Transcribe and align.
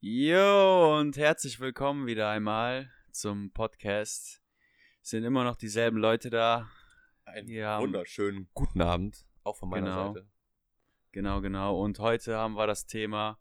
Jo, 0.00 0.98
und 1.00 1.16
herzlich 1.16 1.58
willkommen 1.58 2.06
wieder 2.06 2.28
einmal 2.28 2.90
zum 3.12 3.50
Podcast. 3.50 4.42
Es 5.02 5.10
sind 5.10 5.24
immer 5.24 5.42
noch 5.42 5.56
dieselben 5.56 5.96
Leute 5.96 6.28
da. 6.28 6.70
Einen 7.24 7.48
Ja. 7.48 7.80
wunderschönen 7.80 8.48
guten 8.52 8.82
Abend, 8.82 9.24
auch 9.42 9.56
von 9.56 9.70
meiner 9.70 9.86
Genau. 9.86 10.12
Seite. 10.12 10.28
Genau, 11.12 11.40
genau. 11.40 11.80
Und 11.82 11.98
heute 11.98 12.36
haben 12.36 12.54
wir 12.56 12.66
das 12.66 12.86
Thema. 12.86 13.38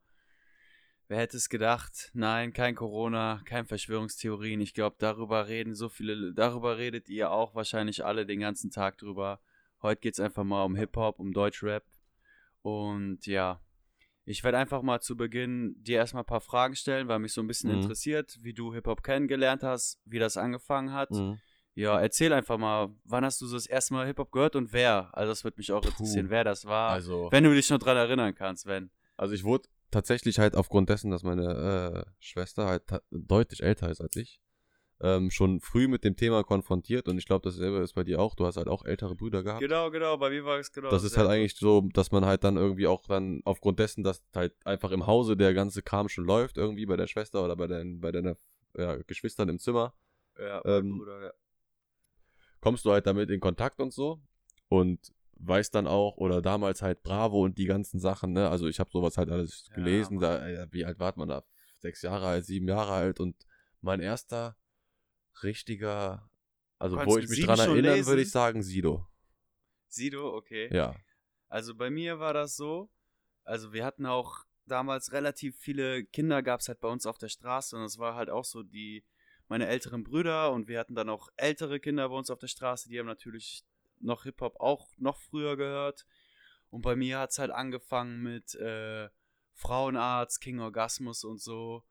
Wer 1.09 1.17
hätte 1.17 1.37
es 1.37 1.49
gedacht? 1.49 2.09
Nein, 2.13 2.53
kein 2.53 2.73
Corona, 2.73 3.41
kein 3.45 3.65
Verschwörungstheorien. 3.67 4.61
Ich 4.61 4.73
glaube, 4.73 4.95
darüber 4.97 5.47
reden 5.47 5.75
so 5.75 5.89
viele, 5.89 6.33
darüber 6.33 6.77
redet 6.77 7.09
ihr 7.09 7.31
auch 7.31 7.53
wahrscheinlich 7.53 8.05
alle 8.05 8.25
den 8.25 8.39
ganzen 8.39 8.71
Tag 8.71 8.97
drüber. 8.97 9.41
Heute 9.81 9.99
geht 9.99 10.13
es 10.13 10.19
einfach 10.21 10.45
mal 10.45 10.63
um 10.63 10.75
Hip-Hop, 10.75 11.19
um 11.19 11.31
Deutschrap. 11.33 11.83
Und 12.63 13.27
ja, 13.27 13.61
ich 14.25 14.43
werde 14.43 14.57
einfach 14.57 14.81
mal 14.81 15.01
zu 15.01 15.15
Beginn 15.15 15.75
dir 15.81 15.97
erstmal 15.97 16.23
ein 16.23 16.27
paar 16.27 16.41
Fragen 16.41 16.75
stellen, 16.75 17.07
weil 17.07 17.19
mich 17.19 17.33
so 17.33 17.41
ein 17.41 17.47
bisschen 17.47 17.69
Mhm. 17.69 17.77
interessiert, 17.77 18.37
wie 18.41 18.53
du 18.53 18.73
Hip-Hop 18.73 19.03
kennengelernt 19.03 19.63
hast, 19.63 19.99
wie 20.05 20.19
das 20.19 20.35
angefangen 20.37 20.91
hat. 20.93 21.11
Mhm. 21.11 21.39
Ja, 21.75 21.99
erzähl 21.99 22.31
einfach 22.33 22.57
mal, 22.57 22.89
wann 23.03 23.25
hast 23.25 23.41
du 23.41 23.47
so 23.47 23.55
das 23.57 23.65
erste 23.67 23.93
Mal 23.93 24.07
Hip-Hop 24.07 24.31
gehört 24.31 24.55
und 24.55 24.71
wer? 24.73 25.09
Also 25.13 25.31
das 25.31 25.43
würde 25.43 25.57
mich 25.57 25.71
auch 25.71 25.81
Puh. 25.81 25.89
interessieren, 25.89 26.29
wer 26.29 26.43
das 26.43 26.65
war. 26.65 26.91
Also, 26.91 27.29
Wenn 27.31 27.43
du 27.43 27.53
dich 27.53 27.69
noch 27.69 27.79
dran 27.79 27.97
erinnern 27.97 28.33
kannst, 28.33 28.65
wenn. 28.65 28.89
also 29.17 29.33
ich 29.33 29.43
wurde 29.43 29.67
tatsächlich 29.91 30.39
halt 30.39 30.55
aufgrund 30.55 30.89
dessen, 30.89 31.11
dass 31.11 31.23
meine 31.23 32.05
äh, 32.07 32.11
Schwester 32.19 32.65
halt 32.65 32.83
deutlich 33.11 33.61
älter 33.61 33.89
ist 33.89 34.01
als 34.01 34.15
ich, 34.15 34.39
ähm, 35.01 35.29
schon 35.29 35.59
früh 35.59 35.87
mit 35.87 36.03
dem 36.03 36.15
Thema 36.15 36.43
konfrontiert 36.43 37.07
und 37.07 37.17
ich 37.17 37.25
glaube, 37.25 37.43
dasselbe 37.43 37.79
ist 37.79 37.93
bei 37.93 38.03
dir 38.03 38.19
auch. 38.19 38.35
Du 38.35 38.45
hast 38.45 38.57
halt 38.57 38.67
auch 38.67 38.85
ältere 38.85 39.15
Brüder 39.15 39.43
gehabt. 39.43 39.61
Genau, 39.61 39.91
genau, 39.91 40.17
bei 40.17 40.29
mir 40.29 40.45
war 40.45 40.57
es 40.59 40.71
genau. 40.71 40.89
Das 40.89 41.03
ist 41.03 41.17
halt 41.17 41.29
eigentlich 41.29 41.55
so, 41.55 41.81
dass 41.93 42.11
man 42.11 42.25
halt 42.25 42.43
dann 42.43 42.55
irgendwie 42.57 42.87
auch 42.87 43.03
dann 43.05 43.41
aufgrund 43.45 43.79
dessen, 43.79 44.03
dass 44.03 44.23
halt 44.33 44.53
einfach 44.65 44.91
im 44.91 45.05
Hause 45.05 45.35
der 45.35 45.53
ganze 45.53 45.81
Kram 45.81 46.07
schon 46.07 46.25
läuft, 46.25 46.57
irgendwie 46.57 46.85
bei 46.85 46.95
der 46.95 47.07
Schwester 47.07 47.43
oder 47.43 47.55
bei, 47.55 47.67
deinen, 47.67 47.99
bei 47.99 48.11
deiner 48.11 48.37
ja, 48.77 48.95
Geschwistern 48.95 49.49
im 49.49 49.59
Zimmer, 49.59 49.93
Ja, 50.37 50.61
ähm, 50.65 50.97
Bruder, 50.97 51.23
ja. 51.25 51.33
kommst 52.61 52.85
du 52.85 52.91
halt 52.91 53.05
damit 53.07 53.29
in 53.29 53.39
Kontakt 53.39 53.79
und 53.79 53.93
so 53.93 54.21
und 54.69 55.11
weißt 55.37 55.75
dann 55.75 55.87
auch, 55.87 56.17
oder 56.17 56.41
damals 56.41 56.81
halt 56.81 57.03
Bravo 57.03 57.43
und 57.43 57.57
die 57.57 57.65
ganzen 57.65 57.99
Sachen, 57.99 58.31
ne? 58.33 58.49
Also 58.49 58.67
ich 58.67 58.79
habe 58.79 58.89
sowas 58.91 59.17
halt 59.17 59.29
alles 59.29 59.67
Ja, 59.69 59.75
gelesen, 59.75 60.15
Mann. 60.15 60.21
da, 60.21 60.49
ja, 60.49 60.65
wie 60.71 60.85
alt 60.85 60.99
war 60.99 61.13
man 61.17 61.27
da? 61.27 61.43
Sechs 61.79 62.01
Jahre 62.01 62.27
alt, 62.27 62.45
sieben 62.45 62.67
Jahre 62.67 62.93
alt 62.93 63.19
und 63.19 63.35
mein 63.81 63.99
erster 63.99 64.55
richtiger, 65.43 66.29
also 66.79 66.97
Konntest 66.97 67.15
wo 67.15 67.17
ich 67.19 67.27
mich 67.29 67.39
Sido 67.39 67.47
dran 67.55 67.59
erinnern, 67.59 67.93
lesen? 67.95 68.07
würde 68.07 68.21
ich 68.21 68.31
sagen 68.31 68.63
Sido. 68.63 69.05
Sido, 69.87 70.35
okay. 70.35 70.69
Ja. 70.73 70.95
Also 71.49 71.75
bei 71.75 71.89
mir 71.89 72.19
war 72.19 72.33
das 72.33 72.55
so, 72.55 72.89
also 73.43 73.71
wir 73.73 73.85
hatten 73.85 74.05
auch 74.05 74.45
damals 74.65 75.11
relativ 75.11 75.57
viele 75.57 76.03
Kinder, 76.05 76.41
gab 76.41 76.59
es 76.59 76.67
halt 76.67 76.79
bei 76.79 76.87
uns 76.89 77.05
auf 77.05 77.17
der 77.17 77.29
Straße 77.29 77.75
und 77.75 77.83
es 77.83 77.97
war 77.97 78.15
halt 78.15 78.29
auch 78.29 78.45
so 78.45 78.63
die, 78.63 79.03
meine 79.47 79.67
älteren 79.67 80.03
Brüder 80.03 80.51
und 80.51 80.67
wir 80.67 80.79
hatten 80.79 80.95
dann 80.95 81.09
auch 81.09 81.29
ältere 81.37 81.79
Kinder 81.79 82.09
bei 82.09 82.15
uns 82.15 82.29
auf 82.29 82.39
der 82.39 82.47
Straße, 82.47 82.89
die 82.89 82.99
haben 82.99 83.05
natürlich 83.05 83.63
noch 83.99 84.23
Hip-Hop 84.23 84.59
auch 84.59 84.89
noch 84.97 85.19
früher 85.19 85.55
gehört. 85.55 86.05
Und 86.69 86.81
bei 86.81 86.95
mir 86.95 87.19
hat 87.19 87.29
es 87.31 87.39
halt 87.39 87.51
angefangen 87.51 88.21
mit 88.21 88.55
äh, 88.55 89.07
Frauenarzt, 89.53 90.41
King 90.41 90.59
Orgasmus 90.59 91.23
und 91.23 91.39
so. 91.39 91.83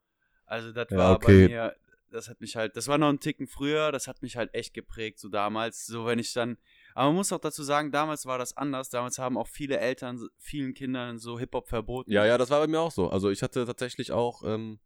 Also 0.45 0.71
das 0.71 0.91
Ja, 0.91 0.97
war 0.97 1.15
okay. 1.15 1.43
bei 1.43 1.47
mir, 1.49 1.75
das 2.11 2.29
hat 2.29 2.41
mich 2.41 2.55
halt, 2.55 2.75
das 2.77 2.87
war 2.87 2.97
noch 2.97 3.09
ein 3.09 3.19
Ticken 3.19 3.47
früher, 3.47 3.91
das 3.91 4.07
hat 4.07 4.21
mich 4.21 4.37
halt 4.37 4.53
echt 4.53 4.73
geprägt, 4.73 5.19
so 5.19 5.29
damals. 5.29 5.85
So 5.85 6.05
wenn 6.05 6.19
ich 6.19 6.33
dann, 6.33 6.57
aber 6.93 7.07
man 7.07 7.15
muss 7.15 7.33
auch 7.33 7.39
dazu 7.39 7.63
sagen, 7.63 7.91
damals 7.91 8.25
war 8.25 8.37
das 8.37 8.55
anders. 8.55 8.89
Damals 8.89 9.17
haben 9.19 9.37
auch 9.37 9.47
viele 9.47 9.77
Eltern 9.77 10.27
vielen 10.37 10.73
Kindern 10.73 11.17
so 11.17 11.39
Hip-Hop 11.39 11.67
verboten. 11.67 12.11
Ja, 12.11 12.25
ja, 12.25 12.37
das 12.37 12.49
war 12.49 12.59
bei 12.59 12.67
mir 12.67 12.79
auch 12.79 12.91
so. 12.91 13.09
Also 13.09 13.29
ich 13.29 13.43
hatte 13.43 13.65
tatsächlich 13.65 14.11
auch 14.11 14.43
ähm, 14.43 14.79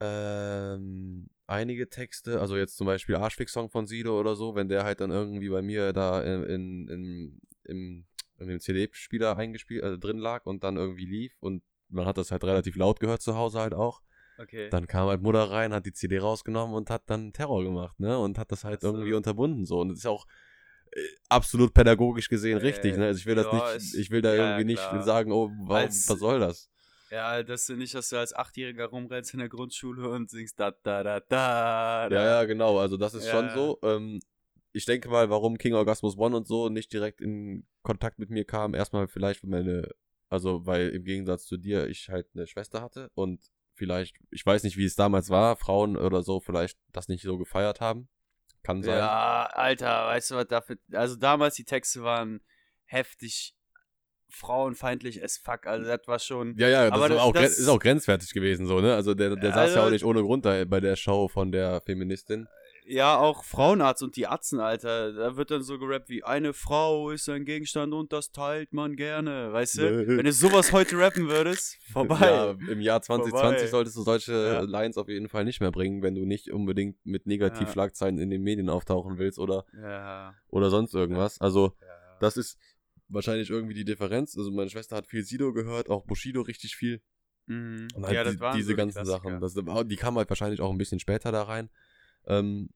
ähm, 0.00 1.28
einige 1.46 1.88
Texte, 1.88 2.40
also 2.40 2.56
jetzt 2.56 2.76
zum 2.76 2.86
Beispiel 2.86 3.16
Arschfix-Song 3.16 3.70
von 3.70 3.86
Sido 3.86 4.18
oder 4.18 4.36
so, 4.36 4.54
wenn 4.54 4.68
der 4.68 4.84
halt 4.84 5.00
dann 5.00 5.10
irgendwie 5.10 5.48
bei 5.48 5.62
mir 5.62 5.92
da 5.92 6.22
in, 6.22 6.44
in, 6.44 6.88
in, 6.88 7.40
im, 7.64 8.06
in 8.38 8.48
dem 8.48 8.60
CD-Spieler 8.60 9.36
eingespielt, 9.36 9.82
also 9.82 9.96
drin 9.96 10.18
lag 10.18 10.46
und 10.46 10.64
dann 10.64 10.76
irgendwie 10.76 11.06
lief 11.06 11.36
und 11.40 11.62
man 11.88 12.06
hat 12.06 12.18
das 12.18 12.30
halt 12.30 12.44
relativ 12.44 12.76
laut 12.76 13.00
gehört 13.00 13.22
zu 13.22 13.36
Hause 13.36 13.60
halt 13.60 13.74
auch. 13.74 14.02
Okay. 14.38 14.68
Dann 14.70 14.86
kam 14.86 15.08
halt 15.08 15.22
Mutter 15.22 15.50
rein, 15.50 15.72
hat 15.72 15.86
die 15.86 15.92
CD 15.92 16.18
rausgenommen 16.18 16.74
und 16.74 16.90
hat 16.90 17.02
dann 17.06 17.32
Terror 17.32 17.62
gemacht, 17.62 17.98
ne? 18.00 18.18
Und 18.18 18.38
hat 18.38 18.50
das 18.52 18.64
halt 18.64 18.78
Ach 18.78 18.82
so. 18.82 18.88
irgendwie 18.88 19.12
unterbunden 19.14 19.64
so. 19.66 19.80
Und 19.80 19.90
das 19.90 19.98
ist 19.98 20.06
auch 20.06 20.26
äh, 20.92 21.00
absolut 21.28 21.74
pädagogisch 21.74 22.28
gesehen 22.28 22.58
richtig, 22.58 22.94
Äh, 22.94 22.98
ne? 22.98 23.06
Also 23.06 23.18
ich 23.18 23.26
will 23.26 23.34
das 23.36 23.46
ja, 23.46 23.74
nicht, 23.74 23.94
ich 23.94 24.10
will 24.10 24.22
da 24.22 24.34
ja, 24.34 24.58
irgendwie 24.58 24.74
klar. 24.74 24.94
nicht 24.94 25.04
sagen, 25.04 25.32
oh, 25.32 25.50
warum, 25.60 25.74
Als- 25.88 26.08
was 26.08 26.18
soll 26.18 26.40
das? 26.40 26.70
ja, 27.10 27.42
dass 27.44 27.66
du 27.66 27.76
nicht, 27.76 27.94
dass 27.94 28.08
du 28.08 28.16
als 28.16 28.34
Achtjähriger 28.34 28.86
rumrennst 28.86 29.34
in 29.34 29.38
der 29.38 29.48
Grundschule 29.48 30.08
und 30.08 30.30
singst 30.30 30.58
da 30.58 30.72
da 30.82 31.02
da 31.04 31.20
da. 31.20 32.08
Ja, 32.10 32.24
ja, 32.24 32.44
genau. 32.44 32.78
Also 32.78 32.96
das 32.96 33.14
ist 33.14 33.26
Ja, 33.26 33.32
schon 33.32 33.50
so. 33.50 33.78
Ähm, 33.82 34.20
ich 34.72 34.84
denke 34.86 35.08
mal, 35.08 35.30
warum 35.30 35.56
King 35.58 35.74
Orgasmus 35.74 36.18
One 36.18 36.36
und 36.36 36.48
so 36.48 36.68
nicht 36.68 36.92
direkt 36.92 37.20
in 37.20 37.64
Kontakt 37.82 38.18
mit 38.18 38.30
mir 38.30 38.44
kam, 38.44 38.74
erstmal 38.74 39.06
vielleicht, 39.06 39.44
weil 39.44 39.50
meine, 39.50 39.88
also 40.28 40.66
weil 40.66 40.88
im 40.88 41.04
Gegensatz 41.04 41.46
zu 41.46 41.56
dir 41.56 41.86
ich 41.86 42.08
halt 42.08 42.26
eine 42.34 42.48
Schwester 42.48 42.82
hatte 42.82 43.10
und 43.14 43.40
vielleicht, 43.74 44.16
ich 44.30 44.44
weiß 44.44 44.62
nicht, 44.64 44.76
wie 44.76 44.84
es 44.84 44.94
damals 44.96 45.30
war, 45.30 45.56
Frauen 45.56 45.96
oder 45.96 46.22
so 46.22 46.40
vielleicht 46.40 46.78
das 46.92 47.08
nicht 47.08 47.22
so 47.22 47.36
gefeiert 47.38 47.80
haben. 47.80 48.08
Kann 48.62 48.82
sein. 48.82 48.96
Ja, 48.98 49.46
Alter, 49.52 50.06
weißt 50.06 50.30
du 50.30 50.34
was 50.36 50.46
dafür? 50.46 50.76
Also 50.92 51.16
damals 51.16 51.54
die 51.54 51.64
Texte 51.64 52.02
waren 52.02 52.40
heftig 52.86 53.54
frauenfeindlich 54.28 55.22
as 55.22 55.36
fuck. 55.38 55.66
Also 55.66 55.86
das 55.86 56.00
war 56.06 56.18
schon. 56.18 56.56
Ja, 56.58 56.68
ja, 56.68 56.84
das, 56.90 56.92
Aber 56.92 57.04
ist, 57.06 57.10
das- 57.12 57.20
auch, 57.20 57.32
das- 57.32 57.58
ist 57.58 57.68
auch 57.68 57.78
grenzwertig 57.78 58.32
gewesen, 58.32 58.66
so, 58.66 58.80
ne? 58.80 58.94
Also 58.94 59.14
der, 59.14 59.36
der 59.36 59.52
saß 59.52 59.56
ja 59.56 59.60
Also- 59.76 59.80
auch 59.82 59.90
nicht 59.90 60.04
ohne 60.04 60.22
Grund 60.22 60.44
da 60.44 60.64
bei 60.64 60.80
der 60.80 60.96
Show 60.96 61.28
von 61.28 61.52
der 61.52 61.80
Feministin. 61.82 62.48
Ja, 62.86 63.16
auch 63.18 63.44
Frauenarzt 63.44 64.02
und 64.02 64.14
die 64.16 64.26
Atzen, 64.26 64.60
Alter. 64.60 65.14
Da 65.14 65.36
wird 65.36 65.50
dann 65.50 65.62
so 65.62 65.78
gerappt 65.78 66.10
wie 66.10 66.22
eine 66.22 66.52
Frau 66.52 67.10
ist 67.10 67.28
ein 67.30 67.46
Gegenstand 67.46 67.94
und 67.94 68.12
das 68.12 68.30
teilt 68.30 68.74
man 68.74 68.94
gerne. 68.94 69.50
Weißt 69.54 69.78
du? 69.78 70.06
Wenn 70.06 70.26
du 70.26 70.32
sowas 70.32 70.70
heute 70.70 70.98
rappen 70.98 71.28
würdest, 71.28 71.78
vorbei. 71.92 72.18
Ja, 72.20 72.50
im 72.50 72.80
Jahr 72.82 73.00
2020 73.00 73.40
Vorbei. 73.40 73.66
solltest 73.68 73.96
du 73.96 74.02
solche 74.02 74.32
Ja. 74.32 74.60
Lines 74.60 74.98
auf 74.98 75.08
jeden 75.08 75.30
Fall 75.30 75.44
nicht 75.44 75.60
mehr 75.60 75.70
bringen, 75.72 76.02
wenn 76.02 76.14
du 76.14 76.26
nicht 76.26 76.50
unbedingt 76.50 76.96
mit 77.06 77.26
Negativschlagzeilen 77.26 78.18
in 78.18 78.28
den 78.28 78.42
Medien 78.42 78.68
auftauchen 78.68 79.16
willst 79.16 79.38
oder, 79.38 79.64
oder 80.48 80.68
sonst 80.68 80.92
irgendwas. 80.94 81.40
Also, 81.40 81.72
das 82.20 82.36
ist 82.36 82.58
wahrscheinlich 83.08 83.48
irgendwie 83.48 83.74
die 83.74 83.86
Differenz. 83.86 84.36
Also, 84.36 84.50
meine 84.50 84.68
Schwester 84.68 84.96
hat 84.96 85.06
viel 85.06 85.24
Sido 85.24 85.54
gehört, 85.54 85.88
auch 85.88 86.04
Bushido 86.04 86.42
richtig 86.42 86.76
viel. 86.76 87.00
Mhm. 87.46 87.88
Und 87.94 88.04
halt 88.04 88.14
ja, 88.14 88.24
das 88.24 88.36
die, 88.36 88.56
diese 88.56 88.64
so 88.68 88.72
die 88.72 88.76
ganzen 88.76 89.02
Klassiker. 89.04 89.18
Sachen. 89.22 89.40
Das, 89.40 89.54
die 89.88 89.96
kamen 89.96 90.18
halt 90.18 90.28
wahrscheinlich 90.28 90.60
auch 90.60 90.70
ein 90.70 90.78
bisschen 90.78 91.00
später 91.00 91.32
da 91.32 91.44
rein. 91.44 91.70
Ähm, 92.26 92.70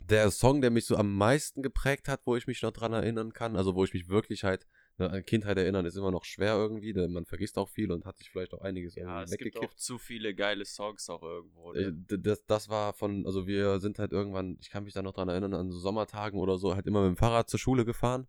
der 0.00 0.30
Song, 0.32 0.60
der 0.60 0.70
mich 0.70 0.86
so 0.86 0.96
am 0.96 1.14
meisten 1.16 1.62
geprägt 1.62 2.08
hat, 2.08 2.22
wo 2.24 2.34
ich 2.36 2.46
mich 2.48 2.60
noch 2.62 2.72
dran 2.72 2.92
erinnern 2.92 3.32
kann, 3.32 3.56
also 3.56 3.74
wo 3.76 3.84
ich 3.84 3.94
mich 3.94 4.08
wirklich 4.08 4.42
halt 4.42 4.66
ne, 4.98 5.08
an 5.08 5.24
Kindheit 5.24 5.56
erinnern, 5.58 5.86
ist 5.86 5.96
immer 5.96 6.10
noch 6.10 6.24
schwer 6.24 6.54
irgendwie, 6.54 6.92
denn 6.92 7.12
man 7.12 7.24
vergisst 7.24 7.56
auch 7.56 7.68
viel 7.68 7.92
und 7.92 8.04
hat 8.04 8.18
sich 8.18 8.28
vielleicht 8.30 8.52
auch 8.52 8.62
einiges 8.62 8.96
Ja, 8.96 9.22
es 9.22 9.30
gibt 9.30 9.42
weggekippt. 9.54 9.72
auch 9.72 9.76
zu 9.76 9.98
viele 9.98 10.34
geile 10.34 10.64
Songs 10.64 11.08
auch 11.08 11.22
irgendwo. 11.22 11.72
Äh, 11.72 11.82
Ne? 11.84 11.92
d- 11.92 12.18
Das, 12.18 12.44
das 12.46 12.68
war 12.68 12.92
von, 12.94 13.24
also 13.26 13.46
wir 13.46 13.78
sind 13.78 13.98
halt 14.00 14.12
irgendwann, 14.12 14.56
ich 14.60 14.70
kann 14.70 14.82
mich 14.84 14.92
da 14.92 15.02
noch 15.02 15.12
dran 15.14 15.28
erinnern, 15.28 15.54
an 15.54 15.70
so 15.70 15.78
Sommertagen 15.78 16.40
oder 16.40 16.58
so, 16.58 16.74
halt 16.74 16.86
immer 16.86 17.02
mit 17.02 17.16
dem 17.16 17.16
Fahrrad 17.16 17.48
zur 17.48 17.60
Schule 17.60 17.84
gefahren. 17.84 18.26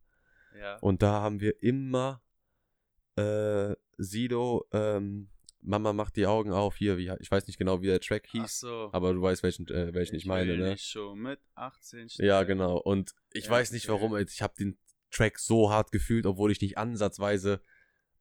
Ja. 0.55 0.77
Und 0.77 1.01
da 1.01 1.21
haben 1.21 1.39
wir 1.41 1.61
immer 1.63 2.21
äh, 3.15 3.75
Sido, 3.97 4.67
ähm, 4.71 5.29
Mama 5.63 5.93
macht 5.93 6.15
die 6.15 6.25
Augen 6.27 6.51
auf, 6.51 6.75
hier, 6.75 6.97
wie, 6.97 7.11
ich 7.19 7.31
weiß 7.31 7.47
nicht 7.47 7.57
genau, 7.57 7.81
wie 7.81 7.87
der 7.87 7.99
Track 7.99 8.27
hieß, 8.27 8.59
so. 8.59 8.89
aber 8.91 9.13
du 9.13 9.21
weißt, 9.21 9.43
welchen, 9.43 9.67
äh, 9.69 9.93
welchen 9.93 10.15
ich, 10.15 10.25
meine, 10.25 10.51
will 10.51 10.57
ne? 10.59 10.77
Schon 10.77 11.19
mit 11.19 11.39
18 11.55 12.07
Ja, 12.17 12.41
stehen. 12.43 12.47
genau. 12.47 12.77
Und 12.77 13.13
ich 13.31 13.45
Ja, 13.45 13.51
weiß 13.51 13.71
nicht 13.71 13.87
warum, 13.89 14.15
ich 14.17 14.41
habe 14.41 14.53
den 14.57 14.77
Track 15.11 15.39
so 15.39 15.69
hart 15.71 15.91
gefühlt, 15.91 16.25
obwohl 16.25 16.51
ich 16.51 16.59
nicht 16.61 16.77
ansatzweise 16.77 17.61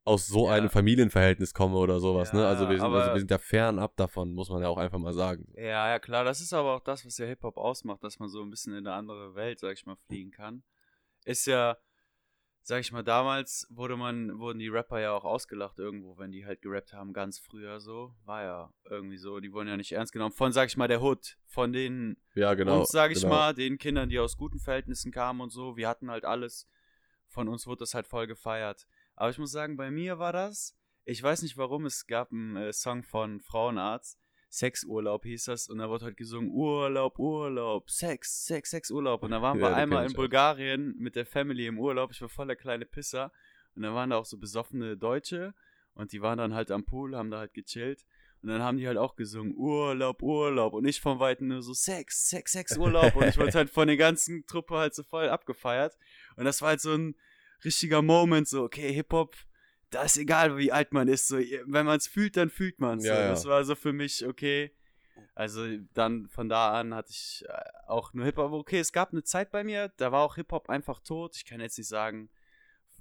aus 0.05 0.27
so 0.27 0.47
Ja. 0.47 0.53
einem 0.53 0.69
Familienverhältnis 0.69 1.53
komme 1.53 1.77
oder 1.77 1.99
sowas, 1.99 2.33
ne? 2.33 2.45
Also 2.45 2.67
wir, 2.67 2.75
sind, 2.75 2.85
aber- 2.85 2.97
also 2.97 3.13
wir 3.13 3.19
sind 3.19 3.31
ja 3.31 3.37
fernab 3.37 3.95
davon, 3.95 4.33
muss 4.33 4.49
man 4.49 4.61
ja 4.61 4.67
auch 4.67 4.77
einfach 4.77 4.99
mal 4.99 5.13
sagen. 5.13 5.47
Ja, 5.55 5.89
ja, 5.89 5.99
klar. 5.99 6.23
Das 6.25 6.41
ist 6.41 6.53
aber 6.53 6.75
auch 6.75 6.81
das, 6.81 7.05
was 7.05 7.17
ja 7.17 7.25
Hip-Hop 7.25 7.57
ausmacht, 7.57 8.03
dass 8.03 8.19
man 8.19 8.27
so 8.29 8.41
ein 8.41 8.49
bisschen 8.49 8.73
in 8.73 8.85
eine 8.87 8.93
andere 8.95 9.33
Welt, 9.35 9.59
sag 9.59 9.73
ich 9.73 9.85
mal, 9.85 9.95
fliegen 10.07 10.31
kann. 10.31 10.63
Ist 11.25 11.45
ja, 11.47 11.77
sag 12.65 12.79
ich 12.79 12.93
mal, 12.93 13.03
damals 13.03 13.67
wurde 13.69 13.97
man, 13.97 14.39
wurden 14.39 14.59
die 14.59 14.69
Rapper 14.69 14.99
ja 14.99 15.11
auch 15.11 15.25
ausgelacht 15.25 15.79
irgendwo, 15.79 16.17
wenn 16.17 16.31
die 16.31 16.45
halt 16.45 16.61
gerappt 16.61 16.93
haben, 16.93 17.11
ganz 17.11 17.37
früher 17.37 17.81
so. 17.81 18.15
War 18.23 18.43
ja 18.43 18.73
irgendwie 18.89 19.17
so. 19.17 19.41
Die 19.41 19.51
wurden 19.51 19.67
ja 19.67 19.75
nicht 19.75 19.91
ernst 19.91 20.13
genommen. 20.13 20.33
Von, 20.33 20.53
sag 20.53 20.69
ich 20.69 20.77
mal, 20.77 20.87
der 20.87 21.01
Hood. 21.01 21.37
Von 21.45 21.73
den 21.73 22.17
Ja, 22.35 22.53
genau. 22.53 22.79
uns, 22.79 22.89
sag 22.89 23.11
ich 23.11 23.21
genau. 23.21 23.33
mal, 23.35 23.53
den 23.53 23.77
Kindern, 23.77 24.07
die 24.07 24.17
aus 24.17 24.37
guten 24.37 24.59
Verhältnissen 24.59 25.11
kamen 25.11 25.41
und 25.41 25.49
so. 25.49 25.75
Wir 25.75 25.89
hatten 25.89 26.09
halt 26.09 26.23
alles. 26.23 26.67
Von 27.27 27.49
uns 27.49 27.67
wurde 27.67 27.79
das 27.79 27.93
halt 27.93 28.07
voll 28.07 28.27
gefeiert. 28.27 28.87
Aber 29.15 29.29
ich 29.29 29.37
muss 29.37 29.51
sagen, 29.51 29.75
bei 29.75 29.91
mir 29.91 30.17
war 30.17 30.31
das, 30.31 30.77
ich 31.03 31.21
weiß 31.21 31.41
nicht 31.41 31.57
warum, 31.57 31.85
es 31.85 32.07
gab 32.07 32.31
einen 32.31 32.55
äh, 32.55 32.71
Song 32.71 33.03
von 33.03 33.41
Frauenarzt, 33.41 34.22
Sexurlaub 34.53 35.23
hieß 35.25 35.45
das, 35.45 35.67
und 35.67 35.79
da 35.79 35.89
wurde 35.89 36.05
halt 36.05 36.17
gesungen, 36.17 36.51
Urlaub, 36.51 37.17
Urlaub, 37.17 37.89
Sex, 37.89 38.45
Sex, 38.45 38.69
Sex, 38.69 38.91
Urlaub. 38.91 39.23
Und 39.23 39.31
da 39.31 39.41
waren 39.41 39.57
wir 39.57 39.69
Ja, 39.69 39.73
einmal 39.73 40.05
in 40.05 40.11
auch. 40.11 40.15
Bulgarien 40.15 40.95
mit 40.99 41.15
der 41.15 41.25
Family 41.25 41.65
im 41.65 41.79
Urlaub, 41.79 42.11
ich 42.11 42.21
war 42.21 42.29
voll 42.29 42.45
der 42.47 42.55
kleine 42.55 42.85
Pisser. 42.85 43.31
Und 43.75 43.81
da 43.81 43.95
waren 43.95 44.11
da 44.11 44.17
auch 44.17 44.25
so 44.25 44.37
besoffene 44.37 44.95
Deutsche. 44.95 45.55
Und 45.95 46.11
die 46.11 46.21
waren 46.21 46.37
dann 46.37 46.53
halt 46.53 46.69
am 46.69 46.85
Pool, 46.85 47.15
haben 47.15 47.31
da 47.31 47.39
halt 47.39 47.55
gechillt. 47.55 48.05
Und 48.43 48.49
dann 48.49 48.61
haben 48.61 48.77
die 48.77 48.85
halt 48.87 48.97
auch 48.97 49.15
gesungen, 49.15 49.55
Urlaub, 49.55 50.21
Urlaub. 50.21 50.73
Und 50.73 50.85
ich 50.85 51.01
vom 51.01 51.19
Weiten 51.19 51.47
nur 51.47 51.63
so, 51.63 51.73
Sex, 51.73 52.29
Sex, 52.29 52.51
Sex, 52.51 52.77
Urlaub. 52.77 53.15
Und 53.15 53.27
ich 53.27 53.37
wurde 53.37 53.53
halt 53.53 53.71
von 53.71 53.87
der 53.87 53.97
ganzen 53.97 54.45
Truppe 54.45 54.77
halt 54.77 54.93
so 54.93 55.01
voll 55.01 55.29
abgefeiert. 55.29 55.97
Und 56.35 56.45
das 56.45 56.61
war 56.61 56.69
halt 56.69 56.81
so 56.81 56.93
ein 56.93 57.15
richtiger 57.65 58.03
Moment, 58.03 58.47
so, 58.47 58.63
okay, 58.63 58.93
Hip-Hop, 58.93 59.35
da 59.93 60.03
ist 60.03 60.17
egal, 60.17 60.57
wie 60.57 60.71
alt 60.71 60.91
man 60.93 61.07
ist. 61.07 61.27
So, 61.27 61.37
wenn 61.37 61.85
man 61.85 61.97
es 61.97 62.07
fühlt, 62.07 62.37
dann 62.37 62.49
fühlt 62.49 62.79
man 62.79 62.99
es. 62.99 63.05
Ja, 63.05 63.15
so. 63.15 63.21
ja. 63.21 63.29
Das 63.29 63.45
war 63.45 63.63
so 63.63 63.75
für 63.75 63.93
mich, 63.93 64.25
okay. 64.25 64.71
Also 65.35 65.65
dann 65.93 66.27
von 66.27 66.49
da 66.49 66.79
an 66.79 66.93
hatte 66.93 67.11
ich 67.11 67.43
äh, 67.47 67.53
auch 67.87 68.13
nur 68.13 68.25
Hip-Hop. 68.25 68.51
Okay, 68.51 68.79
es 68.79 68.91
gab 68.91 69.11
eine 69.11 69.23
Zeit 69.23 69.51
bei 69.51 69.63
mir, 69.63 69.91
da 69.97 70.11
war 70.11 70.21
auch 70.23 70.35
Hip-Hop 70.35 70.69
einfach 70.69 70.99
tot. 70.99 71.35
Ich 71.35 71.45
kann 71.45 71.59
jetzt 71.59 71.77
nicht 71.77 71.87
sagen, 71.87 72.29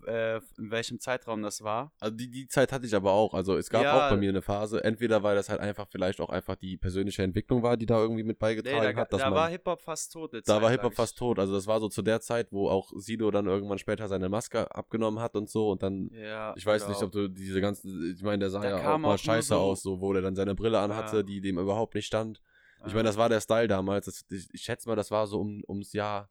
äh, 0.06 0.36
in 0.58 0.70
welchem 0.70 0.98
Zeitraum 1.00 1.42
das 1.42 1.62
war. 1.62 1.92
Also 2.00 2.16
die, 2.16 2.30
die 2.30 2.46
Zeit 2.48 2.72
hatte 2.72 2.86
ich 2.86 2.94
aber 2.94 3.12
auch. 3.12 3.34
Also 3.34 3.56
es 3.56 3.70
gab 3.70 3.82
Ja. 3.84 4.06
auch 4.06 4.10
bei 4.10 4.16
mir 4.16 4.28
eine 4.30 4.42
Phase. 4.42 4.82
Entweder 4.84 5.22
weil 5.22 5.34
das 5.34 5.48
halt 5.48 5.60
einfach 5.60 5.86
vielleicht 5.90 6.20
auch 6.20 6.28
einfach 6.30 6.56
die 6.56 6.76
persönliche 6.76 7.22
Entwicklung 7.22 7.62
war, 7.62 7.76
die 7.76 7.86
da 7.86 7.98
irgendwie 8.00 8.22
mit 8.22 8.36
Nee, 8.36 8.40
beigetragen 8.40 8.94
da 8.96 9.00
hat. 9.02 9.12
Dass 9.12 9.20
da 9.20 9.30
man, 9.30 9.34
war 9.38 9.48
Hip-Hop 9.48 9.80
fast 9.82 10.12
tot. 10.12 10.34
da 10.34 10.42
Zeit 10.42 10.62
war 10.62 10.70
Hip-Hop 10.70 10.94
fast 10.94 11.16
tot. 11.18 11.38
Also 11.38 11.52
das 11.52 11.66
war 11.66 11.80
so 11.80 11.88
zu 11.88 12.02
der 12.02 12.20
Zeit, 12.20 12.52
wo 12.52 12.68
auch 12.68 12.90
Sido 12.96 13.30
dann 13.30 13.46
irgendwann 13.46 13.78
später 13.78 14.08
seine 14.08 14.28
Maske 14.28 14.74
abgenommen 14.74 15.20
hat 15.20 15.34
und 15.36 15.48
so. 15.50 15.70
Und 15.70 15.82
dann, 15.82 16.10
Ja, 16.12 16.54
ich 16.56 16.66
weiß 16.66 16.82
oder 16.84 16.92
nicht, 16.92 17.02
ob 17.02 17.12
du 17.12 17.28
diese 17.28 17.60
ganzen, 17.60 18.14
ich 18.16 18.22
meine, 18.22 18.38
der 18.40 18.50
sah 18.50 18.60
Da 18.60 18.68
ja 18.80 18.94
auch 18.94 18.98
mal 18.98 19.14
auch 19.14 19.18
scheiße 19.18 19.48
so- 19.48 19.56
aus, 19.56 19.82
so 19.82 20.00
wo 20.00 20.12
der 20.12 20.22
dann 20.22 20.34
seine 20.36 20.54
Brille 20.54 20.78
anhatte, 20.80 21.18
Ja. 21.18 21.22
die 21.22 21.40
dem 21.40 21.58
überhaupt 21.58 21.94
nicht 21.94 22.06
stand. 22.06 22.40
Ich 22.84 22.94
meine, 22.94 23.04
das 23.04 23.16
war 23.16 23.28
der 23.28 23.40
Style 23.40 23.68
damals. 23.68 24.06
Das, 24.06 24.24
ich, 24.28 24.48
ich 24.52 24.62
schätze 24.62 24.88
mal, 24.88 24.96
das 24.96 25.12
war 25.12 25.28
so 25.28 25.38
um, 25.38 25.62
ums 25.68 25.92
Jahr 25.92 26.28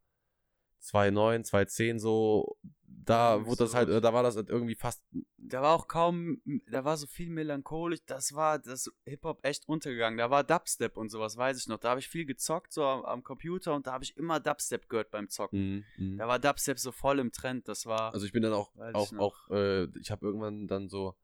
2009, 0.80 1.44
2010 1.44 2.00
so. 2.00 2.58
Da 3.06 3.46
wurde 3.46 3.64
das 3.64 3.74
halt, 3.74 3.90
da 3.90 4.14
war 4.14 4.24
das 4.24 4.36
halt 4.36 4.50
irgendwie 4.50 4.76
fast 4.76 5.04
da 5.52 5.62
war 5.62 5.76
auch 5.76 5.88
kaum, 5.88 6.42
da 6.70 6.86
war 6.86 6.98
so 6.98 7.08
viel 7.08 7.30
melancholisch, 7.30 8.00
das 8.06 8.34
war 8.34 8.60
das 8.60 8.90
Hip-Hop 9.06 9.44
echt 9.44 9.68
untergegangen. 9.68 10.18
Da 10.18 10.30
war 10.30 10.44
Dubstep 10.44 10.98
und 10.98 11.10
sowas, 11.10 11.36
weiß 11.36 11.58
ich 11.58 11.68
noch. 11.68 11.78
Da 11.78 11.90
habe 11.90 12.00
ich 12.00 12.08
viel 12.08 12.26
gezockt, 12.26 12.72
so 12.72 12.86
am, 12.86 13.04
am 13.04 13.24
Computer 13.24 13.76
und 13.76 13.88
da 13.88 13.94
habe 13.94 14.04
ich 14.04 14.16
immer 14.18 14.40
Dubstep 14.40 14.88
gehört 14.88 15.12
beim 15.12 15.30
Zocken. 15.30 15.86
Mhm, 15.98 16.14
mhm. 16.14 16.18
Da 16.18 16.28
war 16.28 16.40
Dubstep 16.40 16.80
so 16.80 16.92
voll 16.92 17.20
im 17.20 17.32
Trend, 17.32 17.68
das 17.68 17.86
war. 17.86 18.14
Also 18.14 18.26
ich 18.26 18.32
bin 18.32 18.44
dann 18.44 18.54
auch, 18.54 18.72
ich 18.76 18.96
auch, 18.96 19.12
noch. 19.12 19.22
auch, 19.22 19.50
äh, 19.52 19.84
ich 20.00 20.10
habe 20.10 20.26
irgendwann 20.26 20.68
dann 20.68 20.90
so 20.90 21.16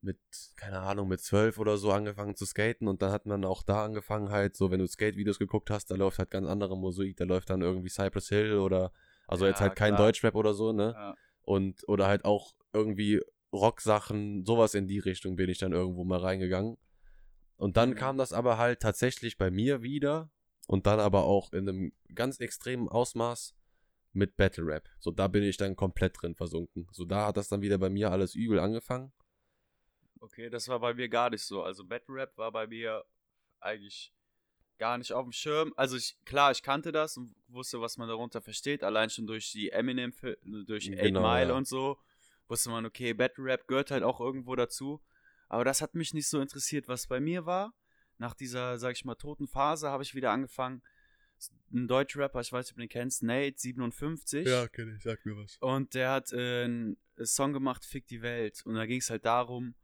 mit, 0.00 0.18
keine 0.56 0.80
Ahnung, 0.80 1.08
mit 1.08 1.20
zwölf 1.20 1.58
oder 1.58 1.76
so 1.76 1.90
angefangen 1.90 2.36
zu 2.36 2.44
skaten 2.44 2.86
und 2.86 3.02
dann 3.02 3.10
hat 3.10 3.26
man 3.26 3.44
auch 3.44 3.62
da 3.62 3.84
angefangen 3.84 4.30
halt, 4.30 4.56
so 4.56 4.70
wenn 4.70 4.78
du 4.78 4.86
Skate-Videos 4.86 5.38
geguckt 5.38 5.70
hast, 5.70 5.90
da 5.90 5.96
läuft 5.96 6.18
halt 6.18 6.30
ganz 6.30 6.46
andere 6.46 6.76
Musik, 6.76 7.16
da 7.16 7.24
läuft 7.24 7.50
dann 7.50 7.62
irgendwie 7.62 7.88
Cypress 7.88 8.28
Hill 8.28 8.58
oder, 8.58 8.92
also 9.28 9.46
jetzt 9.46 9.60
Ja, 9.60 9.64
halt 9.68 9.76
kein 9.76 9.94
klar. 9.94 10.06
Deutschrap 10.06 10.34
oder 10.34 10.54
so, 10.54 10.72
ne? 10.72 10.92
ja. 10.94 11.14
Und, 11.42 11.88
oder 11.88 12.08
halt 12.08 12.24
auch 12.24 12.54
irgendwie 12.72 13.20
Rocksachen, 13.52 14.44
sowas 14.44 14.74
in 14.74 14.86
die 14.88 14.98
Richtung 14.98 15.36
bin 15.36 15.48
ich 15.48 15.58
dann 15.58 15.72
irgendwo 15.72 16.04
mal 16.04 16.18
reingegangen. 16.20 16.76
Und 17.56 17.76
dann 17.76 17.90
Mhm. 17.90 17.96
kam 17.96 18.18
das 18.18 18.32
aber 18.32 18.58
halt 18.58 18.80
tatsächlich 18.80 19.38
bei 19.38 19.50
mir 19.50 19.82
wieder 19.82 20.30
und 20.66 20.86
dann 20.86 21.00
aber 21.00 21.24
auch 21.24 21.52
in 21.52 21.68
einem 21.68 21.92
ganz 22.14 22.40
extremen 22.40 22.88
Ausmaß 22.88 23.54
mit 24.12 24.36
Battle 24.36 24.66
Rap. 24.66 24.88
So, 25.00 25.10
da 25.10 25.28
bin 25.28 25.42
ich 25.42 25.56
dann 25.56 25.76
komplett 25.76 26.20
drin 26.20 26.34
versunken. 26.34 26.88
So, 26.92 27.04
da 27.04 27.26
hat 27.28 27.36
das 27.36 27.48
dann 27.48 27.62
wieder 27.62 27.78
bei 27.78 27.90
mir 27.90 28.10
alles 28.12 28.34
übel 28.34 28.58
angefangen. 28.60 29.12
Okay, 30.20 30.50
das 30.50 30.68
war 30.68 30.80
bei 30.80 30.94
mir 30.94 31.08
gar 31.08 31.30
nicht 31.30 31.44
so. 31.44 31.62
Also 31.62 31.84
Battle 31.84 32.14
Rap 32.14 32.36
war 32.36 32.50
bei 32.52 32.66
mir 32.66 33.04
eigentlich 33.60 34.12
gar 34.78 34.98
nicht 34.98 35.12
auf 35.12 35.24
dem 35.24 35.32
Schirm. 35.32 35.72
Also 35.76 35.96
ich, 35.96 36.16
klar, 36.24 36.50
ich 36.50 36.62
kannte 36.62 36.92
das 36.92 37.16
und 37.16 37.34
wusste, 37.48 37.80
was 37.80 37.96
man 37.96 38.08
darunter 38.08 38.40
versteht. 38.40 38.82
Allein 38.82 39.10
schon 39.10 39.26
durch 39.26 39.52
die 39.52 39.70
Eminem, 39.70 40.12
durch 40.66 40.90
8 40.90 40.98
Genau, 41.00 41.20
Mile 41.20 41.48
ja. 41.48 41.54
und 41.54 41.66
so, 41.66 41.98
wusste 42.46 42.70
man, 42.70 42.86
okay, 42.86 43.12
Battle 43.14 43.44
Rap 43.44 43.66
gehört 43.66 43.90
halt 43.90 44.02
auch 44.02 44.20
irgendwo 44.20 44.54
dazu. 44.56 45.02
Aber 45.48 45.64
das 45.64 45.80
hat 45.80 45.94
mich 45.94 46.14
nicht 46.14 46.28
so 46.28 46.40
interessiert, 46.40 46.88
was 46.88 47.06
bei 47.06 47.20
mir 47.20 47.46
war. 47.46 47.74
Nach 48.18 48.34
dieser, 48.34 48.78
sag 48.78 48.92
ich 48.92 49.04
mal, 49.04 49.14
toten 49.14 49.48
Phase 49.48 49.88
habe 49.88 50.02
ich 50.02 50.14
wieder 50.14 50.30
angefangen. 50.30 50.82
Ein 51.72 51.86
Deutschrapper, 51.86 52.40
ich 52.40 52.52
weiß 52.52 52.66
nicht, 52.66 52.72
ob 52.72 52.76
du 52.76 52.82
den 52.82 52.88
kennst, 52.88 53.22
Nate 53.22 53.54
57. 53.56 54.44
kenne 54.72 54.94
ich, 54.96 55.02
sag 55.02 55.24
mir 55.24 55.36
was. 55.36 55.56
Und 55.60 55.94
der 55.94 56.10
hat 56.10 56.32
äh, 56.32 56.64
einen 56.64 56.96
Song 57.22 57.52
gemacht, 57.52 57.84
Fick 57.84 58.06
die 58.08 58.22
Welt. 58.22 58.62
Und 58.66 58.74
da 58.74 58.86
ging 58.86 59.00
es 59.00 59.08
halt 59.10 59.24
darum, 59.24 59.74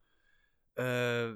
äh, 0.75 1.33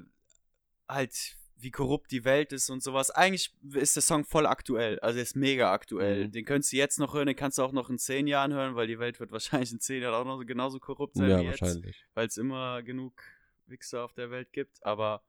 halt, 0.88 1.36
wie 1.60 1.70
korrupt 1.72 2.12
die 2.12 2.24
Welt 2.24 2.52
ist 2.52 2.70
und 2.70 2.82
sowas. 2.82 3.10
Eigentlich 3.10 3.52
ist 3.74 3.96
der 3.96 4.02
Song 4.02 4.24
voll 4.24 4.46
aktuell. 4.46 5.00
Also 5.00 5.18
er 5.18 5.24
ist 5.24 5.34
mega 5.34 5.72
aktuell. 5.72 6.26
Mhm. 6.28 6.32
Den 6.32 6.44
könntest 6.44 6.72
du 6.72 6.76
jetzt 6.76 6.98
noch 7.00 7.14
hören, 7.14 7.26
den 7.26 7.34
kannst 7.36 7.58
du 7.58 7.62
auch 7.62 7.72
noch 7.72 7.90
in 7.90 7.98
zehn 7.98 8.26
Jahren 8.28 8.52
hören, 8.52 8.76
weil 8.76 8.86
die 8.86 8.98
Welt 9.00 9.18
wird 9.18 9.32
wahrscheinlich 9.32 9.72
in 9.72 9.80
zehn 9.80 10.02
Jahren 10.02 10.14
auch 10.14 10.24
noch 10.24 10.44
genauso 10.44 10.78
korrupt 10.78 11.16
sein 11.16 11.28
Ja, 11.30 11.40
wie 11.40 11.44
jetzt. 11.46 11.60
wahrscheinlich. 11.60 12.04
Weil 12.14 12.28
es 12.28 12.36
immer 12.36 12.82
genug 12.84 13.20
Wichser 13.66 14.04
auf 14.04 14.12
der 14.12 14.30
Welt 14.30 14.52
gibt. 14.52 14.84
Aber 14.86 15.22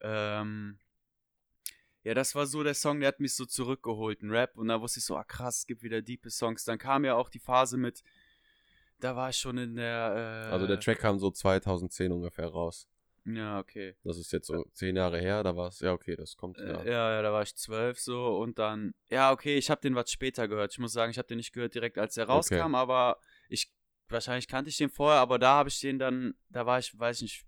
ähm, 0.00 0.78
ja, 2.04 2.14
das 2.14 2.34
war 2.36 2.46
so 2.46 2.62
der 2.62 2.74
Song, 2.74 3.00
der 3.00 3.08
hat 3.08 3.18
mich 3.20 3.34
so 3.34 3.44
zurückgeholt, 3.44 4.22
ein 4.22 4.30
Rap. 4.30 4.56
Und 4.56 4.68
da 4.68 4.80
wusste 4.80 5.00
ich 5.00 5.04
so, 5.04 5.16
ah 5.16 5.24
krass, 5.24 5.58
es 5.58 5.66
gibt 5.66 5.82
wieder 5.82 6.00
diepe 6.02 6.30
Songs. 6.30 6.64
Dann 6.64 6.78
kam 6.78 7.04
ja 7.04 7.14
auch 7.16 7.28
die 7.28 7.40
Phase 7.40 7.76
mit, 7.76 8.04
da 9.00 9.16
war 9.16 9.30
ich 9.30 9.36
schon 9.36 9.58
in 9.58 9.74
der. 9.74 10.46
Äh, 10.50 10.52
Also 10.52 10.66
der 10.68 10.78
Track 10.78 11.00
kam 11.00 11.18
so 11.18 11.30
2010 11.32 12.12
ungefähr 12.12 12.46
raus. 12.46 12.86
Ja, 13.34 13.58
okay. 13.58 13.94
Das 14.04 14.16
ist 14.16 14.32
jetzt 14.32 14.46
so 14.46 14.64
zehn 14.72 14.96
Jahre 14.96 15.18
her, 15.20 15.42
da 15.42 15.56
war 15.56 15.68
es, 15.68 15.80
ja 15.80 15.92
okay, 15.92 16.16
das 16.16 16.36
kommt, 16.36 16.58
ja. 16.58 16.84
ja. 16.84 17.12
ja, 17.14 17.22
da 17.22 17.32
war 17.32 17.42
ich 17.42 17.54
zwölf 17.54 17.98
so 18.00 18.38
und 18.38 18.58
dann, 18.58 18.94
ja, 19.08 19.32
okay, 19.32 19.56
ich 19.58 19.70
habe 19.70 19.80
den 19.80 19.94
was 19.94 20.10
später 20.10 20.48
gehört. 20.48 20.72
Ich 20.72 20.78
muss 20.78 20.92
sagen, 20.92 21.10
ich 21.10 21.18
habe 21.18 21.28
den 21.28 21.38
nicht 21.38 21.52
gehört 21.52 21.74
direkt, 21.74 21.98
als 21.98 22.16
er 22.16 22.26
rauskam, 22.26 22.74
aber 22.74 23.18
ich, 23.48 23.72
wahrscheinlich 24.08 24.48
kannte 24.48 24.70
ich 24.70 24.76
den 24.76 24.90
vorher, 24.90 25.20
aber 25.20 25.38
da 25.38 25.54
habe 25.54 25.68
ich 25.68 25.80
den 25.80 25.98
dann, 25.98 26.34
da 26.48 26.64
war 26.66 26.78
ich, 26.78 26.98
weiß 26.98 27.16
ich 27.18 27.22
nicht, 27.22 27.46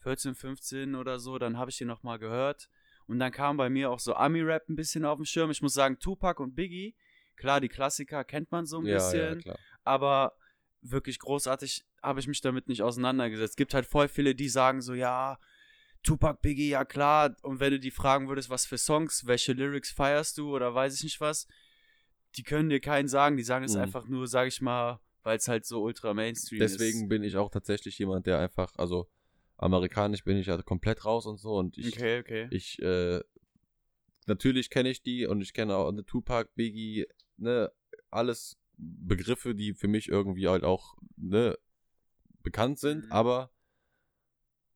14, 0.00 0.34
15 0.34 0.94
oder 0.94 1.18
so, 1.18 1.38
dann 1.38 1.58
habe 1.58 1.70
ich 1.70 1.78
den 1.78 1.88
nochmal 1.88 2.18
gehört 2.18 2.68
und 3.06 3.18
dann 3.18 3.32
kam 3.32 3.56
bei 3.56 3.68
mir 3.70 3.90
auch 3.90 4.00
so 4.00 4.14
Ami-Rap 4.14 4.68
ein 4.68 4.76
bisschen 4.76 5.04
auf 5.04 5.16
dem 5.16 5.24
Schirm. 5.24 5.50
Ich 5.50 5.62
muss 5.62 5.74
sagen, 5.74 5.98
Tupac 5.98 6.42
und 6.42 6.54
Biggie, 6.54 6.94
klar, 7.36 7.60
die 7.60 7.68
Klassiker 7.68 8.24
kennt 8.24 8.50
man 8.52 8.66
so 8.66 8.78
ein 8.78 8.86
Ja, 8.86 8.94
bisschen, 8.94 9.40
ja, 9.44 9.54
aber 9.82 10.36
wirklich 10.82 11.18
großartig 11.18 11.84
habe 12.02 12.20
ich 12.20 12.26
mich 12.28 12.40
damit 12.40 12.68
nicht 12.68 12.82
auseinandergesetzt. 12.82 13.52
Es 13.52 13.56
gibt 13.56 13.74
halt 13.74 13.86
voll 13.86 14.08
viele, 14.08 14.34
die 14.34 14.48
sagen 14.48 14.80
so, 14.80 14.94
ja, 14.94 15.38
Tupac, 16.02 16.40
Biggie, 16.42 16.70
ja 16.70 16.84
klar. 16.84 17.36
Und 17.42 17.60
wenn 17.60 17.72
du 17.72 17.80
die 17.80 17.90
fragen 17.90 18.28
würdest, 18.28 18.50
was 18.50 18.66
für 18.66 18.78
Songs, 18.78 19.26
welche 19.26 19.52
Lyrics 19.52 19.90
feierst 19.90 20.38
du 20.38 20.54
oder 20.54 20.74
weiß 20.74 20.94
ich 20.94 21.02
nicht 21.02 21.20
was, 21.20 21.46
die 22.36 22.42
können 22.42 22.68
dir 22.70 22.80
keinen 22.80 23.08
sagen. 23.08 23.36
Die 23.36 23.42
sagen 23.42 23.64
es 23.64 23.74
Mhm. 23.74 23.82
einfach 23.82 24.06
nur, 24.06 24.26
sag 24.26 24.48
ich 24.48 24.60
mal, 24.60 25.00
weil 25.22 25.36
es 25.38 25.48
halt 25.48 25.66
so 25.66 25.82
ultra 25.82 26.14
Mainstream 26.14 26.60
Deswegen 26.62 27.02
ist. 27.04 27.08
bin 27.08 27.22
ich 27.24 27.36
auch 27.36 27.50
tatsächlich 27.50 27.98
jemand, 27.98 28.26
der 28.26 28.38
einfach, 28.38 28.72
also 28.76 29.08
amerikanisch 29.56 30.22
bin 30.24 30.36
ich 30.36 30.46
ja 30.46 30.60
komplett 30.62 31.04
raus 31.04 31.26
und 31.26 31.38
so 31.38 31.54
und 31.56 31.76
ich, 31.78 31.96
Okay, 31.96 32.20
okay. 32.20 32.46
ich, 32.50 32.80
äh, 32.80 33.20
natürlich 34.26 34.70
kenne 34.70 34.90
ich 34.90 35.02
die 35.02 35.26
und 35.26 35.40
ich 35.40 35.52
kenne 35.52 35.76
auch 35.76 35.88
eine 35.88 36.04
Tupac, 36.04 36.50
Biggie, 36.54 37.06
ne, 37.36 37.72
alles 38.10 38.56
Begriffe, 38.76 39.54
die 39.56 39.74
für 39.74 39.88
mich 39.88 40.08
irgendwie 40.08 40.46
halt 40.48 40.62
auch, 40.62 40.96
ne, 41.16 41.58
bekannt 42.50 42.78
sind, 42.78 43.04
Mhm. 43.06 43.12
aber 43.12 43.50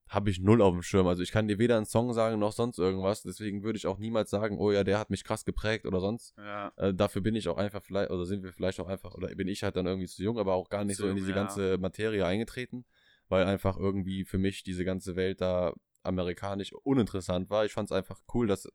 habe 0.08 0.28
ich 0.28 0.40
null 0.40 0.60
auf 0.60 0.74
dem 0.74 0.82
Schirm. 0.82 1.06
Also 1.06 1.22
ich 1.22 1.30
kann 1.32 1.48
dir 1.48 1.58
weder 1.58 1.76
einen 1.78 1.86
Song 1.86 2.12
sagen 2.12 2.38
noch 2.38 2.52
sonst 2.52 2.78
irgendwas. 2.78 3.22
Deswegen 3.22 3.62
würde 3.62 3.78
ich 3.78 3.86
auch 3.86 3.96
niemals 3.98 4.28
sagen, 4.28 4.58
oh 4.58 4.70
ja, 4.70 4.84
der 4.84 4.98
hat 4.98 5.08
mich 5.08 5.24
krass 5.24 5.46
geprägt 5.46 5.86
oder 5.86 6.00
sonst. 6.00 6.34
Ja, 6.36 6.70
Äh, 6.76 6.92
dafür 6.92 7.22
bin 7.22 7.34
ich 7.34 7.48
auch 7.48 7.56
einfach 7.56 7.82
vielleicht, 7.82 8.10
oder 8.10 8.26
sind 8.26 8.42
wir 8.42 8.52
vielleicht 8.52 8.78
auch 8.80 8.88
einfach, 8.88 9.14
oder 9.14 9.28
bin 9.34 9.48
ich 9.48 9.62
halt 9.62 9.76
dann 9.76 9.86
irgendwie 9.86 10.08
zu 10.08 10.22
jung, 10.22 10.38
aber 10.38 10.52
auch 10.52 10.68
gar 10.68 10.84
nicht 10.84 10.96
Zu 10.96 11.04
so 11.04 11.08
in 11.08 11.16
diese 11.16 11.30
ja. 11.30 11.34
ganze 11.36 11.78
Materie 11.78 12.26
eingetreten, 12.26 12.84
weil 13.28 13.46
einfach 13.46 13.78
irgendwie 13.78 14.26
für 14.26 14.36
mich 14.36 14.62
diese 14.62 14.84
ganze 14.84 15.16
Welt 15.16 15.40
da 15.40 15.72
amerikanisch 16.02 16.74
uninteressant 16.82 17.48
war. 17.48 17.64
Ich 17.64 17.72
fand 17.72 17.88
es 17.90 17.92
einfach 17.96 18.20
cool, 18.34 18.46
dass, 18.46 18.68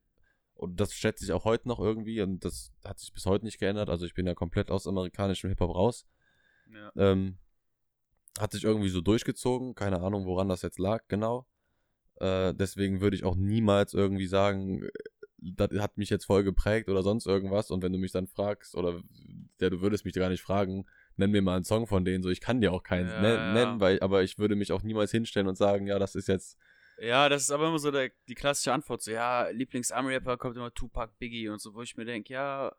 und 0.56 0.80
das 0.80 0.94
schätze 0.94 1.24
ich 1.24 1.34
auch 1.34 1.46
heute 1.46 1.68
noch 1.68 1.80
irgendwie, 1.80 2.20
und 2.22 2.44
das 2.46 2.72
hat 2.84 2.98
sich 2.98 3.14
bis 3.14 3.28
heute 3.28 3.46
nicht 3.46 3.60
geändert. 3.60 3.90
Also 3.92 4.08
ich 4.08 4.16
bin 4.16 4.26
ja 4.26 4.34
komplett 4.34 4.72
aus 4.72 4.88
amerikanischem 4.88 5.50
Hip-Hop 5.52 5.76
raus. 5.76 6.08
ja. 6.74 6.92
Ähm, 6.96 7.38
hat 8.40 8.52
sich 8.52 8.64
irgendwie 8.64 8.90
so 8.90 9.02
durchgezogen, 9.02 9.76
keine 9.76 10.02
Ahnung, 10.02 10.26
woran 10.26 10.50
das 10.50 10.62
jetzt 10.62 10.80
lag, 10.80 11.04
genau. 11.08 11.48
Äh, 12.20 12.54
deswegen 12.54 13.02
würde 13.02 13.16
ich 13.16 13.24
auch 13.24 13.36
niemals 13.36 13.94
irgendwie 13.94 14.28
sagen, 14.28 14.84
äh, 14.84 14.90
das 15.40 15.70
hat 15.80 15.98
mich 15.98 16.10
jetzt 16.10 16.26
voll 16.26 16.44
geprägt 16.44 16.90
oder 16.90 17.04
sonst 17.04 17.28
irgendwas. 17.28 17.70
Und 17.70 17.84
wenn 17.84 17.94
du 17.94 18.00
mich 18.00 18.12
dann 18.12 18.28
fragst, 18.28 18.76
oder 18.76 19.02
ja, 19.62 19.70
du 19.70 19.82
würdest 19.82 20.04
mich 20.06 20.16
gar 20.16 20.30
nicht 20.30 20.42
fragen, 20.42 20.86
nenn 21.16 21.32
mir 21.32 21.42
mal 21.42 21.56
einen 21.56 21.64
Song 21.66 21.86
von 21.88 22.06
denen, 22.06 22.24
so 22.24 22.30
ich 22.30 22.42
kann 22.42 22.60
dir 22.60 22.74
auch 22.74 22.84
keinen 22.84 23.08
Ja, 23.10 23.22
nen- 23.22 23.46
ja. 23.48 23.54
nennen, 23.54 23.80
weil, 23.80 24.00
aber 24.00 24.24
ich 24.24 24.40
würde 24.40 24.56
mich 24.56 24.72
auch 24.72 24.82
niemals 24.82 25.12
hinstellen 25.12 25.48
und 25.48 25.58
sagen, 25.58 25.86
ja, 25.88 26.00
das 26.00 26.16
ist 26.16 26.28
jetzt, 26.28 26.58
Ja, 27.00 27.30
das 27.30 27.44
ist 27.44 27.52
aber 27.52 27.68
immer 27.68 27.78
so 27.78 27.92
der, 27.92 28.10
die 28.28 28.34
klassische 28.36 28.74
Antwort. 28.74 29.04
So, 29.04 29.12
ja, 29.12 29.50
Lieblings-Ami-Rapper 29.50 30.38
kommt 30.38 30.56
immer 30.58 30.74
Tupac, 30.74 31.14
Biggie 31.20 31.50
und 31.50 31.62
so, 31.62 31.76
wo 31.76 31.84
ich 31.84 31.96
mir 31.96 32.06
denke, 32.06 32.34
ja, 32.34 32.76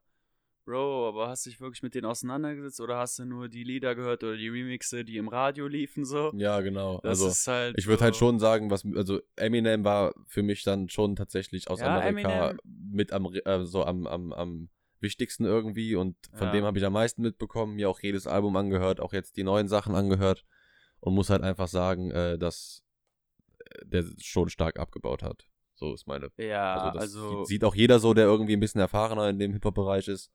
Bro, 0.68 1.08
aber 1.08 1.28
hast 1.28 1.46
du 1.46 1.50
dich 1.50 1.60
wirklich 1.62 1.82
mit 1.82 1.94
denen 1.94 2.04
auseinandergesetzt 2.04 2.78
oder 2.82 2.98
hast 2.98 3.18
du 3.18 3.24
nur 3.24 3.48
die 3.48 3.64
Lieder 3.64 3.94
gehört 3.94 4.22
oder 4.22 4.36
die 4.36 4.50
Remixe, 4.50 5.02
die 5.02 5.16
im 5.16 5.28
Radio 5.28 5.66
liefen 5.66 6.04
so? 6.04 6.30
ja, 6.36 6.60
genau. 6.60 7.00
Das 7.02 7.20
also, 7.22 7.28
ist 7.28 7.46
halt. 7.46 7.78
ich 7.78 7.86
würde 7.86 8.00
so, 8.00 8.04
halt 8.04 8.16
schon 8.16 8.38
sagen, 8.38 8.70
was, 8.70 8.84
also 8.94 9.18
Eminem 9.36 9.84
war 9.84 10.12
für 10.26 10.42
mich 10.42 10.64
dann 10.64 10.90
schon 10.90 11.16
tatsächlich 11.16 11.70
aus 11.70 11.80
Ja, 11.80 11.86
Amerika 11.86 12.50
Eminem- 12.50 12.58
mit 12.92 13.12
am, 13.12 13.32
äh, 13.32 13.64
so 13.64 13.82
am, 13.82 14.06
am, 14.06 14.34
am 14.34 14.68
wichtigsten 15.00 15.46
irgendwie 15.46 15.94
und 15.94 16.16
von 16.34 16.48
Ja. 16.48 16.52
dem 16.52 16.64
habe 16.66 16.78
ich 16.78 16.84
am 16.84 16.92
meisten 16.92 17.22
mitbekommen, 17.22 17.76
mir 17.76 17.88
auch 17.88 18.00
jedes 18.00 18.26
Album 18.26 18.54
angehört, 18.54 19.00
auch 19.00 19.14
jetzt 19.14 19.38
die 19.38 19.44
neuen 19.44 19.68
Sachen 19.68 19.94
angehört 19.94 20.44
und 21.00 21.14
muss 21.14 21.30
halt 21.30 21.44
einfach 21.44 21.68
sagen, 21.68 22.10
äh, 22.10 22.36
dass 22.36 22.84
äh, 23.60 23.86
der 23.86 24.04
schon 24.18 24.50
stark 24.50 24.78
abgebaut 24.78 25.22
hat. 25.22 25.46
So 25.76 25.94
ist 25.94 26.06
meine. 26.06 26.30
Ja, 26.36 26.74
Also 26.74 26.90
das 26.90 27.02
also 27.14 27.44
sieht 27.44 27.64
auch 27.64 27.74
jeder 27.74 28.00
so, 28.00 28.12
der 28.12 28.24
irgendwie 28.26 28.54
ein 28.54 28.60
bisschen 28.60 28.82
erfahrener 28.82 29.30
in 29.30 29.38
dem 29.38 29.54
Hip-Hop-Bereich 29.54 30.08
ist. 30.08 30.30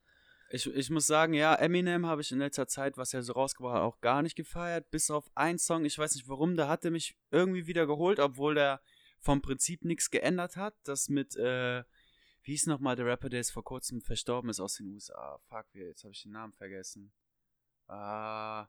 Ich, 0.54 0.68
ich 0.68 0.92
muss 0.92 1.08
sagen, 1.08 1.34
ja, 1.34 1.56
Eminem 1.56 2.06
habe 2.06 2.22
ich 2.22 2.32
in 2.32 2.38
letzter 2.38 2.68
Zeit, 2.68 2.96
was 2.96 3.12
er 3.12 3.24
so 3.24 3.34
rausgebracht 3.34 3.74
hat, 3.74 3.82
auch 3.82 4.00
gar 4.02 4.22
nicht 4.22 4.36
gefeiert. 4.36 4.92
Bis 4.92 5.10
auf 5.10 5.26
einen 5.34 5.58
Song, 5.58 5.84
ich 5.84 5.98
weiß 5.98 6.14
nicht 6.14 6.30
warum, 6.30 6.56
da 6.56 6.68
hat 6.68 6.86
er 6.86 6.92
mich 6.92 7.18
irgendwie 7.32 7.66
wieder 7.66 7.88
geholt, 7.88 8.20
obwohl 8.20 8.54
der 8.54 8.80
vom 9.20 9.42
Prinzip 9.42 9.84
nichts 9.84 10.12
geändert 10.12 10.56
hat. 10.56 10.76
Das 10.84 11.10
mit, 11.10 11.36
äh, 11.38 11.84
wie 12.44 12.52
hieß 12.52 12.68
nochmal 12.68 12.96
der 12.96 13.08
Rapper, 13.08 13.30
der 13.30 13.40
jetzt 13.40 13.50
vor 13.50 13.64
kurzem 13.64 14.00
verstorben 14.00 14.52
ist 14.52 14.60
aus 14.60 14.76
den 14.76 14.94
USA? 14.94 15.40
Fuck, 15.50 15.66
jetzt 15.74 16.04
habe 16.04 16.14
ich 16.14 16.22
den 16.22 16.34
Namen 16.34 16.54
vergessen. 16.54 17.12
Ah, 17.88 18.68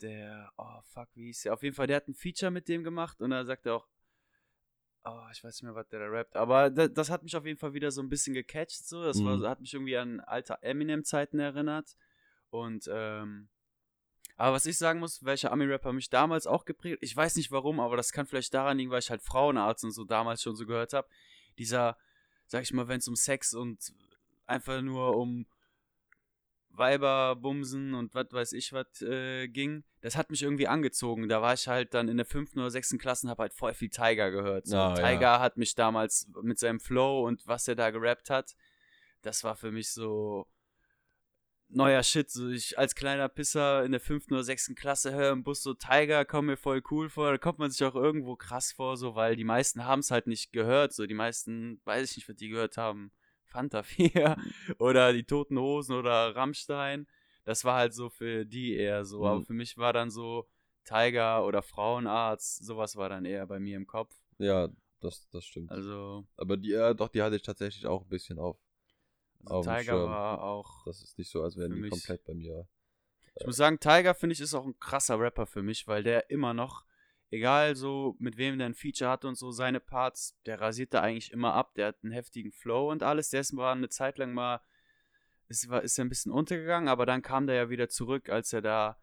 der, 0.00 0.50
oh 0.56 0.80
fuck, 0.94 1.10
wie 1.12 1.26
hieß 1.26 1.42
der? 1.42 1.52
Auf 1.52 1.62
jeden 1.62 1.76
Fall, 1.76 1.88
der 1.88 1.96
hat 1.96 2.08
ein 2.08 2.14
Feature 2.14 2.50
mit 2.50 2.68
dem 2.68 2.82
gemacht 2.82 3.20
und 3.20 3.32
da 3.32 3.44
sagt 3.44 3.66
er 3.66 3.74
auch, 3.76 3.88
Oh, 5.08 5.22
ich 5.32 5.44
weiß 5.44 5.54
nicht 5.54 5.62
mehr, 5.62 5.74
was 5.74 5.88
der 5.88 6.00
da 6.00 6.06
rappt. 6.06 6.34
Aber 6.36 6.68
das, 6.68 6.92
das 6.92 7.10
hat 7.10 7.22
mich 7.22 7.36
auf 7.36 7.46
jeden 7.46 7.58
Fall 7.58 7.72
wieder 7.74 7.90
so 7.92 8.02
ein 8.02 8.08
bisschen 8.08 8.34
gecatcht. 8.34 8.86
So. 8.86 9.04
Das 9.04 9.22
war, 9.24 9.36
Mhm. 9.36 9.46
hat 9.46 9.60
mich 9.60 9.72
irgendwie 9.72 9.96
an 9.96 10.20
alte 10.20 10.58
Eminem-Zeiten 10.62 11.38
erinnert. 11.38 11.96
Und, 12.50 12.88
ähm, 12.92 13.48
aber 14.36 14.54
was 14.56 14.66
ich 14.66 14.76
sagen 14.78 14.98
muss, 15.00 15.24
welcher 15.24 15.52
Ami-Rapper 15.52 15.92
mich 15.92 16.10
damals 16.10 16.46
auch 16.46 16.64
geprägt 16.64 16.98
ich 17.00 17.16
weiß 17.16 17.36
nicht 17.36 17.50
warum, 17.50 17.80
aber 17.80 17.96
das 17.96 18.12
kann 18.12 18.26
vielleicht 18.26 18.52
daran 18.52 18.76
liegen, 18.78 18.90
weil 18.90 18.98
ich 18.98 19.10
halt 19.10 19.22
Frauenarzt 19.22 19.84
und 19.84 19.92
so 19.92 20.04
damals 20.04 20.42
schon 20.42 20.56
so 20.56 20.66
gehört 20.66 20.92
habe. 20.92 21.08
Dieser, 21.58 21.96
sag 22.46 22.62
ich 22.62 22.72
mal, 22.72 22.88
wenn 22.88 22.98
es 22.98 23.08
um 23.08 23.16
Sex 23.16 23.54
und 23.54 23.92
einfach 24.46 24.82
nur 24.82 25.16
um 25.16 25.46
Weiber, 26.78 27.36
Bumsen 27.36 27.94
und 27.94 28.14
was 28.14 28.26
weiß 28.30 28.52
ich 28.52 28.72
was 28.72 29.02
äh, 29.02 29.48
ging, 29.48 29.84
das 30.00 30.16
hat 30.16 30.30
mich 30.30 30.42
irgendwie 30.42 30.68
angezogen. 30.68 31.28
Da 31.28 31.42
war 31.42 31.54
ich 31.54 31.68
halt 31.68 31.94
dann 31.94 32.08
in 32.08 32.16
der 32.16 32.26
fünften 32.26 32.60
oder 32.60 32.70
sechsten 32.70 32.98
Klasse 32.98 33.26
und 33.26 33.30
habe 33.30 33.42
halt 33.42 33.54
voll 33.54 33.74
viel 33.74 33.90
Tiger 33.90 34.30
gehört. 34.30 34.66
So. 34.66 34.76
Ja. 34.76 34.94
Tiger 34.94 35.40
hat 35.40 35.56
mich 35.56 35.74
damals 35.74 36.28
mit 36.42 36.58
seinem 36.58 36.80
Flow 36.80 37.26
und 37.26 37.46
was 37.46 37.68
er 37.68 37.74
da 37.74 37.90
gerappt 37.90 38.30
hat, 38.30 38.54
das 39.22 39.44
war 39.44 39.56
für 39.56 39.72
mich 39.72 39.90
so 39.90 40.46
neuer 41.68 42.02
Shit. 42.02 42.30
So 42.30 42.48
ich 42.48 42.78
als 42.78 42.94
kleiner 42.94 43.28
Pisser 43.28 43.84
in 43.84 43.92
der 43.92 44.00
fünften 44.00 44.34
oder 44.34 44.44
sechsten 44.44 44.74
Klasse 44.74 45.12
höre 45.12 45.32
im 45.32 45.42
Bus 45.42 45.62
so 45.62 45.74
Tiger, 45.74 46.24
kommt 46.24 46.46
mir 46.46 46.56
voll 46.56 46.82
cool 46.90 47.08
vor. 47.08 47.30
Da 47.32 47.38
kommt 47.38 47.58
man 47.58 47.70
sich 47.70 47.84
auch 47.84 47.94
irgendwo 47.94 48.36
krass 48.36 48.72
vor, 48.72 48.96
so 48.96 49.14
weil 49.14 49.36
die 49.36 49.44
meisten 49.44 49.84
haben 49.84 50.00
es 50.00 50.10
halt 50.10 50.26
nicht 50.26 50.52
gehört. 50.52 50.92
So 50.92 51.06
die 51.06 51.14
meisten, 51.14 51.80
weiß 51.84 52.10
ich 52.10 52.16
nicht, 52.16 52.28
was 52.28 52.36
die 52.36 52.48
gehört 52.48 52.76
haben. 52.76 53.12
Fanta 53.46 53.82
4 53.82 54.36
oder 54.78 55.12
die 55.12 55.24
Toten 55.24 55.58
Hosen 55.58 55.94
oder 55.96 56.34
Rammstein. 56.36 57.06
Das 57.44 57.64
war 57.64 57.76
halt 57.76 57.94
so 57.94 58.10
für 58.10 58.44
die 58.44 58.74
eher 58.74 59.04
so. 59.04 59.26
Aber 59.26 59.40
Mhm. 59.40 59.44
für 59.44 59.52
mich 59.54 59.76
war 59.78 59.92
dann 59.92 60.10
so 60.10 60.48
Tiger 60.84 61.44
oder 61.46 61.62
Frauenarzt, 61.62 62.64
sowas 62.64 62.96
war 62.96 63.08
dann 63.08 63.24
eher 63.24 63.46
bei 63.46 63.58
mir 63.58 63.76
im 63.76 63.86
Kopf. 63.86 64.14
Ja, 64.38 64.68
das, 65.00 65.28
das 65.30 65.44
stimmt. 65.44 65.70
Also, 65.70 66.26
Aber 66.36 66.56
die, 66.56 66.70
ja, 66.70 66.94
doch, 66.94 67.08
die 67.08 67.22
hatte 67.22 67.36
ich 67.36 67.42
tatsächlich 67.42 67.86
auch 67.86 68.02
ein 68.02 68.08
bisschen 68.08 68.38
auf. 68.38 68.58
also 69.44 69.70
Auf 69.70 69.78
Tiger 69.78 70.04
war 70.04 70.42
auch. 70.42 70.84
Das 70.84 71.02
ist 71.02 71.18
nicht 71.18 71.30
so, 71.30 71.42
als 71.42 71.56
wären 71.56 71.72
die 71.72 71.80
mich- 71.80 71.90
komplett 71.90 72.24
bei 72.24 72.34
mir. 72.34 72.68
Ich 73.38 73.46
muss 73.46 73.56
sagen, 73.56 73.78
Tiger 73.78 74.14
finde 74.14 74.32
ich 74.32 74.40
ist 74.40 74.54
auch 74.54 74.64
ein 74.64 74.78
krasser 74.78 75.20
Rapper 75.20 75.46
für 75.46 75.62
mich, 75.62 75.86
weil 75.86 76.02
der 76.02 76.30
immer 76.30 76.54
noch, 76.54 76.84
egal 77.36 77.76
so 77.76 78.16
mit 78.18 78.36
wem 78.36 78.58
der 78.58 78.66
ein 78.66 78.74
Feature 78.74 79.10
hat 79.10 79.24
und 79.24 79.36
so, 79.36 79.50
seine 79.50 79.80
Parts, 79.80 80.36
der 80.46 80.60
rasiert 80.60 80.94
da 80.94 81.02
eigentlich 81.02 81.32
immer 81.32 81.54
ab. 81.54 81.74
Der 81.74 81.88
hat 81.88 82.02
einen 82.02 82.12
heftigen 82.12 82.52
Flow 82.52 82.90
und 82.90 83.02
alles. 83.02 83.30
Der 83.30 83.40
ist 83.40 83.56
war 83.56 83.72
eine 83.72 83.88
Zeit 83.88 84.18
lang 84.18 84.32
mal, 84.32 84.60
ist, 85.48 85.68
war, 85.68 85.82
ist 85.82 85.98
er 85.98 86.04
ein 86.04 86.08
bisschen 86.08 86.32
untergegangen, 86.32 86.88
aber 86.88 87.06
dann 87.06 87.22
kam 87.22 87.46
der 87.46 87.56
ja 87.56 87.70
wieder 87.70 87.88
zurück, 87.88 88.28
als 88.28 88.52
er 88.52 88.62
da 88.62 88.98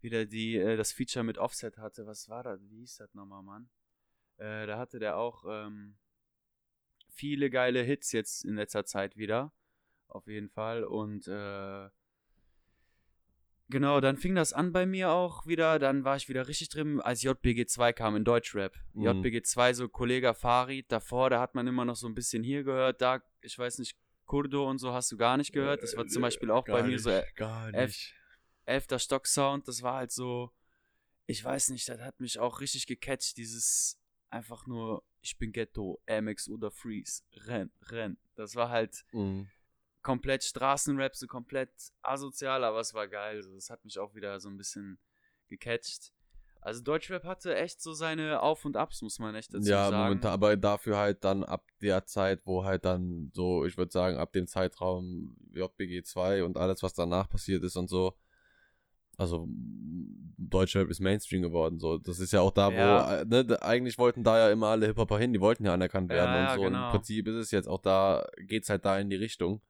wieder 0.00 0.26
die, 0.26 0.56
äh, 0.56 0.76
das 0.76 0.92
Feature 0.92 1.24
mit 1.24 1.38
Offset 1.38 1.78
hatte. 1.78 2.06
Was 2.06 2.28
war 2.28 2.42
das? 2.42 2.60
Wie 2.68 2.80
hieß 2.80 2.96
das 2.96 3.14
nochmal, 3.14 3.42
Mann? 3.42 3.70
Äh, 4.38 4.66
da 4.66 4.78
hatte 4.78 4.98
der 4.98 5.16
auch 5.16 5.44
ähm, 5.48 5.96
viele 7.08 7.50
geile 7.50 7.82
Hits 7.82 8.12
jetzt 8.12 8.44
in 8.44 8.56
letzter 8.56 8.84
Zeit 8.84 9.16
wieder. 9.16 9.52
Auf 10.08 10.26
jeden 10.26 10.50
Fall. 10.50 10.84
Und 10.84 11.26
äh, 11.26 11.88
Genau, 13.68 14.00
dann 14.00 14.16
fing 14.16 14.34
das 14.36 14.52
an 14.52 14.72
bei 14.72 14.86
mir 14.86 15.10
auch 15.10 15.46
wieder. 15.46 15.78
Dann 15.80 16.04
war 16.04 16.16
ich 16.16 16.28
wieder 16.28 16.46
richtig 16.46 16.68
drin, 16.68 17.00
als 17.00 17.22
JBG2 17.22 17.92
kam 17.92 18.14
in 18.14 18.24
Deutschrap. 18.24 18.74
Mhm. 18.94 19.06
JBG2, 19.06 19.74
so 19.74 19.88
Kollege 19.88 20.34
Farid, 20.34 20.90
davor, 20.92 21.30
da 21.30 21.40
hat 21.40 21.54
man 21.56 21.66
immer 21.66 21.84
noch 21.84 21.96
so 21.96 22.06
ein 22.06 22.14
bisschen 22.14 22.44
hier 22.44 22.62
gehört. 22.62 23.00
Da, 23.00 23.22
ich 23.40 23.58
weiß 23.58 23.78
nicht, 23.78 23.96
Kurdo 24.24 24.68
und 24.68 24.78
so 24.78 24.92
hast 24.92 25.10
du 25.10 25.16
gar 25.16 25.36
nicht 25.36 25.52
gehört. 25.52 25.82
Das 25.82 25.96
war 25.96 26.06
zum 26.06 26.22
Beispiel 26.22 26.50
auch 26.50 26.64
bei 26.64 26.82
mir 26.84 26.98
so 27.00 27.10
äh, 27.10 27.24
Gar 27.34 27.74
F- 27.74 28.12
elfter 28.66 28.98
Stock-Sound. 29.00 29.66
Das 29.66 29.82
war 29.82 29.94
halt 29.94 30.12
so, 30.12 30.52
ich 31.26 31.44
weiß 31.44 31.70
nicht, 31.70 31.88
das 31.88 32.00
hat 32.00 32.20
mich 32.20 32.38
auch 32.38 32.60
richtig 32.60 32.86
gecatcht. 32.86 33.36
Dieses 33.36 33.98
einfach 34.30 34.66
nur, 34.68 35.02
ich 35.22 35.38
bin 35.38 35.50
Ghetto, 35.52 36.00
Amex 36.08 36.48
oder 36.48 36.70
Freeze, 36.70 37.22
renn, 37.46 37.70
renn. 37.88 38.16
Das 38.36 38.54
war 38.54 38.68
halt 38.70 39.04
Mhm. 39.12 39.48
Komplett 40.06 40.44
Straßenrap, 40.44 41.16
so 41.16 41.26
komplett 41.26 41.70
asozial, 42.02 42.62
aber 42.62 42.78
es 42.78 42.94
war 42.94 43.08
geil. 43.08 43.42
So, 43.42 43.52
das 43.56 43.70
hat 43.70 43.84
mich 43.84 43.98
auch 43.98 44.14
wieder 44.14 44.38
so 44.38 44.48
ein 44.48 44.56
bisschen 44.56 45.00
gecatcht. 45.48 46.12
Also 46.60 46.80
Deutschrap 46.82 47.24
hatte 47.24 47.56
echt 47.56 47.80
so 47.82 47.92
seine 47.92 48.40
Auf 48.40 48.64
und 48.64 48.76
Abs, 48.76 49.02
muss 49.02 49.18
man 49.18 49.34
echt 49.34 49.52
dazu 49.52 49.68
Ja, 49.68 49.88
sagen. 49.88 49.96
momentan, 50.04 50.32
aber 50.32 50.56
dafür 50.56 50.96
halt 50.96 51.24
dann 51.24 51.42
ab 51.42 51.64
der 51.82 52.06
Zeit, 52.06 52.42
wo 52.44 52.64
halt 52.64 52.84
dann 52.84 53.32
so, 53.34 53.64
ich 53.64 53.76
würde 53.76 53.90
sagen, 53.90 54.16
ab 54.16 54.32
dem 54.32 54.46
Zeitraum 54.46 55.36
JBG 55.52 56.04
2 56.04 56.44
und 56.44 56.56
alles, 56.56 56.84
was 56.84 56.94
danach 56.94 57.28
passiert 57.28 57.64
ist 57.64 57.76
und 57.76 57.88
so. 57.88 58.16
Also, 59.16 59.48
Deutschrap 60.38 60.88
ist 60.88 61.00
Mainstream 61.00 61.42
geworden, 61.42 61.80
so. 61.80 61.98
Das 61.98 62.20
ist 62.20 62.32
ja 62.32 62.42
auch 62.42 62.50
da, 62.52 62.70
wo, 62.70 62.78
Ja. 62.78 63.22
äh, 63.22 63.24
ne, 63.24 63.60
eigentlich 63.62 63.98
wollten 63.98 64.22
da 64.22 64.38
ja 64.38 64.50
immer 64.52 64.68
alle 64.68 64.86
Hip-Hopper 64.86 65.18
hin, 65.18 65.32
die 65.32 65.40
wollten 65.40 65.64
ja 65.64 65.72
anerkannt 65.74 66.10
werden 66.10 66.34
Ja, 66.34 66.40
und 66.40 66.46
ja, 66.48 66.54
so. 66.56 66.62
genau. 66.62 66.86
Im 66.86 66.92
Prinzip 66.92 67.26
ist 67.28 67.34
es 67.36 67.50
jetzt 67.50 67.68
auch 67.68 67.80
da, 67.80 68.26
geht's 68.38 68.68
halt 68.68 68.84
da 68.84 68.98
in 68.98 69.10
die 69.10 69.16
Richtung. 69.16 69.62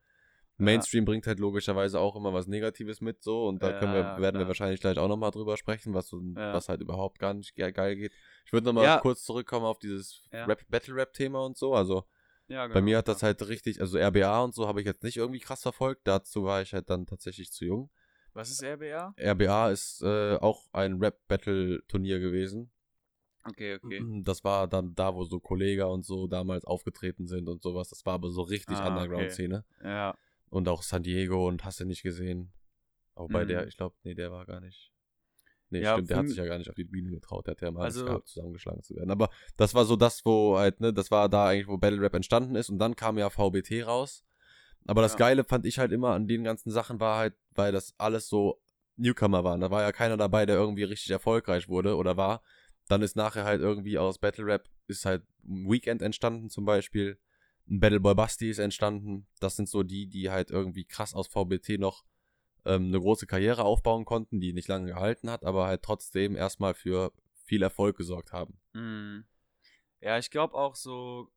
Mainstream 0.58 1.04
bringt 1.04 1.26
halt 1.26 1.38
logischerweise 1.38 2.00
auch 2.00 2.16
immer 2.16 2.32
was 2.32 2.46
Negatives 2.46 3.00
mit, 3.00 3.22
so, 3.22 3.46
und 3.46 3.62
da 3.62 3.70
Ja, 3.72 3.78
können 3.78 3.92
wir, 3.92 4.00
ja, 4.00 4.20
werden 4.20 4.34
wir 4.36 4.40
klar. 4.40 4.48
wahrscheinlich 4.48 4.80
gleich 4.80 4.98
auch 4.98 5.08
nochmal 5.08 5.30
drüber 5.30 5.56
sprechen, 5.56 5.92
was, 5.94 6.08
so, 6.08 6.20
Ja. 6.20 6.52
was 6.54 6.68
halt 6.68 6.80
überhaupt 6.80 7.18
gar 7.18 7.34
nicht 7.34 7.54
ge- 7.54 7.70
geil 7.72 7.96
geht. 7.96 8.12
Ich 8.44 8.52
würde 8.52 8.66
nochmal 8.66 8.84
Ja. 8.84 8.98
kurz 9.00 9.22
zurückkommen 9.24 9.66
auf 9.66 9.78
dieses 9.78 10.22
Ja. 10.32 10.44
Rap, 10.46 10.62
Battle-Rap-Thema 10.68 11.44
und 11.44 11.56
so. 11.58 11.74
Also 11.74 12.04
ja, 12.48 12.64
genau, 12.66 12.74
bei 12.74 12.80
mir 12.82 12.96
hat 12.98 13.08
das 13.08 13.22
halt 13.22 13.46
richtig, 13.48 13.80
also 13.80 13.98
RBA 13.98 14.42
und 14.44 14.54
so 14.54 14.66
habe 14.68 14.80
ich 14.80 14.86
jetzt 14.86 15.02
nicht 15.02 15.16
irgendwie 15.16 15.40
krass 15.40 15.62
verfolgt. 15.62 16.02
Dazu 16.06 16.44
war 16.44 16.62
ich 16.62 16.72
halt 16.72 16.88
dann 16.90 17.06
tatsächlich 17.06 17.50
zu 17.52 17.64
jung. 17.64 17.90
Was 18.32 18.50
ist 18.50 18.62
RBA? 18.62 19.14
RBA 19.18 19.70
ist 19.70 20.02
äh, 20.02 20.36
auch 20.36 20.66
ein 20.72 20.98
Rap-Battle-Turnier 21.00 22.18
gewesen. 22.18 22.70
Okay, 23.48 23.76
okay. 23.82 24.02
Das 24.24 24.42
war 24.42 24.66
dann 24.68 24.94
da, 24.94 25.14
wo 25.14 25.24
so 25.24 25.38
Kollega 25.38 25.84
und 25.84 26.04
so 26.04 26.26
damals 26.26 26.64
aufgetreten 26.64 27.26
sind 27.28 27.48
und 27.48 27.62
sowas. 27.62 27.88
Das 27.90 28.04
war 28.04 28.14
aber 28.14 28.30
so 28.30 28.42
richtig 28.42 28.76
Ah, 28.78 28.86
okay. 28.88 28.88
Underground-Szene. 28.88 29.64
Ja. 29.84 30.16
Und 30.48 30.68
auch 30.68 30.82
San 30.82 31.02
Diego 31.02 31.48
und 31.48 31.64
hast 31.64 31.80
du 31.80 31.84
nicht 31.84 32.02
gesehen. 32.02 32.52
Auch 33.14 33.28
bei 33.28 33.44
Mhm. 33.44 33.48
der, 33.48 33.66
ich 33.66 33.76
glaube, 33.76 33.96
nee, 34.04 34.14
der 34.14 34.30
war 34.30 34.46
gar 34.46 34.60
nicht. 34.60 34.92
Nee, 35.70 35.80
Ja, 35.80 35.94
stimmt, 35.94 36.10
der 36.10 36.16
hat 36.18 36.28
sich 36.28 36.36
ja 36.36 36.46
gar 36.46 36.58
nicht 36.58 36.68
auf 36.70 36.76
die 36.76 36.84
Bühne 36.84 37.10
getraut. 37.10 37.46
Der 37.46 37.52
hat 37.52 37.60
ja 37.60 37.70
mal 37.72 37.82
Also- 37.84 38.04
gehabt, 38.04 38.28
zusammengeschlagen 38.28 38.82
zu 38.82 38.94
werden. 38.94 39.10
Aber 39.10 39.30
das 39.56 39.74
war 39.74 39.84
so 39.84 39.96
das, 39.96 40.24
wo 40.24 40.56
halt, 40.56 40.80
ne, 40.80 40.92
das 40.92 41.10
war 41.10 41.28
da 41.28 41.48
eigentlich, 41.48 41.66
wo 41.66 41.76
Battle 41.76 42.00
Rap 42.00 42.14
entstanden 42.14 42.54
ist. 42.54 42.70
Und 42.70 42.78
dann 42.78 42.94
kam 42.94 43.18
ja 43.18 43.28
VBT 43.30 43.82
raus. 43.84 44.24
Aber 44.86 45.02
das 45.02 45.12
Ja. 45.14 45.18
Geile 45.18 45.42
fand 45.42 45.66
ich 45.66 45.80
halt 45.80 45.90
immer 45.90 46.10
an 46.10 46.28
den 46.28 46.44
ganzen 46.44 46.70
Sachen 46.70 47.00
war 47.00 47.18
halt, 47.18 47.34
weil 47.50 47.72
das 47.72 47.94
alles 47.98 48.28
so 48.28 48.62
Newcomer 48.96 49.42
waren. 49.42 49.60
Da 49.60 49.70
war 49.72 49.82
ja 49.82 49.90
keiner 49.90 50.16
dabei, 50.16 50.46
der 50.46 50.54
irgendwie 50.56 50.84
richtig 50.84 51.10
erfolgreich 51.10 51.68
wurde 51.68 51.96
oder 51.96 52.16
war. 52.16 52.42
Dann 52.86 53.02
ist 53.02 53.16
nachher 53.16 53.44
halt 53.44 53.60
irgendwie 53.60 53.98
aus 53.98 54.18
Battle 54.18 54.46
Rap 54.46 54.68
ist 54.86 55.04
halt 55.04 55.24
ein 55.44 55.68
Weekend 55.68 56.00
entstanden 56.02 56.48
zum 56.48 56.64
Beispiel. 56.64 57.18
Ein 57.68 57.80
Battle 57.80 58.00
Boy 58.00 58.14
Basti 58.14 58.50
ist 58.50 58.58
entstanden. 58.58 59.26
Das 59.40 59.56
sind 59.56 59.68
so 59.68 59.82
die, 59.82 60.06
die 60.06 60.30
halt 60.30 60.50
irgendwie 60.50 60.84
krass 60.84 61.14
aus 61.14 61.26
VBT 61.26 61.78
noch 61.78 62.04
ähm, 62.64 62.86
eine 62.86 63.00
große 63.00 63.26
Karriere 63.26 63.64
aufbauen 63.64 64.04
konnten, 64.04 64.40
die 64.40 64.52
nicht 64.52 64.68
lange 64.68 64.88
gehalten 64.88 65.30
hat, 65.30 65.44
aber 65.44 65.66
halt 65.66 65.82
trotzdem 65.82 66.36
erstmal 66.36 66.74
für 66.74 67.12
viel 67.44 67.62
Erfolg 67.62 67.96
gesorgt 67.96 68.32
haben. 68.32 68.58
Mhm. 68.72 69.24
Ja, 70.00 70.18
ich 70.18 70.30
glaube 70.30 70.54
auch 70.54 70.74
so. 70.74 71.30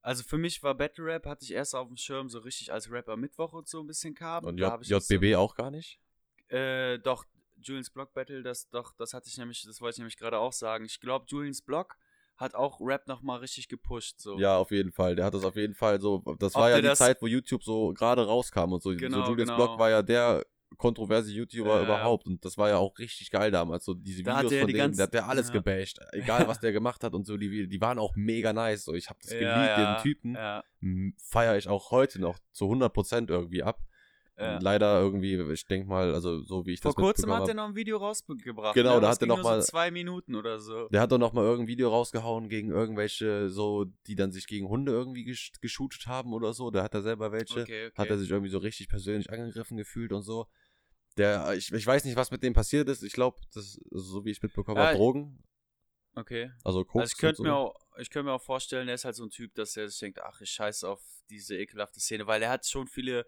Also 0.00 0.22
für 0.22 0.38
mich 0.38 0.62
war 0.62 0.74
Battle 0.74 1.04
Rap, 1.04 1.26
hatte 1.26 1.44
ich 1.44 1.52
erst 1.52 1.74
auf 1.74 1.88
dem 1.88 1.96
Schirm 1.96 2.28
so 2.28 2.38
richtig 2.38 2.72
als 2.72 2.90
Rapper 2.90 3.16
Mittwoch 3.16 3.52
und 3.52 3.68
so 3.68 3.80
ein 3.80 3.86
bisschen 3.86 4.14
kam. 4.14 4.44
Und 4.44 4.58
J 4.58 4.80
JBB 4.80 5.36
auch 5.36 5.54
gar 5.54 5.70
nicht? 5.70 6.00
So, 6.48 6.56
äh, 6.56 6.98
doch, 6.98 7.24
Julians 7.60 7.90
Block 7.90 8.14
Battle, 8.14 8.42
das 8.42 8.68
doch, 8.70 8.94
das 8.96 9.12
hatte 9.12 9.28
ich 9.28 9.36
nämlich, 9.38 9.62
das 9.62 9.80
wollte 9.80 9.94
ich 9.94 9.98
nämlich 9.98 10.16
gerade 10.16 10.38
auch 10.38 10.52
sagen. 10.52 10.84
Ich 10.84 11.00
glaube, 11.00 11.26
Julians 11.28 11.62
Block 11.62 11.98
hat 12.38 12.54
auch 12.54 12.80
Rap 12.80 13.06
nochmal 13.08 13.40
richtig 13.40 13.68
gepusht. 13.68 14.20
So. 14.20 14.38
Ja, 14.38 14.56
auf 14.56 14.70
jeden 14.70 14.92
Fall. 14.92 15.16
Der 15.16 15.24
hat 15.26 15.34
das 15.34 15.44
auf 15.44 15.56
jeden 15.56 15.74
Fall 15.74 16.00
so. 16.00 16.22
Das 16.38 16.54
Ob 16.54 16.62
war 16.62 16.70
ja 16.70 16.76
die 16.76 16.82
das- 16.82 16.98
Zeit, 16.98 17.20
wo 17.20 17.26
YouTube 17.26 17.62
so 17.62 17.92
gerade 17.92 18.24
rauskam 18.26 18.72
und 18.72 18.82
so. 18.82 18.94
Genau, 18.96 19.24
so 19.24 19.30
Julius 19.32 19.48
genau. 19.48 19.56
Blog 19.56 19.78
war 19.78 19.90
ja 19.90 20.02
der 20.02 20.44
kontroverse 20.76 21.32
YouTuber 21.32 21.78
Ja, 21.78 21.82
überhaupt 21.84 22.26
und 22.26 22.44
das 22.44 22.58
war 22.58 22.68
ja 22.68 22.76
auch 22.76 22.96
richtig 22.98 23.30
geil 23.30 23.50
damals. 23.50 23.84
So 23.86 23.94
diese 23.94 24.22
Da 24.22 24.36
Videos 24.38 24.52
von 24.54 24.66
die 24.66 24.72
dem, 24.74 24.78
ganzen- 24.78 24.98
der 24.98 25.06
hat 25.06 25.14
ja 25.14 25.26
alles 25.26 25.48
ja. 25.48 25.54
gebasht. 25.54 25.98
Egal 26.12 26.46
was 26.46 26.60
der 26.60 26.72
gemacht 26.72 27.02
hat 27.02 27.14
und 27.14 27.26
so, 27.26 27.36
die, 27.36 27.66
die 27.68 27.80
waren 27.80 27.98
auch 27.98 28.14
mega 28.16 28.52
nice. 28.52 28.84
So, 28.84 28.92
ich 28.94 29.08
habe 29.08 29.18
das 29.22 29.32
Ja, 29.32 29.38
geliebt, 29.38 29.78
ja, 29.78 29.94
den 29.94 30.02
Typen. 30.02 30.34
Ja, 30.34 30.62
feiere 31.24 31.56
ich 31.56 31.68
auch 31.68 31.90
heute 31.90 32.20
noch 32.20 32.38
zu 32.52 32.66
100% 32.66 33.30
irgendwie 33.30 33.62
ab. 33.62 33.80
Ja. 34.38 34.58
leider 34.60 35.00
irgendwie, 35.00 35.34
ich 35.52 35.66
denke 35.66 35.88
mal, 35.88 36.14
also 36.14 36.42
so 36.42 36.64
wie 36.64 36.74
ich 36.74 36.80
Vor 36.80 36.90
das 36.92 36.96
kurzem 36.96 37.22
mitbekommen 37.22 37.42
hat 37.42 37.48
er 37.48 37.54
noch 37.54 37.64
ein 37.68 37.74
Video 37.74 37.96
rausgebracht. 37.96 38.74
Genau, 38.74 38.94
ne? 38.96 39.00
da 39.00 39.08
hat 39.10 39.20
er 39.20 39.26
noch 39.26 39.42
mal- 39.42 39.60
so 39.60 39.66
zwei 39.66 39.90
Minuten 39.90 40.36
oder 40.36 40.60
so. 40.60 40.88
Der 40.90 41.00
hat 41.00 41.10
doch 41.10 41.18
noch 41.18 41.32
mal 41.32 41.42
irgendein 41.42 41.66
Video 41.66 41.88
rausgehauen 41.88 42.48
gegen 42.48 42.70
irgendwelche, 42.70 43.48
so, 43.50 43.86
die 44.06 44.14
dann 44.14 44.30
sich 44.30 44.46
gegen 44.46 44.68
Hunde 44.68 44.92
irgendwie 44.92 45.24
gesch 45.24 45.50
geshootet 45.60 46.06
haben 46.06 46.32
oder 46.32 46.52
so. 46.52 46.70
Da 46.70 46.84
hat 46.84 46.94
er 46.94 47.02
selber 47.02 47.32
welche. 47.32 47.62
Okay, 47.62 47.86
okay. 47.88 47.92
Hat 48.00 48.08
er 48.10 48.18
sich 48.18 48.30
irgendwie 48.30 48.50
so 48.50 48.58
richtig 48.58 48.88
persönlich 48.88 49.28
angegriffen 49.30 49.76
gefühlt 49.76 50.12
und 50.12 50.22
so. 50.22 50.46
Der, 51.16 51.52
ich, 51.54 51.72
ich 51.72 51.84
weiß 51.84 52.04
nicht, 52.04 52.16
was 52.16 52.30
mit 52.30 52.44
dem 52.44 52.52
passiert 52.52 52.88
ist. 52.88 53.02
Ich 53.02 53.14
glaube, 53.14 53.40
das, 53.52 53.80
so 53.90 54.24
wie 54.24 54.30
ich 54.30 54.40
mitbekommen 54.40 54.78
Ja, 54.78 54.86
habe, 54.88 54.98
Drogen. 54.98 55.42
okay. 56.14 56.52
Also 56.62 56.84
Koks 56.84 57.00
Also 57.02 57.12
ich 57.12 57.18
könnte 57.18 57.42
und 57.42 57.48
mir 57.48 57.54
so. 57.54 57.58
auch, 57.58 57.74
ich 57.98 58.08
könnte 58.10 58.26
mir 58.26 58.34
auch 58.34 58.42
vorstellen, 58.42 58.86
der 58.86 58.94
ist 58.94 59.04
halt 59.04 59.16
so 59.16 59.24
ein 59.24 59.30
Typ, 59.30 59.52
dass 59.54 59.76
er 59.76 59.88
sich 59.88 59.98
denkt, 59.98 60.20
ach, 60.22 60.40
ich 60.40 60.50
scheiße 60.50 60.88
auf 60.88 61.02
diese 61.28 61.56
ekelhafte 61.56 61.98
Szene, 61.98 62.28
weil 62.28 62.40
er 62.40 62.50
hat 62.50 62.64
schon 62.66 62.86
viele 62.86 63.26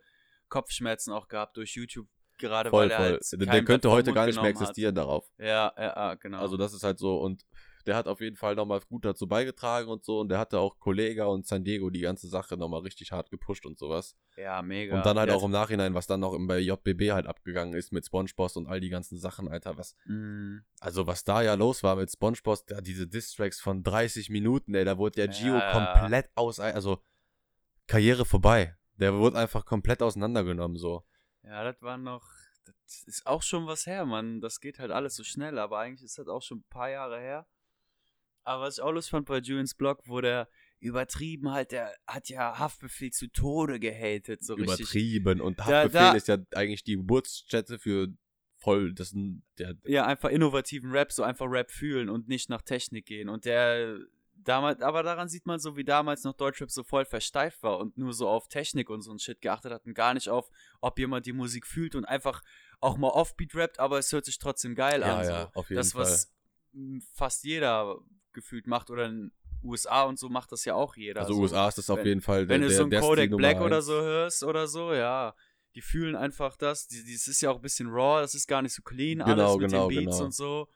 Kopfschmerzen 0.51 1.13
auch 1.13 1.29
gehabt 1.29 1.57
durch 1.57 1.75
YouTube, 1.75 2.07
gerade 2.39 2.69
Voll, 2.71 2.85
weil 2.85 2.91
er 2.91 2.97
voll. 2.97 3.21
halt 3.41 3.53
der, 3.55 3.65
könnte 3.65 3.91
heute 3.91 4.13
gar 4.13 4.27
nicht 4.27 4.35
mehr 4.37 4.45
genommen 4.45 4.57
hat. 4.61 4.63
existieren 4.71 4.95
darauf. 4.95 5.27
Ja, 5.39 5.73
ja, 5.79 6.15
genau. 6.17 6.41
Also 6.41 6.57
das 6.59 6.73
ist 6.75 6.83
halt 6.85 6.99
so 6.99 7.19
und 7.19 7.45
der 7.87 7.97
hat 7.97 8.09
auf 8.09 8.21
jeden 8.21 8.37
Fall 8.37 8.55
nochmal 8.57 8.81
gut 8.89 9.05
dazu 9.07 9.27
beigetragen 9.27 9.89
und 9.89 10.05
so 10.05 10.21
und 10.21 10.29
der 10.29 10.39
hatte 10.39 10.59
auch 10.59 10.79
Kollega 10.79 11.25
und 11.27 11.47
San 11.47 11.65
Diego 11.65 11.89
die 11.91 12.01
ganze 12.01 12.29
Sache 12.29 12.57
nochmal 12.59 12.81
richtig 12.83 13.11
hart 13.13 13.31
gepusht 13.31 13.65
und 13.67 13.79
sowas. 13.79 14.17
ja, 14.37 14.61
mega. 14.63 14.97
Und 14.97 15.05
dann 15.07 15.19
halt 15.19 15.29
Der 15.31 15.37
auch 15.37 15.43
im 15.45 15.51
Nachhinein, 15.51 15.95
was 15.95 16.07
dann 16.07 16.21
noch 16.21 16.37
bei 16.47 16.59
JBB 16.59 17.13
halt 17.13 17.27
abgegangen 17.27 17.75
ist 17.75 17.91
mit 17.93 18.05
Spongeboss 18.07 18.57
und 18.57 18.67
all 18.67 18.81
die 18.81 18.91
ganzen 18.91 19.19
Sachen, 19.19 19.49
Alter, 19.49 19.77
was, 19.79 19.95
Mhm. 20.07 20.63
also 20.79 21.07
was 21.07 21.25
da 21.25 21.43
ja 21.43 21.55
los 21.55 21.83
war 21.83 21.97
mit 21.97 22.11
Spongeboss, 22.11 22.65
da 22.67 22.81
diese 22.83 23.07
Distracks 23.07 23.61
von 23.61 23.83
30 23.83 24.29
Minuten, 24.31 24.75
ey, 24.75 24.85
da 24.85 24.99
wurde 24.99 25.17
der 25.17 25.29
Gio 25.29 25.57
Ja. 25.57 25.73
komplett 25.73 26.31
aus, 26.35 26.59
also 26.61 27.03
Karriere 27.87 28.25
vorbei. 28.25 28.77
Der 29.01 29.15
wurde 29.15 29.39
einfach 29.39 29.65
komplett 29.65 30.03
auseinandergenommen, 30.03 30.77
so. 30.77 31.05
Ja, 31.43 31.65
das 31.65 31.81
war 31.81 31.97
noch, 31.97 32.29
das 32.67 33.03
ist 33.07 33.27
auch 33.27 33.43
schon 33.43 33.67
was 33.67 33.87
her, 33.87 34.05
Mann. 34.05 34.41
Das 34.41 34.61
geht 34.61 34.79
halt 34.79 34.91
alles 34.91 35.17
so 35.17 35.25
schnell, 35.25 35.59
aber 35.59 35.79
eigentlich 35.79 36.05
ist 36.05 36.19
das 36.19 36.29
auch 36.29 36.43
schon 36.43 36.59
ein 36.59 36.65
paar 36.69 36.91
Jahre 36.91 37.19
her. 37.19 37.47
Aber 38.45 38.65
was 38.65 38.79
ich 38.79 38.83
auch 38.83 38.93
lustig 38.93 39.11
fand 39.11 39.27
bei 39.27 39.39
Julians 39.39 39.75
Blog, 39.75 40.03
wo 40.07 40.21
der 40.21 40.49
übertrieben 40.81 41.51
halt, 41.51 41.73
der 41.73 41.95
hat 42.07 42.29
ja 42.29 42.59
Haftbefehl 42.59 43.11
zu 43.11 43.29
Tode 43.31 43.79
gehatet, 43.81 44.43
so 44.43 44.55
richtig. 44.55 44.81
Übertrieben. 44.81 45.41
Und 45.41 45.59
Da- 45.59 45.65
Haftbefehl 45.67 46.01
da- 46.01 46.13
ist 46.13 46.29
ja 46.29 46.39
eigentlich 46.55 46.85
die 46.85 46.97
Geburtsstätte 46.97 47.79
für 47.79 48.09
voll, 48.59 48.93
das 48.95 49.15
der, 49.59 49.77
Ja, 49.85 50.07
einfach 50.07 50.29
innovativen 50.31 50.91
Rap, 50.91 51.13
so 51.13 51.23
einfach 51.23 51.47
Rap 51.49 51.71
fühlen 51.71 52.09
und 52.11 52.29
nicht 52.29 52.49
nach 52.51 52.63
Technik 52.63 53.07
gehen. 53.07 53.29
Und 53.29 53.45
der 53.47 53.99
damals, 54.45 54.81
aber 54.83 55.03
daran 55.03 55.29
sieht 55.29 55.47
man 55.47 55.59
so, 55.61 55.77
wie 55.77 55.85
damals 55.85 56.25
noch 56.25 56.35
Deutschrap 56.35 56.71
so 56.71 56.83
voll 56.83 57.05
versteift 57.05 57.63
war 57.63 57.79
und 57.79 57.97
nur 57.99 58.13
so 58.13 58.29
auf 58.29 58.49
Technik 58.49 58.91
und 58.91 59.03
so 59.03 59.13
ein 59.13 59.19
Shit 59.19 59.41
geachtet 59.41 59.73
hat 59.73 59.85
und 59.87 59.95
gar 59.95 60.15
nicht 60.15 60.29
auf, 60.29 60.51
ob 60.81 60.99
jemand 60.99 61.27
die 61.27 61.33
Musik 61.33 61.67
fühlt 61.67 61.95
und 61.95 62.05
einfach 62.05 62.43
auch 62.81 62.97
mal 62.97 63.09
Offbeat 63.09 63.55
rappt, 63.55 63.79
aber 63.79 63.99
es 63.99 64.11
hört 64.13 64.25
sich 64.25 64.39
trotzdem 64.39 64.75
geil 64.75 65.01
Ja, 65.03 65.19
an. 65.19 65.25
So. 65.25 65.31
ja, 65.33 65.51
auf 65.55 65.69
jeden 65.69 65.77
das, 65.79 65.95
was 65.95 66.33
m, 66.75 67.03
fast 67.15 67.45
jeder 67.45 67.97
gefühlt 68.33 68.67
macht 68.67 68.91
oder 68.91 69.07
in 69.07 69.33
USA 69.63 70.05
und 70.05 70.19
so 70.19 70.29
macht 70.31 70.53
das 70.53 70.65
ja 70.65 70.75
auch 70.75 70.97
jeder. 70.97 71.21
Also 71.21 71.35
so. 71.35 71.41
USA 71.41 71.69
ist 71.69 71.77
das 71.79 71.91
auf 71.91 71.99
wenn- 71.99 72.07
jeden 72.07 72.21
Fall 72.23 72.49
Wenn 72.49 72.61
der, 72.63 72.71
du 72.71 72.77
so 72.77 72.85
ein 72.85 72.91
der 72.91 73.01
Kodak 73.01 73.27
Stil 73.27 73.37
Black 73.37 73.55
Nummer 73.57 73.67
oder 73.67 73.77
eins. 73.77 73.87
so 73.87 74.01
hörst 74.01 74.43
oder 74.45 74.67
so, 74.67 74.95
ja, 74.95 75.35
die 75.75 75.83
fühlen 75.83 76.17
einfach 76.17 76.57
das. 76.57 76.89
Die, 76.89 76.99
es 77.13 77.29
ist 77.29 77.43
ja 77.43 77.51
auch 77.51 77.57
ein 77.57 77.63
bisschen 77.63 77.89
raw, 77.91 78.21
das 78.23 78.35
ist 78.35 78.47
gar 78.47 78.63
nicht 78.63 78.73
so 78.75 78.83
clean 78.83 79.19
Genau, 79.19 79.53
alles 79.53 79.57
mit 79.61 79.71
genau, 79.71 79.89
den 79.89 80.05
Beats 80.05 80.17
genau. 80.17 80.25
und 80.25 80.35
so. 80.35 80.69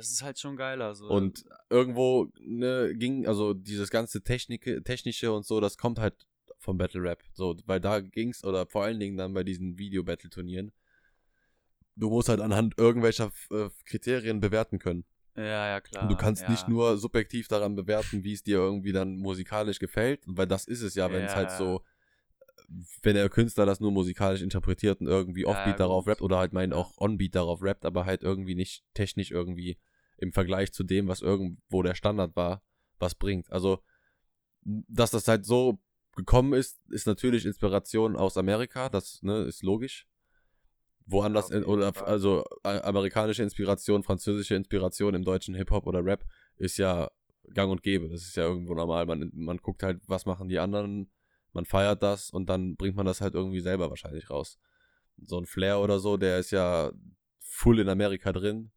Das 0.00 0.10
ist 0.10 0.22
halt 0.22 0.38
schon 0.38 0.56
geiler. 0.56 0.94
So. 0.94 1.10
Und 1.10 1.44
irgendwo 1.68 2.32
ne, 2.40 2.94
ging, 2.96 3.26
also 3.26 3.52
dieses 3.52 3.90
ganze 3.90 4.22
Technik, 4.22 4.64
Technische 4.82 5.30
und 5.30 5.44
so, 5.44 5.60
das 5.60 5.76
kommt 5.76 5.98
halt 5.98 6.26
vom 6.58 6.78
Battle 6.78 7.02
Rap. 7.02 7.22
So, 7.34 7.54
weil 7.66 7.80
da 7.80 8.00
ging's, 8.00 8.42
oder 8.42 8.64
vor 8.66 8.82
allen 8.84 8.98
Dingen 8.98 9.18
dann 9.18 9.34
bei 9.34 9.44
diesen 9.44 9.76
Video-Battle-Turnieren, 9.76 10.72
du 11.96 12.08
musst 12.08 12.30
halt 12.30 12.40
anhand 12.40 12.78
irgendwelcher 12.78 13.30
äh, 13.50 13.68
Kriterien 13.84 14.40
bewerten 14.40 14.78
können. 14.78 15.04
ja, 15.36 15.68
ja, 15.68 15.80
klar. 15.82 16.04
Und 16.04 16.08
du 16.12 16.16
kannst 16.16 16.44
ja. 16.44 16.50
nicht 16.50 16.66
nur 16.66 16.96
subjektiv 16.96 17.46
daran 17.48 17.76
bewerten, 17.76 18.24
wie 18.24 18.32
es 18.32 18.42
dir 18.42 18.56
irgendwie 18.56 18.92
dann 18.92 19.16
musikalisch 19.18 19.80
gefällt, 19.80 20.22
weil 20.26 20.46
das 20.46 20.66
ist 20.66 20.80
es 20.80 20.94
ja, 20.94 21.12
wenn 21.12 21.24
es 21.26 21.32
Ja. 21.32 21.36
halt 21.36 21.50
so, 21.50 21.84
wenn 23.02 23.16
der 23.16 23.28
Künstler 23.28 23.66
das 23.66 23.80
nur 23.80 23.90
musikalisch 23.92 24.40
interpretiert 24.40 25.02
und 25.02 25.08
irgendwie 25.08 25.44
Ja, 25.44 25.50
Offbeat 25.50 25.78
darauf 25.78 26.04
gut. 26.04 26.12
rappt 26.12 26.22
oder 26.22 26.38
halt 26.38 26.54
meint 26.54 26.72
Ja. 26.72 26.78
auch 26.78 26.96
Onbeat 26.96 27.34
darauf 27.34 27.62
rappt, 27.62 27.84
aber 27.84 28.06
halt 28.06 28.22
irgendwie 28.22 28.54
nicht 28.54 28.82
technisch 28.94 29.30
irgendwie 29.30 29.76
im 30.20 30.32
Vergleich 30.32 30.72
zu 30.72 30.84
dem, 30.84 31.08
was 31.08 31.22
irgendwo 31.22 31.82
der 31.82 31.94
Standard 31.94 32.36
war, 32.36 32.62
was 32.98 33.14
bringt. 33.14 33.50
Also, 33.50 33.82
dass 34.62 35.10
das 35.10 35.26
halt 35.26 35.46
so 35.46 35.80
gekommen 36.14 36.52
ist, 36.52 36.80
ist 36.90 37.06
natürlich 37.06 37.46
Inspiration 37.46 38.16
aus 38.16 38.36
Amerika, 38.36 38.88
das 38.88 39.22
ne, 39.22 39.42
ist 39.44 39.62
logisch. 39.62 40.06
Woanders, 41.06 41.50
in, 41.50 41.64
oder 41.64 41.92
also 42.06 42.44
amerikanische 42.62 43.42
Inspiration, 43.42 44.02
französische 44.02 44.54
Inspiration 44.54 45.14
im 45.14 45.24
deutschen 45.24 45.54
Hip-Hop 45.54 45.86
oder 45.86 46.04
Rap 46.04 46.24
ist 46.56 46.76
ja 46.76 47.10
gang 47.52 47.70
und 47.70 47.82
gäbe. 47.82 48.08
Das 48.08 48.22
ist 48.22 48.36
ja 48.36 48.44
irgendwo 48.44 48.74
normal. 48.74 49.06
Man, 49.06 49.30
man 49.34 49.56
guckt 49.56 49.82
halt, 49.82 50.00
was 50.06 50.26
machen 50.26 50.48
die 50.48 50.58
anderen, 50.58 51.10
man 51.52 51.64
feiert 51.64 52.02
das 52.02 52.30
und 52.30 52.48
dann 52.48 52.76
bringt 52.76 52.96
man 52.96 53.06
das 53.06 53.20
halt 53.20 53.34
irgendwie 53.34 53.60
selber 53.60 53.90
wahrscheinlich 53.90 54.30
raus. 54.30 54.58
So 55.24 55.38
ein 55.38 55.46
Flair 55.46 55.80
oder 55.80 55.98
so, 55.98 56.16
der 56.16 56.38
ist 56.38 56.52
ja 56.52 56.92
full 57.40 57.80
in 57.80 57.88
Amerika 57.88 58.32
drin. 58.32 58.70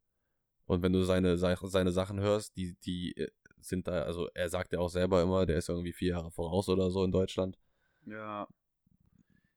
Und 0.66 0.82
wenn 0.82 0.94
du 0.94 1.04
seine, 1.04 1.38
seine 1.38 1.92
Sachen 1.92 2.20
hörst, 2.20 2.56
die, 2.56 2.76
die 2.86 3.16
äh, 3.18 3.30
sind 3.60 3.88
da, 3.88 4.04
also 4.04 4.30
er 4.34 4.50
sagt 4.50 4.74
ja 4.74 4.80
auch 4.80 4.90
selber 4.90 5.22
immer, 5.22 5.46
der 5.46 5.58
ist 5.58 5.70
irgendwie 5.70 5.94
vier 5.94 6.12
Jahre 6.12 6.32
voraus 6.32 6.70
oder 6.70 6.90
so 6.92 7.04
in 7.04 7.12
Deutschland. 7.12 7.58
Ja. 8.06 8.48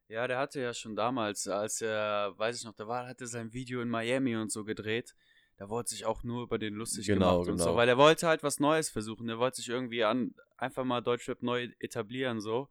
Ja, 0.09 0.29
der 0.29 0.38
hatte 0.38 0.61
ja 0.61 0.73
schon 0.73 0.95
damals, 0.95 1.49
als 1.49 1.81
er, 1.81 2.33
weiß 2.37 2.59
ich 2.59 2.64
noch, 2.64 2.75
da 2.75 2.87
war, 2.87 3.09
hat 3.09 3.21
er 3.21 3.27
sein 3.27 3.53
Video 3.53 3.81
in 3.83 3.88
Miami 3.88 4.37
und 4.37 4.53
so 4.53 4.64
gedreht. 4.64 5.16
Da 5.57 5.69
wollte 5.69 5.90
sich 5.90 6.05
auch 6.05 6.23
nur 6.23 6.45
über 6.45 6.59
den 6.59 6.75
lustig 6.75 7.07
Genau, 7.07 7.33
gemacht 7.40 7.49
und 7.51 7.59
so, 7.59 7.64
genau. 7.66 7.77
weil 7.77 7.88
er 7.88 7.97
wollte 7.97 8.27
halt 8.29 8.42
was 8.42 8.61
Neues 8.61 8.90
versuchen. 8.90 9.29
Er 9.29 9.38
wollte 9.38 9.57
sich 9.57 9.69
irgendwie 9.69 10.05
an, 10.05 10.35
einfach 10.59 10.85
mal 10.85 11.01
Deutschrap 11.01 11.42
neu 11.42 11.71
etablieren, 11.81 12.40
so. 12.40 12.69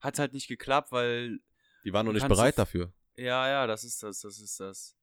Hat 0.00 0.18
halt 0.18 0.32
nicht 0.34 0.48
geklappt, 0.48 0.92
weil, 0.92 1.38
Die 1.84 1.92
waren 1.92 2.04
noch 2.04 2.12
nicht 2.12 2.28
bereit 2.28 2.58
dafür. 2.58 2.92
ja, 3.16 3.48
ja, 3.48 3.66
das 3.66 3.84
ist 3.84 4.02
das, 4.02 4.20
das 4.20 4.38
ist 4.40 4.60
das. 4.60 4.95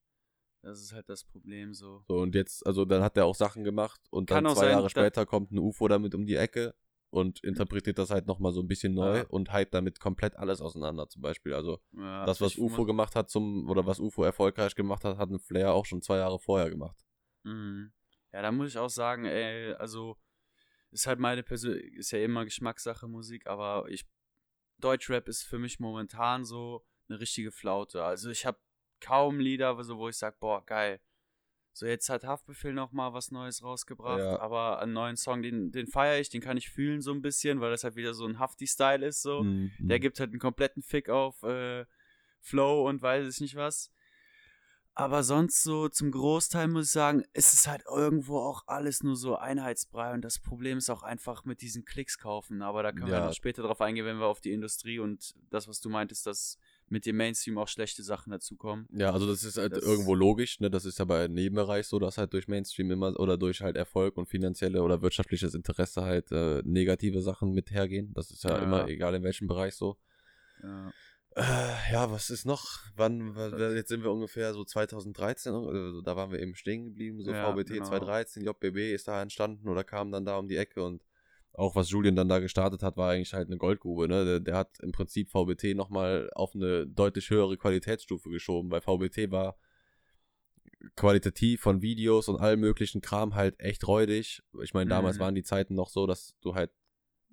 Das 0.63 0.82
ist 0.82 0.93
halt 0.93 1.10
das 1.10 1.23
Problem, 1.26 1.73
so. 1.73 2.04
So, 2.08 2.15
und 2.17 2.34
jetzt, 2.36 2.65
also 2.65 2.86
dann 2.86 3.04
hat 3.04 3.17
er 3.17 3.26
auch 3.26 3.36
Sachen 3.36 3.63
gemacht 3.63 4.02
und 4.10 4.30
Kann 4.30 4.45
dann 4.45 4.54
zwei 4.56 4.62
sein, 4.62 4.71
Jahre 4.71 4.89
später 4.89 5.26
kommt 5.26 5.52
ein 5.52 5.60
UFO 5.60 5.88
damit 5.89 6.15
um 6.15 6.26
die 6.26 6.36
Ecke 6.36 6.73
und 7.10 7.43
interpretiert 7.43 7.97
das 7.97 8.10
halt 8.10 8.26
nochmal 8.28 8.54
so 8.54 8.62
ein 8.62 8.67
bisschen 8.67 8.93
neu 8.93 9.19
Ja. 9.19 9.26
und 9.28 9.54
hypt 9.54 9.73
damit 9.73 9.99
komplett 9.99 10.36
alles 10.38 10.62
auseinander 10.62 11.10
zum 11.10 11.21
Beispiel. 11.21 11.54
Also 11.54 11.80
Ja, 11.91 12.26
das, 12.26 12.39
was 12.39 12.58
UFO 12.58 12.86
gemacht 12.86 13.15
hat 13.15 13.30
zum, 13.30 13.69
oder 13.69 13.86
was 13.86 13.99
UFO 13.99 14.23
erfolgreich 14.23 14.73
gemacht 14.73 15.04
hat, 15.04 15.17
hat 15.17 15.30
ein 15.30 15.38
Flair 15.39 15.73
auch 15.73 15.86
schon 15.86 16.02
zwei 16.02 16.17
Jahre 16.17 16.39
vorher 16.39 16.69
gemacht. 16.69 16.97
Mhm. 17.43 17.91
Ja, 18.32 18.41
da 18.41 18.52
muss 18.52 18.69
ich 18.69 18.78
auch 18.78 18.89
sagen, 18.89 19.26
ey, 19.26 19.73
also 19.73 20.17
ist 20.91 21.08
halt 21.08 21.19
meine 21.19 21.43
Persön 21.43 21.78
ist 21.95 22.12
ja 22.12 22.19
immer 22.19 22.45
Geschmackssache 22.45 23.08
Musik, 23.08 23.47
aber 23.47 23.89
ich 23.89 24.06
Deutschrap 24.80 25.28
ist 25.28 25.43
für 25.43 25.60
mich 25.60 25.80
momentan 25.80 26.45
so 26.45 26.86
eine 27.10 27.19
richtige 27.19 27.52
Flaute. 27.52 28.04
Also 28.04 28.30
ich 28.30 28.45
habe 28.45 28.58
kaum 29.03 29.39
Lieder, 29.39 29.81
so, 29.83 29.97
wo 29.97 30.09
ich 30.09 30.17
sage, 30.17 30.35
boah, 30.39 30.65
geil. 30.65 30.99
So 31.75 31.87
jetzt 31.87 32.07
hat 32.09 32.23
Haftbefehl 32.23 32.73
noch 32.73 32.91
mal 32.91 33.13
was 33.13 33.31
Neues 33.31 33.63
rausgebracht, 33.63 34.19
Ja. 34.19 34.39
aber 34.39 34.79
einen 34.79 34.93
neuen 34.93 35.17
Song, 35.17 35.41
den, 35.41 35.71
den 35.71 35.87
feiere 35.87 36.19
ich, 36.19 36.29
den 36.29 36.39
kann 36.41 36.55
ich 36.55 36.69
fühlen 36.69 37.01
so 37.01 37.11
ein 37.11 37.21
bisschen, 37.23 37.61
weil 37.61 37.71
das 37.71 37.83
halt 37.83 37.95
wieder 37.95 38.13
so 38.13 38.25
ein 38.27 38.37
Hafti-Style 38.37 39.03
ist 39.05 39.23
so. 39.23 39.43
Mhm. 39.43 39.71
Der 39.79 39.99
gibt 39.99 40.19
halt 40.19 40.29
einen 40.29 40.39
kompletten 40.39 40.83
Fick 40.83 41.09
auf 41.09 41.41
äh, 41.43 41.85
Flow 42.41 42.87
und 42.87 43.01
weiß 43.01 43.27
ich 43.27 43.41
nicht 43.41 43.55
was. 43.55 43.91
Aber 44.95 45.23
sonst 45.23 45.63
so 45.63 45.89
zum 45.89 46.11
Großteil 46.11 46.67
muss 46.67 46.85
ich 46.85 46.91
sagen, 46.91 47.23
ist 47.33 47.55
es 47.55 47.67
halt 47.67 47.81
irgendwo 47.87 48.37
auch 48.37 48.67
alles 48.67 49.01
nur 49.01 49.15
so 49.15 49.35
Einheitsbrei 49.35 50.13
und 50.13 50.21
das 50.21 50.37
Problem 50.37 50.77
ist 50.77 50.91
auch 50.91 51.01
einfach 51.01 51.45
mit 51.45 51.61
diesen 51.61 51.83
Klicks 51.83 52.19
kaufen. 52.19 52.61
Aber 52.61 52.83
da 52.83 52.91
können 52.91 53.07
wir 53.07 53.17
Ja. 53.17 53.25
noch 53.25 53.33
später 53.33 53.63
drauf 53.63 53.81
eingehen, 53.81 54.05
wenn 54.05 54.17
wir 54.19 54.27
auf 54.27 54.41
die 54.41 54.51
Industrie 54.53 54.99
und 54.99 55.33
das, 55.49 55.67
was 55.67 55.79
du 55.81 55.89
meintest, 55.89 56.27
dass 56.27 56.59
mit 56.89 57.05
dem 57.05 57.17
Mainstream 57.17 57.57
auch 57.57 57.67
schlechte 57.67 58.03
Sachen 58.03 58.31
dazukommen. 58.31 58.87
Ja, 58.93 59.11
also 59.11 59.27
das 59.27 59.43
ist 59.43 59.57
halt 59.57 59.73
Das- 59.73 59.83
irgendwo 59.83 60.13
logisch, 60.15 60.59
ne? 60.59 60.69
Das 60.69 60.85
ist 60.85 60.99
ja 60.99 61.05
bei 61.05 61.27
Nebenbereich 61.27 61.87
so, 61.87 61.99
dass 61.99 62.17
halt 62.17 62.33
durch 62.33 62.47
Mainstream 62.47 62.91
immer 62.91 63.19
oder 63.19 63.37
durch 63.37 63.61
halt 63.61 63.75
Erfolg 63.75 64.17
und 64.17 64.27
finanzielle 64.27 64.81
oder 64.83 65.01
wirtschaftliches 65.01 65.53
Interesse 65.55 66.01
halt 66.03 66.31
äh, 66.31 66.61
negative 66.65 67.21
Sachen 67.21 67.51
mit 67.53 67.71
hergehen. 67.71 68.13
Das 68.13 68.31
ist 68.31 68.43
ja, 68.43 68.57
Ja. 68.57 68.63
immer 68.63 68.87
egal 68.87 69.15
in 69.15 69.23
welchem 69.23 69.47
Bereich 69.47 69.75
so. 69.75 69.97
Ja. 70.61 70.91
Äh, 71.35 71.91
ja, 71.91 72.11
was 72.11 72.29
ist 72.29 72.45
noch? 72.45 72.63
Wann, 72.95 73.35
wa- 73.35 73.71
jetzt 73.73 73.89
sind 73.89 74.03
wir 74.03 74.11
ungefähr 74.11 74.53
so 74.53 74.63
2013, 74.63 75.51
also 75.51 76.01
da 76.01 76.15
waren 76.15 76.31
wir 76.31 76.39
eben 76.39 76.53
stehen 76.53 76.83
geblieben, 76.85 77.23
so 77.23 77.31
Ja, 77.31 77.51
VBT 77.51 77.69
genau. 77.73 77.85
2013, 77.85 78.43
JBB 78.43 78.93
ist 78.93 79.07
da 79.07 79.19
entstanden 79.19 79.67
oder 79.67 79.83
kam 79.83 80.11
dann 80.11 80.25
da 80.25 80.37
um 80.37 80.47
die 80.47 80.57
Ecke 80.57 80.83
und 80.83 81.01
auch 81.53 81.75
was 81.75 81.89
Julian 81.91 82.15
dann 82.15 82.29
da 82.29 82.39
gestartet 82.39 82.81
hat, 82.83 82.97
war 82.97 83.11
eigentlich 83.11 83.33
halt 83.33 83.47
eine 83.47 83.57
Goldgrube, 83.57 84.07
ne? 84.07 84.25
Der, 84.25 84.39
der 84.39 84.55
hat 84.57 84.79
im 84.81 84.91
Prinzip 84.91 85.29
VBT 85.29 85.75
nochmal 85.75 86.29
auf 86.33 86.55
eine 86.55 86.87
deutlich 86.87 87.29
höhere 87.29 87.57
Qualitätsstufe 87.57 88.29
geschoben, 88.29 88.71
weil 88.71 88.81
VBT 88.81 89.31
war 89.31 89.55
qualitativ 90.95 91.61
von 91.61 91.81
Videos 91.81 92.27
und 92.27 92.39
allem 92.39 92.59
möglichen 92.59 93.01
Kram 93.01 93.35
halt 93.35 93.59
echt 93.59 93.87
räudig. 93.87 94.41
Ich 94.63 94.73
meine, 94.73 94.89
damals 94.89 95.17
Mhm. 95.17 95.21
waren 95.21 95.35
die 95.35 95.43
Zeiten 95.43 95.75
noch 95.75 95.89
so, 95.89 96.07
dass 96.07 96.35
du 96.41 96.55
halt 96.55 96.71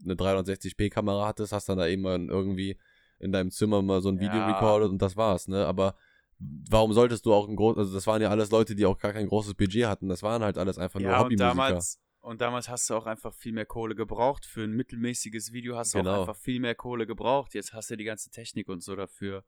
eine 0.05 0.15
360p 0.15 0.91
Kamera 0.91 1.27
hattest, 1.27 1.53
hast 1.53 1.69
dann 1.69 1.79
da 1.79 1.87
eben 1.87 2.03
mal 2.03 2.21
irgendwie 2.27 2.79
in 3.19 3.33
deinem 3.33 3.51
Zimmer 3.51 3.83
mal 3.83 4.01
so 4.01 4.09
ein 4.09 4.21
Video 4.21 4.41
Ja. 4.41 4.47
recordet 4.47 4.91
und 4.91 5.03
das 5.03 5.17
war's, 5.17 5.49
ne? 5.49 5.67
Aber 5.67 5.97
warum 6.39 6.93
solltest 6.93 7.27
du 7.27 7.35
auch 7.35 7.49
ein 7.49 7.57
großes, 7.57 7.79
also 7.79 7.95
das 7.95 8.07
waren 8.07 8.23
ja 8.23 8.31
alles 8.31 8.51
Leute, 8.51 8.75
die 8.75 8.87
auch 8.87 8.99
gar 8.99 9.13
kein 9.13 9.27
großes 9.29 9.55
Budget 9.55 9.87
hatten. 9.87 10.09
Das 10.09 10.23
waren 10.23 10.43
halt 10.43 10.57
alles 10.57 10.79
einfach 10.79 11.01
nur 11.01 11.11
Ja, 11.11 11.19
und 11.19 11.25
Hobbymusiker. 11.25 11.55
damals, 11.55 12.01
und 12.21 12.41
damals 12.41 12.69
hast 12.69 12.89
du 12.91 12.95
auch 12.95 13.07
einfach 13.07 13.35
viel 13.35 13.53
mehr 13.53 13.67
Kohle 13.67 13.95
gebraucht. 13.95 14.45
Für 14.45 14.63
ein 14.65 14.73
mittelmäßiges 14.73 15.53
Video 15.53 15.77
hast 15.77 15.95
du 15.95 15.99
Genau. 15.99 16.17
auch 16.17 16.21
einfach 16.21 16.37
viel 16.37 16.61
mehr 16.61 16.75
Kohle 16.75 17.07
gebraucht. 17.07 17.55
Jetzt 17.55 17.73
hast 17.73 17.91
du 17.91 17.97
die 17.97 18.05
ganze 18.05 18.31
Technik 18.31 18.69
und 18.69 18.83
so 18.83 18.95
dafür. 18.97 19.45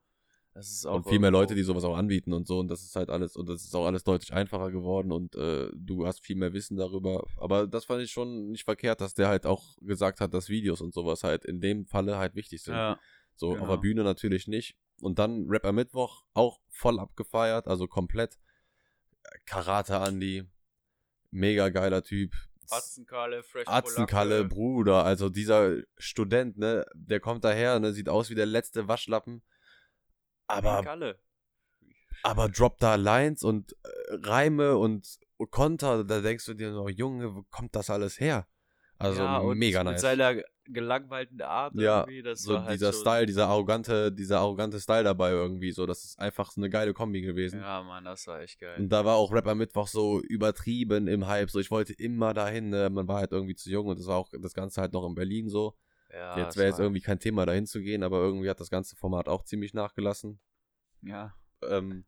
Das 0.53 0.69
ist 0.69 0.85
auch 0.85 0.97
und 0.97 1.07
viel 1.09 1.17
mehr 1.19 1.31
Leute, 1.31 1.55
die 1.55 1.63
sowas 1.63 1.83
auch 1.83 1.97
anbieten 1.97 2.31
und 2.31 2.45
so. 2.47 2.59
Und 2.59 2.67
das 2.67 2.83
ist 2.83 2.95
halt 2.95 3.09
alles, 3.09 3.35
und 3.35 3.49
das 3.49 3.63
ist 3.63 3.75
auch 3.75 3.87
alles 3.87 4.03
deutlich 4.03 4.33
einfacher 4.33 4.71
geworden 4.71 5.11
und 5.11 5.35
äh, 5.35 5.69
du 5.73 6.05
hast 6.05 6.23
viel 6.23 6.35
mehr 6.35 6.53
Wissen 6.53 6.77
darüber. 6.77 7.25
Aber 7.37 7.65
das 7.65 7.85
fand 7.85 8.03
ich 8.03 8.11
schon 8.11 8.51
nicht 8.51 8.63
verkehrt, 8.63 9.01
dass 9.01 9.15
der 9.15 9.29
halt 9.29 9.47
auch 9.47 9.75
gesagt 9.81 10.19
hat, 10.21 10.33
dass 10.33 10.49
Videos 10.49 10.81
und 10.81 10.93
sowas 10.93 11.23
halt 11.23 11.43
in 11.45 11.59
dem 11.59 11.87
Falle 11.87 12.17
halt 12.17 12.35
wichtig 12.35 12.61
sind. 12.61 12.75
Ja, 12.75 12.99
so 13.35 13.49
auf 13.49 13.55
genau. 13.57 13.67
der 13.69 13.77
Bühne 13.77 14.03
natürlich 14.03 14.47
nicht. 14.47 14.77
Und 15.01 15.17
dann 15.17 15.49
Rap 15.49 15.65
am 15.65 15.75
Mittwoch 15.75 16.23
auch 16.33 16.59
voll 16.69 16.99
abgefeiert, 16.99 17.67
also 17.67 17.87
komplett. 17.87 18.37
Karate 19.45 19.95
Andy, 19.95 20.43
mega 21.31 21.69
geiler 21.69 22.03
Typ. 22.03 22.31
Atzenkalle, 22.69 23.43
Fresh 23.43 23.67
Atzenkalle. 23.67 24.45
Bruder, 24.45 25.03
also 25.03 25.29
dieser 25.29 25.77
Student, 25.97 26.57
ne, 26.57 26.85
der 26.93 27.19
kommt 27.19 27.43
daher, 27.43 27.79
ne, 27.79 27.93
sieht 27.93 28.09
aus 28.09 28.29
wie 28.29 28.35
der 28.35 28.45
letzte 28.45 28.87
Waschlappen. 28.87 29.43
Aber 30.47 30.81
Kalle. 30.83 31.19
aber 32.23 32.49
droppt 32.49 32.83
da 32.83 32.95
Lines 32.95 33.43
und 33.43 33.73
äh, 33.83 33.87
Reime 34.23 34.77
und 34.77 35.19
Konter, 35.49 36.03
da 36.03 36.21
denkst 36.21 36.45
du 36.45 36.53
dir 36.53 36.71
noch, 36.71 36.89
Junge, 36.89 37.35
wo 37.35 37.43
kommt 37.43 37.75
das 37.75 37.89
alles 37.89 38.19
her? 38.19 38.47
Also 38.99 39.21
ja, 39.21 39.41
mega 39.41 39.83
mit 39.83 39.93
nice. 39.93 40.01
seiner 40.01 40.41
gelangweilten 40.65 41.41
Art 41.41 41.73
Ja, 41.75 42.01
irgendwie, 42.01 42.21
das 42.21 42.41
so 42.43 42.53
war 42.53 42.63
halt 42.63 42.73
dieser 42.75 42.93
schon, 42.93 43.01
Style, 43.01 43.25
dieser 43.25 43.47
arrogante, 43.47 44.11
dieser 44.11 44.39
arrogante 44.39 44.79
Style 44.79 45.03
dabei 45.03 45.31
irgendwie, 45.31 45.71
so, 45.71 45.85
das 45.85 46.05
ist 46.05 46.19
einfach 46.19 46.51
so 46.51 46.61
eine 46.61 46.69
geile 46.69 46.93
Kombi 46.93 47.21
gewesen. 47.21 47.59
Ja, 47.59 47.83
Mann, 47.83 48.05
das 48.05 48.25
war 48.27 48.39
echt 48.41 48.59
geil. 48.59 48.79
Und 48.79 48.89
da 48.89 49.03
war 49.03 49.15
auch 49.15 49.31
Rap 49.33 49.45
am 49.47 49.57
Mittwoch 49.57 49.87
so 49.87 50.21
übertrieben 50.21 51.07
im 51.07 51.27
Hype, 51.27 51.49
so 51.49 51.59
ich 51.59 51.69
wollte 51.69 51.93
immer 51.93 52.33
dahin, 52.33 52.69
ne? 52.69 52.89
man 52.89 53.07
war 53.07 53.17
halt 53.17 53.31
irgendwie 53.33 53.55
zu 53.55 53.69
jung 53.69 53.87
und 53.87 53.99
das 53.99 54.07
war 54.07 54.17
auch 54.17 54.29
das 54.31 54.53
Ganze 54.53 54.79
halt 54.79 54.93
noch 54.93 55.05
in 55.05 55.15
Berlin 55.15 55.49
so. 55.49 55.75
ja, 56.09 56.37
jetzt 56.37 56.55
wäre 56.55 56.67
jetzt 56.69 56.79
irgendwie 56.79 57.01
kein 57.01 57.19
Thema 57.19 57.45
dahin 57.45 57.65
zu 57.65 57.81
gehen, 57.81 58.03
aber 58.03 58.19
irgendwie 58.19 58.49
hat 58.49 58.59
das 58.61 58.69
ganze 58.69 58.95
Format 58.95 59.27
auch 59.27 59.43
ziemlich 59.43 59.73
nachgelassen. 59.73 60.39
Ja, 61.01 61.35
ähm, 61.61 62.05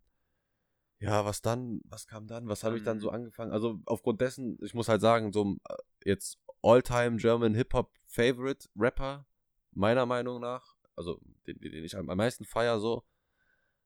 ja, 0.99 1.25
was 1.25 1.41
dann, 1.41 1.81
was 1.85 2.07
kam 2.07 2.25
dann, 2.25 2.47
was 2.47 2.63
habe 2.63 2.77
ich 2.77 2.83
dann 2.83 2.99
so 2.99 3.07
Dann- 3.07 3.15
angefangen? 3.21 3.51
Also 3.51 3.79
aufgrund 3.85 4.21
dessen, 4.21 4.57
ich 4.63 4.73
muss 4.73 4.87
halt 4.87 5.01
sagen, 5.01 5.33
so 5.33 5.57
äh, 5.67 5.75
jetzt 6.05 6.39
All-Time 6.65 7.17
German 7.17 7.53
Hip-Hop 7.53 7.91
Favorite 8.07 8.67
Rapper, 8.75 9.25
meiner 9.71 10.05
Meinung 10.05 10.41
nach, 10.41 10.75
also 10.95 11.21
den, 11.45 11.59
den 11.59 11.83
ich 11.83 11.95
am 11.95 12.05
meisten 12.05 12.45
feier 12.45 12.79
so, 12.79 13.03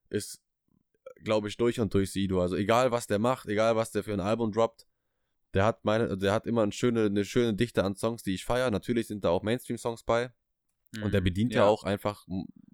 ist, 0.08 0.40
glaube 1.22 1.48
ich, 1.48 1.56
durch 1.56 1.78
und 1.78 1.92
durch 1.92 2.12
Sido. 2.12 2.40
Also 2.40 2.56
egal, 2.56 2.90
was 2.90 3.06
der 3.06 3.18
macht, 3.18 3.46
egal, 3.48 3.76
was 3.76 3.90
der 3.90 4.02
für 4.02 4.12
ein 4.12 4.20
Album 4.20 4.52
droppt, 4.52 4.86
der 5.52 5.64
hat 5.64 5.84
meine, 5.84 6.16
der 6.16 6.32
hat 6.32 6.46
immer 6.46 6.62
eine 6.62 6.72
schöne, 6.72 7.06
eine 7.06 7.24
schöne 7.24 7.54
Dichte 7.54 7.84
an 7.84 7.96
Songs, 7.96 8.22
die 8.22 8.34
ich 8.34 8.44
feiere. 8.44 8.70
Natürlich 8.70 9.08
sind 9.08 9.24
da 9.24 9.30
auch 9.30 9.42
Mainstream-Songs 9.42 10.04
bei. 10.04 10.32
Und 11.02 11.12
der 11.12 11.20
Mhm. 11.20 11.24
bedient 11.24 11.52
ja, 11.52 11.66
auch 11.66 11.84
einfach 11.84 12.26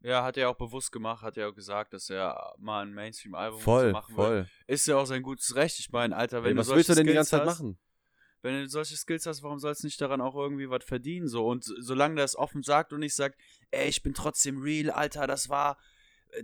Ja, 0.02 0.24
hat 0.24 0.36
er 0.36 0.48
auch 0.50 0.56
bewusst 0.56 0.92
gemacht, 0.92 1.22
hat 1.22 1.36
er 1.36 1.48
auch 1.48 1.54
gesagt, 1.54 1.92
dass 1.92 2.08
er 2.10 2.54
mal 2.58 2.82
ein 2.86 2.94
Mainstream-Album 2.94 3.60
voll, 3.60 3.92
machen 3.92 4.16
will. 4.16 4.24
voll. 4.24 4.46
Ist 4.66 4.86
ja 4.86 4.96
auch 4.96 5.04
sein 5.04 5.22
gutes 5.22 5.54
Recht. 5.54 5.78
Ich 5.80 5.90
meine, 5.90 6.16
Alter, 6.16 6.42
wenn 6.42 6.50
Ey, 6.50 6.54
du 6.54 6.60
was 6.60 6.68
willst 6.74 6.88
du 6.90 6.94
denn 6.94 7.06
die 7.06 7.12
Skills 7.12 7.30
ganze 7.30 7.30
Zeit 7.30 7.46
hast, 7.48 7.60
machen? 7.60 7.78
Wenn 8.46 8.62
du 8.62 8.68
solche 8.68 8.96
Skills 8.96 9.26
hast, 9.26 9.42
warum 9.42 9.58
sollst 9.58 9.82
du 9.82 9.88
nicht 9.88 10.00
daran 10.00 10.20
auch 10.20 10.36
irgendwie 10.36 10.70
was 10.70 10.84
verdienen? 10.84 11.26
So 11.28 11.46
und 11.46 11.64
solange 11.64 12.14
der 12.14 12.24
es 12.24 12.36
offen 12.36 12.62
sagt 12.62 12.92
und 12.92 13.00
nicht 13.00 13.14
sagt, 13.16 13.36
ey, 13.72 13.88
ich 13.88 14.02
bin 14.02 14.14
trotzdem 14.14 14.62
real, 14.62 14.90
Alter, 14.90 15.26
das 15.26 15.48
war, 15.48 15.76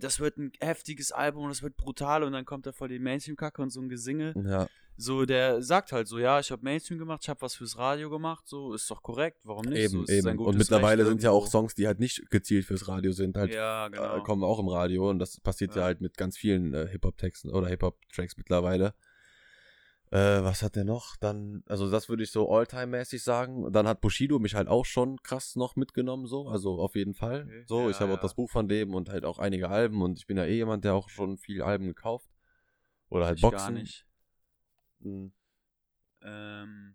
das 0.01 0.19
wird 0.21 0.37
ein 0.39 0.53
heftiges 0.61 1.13
Album, 1.13 1.49
das 1.49 1.63
wird 1.63 1.77
brutal 1.77 2.23
und 2.25 2.33
dann 2.33 2.45
kommt 2.45 2.67
da 2.67 2.73
voll 2.73 2.89
die 2.89 2.99
Mainstream-Kacke 2.99 3.63
und 3.63 3.71
so 3.71 3.81
ein 3.81 3.89
Gesinge. 3.89 4.35
Ja. 4.47 4.67
So, 4.97 5.25
der 5.25 5.63
sagt 5.63 5.91
halt 5.93 6.07
so, 6.07 6.19
ja, 6.19 6.39
ich 6.39 6.51
habe 6.51 6.63
Mainstream 6.63 6.99
gemacht, 6.99 7.21
ich 7.23 7.29
habe 7.31 7.41
was 7.41 7.55
fürs 7.55 7.79
Radio 7.79 8.11
gemacht, 8.11 8.47
so 8.47 8.75
ist 8.75 8.91
doch 8.91 9.03
korrekt, 9.03 9.39
warum 9.45 9.65
nicht? 9.65 9.91
so, 9.91 9.99
Eben, 9.99 10.07
sein 10.07 10.35
eben. 10.35 10.39
Und 10.45 10.59
mittlerweile 10.59 11.03
Recht 11.03 11.09
sind 11.09 11.23
ja 11.23 11.31
auch 11.31 11.45
irgendwo. 11.45 11.51
Songs, 11.51 11.75
die 11.75 11.87
halt 11.87 11.99
nicht 11.99 12.29
gezielt 12.31 12.67
fürs 12.67 12.87
Radio 12.89 13.13
sind, 13.13 13.37
halt 13.37 13.55
Ja, 13.55 13.89
genau. 13.89 14.19
äh, 14.19 14.21
kommen 14.21 14.45
auch 14.45 14.59
im 14.59 14.69
Radio 14.69 15.09
und 15.09 15.19
das 15.19 15.41
passiert 15.41 15.75
ja, 15.75 15.81
Ja. 15.81 15.85
halt 15.87 16.01
mit 16.03 16.17
ganz 16.19 16.37
vielen 16.37 16.75
äh, 16.75 16.89
Hip-Hop-Texten 16.89 17.51
oder 17.51 17.69
Hip-Hop-Tracks 17.69 18.37
mittlerweile. 18.37 18.95
Äh, 20.13 20.45
was 20.45 20.63
hat 20.63 20.77
der 20.77 20.85
noch? 20.85 21.17
Dann, 21.17 21.65
also 21.67 21.91
das 21.91 22.11
würde 22.11 22.23
ich 22.23 22.31
so 22.31 22.51
All-Time-mäßig 22.51 23.23
sagen. 23.23 23.73
Dann 23.73 23.89
hat 23.89 24.03
Bushido 24.03 24.39
mich 24.39 24.55
halt 24.55 24.69
auch 24.69 24.85
schon 24.85 25.17
krass 25.23 25.57
noch 25.57 25.75
mitgenommen, 25.75 26.27
so, 26.27 26.49
also 26.49 26.79
auf 26.81 26.97
jeden 26.97 27.15
Fall. 27.15 27.45
Okay. 27.47 27.65
So, 27.67 27.85
Ja, 27.85 27.91
ich 27.91 28.01
habe 28.01 28.13
auch 28.13 28.17
ja. 28.17 28.23
das 28.23 28.35
Buch 28.35 28.51
von 28.51 28.69
dem 28.69 28.95
und 28.95 29.09
halt 29.09 29.25
auch 29.25 29.39
einige 29.39 29.71
Alben 29.71 30.03
und 30.03 30.19
ich 30.19 30.27
bin 30.27 30.37
ja 30.37 30.45
eh 30.45 30.57
jemand, 30.57 30.85
der 30.85 30.93
auch 30.93 31.09
schon 31.09 31.39
viel 31.39 31.63
Alben 31.63 31.87
gekauft. 31.87 32.29
Oder 33.09 33.25
halt 33.25 33.39
Ich 33.39 33.43
Boxen. 33.43 33.57
gar 33.59 33.71
nicht. 33.71 34.07
Mhm. 34.99 35.33
Ähm, 36.21 36.95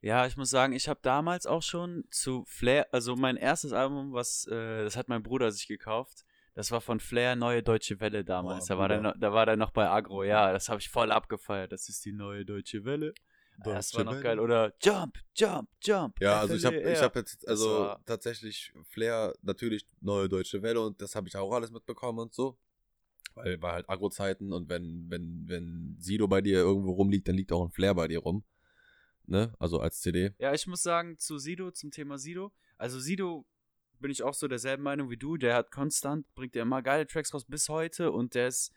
ja, 0.00 0.24
ich 0.26 0.36
muss 0.36 0.50
sagen, 0.50 0.74
ich 0.74 0.88
habe 0.88 1.00
damals 1.02 1.44
auch 1.44 1.62
schon 1.62 2.04
zu 2.12 2.44
Flair, 2.46 2.86
also 2.92 3.16
mein 3.16 3.36
erstes 3.36 3.72
Album, 3.72 4.12
was, 4.12 4.46
äh, 4.46 4.84
das 4.84 4.96
hat 4.96 5.08
mein 5.08 5.24
Bruder 5.24 5.50
sich 5.50 5.66
gekauft. 5.66 6.24
Das 6.58 6.72
war 6.72 6.80
von 6.80 6.98
Flair 6.98 7.36
Neue 7.36 7.62
Deutsche 7.62 8.00
Welle 8.00 8.24
damals. 8.24 8.66
Boah, 8.66 8.74
da, 8.74 8.78
war 8.80 8.88
der 8.88 9.00
noch, 9.00 9.14
da 9.16 9.32
war 9.32 9.46
der 9.46 9.56
noch 9.56 9.70
bei 9.70 9.88
Agro, 9.88 10.24
ja, 10.24 10.52
das 10.52 10.68
habe 10.68 10.80
ich 10.80 10.88
voll 10.88 11.12
abgefeiert. 11.12 11.70
Das 11.70 11.88
ist 11.88 12.04
die 12.04 12.10
Neue 12.10 12.44
Deutsche 12.44 12.84
Welle. 12.84 13.14
das 13.58 13.94
war 13.94 14.02
Deutsche 14.02 14.04
noch 14.04 14.12
Welle. 14.14 14.22
geil. 14.24 14.40
Oder 14.40 14.74
Jump, 14.82 15.18
Jump, 15.36 15.68
Jump. 15.80 16.20
Ja, 16.20 16.40
also 16.40 16.56
ich 16.56 16.64
habe 16.64 16.78
ich 16.78 17.00
hab 17.00 17.14
jetzt, 17.14 17.46
also 17.46 17.94
tatsächlich 18.06 18.72
Flair, 18.82 19.34
natürlich 19.40 19.86
neue 20.00 20.28
deutsche 20.28 20.60
Welle 20.60 20.80
und 20.80 21.00
das 21.00 21.14
habe 21.14 21.28
ich 21.28 21.36
auch 21.36 21.52
alles 21.52 21.70
mitbekommen 21.70 22.18
und 22.18 22.34
so. 22.34 22.58
Weil 23.36 23.62
war 23.62 23.74
halt 23.74 23.88
Agro-Zeiten 23.88 24.52
und 24.52 24.68
wenn, 24.68 25.08
wenn, 25.08 25.44
wenn 25.46 25.96
Sido 26.00 26.26
bei 26.26 26.40
dir 26.40 26.58
irgendwo 26.58 26.90
rumliegt, 26.90 27.28
dann 27.28 27.36
liegt 27.36 27.52
auch 27.52 27.64
ein 27.64 27.70
Flair 27.70 27.94
bei 27.94 28.08
dir 28.08 28.18
rum. 28.18 28.42
Ne? 29.26 29.54
Also 29.60 29.78
als 29.78 30.00
CD. 30.00 30.32
Ja, 30.40 30.52
ich 30.52 30.66
muss 30.66 30.82
sagen, 30.82 31.20
zu 31.20 31.38
Sido, 31.38 31.70
zum 31.70 31.92
Thema 31.92 32.18
Sido. 32.18 32.50
Also 32.78 32.98
Sido 32.98 33.46
bin 34.00 34.10
ich 34.10 34.22
auch 34.22 34.34
so 34.34 34.48
derselben 34.48 34.82
Meinung 34.82 35.10
wie 35.10 35.16
du. 35.16 35.36
Der 35.36 35.54
hat 35.54 35.70
konstant, 35.70 36.26
bringt 36.34 36.54
er 36.56 36.62
immer 36.62 36.82
geile 36.82 37.06
Tracks 37.06 37.32
raus 37.34 37.44
bis 37.44 37.68
heute 37.68 38.10
und 38.12 38.34
der 38.34 38.48
ist 38.48 38.72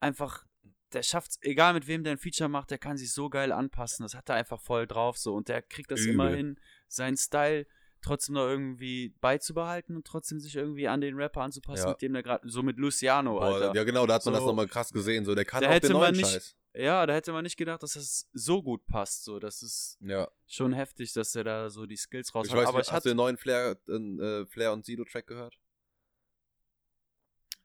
einfach, 0.00 0.44
der 0.92 1.02
schafft 1.02 1.38
egal 1.40 1.74
mit 1.74 1.86
wem 1.86 2.04
der 2.04 2.12
ein 2.12 2.18
Feature 2.18 2.48
macht, 2.48 2.70
der 2.70 2.78
kann 2.78 2.96
sich 2.96 3.12
so 3.12 3.28
geil 3.30 3.52
anpassen. 3.52 4.04
Das 4.04 4.14
hat 4.14 4.28
er 4.28 4.36
einfach 4.36 4.60
voll 4.60 4.86
drauf 4.86 5.16
so 5.18 5.34
und 5.34 5.48
der 5.48 5.62
kriegt 5.62 5.90
das 5.90 6.00
Übel. 6.00 6.14
immer 6.14 6.28
hin, 6.30 6.58
seinen 6.88 7.16
Style 7.16 7.66
trotzdem 8.04 8.34
noch 8.34 8.46
irgendwie 8.48 9.14
beizubehalten 9.20 9.94
und 9.96 10.04
trotzdem 10.06 10.40
sich 10.40 10.56
irgendwie 10.56 10.88
an 10.88 11.00
den 11.00 11.14
Rapper 11.14 11.42
anzupassen, 11.42 11.84
Ja. 11.84 11.90
mit 11.90 12.02
dem 12.02 12.12
der 12.14 12.22
gerade, 12.24 12.48
so 12.48 12.62
mit 12.62 12.76
Luciano, 12.76 13.34
Boah, 13.34 13.44
Alter. 13.54 13.74
ja, 13.76 13.84
genau, 13.84 14.06
da 14.06 14.14
hat 14.14 14.24
man 14.24 14.34
das 14.34 14.42
So. 14.42 14.48
nochmal 14.48 14.66
krass 14.66 14.92
gesehen. 14.92 15.24
So, 15.24 15.34
der 15.36 15.44
kann 15.44 15.62
Da 15.62 15.70
auch 15.70 15.78
den 15.78 15.92
neuen 15.92 16.16
nicht- 16.16 16.28
Scheiß. 16.28 16.56
Ja, 16.74 17.04
da 17.04 17.12
hätte 17.12 17.32
man 17.32 17.44
nicht 17.44 17.56
gedacht, 17.58 17.82
dass 17.82 17.92
das 17.94 18.28
so 18.32 18.62
gut 18.62 18.86
passt. 18.86 19.24
So, 19.24 19.38
das 19.38 19.62
ist 19.62 19.98
Ja. 20.00 20.28
schon 20.46 20.72
heftig, 20.72 21.12
dass 21.12 21.34
er 21.34 21.44
da 21.44 21.68
so 21.70 21.84
die 21.86 21.96
Skills 21.96 22.34
raus 22.34 22.46
Ich 22.46 22.52
weiß 22.54 22.66
Aber 22.66 22.78
nicht, 22.78 22.86
ich 22.86 22.92
hast 22.92 22.96
hatte 22.96 23.08
du 23.08 23.10
den 23.10 23.16
neuen 23.18 23.36
Flair, 23.36 23.76
äh, 23.88 24.46
Flair 24.46 24.72
und 24.72 24.84
Sido-Track 24.84 25.26
gehört? 25.26 25.58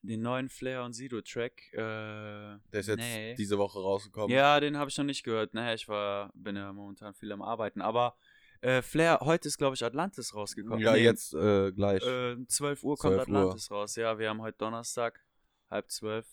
den 0.03 0.21
neuen 0.21 0.47
Flair 0.47 0.83
und 0.83 0.93
Sido-Track. 0.93 1.73
Äh, 1.73 1.77
Der 1.77 2.59
ist 2.71 2.87
jetzt 2.87 2.97
nee. 2.99 3.35
diese 3.35 3.57
Woche 3.57 3.79
rausgekommen. 3.79 4.29
Ja, 4.33 4.59
den 4.59 4.77
habe 4.77 4.89
ich 4.89 4.97
noch 4.97 5.03
nicht 5.03 5.23
gehört. 5.23 5.53
Naja, 5.53 5.73
ich 5.73 5.87
war, 5.89 6.31
bin 6.33 6.55
ja 6.55 6.71
momentan 6.71 7.13
viel 7.13 7.29
am 7.31 7.41
Arbeiten. 7.41 7.81
Aber 7.81 8.15
äh, 8.61 8.81
Flair, 8.81 9.19
heute 9.21 9.49
ist, 9.49 9.57
glaube 9.57 9.75
ich, 9.75 9.83
Atlantis 9.83 10.33
rausgekommen. 10.33 10.79
Ja, 10.79 10.93
Nee, 10.93 11.03
jetzt 11.03 11.33
äh, 11.33 11.71
gleich. 11.73 12.01
Äh, 12.05 12.37
12 12.47 12.83
Uhr 12.83 12.95
kommt 12.95 13.15
12 13.15 13.27
Uhr. 13.27 13.35
Atlantis 13.37 13.69
raus. 13.71 13.95
Ja, 13.97 14.17
wir 14.17 14.29
haben 14.29 14.41
heute 14.41 14.57
Donnerstag, 14.59 15.25
halb 15.69 15.91
zwölf. 15.91 16.25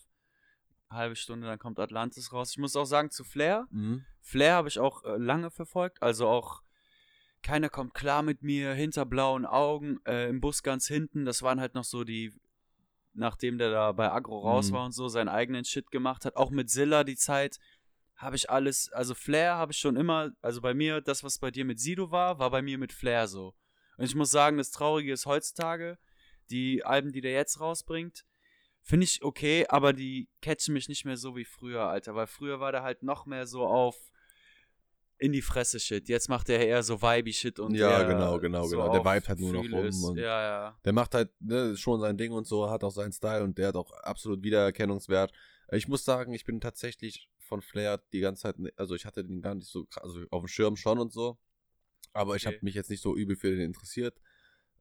Halbe 0.89 1.15
Stunde, 1.15 1.47
dann 1.47 1.59
kommt 1.59 1.79
Atlantis 1.79 2.31
raus. 2.31 2.51
Ich 2.51 2.57
muss 2.57 2.75
auch 2.75 2.85
sagen, 2.85 3.11
zu 3.11 3.23
Flair, 3.23 3.67
Mhm. 3.71 4.05
Flair 4.21 4.53
habe 4.55 4.67
ich 4.67 4.79
auch 4.79 5.03
äh, 5.03 5.17
lange 5.17 5.51
verfolgt, 5.51 6.01
also 6.01 6.27
auch 6.27 6.61
keiner 7.43 7.69
kommt 7.69 7.93
klar 7.93 8.23
mit 8.23 8.41
mir, 8.41 8.73
hinter 8.73 9.05
blauen 9.05 9.45
Augen, 9.45 9.99
äh, 10.05 10.27
im 10.29 10.41
Bus 10.41 10.63
ganz 10.63 10.87
hinten. 10.87 11.25
Das 11.25 11.43
waren 11.43 11.59
halt 11.59 11.75
noch 11.75 11.83
so 11.83 12.03
die, 12.03 12.33
nachdem 13.13 13.59
der 13.59 13.69
da 13.69 13.91
bei 13.91 14.11
Agro 14.11 14.39
raus 14.39 14.71
Mhm. 14.71 14.75
war 14.75 14.85
und 14.85 14.91
so, 14.93 15.07
seinen 15.09 15.29
eigenen 15.29 15.63
Shit 15.63 15.91
gemacht 15.91 16.25
hat. 16.25 16.35
Auch 16.37 16.49
mit 16.49 16.69
Zilla 16.71 17.03
die 17.03 17.15
Zeit 17.15 17.59
habe 18.15 18.35
ich 18.35 18.49
alles, 18.49 18.91
also 18.93 19.13
Flair 19.13 19.55
habe 19.55 19.73
ich 19.73 19.77
schon 19.77 19.95
immer, 19.95 20.31
also 20.41 20.59
bei 20.61 20.73
mir, 20.73 21.01
das, 21.01 21.23
was 21.23 21.37
bei 21.37 21.51
dir 21.51 21.65
mit 21.65 21.79
Sido 21.79 22.09
war, 22.11 22.39
war 22.39 22.49
bei 22.49 22.61
mir 22.63 22.77
mit 22.79 22.93
Flair 22.93 23.27
so. 23.27 23.53
Und 23.97 24.05
ich 24.05 24.15
muss 24.15 24.31
sagen, 24.31 24.57
das 24.57 24.71
Traurige 24.71 25.13
ist 25.13 25.25
heutzutage, 25.25 25.97
die 26.49 26.83
Alben, 26.83 27.11
die 27.11 27.21
der 27.21 27.33
jetzt 27.33 27.59
rausbringt, 27.59 28.25
finde 28.85 29.03
ich 29.03 29.23
okay, 29.23 29.65
aber 29.67 29.91
die 29.93 30.29
catchen 30.41 30.73
mich 30.73 30.87
nicht 30.87 31.03
mehr 31.05 31.17
so 31.17 31.35
wie 31.35 31.43
früher, 31.43 31.81
Alter. 31.81 32.15
Weil 32.15 32.27
früher 32.27 32.59
war 32.59 32.71
der 32.71 32.83
halt 32.83 33.03
noch 33.03 33.25
mehr 33.25 33.47
so 33.47 33.65
auf 33.65 34.11
in 35.17 35.31
die 35.31 35.41
Fresse 35.41 35.79
Shit. 35.79 36.07
Jetzt 36.07 36.29
macht 36.29 36.49
er 36.49 36.65
eher 36.65 36.83
so 36.83 37.01
Vibe 37.01 37.33
Shit 37.33 37.59
und 37.59 37.73
Ja, 37.73 38.03
genau, 38.03 38.39
genau, 38.39 38.63
so 38.67 38.75
genau. 38.77 38.89
Der 38.91 38.99
auf 39.01 39.05
vibet 39.05 39.29
halt 39.29 39.39
nur 39.39 39.53
noch 39.53 39.63
rum 39.71 40.17
Ja, 40.17 40.41
ja. 40.41 40.79
Der 40.85 40.93
macht 40.93 41.15
halt 41.15 41.31
ne, 41.39 41.75
schon 41.75 41.99
sein 41.99 42.17
Ding 42.17 42.31
und 42.31 42.45
so, 42.45 42.69
hat 42.69 42.83
auch 42.83 42.91
seinen 42.91 43.11
Style 43.11 43.43
und 43.43 43.57
der 43.57 43.69
hat 43.69 43.75
auch 43.75 43.91
absolut 43.91 44.43
Wiedererkennungswert. 44.43 45.33
Ich 45.71 45.87
muss 45.87 46.05
sagen, 46.05 46.31
ich 46.33 46.45
bin 46.45 46.61
tatsächlich 46.61 47.27
von 47.39 47.61
Flair 47.61 48.03
die 48.13 48.19
ganze 48.19 48.43
Zeit, 48.43 48.59
ne- 48.59 48.73
also 48.75 48.93
ich 48.93 49.05
hatte 49.05 49.23
den 49.23 49.41
gar 49.41 49.55
nicht 49.55 49.67
so, 49.67 49.85
krass- 49.85 50.03
also 50.03 50.19
auf 50.29 50.43
dem 50.43 50.47
Schirm 50.47 50.75
schon 50.75 50.99
und 50.99 51.11
so, 51.11 51.39
aber 52.13 52.35
ich 52.35 52.45
Okay. 52.45 52.55
habe 52.55 52.65
mich 52.65 52.75
jetzt 52.75 52.89
nicht 52.91 53.01
so 53.01 53.15
übel 53.15 53.35
für 53.35 53.49
den 53.49 53.61
interessiert. 53.61 54.19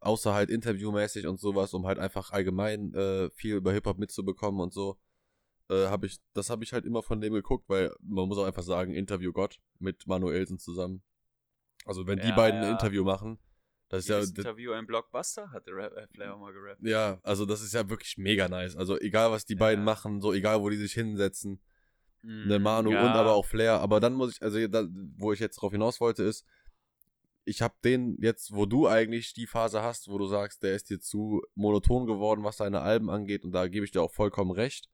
Außer 0.04 0.34
halt 0.34 0.50
interviewmäßig 0.50 1.26
und 1.26 1.40
sowas, 1.40 1.74
um 1.74 1.86
halt 1.86 1.98
einfach 1.98 2.30
allgemein 2.30 2.94
äh, 2.94 3.30
viel 3.30 3.56
über 3.56 3.72
Hip-Hop 3.72 3.98
mitzubekommen 3.98 4.60
und 4.60 4.72
so, 4.72 4.98
äh, 5.70 5.86
habe 5.86 6.06
ich, 6.06 6.18
das 6.34 6.50
habe 6.50 6.64
ich 6.64 6.72
halt 6.72 6.84
immer 6.84 7.02
von 7.02 7.20
dem 7.20 7.32
geguckt, 7.32 7.68
weil 7.68 7.92
man 8.00 8.28
muss 8.28 8.38
auch 8.38 8.44
einfach 8.46 8.62
sagen, 8.62 8.94
Interview 8.94 9.32
Gott 9.32 9.58
mit 9.78 10.06
Manuelsen 10.06 10.58
zusammen. 10.58 11.02
Also 11.86 12.06
wenn 12.06 12.18
die 12.18 12.28
Ja, 12.28 12.36
beiden 12.36 12.60
ein 12.60 12.64
ja. 12.66 12.72
Interview 12.72 13.04
machen, 13.04 13.38
das 13.88 14.04
ist 14.04 14.08
ja, 14.08 14.18
Interview 14.20 14.72
ein 14.72 14.86
Blockbuster, 14.86 15.50
hat 15.52 15.66
der 15.66 15.76
Rap, 15.76 15.92
äh, 15.96 16.06
Flair 16.08 16.34
auch 16.34 16.38
mal 16.40 16.52
gerappt. 16.52 16.80
ja, 16.82 17.18
also 17.22 17.46
das 17.46 17.62
ist 17.62 17.74
ja 17.74 17.88
wirklich 17.88 18.16
mega 18.18 18.48
nice. 18.48 18.76
Also 18.76 18.98
egal 18.98 19.30
was 19.30 19.44
die 19.44 19.54
Ja. 19.54 19.60
beiden 19.60 19.84
machen, 19.84 20.20
so 20.20 20.32
egal 20.32 20.60
wo 20.60 20.68
die 20.70 20.76
sich 20.76 20.92
hinsetzen, 20.92 21.60
ne 22.42 22.58
Mhm, 22.58 22.62
Manu 22.62 22.90
und 22.90 23.16
aber 23.16 23.32
auch 23.34 23.44
Flair. 23.46 23.80
Aber 23.80 24.00
dann 24.00 24.14
muss 24.14 24.32
ich, 24.32 24.42
also 24.42 24.66
da, 24.68 24.86
wo 25.16 25.32
ich 25.32 25.40
jetzt 25.40 25.56
drauf 25.56 25.72
hinaus 25.72 26.00
wollte, 26.00 26.22
ist, 26.24 26.44
ich 27.44 27.62
habe 27.62 27.74
den 27.85 28.16
jetzt, 28.20 28.54
wo 28.54 28.66
du 28.66 28.88
eigentlich 28.88 29.35
die 29.35 29.46
Phase 29.46 29.83
hast, 29.83 30.09
wo 30.09 30.18
du 30.18 30.26
sagst, 30.26 30.62
der 30.62 30.74
ist 30.74 30.90
dir 30.90 31.00
zu 31.00 31.42
monoton 31.54 32.07
geworden, 32.07 32.44
was 32.44 32.57
seine 32.57 32.80
Alben 32.80 33.11
angeht, 33.11 33.44
und 33.44 33.52
da 33.52 33.68
gebe 33.68 33.85
ich 33.85 33.90
dir 33.90 34.02
auch 34.02 34.12
vollkommen 34.12 34.50
recht. 34.50 34.88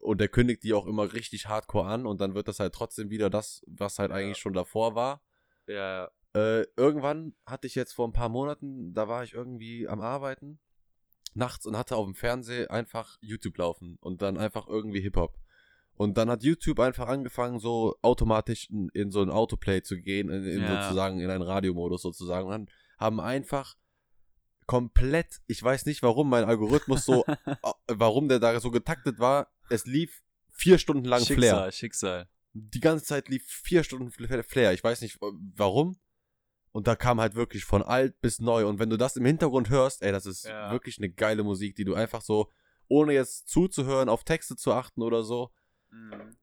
Und 0.00 0.20
der 0.20 0.28
kündigt 0.28 0.62
die 0.62 0.74
auch 0.74 0.86
immer 0.86 1.12
richtig 1.12 1.46
hardcore 1.48 1.86
an 1.88 2.06
und 2.06 2.20
dann 2.20 2.34
wird 2.34 2.46
das 2.48 2.60
halt 2.60 2.74
trotzdem 2.74 3.10
wieder 3.10 3.30
das, 3.30 3.62
was 3.66 3.98
halt 3.98 4.10
Ja. 4.10 4.16
eigentlich 4.16 4.38
schon 4.38 4.52
davor 4.52 4.94
war. 4.94 5.22
Ja, 5.66 6.10
Äh, 6.34 6.66
irgendwann 6.76 7.34
hatte 7.46 7.66
ich 7.66 7.74
jetzt 7.74 7.94
vor 7.94 8.06
ein 8.06 8.12
paar 8.12 8.28
Monaten, 8.28 8.92
da 8.92 9.08
war 9.08 9.24
ich 9.24 9.32
irgendwie 9.32 9.88
am 9.88 10.00
Arbeiten 10.00 10.60
nachts 11.34 11.64
und 11.66 11.76
hatte 11.76 11.96
auf 11.96 12.04
dem 12.04 12.14
Fernseher 12.14 12.70
einfach 12.70 13.16
YouTube 13.22 13.56
laufen 13.58 13.96
und 14.00 14.20
dann 14.22 14.36
einfach 14.36 14.68
irgendwie 14.68 15.00
Hip-Hop. 15.00 15.38
Und 15.98 16.16
dann 16.16 16.30
hat 16.30 16.42
YouTube 16.44 16.78
einfach 16.80 17.08
angefangen, 17.08 17.58
so 17.58 17.96
automatisch 18.02 18.70
in, 18.70 18.88
in 18.94 19.10
so 19.10 19.20
ein 19.20 19.30
Autoplay 19.30 19.82
zu 19.82 19.98
gehen, 20.00 20.30
in, 20.30 20.44
in 20.44 20.60
Ja. 20.62 20.82
sozusagen 20.84 21.18
in 21.20 21.28
einen 21.28 21.42
Radiomodus 21.42 22.02
sozusagen. 22.02 22.46
Und 22.46 22.52
dann 22.52 22.68
haben 22.98 23.20
einfach 23.20 23.74
komplett, 24.66 25.40
ich 25.46 25.62
weiß 25.62 25.86
nicht 25.86 26.02
warum, 26.02 26.28
mein 26.28 26.44
Algorithmus 26.44 27.04
so, 27.04 27.24
warum 27.88 28.28
der 28.28 28.38
da 28.38 28.58
so 28.60 28.70
getaktet 28.70 29.18
war, 29.18 29.48
es 29.70 29.86
lief 29.86 30.22
vier 30.52 30.78
Stunden 30.78 31.04
lang 31.04 31.20
Flair 31.24 31.36
Schicksal, 31.70 31.72
Schicksal. 31.72 32.28
die 32.52 32.80
ganze 32.80 33.04
Zeit 33.04 33.28
lief 33.28 33.44
vier 33.46 33.82
Stunden 33.84 34.08
Fl- 34.10 34.42
Flair. 34.42 34.72
Ich 34.72 34.84
weiß 34.84 35.00
nicht 35.00 35.18
warum. 35.56 35.98
Und 36.72 36.86
da 36.86 36.96
kam 36.96 37.20
halt 37.20 37.34
wirklich 37.34 37.64
von 37.64 37.82
alt 37.82 38.20
bis 38.20 38.40
neu. 38.40 38.66
Und 38.68 38.78
wenn 38.78 38.90
du 38.90 38.96
das 38.98 39.16
im 39.16 39.24
Hintergrund 39.24 39.70
hörst, 39.70 40.02
ey, 40.02 40.12
das 40.12 40.26
ist 40.26 40.44
Ja. 40.46 40.70
wirklich 40.70 40.98
eine 40.98 41.08
geile 41.10 41.42
Musik, 41.42 41.74
die 41.76 41.84
du 41.84 41.94
einfach 41.94 42.20
so, 42.20 42.50
ohne 42.88 43.14
jetzt 43.14 43.48
zuzuhören, 43.48 44.08
auf 44.08 44.22
Texte 44.24 44.54
zu 44.54 44.72
achten 44.72 45.02
oder 45.02 45.22
so, 45.22 45.50
Mhm. 45.90 46.36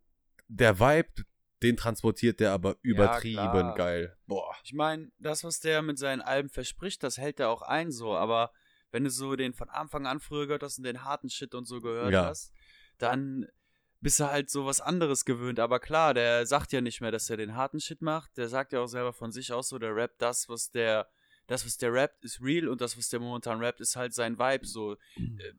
der 0.48 0.80
Vibe, 0.80 1.26
den 1.64 1.78
transportiert 1.78 2.40
der 2.40 2.52
aber 2.52 2.76
übertrieben 2.82 3.36
klar. 3.52 3.76
geil. 3.76 4.18
Boah. 4.28 4.56
Ich 4.64 4.74
meine, 4.74 5.12
das, 5.20 5.44
was 5.44 5.60
der 5.60 5.82
mit 5.82 5.98
seinen 5.98 6.22
Alben 6.22 6.50
verspricht, 6.50 7.02
das 7.04 7.18
hält 7.18 7.40
er 7.40 7.50
auch 7.50 7.62
ein 7.62 7.92
so, 7.92 8.16
aber 8.16 8.52
wenn 8.92 9.04
du 9.04 9.10
so 9.10 9.36
den 9.36 9.54
von 9.54 9.70
Anfang 9.70 10.06
an 10.06 10.20
früher 10.20 10.46
gehört 10.48 10.64
hast 10.64 10.78
und 10.78 10.84
den 10.84 11.04
harten 11.04 11.30
Shit 11.30 11.56
und 11.56 11.66
so 11.66 11.82
gehört 11.82 12.12
Ja. 12.14 12.26
hast, 12.28 12.54
dann 12.98 13.48
bist 14.02 14.20
du 14.20 14.26
halt 14.30 14.50
so 14.50 14.66
was 14.66 14.82
anderes 14.82 15.26
gewöhnt. 15.26 15.60
Aber 15.60 15.80
klar, 15.80 16.14
der 16.14 16.46
sagt 16.46 16.72
ja 16.72 16.82
nicht 16.82 17.02
mehr, 17.02 17.12
dass 17.12 17.30
er 17.30 17.38
den 17.38 17.56
harten 17.56 17.80
Shit 17.80 18.02
macht. 18.02 18.38
Der 18.38 18.48
sagt 18.50 18.72
ja 18.74 18.80
auch 18.82 18.88
selber 18.88 19.14
von 19.14 19.32
sich 19.32 19.52
aus 19.52 19.70
so, 19.70 19.80
der 19.80 19.96
rappt 19.96 20.22
das, 20.22 20.48
was 20.48 20.70
der, 20.70 21.10
das, 21.48 21.66
was 21.66 21.78
der 21.78 21.92
rappt, 21.92 22.24
ist 22.24 22.42
real 22.42 22.68
und 22.68 22.82
das, 22.82 22.98
was 22.98 23.10
der 23.10 23.20
momentan 23.20 23.60
rappt, 23.64 23.82
ist 23.82 23.96
halt 23.96 24.14
sein 24.14 24.38
Vibe. 24.38 24.66
So 24.68 24.94
äh, 24.94 25.54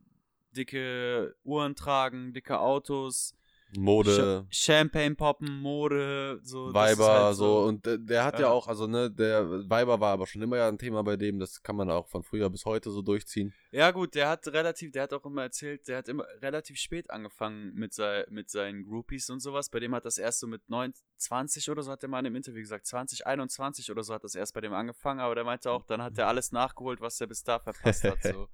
dicke 0.52 1.34
Uhren 1.42 1.74
tragen, 1.74 2.32
dicke 2.32 2.58
Autos, 2.58 3.34
Mode, 3.78 4.46
Ch 4.50 4.64
Champagne 4.64 5.14
poppen, 5.14 5.60
Mode, 5.60 6.40
so. 6.42 6.72
Weiber, 6.72 7.24
halt 7.26 7.36
so. 7.36 7.60
Und 7.64 7.86
äh, 7.86 7.98
der 7.98 8.24
hat 8.24 8.34
ja 8.38 8.46
Ja. 8.46 8.50
auch, 8.52 8.68
also 8.68 8.86
ne, 8.86 9.10
der 9.10 9.68
Weiber 9.70 10.00
war 10.00 10.12
aber 10.12 10.26
schon 10.26 10.42
immer 10.42 10.56
ja 10.56 10.68
ein 10.68 10.78
Thema 10.78 11.02
bei 11.02 11.16
dem, 11.16 11.38
das 11.38 11.62
kann 11.62 11.76
man 11.76 11.90
auch 11.90 12.06
von 12.08 12.22
früher 12.22 12.48
bis 12.50 12.64
heute 12.64 12.90
so 12.90 13.02
durchziehen. 13.02 13.52
Ja, 13.70 13.90
gut, 13.90 14.14
der 14.14 14.28
hat 14.28 14.46
relativ, 14.48 14.92
der 14.92 15.04
hat 15.04 15.12
auch 15.12 15.24
immer 15.24 15.42
erzählt, 15.42 15.86
der 15.88 15.98
hat 15.98 16.08
immer 16.08 16.24
relativ 16.42 16.78
spät 16.78 17.10
angefangen 17.10 17.74
mit, 17.74 17.92
sei, 17.94 18.24
mit 18.30 18.50
seinen 18.50 18.84
Groupies 18.84 19.28
und 19.30 19.40
sowas. 19.40 19.68
Bei 19.70 19.80
dem 19.80 19.94
hat 19.94 20.04
das 20.04 20.18
erst 20.18 20.40
so 20.40 20.46
mit 20.46 20.62
29 20.68 21.70
oder 21.70 21.82
so, 21.82 21.90
hat 21.90 22.02
er 22.02 22.08
mal 22.08 22.20
in 22.20 22.26
einem 22.26 22.36
Interview 22.36 22.60
gesagt, 22.60 22.86
20, 22.86 23.26
21 23.26 23.90
oder 23.90 24.02
so 24.02 24.14
hat 24.14 24.24
das 24.24 24.34
erst 24.34 24.54
bei 24.54 24.60
dem 24.60 24.72
angefangen, 24.72 25.20
aber 25.20 25.34
der 25.34 25.44
meinte 25.44 25.70
auch, 25.70 25.84
dann 25.84 26.02
hat 26.02 26.16
er 26.18 26.28
alles 26.28 26.52
nachgeholt, 26.52 27.00
was 27.00 27.20
er 27.20 27.26
bis 27.26 27.42
da 27.42 27.58
verpasst 27.58 28.04
hat. 28.04 28.18
So. 28.22 28.48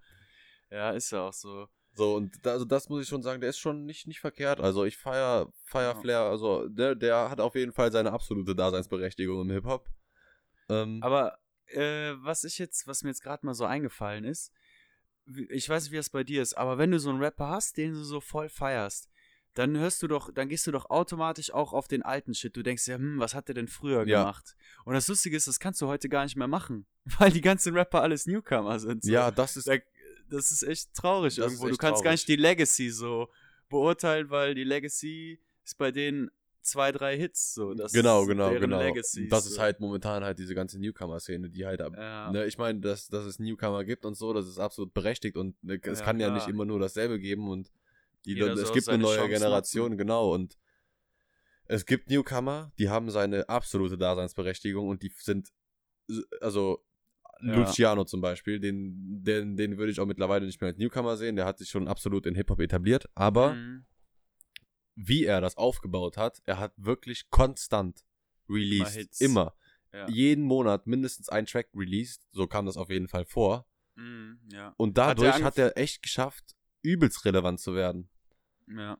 Ja, 0.71 0.91
ist 0.93 1.11
ja 1.11 1.29
auch 1.29 1.33
so. 1.35 1.69
So, 1.95 2.15
und 2.17 2.45
da, 2.47 2.53
also 2.53 2.65
das 2.65 2.89
muss 2.89 3.03
ich 3.03 3.09
schon 3.09 3.23
sagen, 3.23 3.41
der 3.41 3.51
ist 3.51 3.59
schon 3.59 3.85
nicht, 3.85 4.07
nicht 4.07 4.21
verkehrt. 4.21 4.61
Also 4.61 4.85
ich 4.85 4.97
feier, 4.97 5.53
feier. 5.65 5.95
Flair, 5.97 6.21
also 6.21 6.67
der, 6.69 6.95
der 6.95 7.29
hat 7.31 7.39
auf 7.41 7.55
jeden 7.55 7.73
Fall 7.73 7.93
seine 7.93 8.13
absolute 8.13 8.55
Daseinsberechtigung 8.55 9.43
im 9.43 9.51
Hip-Hop. 9.51 9.89
Ähm, 10.71 10.99
Aber 11.03 11.39
äh, 11.67 12.13
was 12.23 12.45
ich 12.45 12.59
jetzt, 12.59 12.87
was 12.87 13.03
mir 13.03 13.11
jetzt 13.11 13.23
gerade 13.23 13.45
mal 13.45 13.55
so 13.55 13.65
eingefallen 13.67 14.25
ist, 14.25 14.53
ich 15.51 15.69
weiß 15.69 15.85
nicht, 15.85 15.93
wie 15.93 15.97
das 15.97 16.11
bei 16.11 16.25
dir 16.25 16.43
ist, 16.43 16.55
aber 16.55 16.79
wenn 16.79 16.91
du 16.91 16.99
so 16.99 17.11
einen 17.11 17.23
Rapper 17.23 17.49
hast, 17.49 17.77
den 17.77 17.93
du 17.93 18.03
so 18.03 18.21
voll 18.21 18.49
feierst, 18.49 19.09
dann 19.55 19.77
hörst 19.77 20.03
du 20.03 20.09
doch, 20.09 20.33
dann 20.33 20.49
gehst 20.49 20.67
du 20.67 20.73
doch 20.73 20.89
automatisch 20.89 21.53
auch 21.53 21.75
auf 21.75 21.87
den 21.87 22.03
alten 22.03 22.33
Shit. 22.35 22.57
Du 22.57 22.63
denkst 22.63 22.89
ja, 22.89 22.97
hm, 22.97 23.19
was 23.19 23.35
hat 23.35 23.49
der 23.49 23.55
denn 23.55 23.69
früher 23.69 24.07
Ja. 24.07 24.21
gemacht? 24.23 24.57
Und 24.87 24.95
das 24.95 25.09
Lustige 25.09 25.37
ist, 25.37 25.47
das 25.47 25.61
kannst 25.61 25.81
du 25.83 25.89
heute 25.89 26.09
gar 26.09 26.25
nicht 26.25 26.37
mehr 26.37 26.49
machen, 26.49 26.87
weil 27.19 27.31
die 27.31 27.43
ganzen 27.43 27.75
Rapper 27.77 28.01
alles 28.01 28.27
Newcomer 28.27 28.79
sind. 28.81 29.05
So. 29.05 29.13
ja, 29.13 29.31
das 29.31 29.57
ist, 29.59 29.69
Da- 29.69 29.77
das 30.33 30.51
ist 30.53 30.63
echt 30.63 30.95
traurig 30.95 31.37
Das 31.37 31.47
ist 31.47 31.53
irgendwo. 31.53 31.65
Du 31.67 31.71
echt 31.73 31.81
kannst 31.81 32.03
gar 32.03 32.11
traurig. 32.11 32.21
nicht 32.21 32.29
die 32.29 32.37
Legacy 32.37 32.91
so 32.91 33.29
beurteilen, 33.69 34.31
weil 34.31 34.55
die 34.55 34.65
Legacy 34.65 35.41
ist 35.65 35.79
bei 35.79 35.91
denen 35.93 36.31
zwei, 36.63 36.93
drei 36.93 37.17
Hits. 37.17 37.55
So. 37.55 37.75
Das 37.75 37.93
genau, 37.93 38.23
ist 38.23 38.29
genau, 38.29 38.51
genau. 38.59 38.79
Legacy, 38.79 39.29
das 39.29 39.47
ist 39.47 39.55
so. 39.55 39.61
halt 39.61 39.81
momentan 39.81 40.23
halt 40.25 40.39
diese 40.39 40.55
ganze 40.55 40.79
Newcomer-Szene, 40.79 41.51
die 41.51 41.67
halt, 41.67 41.81
Ja. 41.81 42.31
ne, 42.31 42.47
ich 42.47 42.57
meine, 42.59 42.81
dass, 42.81 43.09
dass 43.09 43.25
es 43.25 43.39
Newcomer 43.39 43.85
gibt 43.85 44.05
und 44.05 44.15
so, 44.17 44.33
das 44.33 44.47
ist 44.47 44.59
absolut 44.59 44.95
berechtigt 44.95 45.37
und 45.37 45.63
ne, 45.65 45.81
es 45.83 45.99
Ja, 45.99 46.05
kann 46.05 46.21
ja 46.21 46.29
klar. 46.29 46.37
nicht 46.39 46.49
immer 46.49 46.65
nur 46.65 46.79
dasselbe 46.79 47.19
geben 47.19 47.49
und 47.49 47.71
die, 48.25 48.35
Jeder 48.35 48.53
es 48.53 48.73
gibt 48.73 48.89
eine 48.89 49.03
neue 49.03 49.17
Chance 49.17 49.31
Generation, 49.33 49.87
nutzen. 49.91 49.99
genau, 49.99 50.33
und 50.33 50.57
es 51.67 51.87
gibt 51.87 52.11
Newcomer, 52.11 52.71
die 52.79 52.89
haben 52.89 53.11
seine 53.11 53.49
absolute 53.49 53.99
Daseinsberechtigung 53.99 54.89
und 54.89 55.03
die 55.03 55.13
sind, 55.19 55.49
also 56.41 56.85
Ja. 57.43 57.55
Luciano 57.57 58.05
zum 58.05 58.21
Beispiel, 58.21 58.61
den, 58.61 59.23
den, 59.25 59.57
den 59.57 59.77
würde 59.77 59.91
ich 59.91 59.99
auch 60.01 60.07
mittlerweile 60.07 60.47
nicht 60.47 60.61
mehr 60.61 60.69
als 60.69 60.79
Newcomer 60.79 61.17
sehen, 61.17 61.35
der 61.37 61.45
hat 61.45 61.59
sich 61.59 61.69
schon 61.69 61.89
absolut 61.89 62.25
in 62.27 62.35
Hip-Hop 62.37 62.61
etabliert, 62.61 63.07
aber 63.15 63.55
Mhm. 63.55 63.85
wie 64.95 65.25
er 65.25 65.41
das 65.41 65.57
aufgebaut 65.57 66.17
hat, 66.17 66.41
er 66.45 66.59
hat 66.59 66.73
wirklich 66.77 67.31
konstant 67.31 68.05
released. 68.49 69.21
Immer. 69.21 69.55
Ja. 69.93 70.09
Jeden 70.09 70.45
Monat 70.45 70.87
mindestens 70.87 71.29
ein 71.29 71.47
Track 71.47 71.69
released. 71.75 72.23
So 72.33 72.47
kam 72.47 72.67
das 72.67 72.77
auf 72.77 72.89
jeden 72.91 73.09
Fall 73.09 73.25
vor. 73.25 73.67
Mhm, 73.97 74.39
ja. 74.53 74.73
Und 74.77 74.99
Hat 74.99 75.09
er 75.09 75.15
dadurch 75.15 75.43
hat 75.43 75.59
er 75.59 75.77
echt 75.77 76.03
geschafft, 76.03 76.55
übelst 76.83 77.25
relevant 77.25 77.61
zu 77.61 77.75
werden. 77.75 78.09
Ja. 78.69 78.99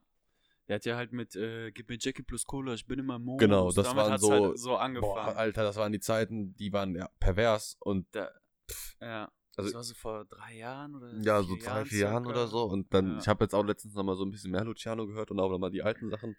Der 0.67 0.75
hat 0.75 0.85
ja 0.85 0.95
halt 0.95 1.11
mit 1.11 1.35
äh, 1.35 1.71
Gib 1.71 1.89
mir 1.89 1.97
Jackie 1.99 2.23
plus 2.23 2.45
Cola, 2.45 2.73
ich 2.73 2.85
bin 2.85 2.99
immer 2.99 3.19
Mond. 3.19 3.39
Genau, 3.39 3.71
das 3.71 3.85
Damit 3.87 3.97
waren 4.03 4.17
so- 4.19 4.31
Halt 4.31 4.59
so 4.59 4.69
Boah, 4.69 4.81
angefangen. 4.81 5.35
Alter, 5.37 5.63
das 5.63 5.75
waren 5.75 5.91
die 5.91 5.99
Zeiten, 5.99 6.55
die 6.55 6.71
waren 6.71 6.95
ja 6.95 7.09
pervers. 7.19 7.75
Und 7.79 8.07
Da, 8.15 8.29
ja. 9.01 9.31
Also- 9.55 9.69
das 9.69 9.75
war 9.75 9.83
so 9.83 9.93
vor 9.93 10.25
drei 10.25 10.55
Jahren 10.57 10.95
oder 10.95 11.13
ja, 11.21 11.43
so 11.43 11.55
drei, 11.55 11.63
Jahren 11.65 11.85
vier 11.85 11.99
Jahren 11.99 12.25
oder 12.25 12.47
so. 12.47 12.63
Und 12.63 12.93
dann, 12.93 13.11
Ja. 13.13 13.17
ich 13.19 13.27
habe 13.27 13.43
jetzt 13.43 13.53
auch 13.53 13.63
letztens 13.65 13.93
nochmal 13.93 14.15
so 14.15 14.23
ein 14.25 14.31
bisschen 14.31 14.51
mehr 14.51 14.63
Luciano 14.63 15.05
gehört 15.05 15.29
und 15.31 15.39
auch 15.39 15.49
nochmal 15.51 15.69
die 15.69 15.83
alten 15.83 16.09
Sachen 16.09 16.35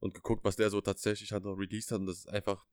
und 0.00 0.12
geguckt, 0.14 0.44
was 0.44 0.56
der 0.56 0.68
so 0.70 0.80
tatsächlich 0.80 1.32
halt 1.32 1.44
noch 1.44 1.54
released 1.54 1.92
hat. 1.92 2.00
Und 2.00 2.06
das 2.06 2.18
ist 2.18 2.28
einfach 2.28 2.66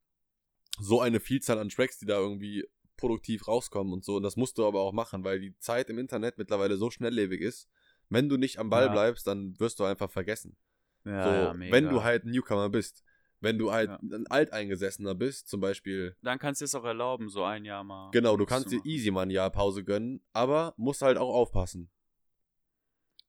so 0.79 1.01
eine 1.01 1.19
Vielzahl 1.19 1.59
an 1.59 1.69
Tracks, 1.69 1.97
die 1.99 2.05
da 2.07 2.17
irgendwie 2.17 2.65
produktiv 2.97 3.47
rauskommen 3.47 3.93
und 3.93 4.03
so. 4.03 4.15
Und 4.17 4.23
das 4.23 4.35
musst 4.37 4.57
du 4.57 4.65
aber 4.65 4.81
auch 4.81 4.91
machen, 4.91 5.23
weil 5.23 5.39
die 5.39 5.55
Zeit 5.59 5.89
im 5.91 5.99
Internet 5.99 6.37
mittlerweile 6.39 6.77
so 6.77 6.89
schnelllebig 6.89 7.41
ist. 7.41 7.69
Wenn 8.09 8.29
du 8.29 8.37
nicht 8.37 8.59
am 8.59 8.69
Ball 8.69 8.85
Ja. 8.85 8.91
bleibst, 8.91 9.27
dann 9.27 9.59
wirst 9.59 9.79
du 9.79 9.83
einfach 9.83 10.09
vergessen. 10.11 10.57
Ja, 11.05 11.23
so, 11.23 11.29
ja, 11.29 11.53
mega. 11.53 11.73
wenn 11.75 11.89
du 11.89 12.03
halt 12.03 12.23
ein 12.25 12.31
Newcomer 12.31 12.69
bist. 12.69 13.03
Wenn 13.39 13.59
du 13.59 13.71
halt 13.71 13.89
Ja. 13.91 13.99
ein 14.01 14.25
Alteingesessener 14.27 15.13
bist, 15.13 15.47
zum 15.47 15.61
Beispiel, 15.61 16.15
Dann 16.23 16.39
kannst 16.39 16.61
du 16.61 16.65
es 16.65 16.73
auch 16.73 16.83
erlauben, 16.83 17.29
so 17.29 17.43
ein 17.43 17.65
Jahr 17.65 17.83
mal. 17.83 18.09
genau, 18.11 18.35
du 18.35 18.45
kannst 18.45 18.71
dir 18.71 18.81
easy 18.83 19.11
mal 19.11 19.21
ein 19.23 19.29
Jahr 19.29 19.51
Pause 19.51 19.83
gönnen, 19.83 20.21
aber 20.33 20.73
musst 20.77 21.01
halt 21.03 21.17
auch 21.17 21.33
aufpassen. 21.33 21.91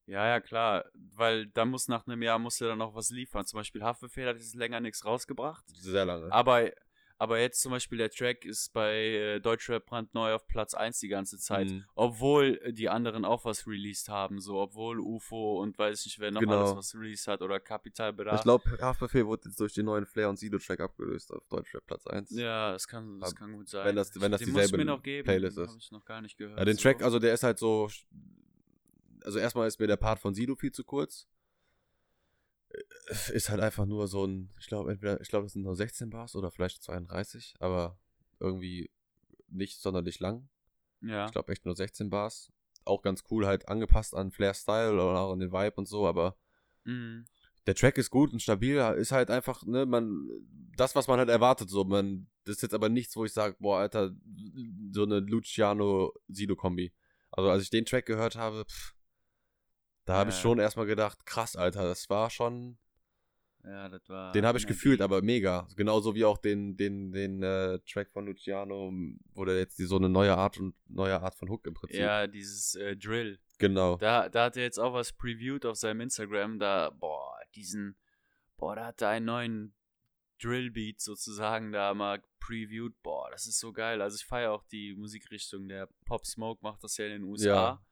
Ja, 0.07 0.27
ja, 0.27 0.41
klar. 0.41 0.87
Weil 0.95 1.49
dann 1.49 1.69
muss 1.69 1.87
nach 1.89 2.07
einem 2.07 2.23
Jahr 2.23 2.39
musst 2.39 2.61
du 2.63 2.65
dann 2.65 2.79
noch 2.79 2.95
was 2.95 3.11
liefern. 3.11 3.45
Zum 3.45 3.59
Beispiel 3.59 3.83
Haftbefehl 3.83 4.27
hat 4.27 4.37
jetzt 4.39 4.55
länger 4.55 4.81
nichts 4.81 5.05
rausgebracht. 5.05 5.65
Sehr 5.75 6.07
lange. 6.07 6.33
Aber, 6.33 6.71
aber 7.21 7.41
jetzt 7.41 7.61
zum 7.61 7.73
Beispiel 7.73 7.99
der 7.99 8.11
Track 8.11 8.45
ist 8.45 8.73
bei 8.73 8.95
äh, 8.97 9.41
Deutschrap 9.41 9.85
brandneu 9.87 10.35
auf 10.35 10.47
Platz 10.47 10.75
1 10.75 11.01
die 11.01 11.09
ganze 11.09 11.37
Zeit. 11.39 11.69
Mhm. 11.69 11.85
Obwohl 11.97 12.61
äh, 12.63 12.73
die 12.73 12.89
anderen 12.89 13.25
auch 13.25 13.45
was 13.45 13.67
released 13.67 14.09
haben. 14.09 14.41
So, 14.41 14.59
obwohl 14.61 15.01
UFO 15.01 15.61
und 15.61 15.77
weiß 15.79 16.07
nicht, 16.07 16.21
wer 16.21 16.31
noch 16.31 16.41
Genau. 16.41 16.61
alles 16.61 16.77
was 16.77 16.95
released 16.95 17.27
hat 17.27 17.43
oder 17.43 17.59
Capital 17.59 18.13
Bra. 18.13 18.37
Ich 18.37 18.43
glaube, 18.43 18.79
Haftbefehl 18.81 19.27
wurde 19.27 19.49
jetzt 19.49 19.59
durch 19.59 19.75
den 19.75 19.87
neuen 19.87 20.07
Flair 20.07 20.29
und 20.29 20.39
Sido-Track 20.39 20.81
abgelöst 20.81 21.33
auf 21.33 21.47
Deutschrap 21.49 21.85
Platz 21.87 22.07
1. 22.07 22.31
Ja, 22.31 22.71
das 22.73 22.87
kann, 22.87 23.19
das 23.21 23.35
kann 23.35 23.53
gut 23.53 23.69
sein. 23.69 23.85
wenn 23.87 23.97
das- 23.97 24.19
wenn 24.21 24.31
das 24.31 24.41
Den 24.41 24.53
muss 24.53 24.61
ich 24.61 24.67
dieselbe 24.67 24.85
mir 24.85 24.91
noch 24.93 25.03
geben. 25.03 25.25
Playlist 25.27 25.59
ist. 25.59 25.77
Ich 25.77 25.91
noch 25.91 26.05
gar 26.05 26.21
nicht 26.21 26.39
gehört. 26.39 26.59
Ja, 26.59 26.65
den 26.65 26.77
so. 26.77 26.83
Track, 26.83 27.03
also 27.03 27.19
der 27.19 27.35
ist 27.35 27.43
halt 27.43 27.59
so. 27.59 27.89
Also 29.25 29.39
erstmal 29.41 29.67
ist 29.67 29.81
mir 29.81 29.87
der 29.89 29.97
Part 29.97 30.21
von 30.21 30.35
Sido 30.35 30.55
viel 30.55 30.71
zu 30.73 30.85
kurz. 30.85 31.27
Ist 33.33 33.49
halt 33.49 33.61
einfach 33.61 33.87
nur 33.87 34.09
so 34.09 34.27
ein, 34.27 34.51
ich 34.61 34.67
glaube, 34.67 34.91
entweder, 34.93 35.21
ich 35.21 35.29
glaube, 35.29 35.45
das 35.47 35.55
sind 35.55 35.63
nur 35.63 35.75
16 35.75 36.11
Bars 36.11 36.37
oder 36.37 36.51
vielleicht 36.51 36.83
32, 36.83 37.55
aber 37.61 37.99
irgendwie 38.41 38.91
nicht 39.49 39.81
sonderlich 39.81 40.21
lang. 40.21 40.49
Ja. 41.01 41.27
Ich 41.27 41.33
glaube 41.33 41.53
echt 41.53 41.65
nur 41.65 41.75
16 41.75 42.11
Bars. 42.11 42.53
Auch 42.85 43.03
ganz 43.03 43.25
cool, 43.31 43.47
halt 43.47 43.69
angepasst 43.69 44.15
an 44.15 44.31
Flair 44.31 44.55
Style 44.55 44.93
oder 44.93 45.21
auch 45.21 45.33
an 45.33 45.41
den 45.41 45.53
Vibe 45.53 45.77
und 45.77 45.89
so, 45.89 46.07
aber 46.07 46.37
Mhm. 46.85 47.27
der 47.67 47.75
Track 47.75 47.99
ist 47.99 48.11
gut 48.11 48.33
und 48.33 48.41
stabil, 48.41 48.79
ist 48.97 49.13
halt 49.13 49.31
einfach, 49.31 49.63
ne, 49.65 49.85
man, 49.85 50.29
das, 50.77 50.95
was 50.95 51.07
man 51.07 51.19
halt 51.19 51.29
erwartet, 51.29 51.69
so, 51.69 51.85
man, 51.85 52.29
das 52.45 52.57
ist 52.57 52.63
jetzt 52.63 52.75
aber 52.75 52.89
nichts, 52.89 53.15
wo 53.17 53.25
ich 53.25 53.33
sage, 53.33 53.57
boah, 53.59 53.81
Alter, 53.81 54.15
so 54.91 55.03
eine 55.03 55.21
Luciano-Sido-Kombi. 55.21 56.93
Also, 57.31 57.51
als 57.51 57.63
ich 57.63 57.71
den 57.71 57.85
Track 57.85 58.07
gehört 58.07 58.37
habe, 58.37 58.65
pff, 58.65 58.95
da 60.09 60.15
habe 60.17 60.31
ich 60.31 60.37
Ja. 60.37 60.43
schon 60.43 60.59
erstmal 60.59 60.87
gedacht, 60.87 61.25
krass, 61.27 61.55
Alter, 61.57 61.85
das 61.85 62.09
war 62.09 62.31
schon, 62.31 62.79
Ja, 63.65 63.89
das 63.89 64.09
war. 64.09 64.33
den 64.33 64.47
habe 64.47 64.57
ich 64.59 64.67
gefühlt, 64.67 65.01
aber 65.03 65.21
mega. 65.23 65.69
Genauso 65.77 66.15
wie 66.15 66.25
auch 66.25 66.39
den, 66.39 66.77
den, 66.77 67.13
den 67.13 67.43
äh, 67.43 67.79
Track 67.81 68.11
von 68.11 68.27
Luciano, 68.27 68.93
wo 69.35 69.45
der 69.45 69.59
jetzt 69.59 69.79
die, 69.79 69.85
so 69.85 69.97
eine 69.97 70.09
neue 70.09 70.37
Art 70.37 70.59
und 70.59 70.75
neue 70.89 71.21
Art 71.21 71.35
von 71.35 71.49
Hook 71.51 71.67
im 71.67 71.75
Prinzip. 71.75 72.01
Ja, 72.01 72.27
dieses 72.27 72.75
äh, 72.77 72.97
Drill. 72.97 73.39
Genau. 73.59 73.97
Da, 73.97 74.29
da 74.29 74.45
hat 74.45 74.57
er 74.57 74.63
jetzt 74.63 74.79
auch 74.79 74.95
was 74.95 75.13
previewed 75.13 75.67
auf 75.67 75.77
seinem 75.77 76.01
Instagram. 76.01 76.59
Da, 76.59 76.91
boah, 76.91 77.39
diesen, 77.55 77.97
boah, 78.57 78.77
da 78.77 78.87
hat 78.87 79.03
er 79.03 79.09
einen 79.11 79.27
neuen 79.27 79.75
Drillbeat 80.41 81.01
sozusagen 81.01 81.73
da 81.73 81.93
mal 81.95 82.23
previewed. 82.39 82.95
Boah, 83.03 83.29
das 83.31 83.47
ist 83.47 83.59
so 83.59 83.73
geil. 83.73 84.01
Also 84.01 84.15
ich 84.17 84.25
feiere 84.25 84.53
auch 84.53 84.63
die 84.65 84.95
Musikrichtung. 84.95 85.69
Der 85.69 85.89
Pop 86.07 86.25
Smoke 86.27 86.61
macht 86.63 86.85
das 86.85 86.97
ja 86.97 87.07
in 87.07 87.13
den 87.13 87.25
USA. 87.25 87.47
Ja. 87.49 87.83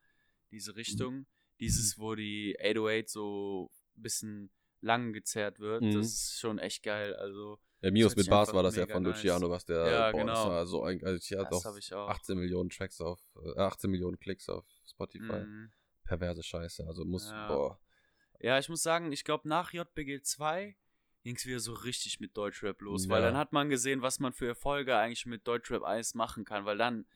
Diese 0.52 0.76
Richtung. 0.76 1.26
Dieses, 1.60 1.98
wo 1.98 2.14
die 2.14 2.56
808 2.60 3.08
so 3.08 3.70
ein 3.96 4.02
bisschen 4.02 4.50
lang 4.80 5.12
gezerrt 5.12 5.58
wird. 5.58 5.82
Mhm. 5.82 5.92
Das 5.94 6.06
ist 6.06 6.38
schon 6.38 6.58
echt 6.58 6.82
geil. 6.82 7.14
Also, 7.16 7.58
Der 7.82 7.92
Mios 7.92 8.14
mit 8.14 8.28
Bars 8.28 8.52
war 8.52 8.62
das 8.62 8.76
ja 8.76 8.86
von 8.86 9.02
nice. 9.02 9.16
Luciano, 9.16 9.48
was 9.50 9.64
der, 9.64 9.86
Ja, 9.90 10.10
boah, 10.12 10.18
genau. 10.18 10.48
war 10.48 10.66
so 10.66 10.82
ein, 10.84 11.02
also 11.04 11.16
ich 11.16 11.38
hatte 11.38 11.54
auch. 11.54 12.08
18 12.10 12.38
Millionen 12.38 12.68
Tracks 12.70 13.00
auf, 13.00 13.20
äh, 13.42 13.58
18 13.58 13.90
Millionen 13.90 14.18
Klicks 14.18 14.48
auf 14.48 14.64
Spotify. 14.86 15.40
Mhm. 15.44 15.72
Perverse 16.04 16.42
Scheiße, 16.42 16.86
also 16.86 17.04
muss, 17.04 17.30
Ja. 17.30 17.48
boah. 17.48 17.80
Ja, 18.40 18.58
ich 18.58 18.68
muss 18.68 18.82
sagen, 18.82 19.10
ich 19.12 19.24
glaube, 19.24 19.48
nach 19.48 19.72
JBG 19.72 20.20
2 20.22 20.76
ging 21.24 21.36
es 21.36 21.46
wieder 21.46 21.58
so 21.58 21.72
richtig 21.72 22.20
mit 22.20 22.36
Deutschrap 22.36 22.80
los, 22.82 23.06
Ja. 23.06 23.10
weil 23.10 23.22
dann 23.22 23.36
hat 23.36 23.52
man 23.52 23.68
gesehen, 23.70 24.02
was 24.02 24.20
man 24.20 24.32
für 24.32 24.46
Erfolge 24.46 24.96
eigentlich 24.96 25.26
mit 25.26 25.46
Deutschrap 25.48 25.82
1 25.82 26.14
machen 26.14 26.44
kann, 26.44 26.64
weil 26.66 26.76
dann 26.78 27.06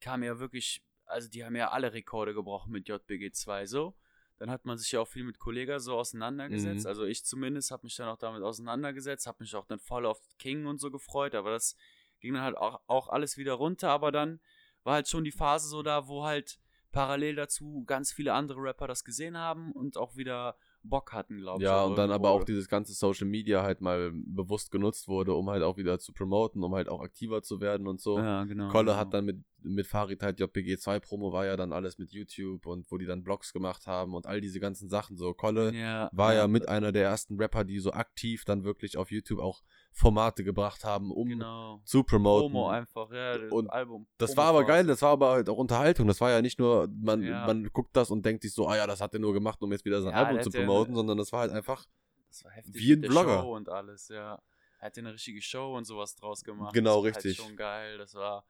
kam 0.00 0.22
ja 0.22 0.38
wirklich, 0.38 0.82
also 1.06 1.28
die 1.28 1.44
haben 1.44 1.56
ja 1.56 1.70
alle 1.70 1.92
Rekorde 1.92 2.34
gebrochen 2.34 2.72
mit 2.72 2.88
JBG 2.88 3.32
2 3.32 3.66
so. 3.66 3.94
Dann 4.38 4.50
hat 4.50 4.66
man 4.66 4.76
sich 4.76 4.92
ja 4.92 5.00
auch 5.00 5.08
viel 5.08 5.24
mit 5.24 5.38
Kollega 5.38 5.78
so 5.78 5.96
auseinandergesetzt. 5.96 6.84
Mhm. 6.84 6.88
Also 6.88 7.04
ich 7.04 7.24
zumindest 7.24 7.70
habe 7.70 7.86
mich 7.86 7.96
dann 7.96 8.08
auch 8.08 8.18
damit 8.18 8.42
auseinandergesetzt, 8.42 9.26
habe 9.26 9.38
mich 9.40 9.54
auch 9.56 9.64
dann 9.64 9.78
voll 9.78 10.04
auf 10.04 10.20
King 10.38 10.66
und 10.66 10.78
so 10.78 10.90
gefreut, 10.90 11.34
aber 11.34 11.52
das 11.52 11.74
ging 12.20 12.34
dann 12.34 12.42
halt 12.42 12.56
auch, 12.56 12.80
auch 12.86 13.08
alles 13.08 13.38
wieder 13.38 13.54
runter. 13.54 13.88
Aber 13.90 14.12
dann 14.12 14.40
war 14.84 14.94
halt 14.94 15.08
schon 15.08 15.24
die 15.24 15.32
Phase 15.32 15.68
so 15.68 15.82
da, 15.82 16.06
wo 16.06 16.24
halt 16.24 16.60
parallel 16.92 17.36
dazu 17.36 17.84
ganz 17.86 18.12
viele 18.12 18.32
andere 18.32 18.62
Rapper 18.62 18.86
das 18.86 19.04
gesehen 19.04 19.36
haben 19.36 19.72
und 19.72 19.98
auch 19.98 20.16
wieder 20.16 20.56
Bock 20.82 21.12
hatten, 21.12 21.38
glaube 21.38 21.58
ich. 21.62 21.64
Ja, 21.64 21.84
und 21.84 21.96
dann 21.96 22.10
aber 22.10 22.30
auch 22.30 22.44
dieses 22.44 22.68
ganze 22.68 22.94
Social 22.94 23.26
Media 23.26 23.62
halt 23.62 23.80
mal 23.80 24.12
bewusst 24.14 24.70
genutzt 24.70 25.08
wurde, 25.08 25.34
um 25.34 25.50
halt 25.50 25.62
auch 25.62 25.76
wieder 25.76 25.98
zu 25.98 26.12
promoten, 26.12 26.62
um 26.62 26.74
halt 26.74 26.88
auch 26.88 27.02
aktiver 27.02 27.42
zu 27.42 27.60
werden 27.60 27.86
und 27.86 28.00
so. 28.00 28.18
Ja, 28.18 28.44
genau. 28.44 28.68
Kolle 28.68 28.92
genau. 28.92 28.96
hat 28.96 29.12
dann 29.12 29.26
mit, 29.26 29.44
mit 29.62 29.86
Farid 29.86 30.22
halt 30.22 30.38
JPG 30.38 30.78
2 30.78 31.00
Promo 31.00 31.32
war 31.32 31.46
ja 31.46 31.56
dann 31.56 31.72
alles 31.72 31.98
mit 31.98 32.12
YouTube 32.12 32.66
und 32.66 32.90
wo 32.90 32.98
die 32.98 33.06
dann 33.06 33.22
Blogs 33.22 33.52
gemacht 33.52 33.86
haben 33.86 34.14
und 34.14 34.26
all 34.26 34.40
diese 34.40 34.60
ganzen 34.60 34.88
Sachen. 34.88 35.16
So, 35.16 35.34
Kolle 35.34 35.72
ja, 35.74 36.08
war 36.12 36.34
ja 36.34 36.46
mit 36.46 36.68
einer 36.68 36.92
der 36.92 37.04
ersten 37.04 37.36
Rapper, 37.36 37.64
die 37.64 37.78
so 37.80 37.92
aktiv 37.92 38.44
dann 38.44 38.64
wirklich 38.64 38.96
auf 38.96 39.10
YouTube 39.10 39.40
auch 39.40 39.62
Formate 39.92 40.44
gebracht 40.44 40.84
haben, 40.84 41.10
um 41.10 41.28
genau. 41.28 41.80
zu 41.84 42.04
promoten. 42.04 42.52
Promo 42.52 42.68
einfach, 42.68 43.10
ja, 43.10 43.38
das 43.38 43.50
Und 43.50 43.68
Album. 43.70 44.06
Das 44.18 44.36
war 44.36 44.46
aber 44.46 44.64
geil, 44.64 44.86
das 44.86 45.02
war 45.02 45.10
aber 45.10 45.30
halt 45.30 45.48
auch 45.48 45.58
Unterhaltung. 45.58 46.06
Das 46.06 46.20
war 46.20 46.30
ja 46.30 46.42
nicht 46.42 46.58
nur, 46.58 46.88
man, 46.94 47.22
Ja. 47.22 47.46
man 47.46 47.64
guckt 47.72 47.96
das 47.96 48.10
und 48.10 48.24
denkt 48.24 48.42
sich 48.42 48.52
so, 48.52 48.68
ah 48.68 48.76
ja, 48.76 48.86
das 48.86 49.00
hat 49.00 49.14
er 49.14 49.20
nur 49.20 49.32
gemacht, 49.32 49.62
um 49.62 49.72
jetzt 49.72 49.84
wieder 49.84 50.02
sein 50.02 50.14
Album 50.14 50.42
zu 50.42 50.50
promoten, 50.50 50.94
sondern 50.94 51.16
das 51.18 51.32
war 51.32 51.40
halt 51.40 51.52
einfach, 51.52 51.86
Das 52.28 52.44
war 52.44 52.52
heftig. 52.52 52.74
wie 52.74 52.92
ein 52.92 53.00
Blogger. 53.00 53.40
Show 53.40 53.56
und 53.56 53.68
alles, 53.68 54.08
ja. 54.08 54.40
Er 54.78 54.86
hat 54.86 54.98
eine 54.98 55.14
richtige 55.14 55.40
Show 55.40 55.74
und 55.74 55.86
sowas 55.86 56.14
draus 56.14 56.44
gemacht. 56.44 56.74
Genau, 56.74 56.96
das 56.96 56.96
war 56.96 57.04
richtig. 57.24 57.38
Halt 57.38 57.48
schon 57.48 57.56
geil, 57.56 57.98
das 57.98 58.14
war. 58.14 58.44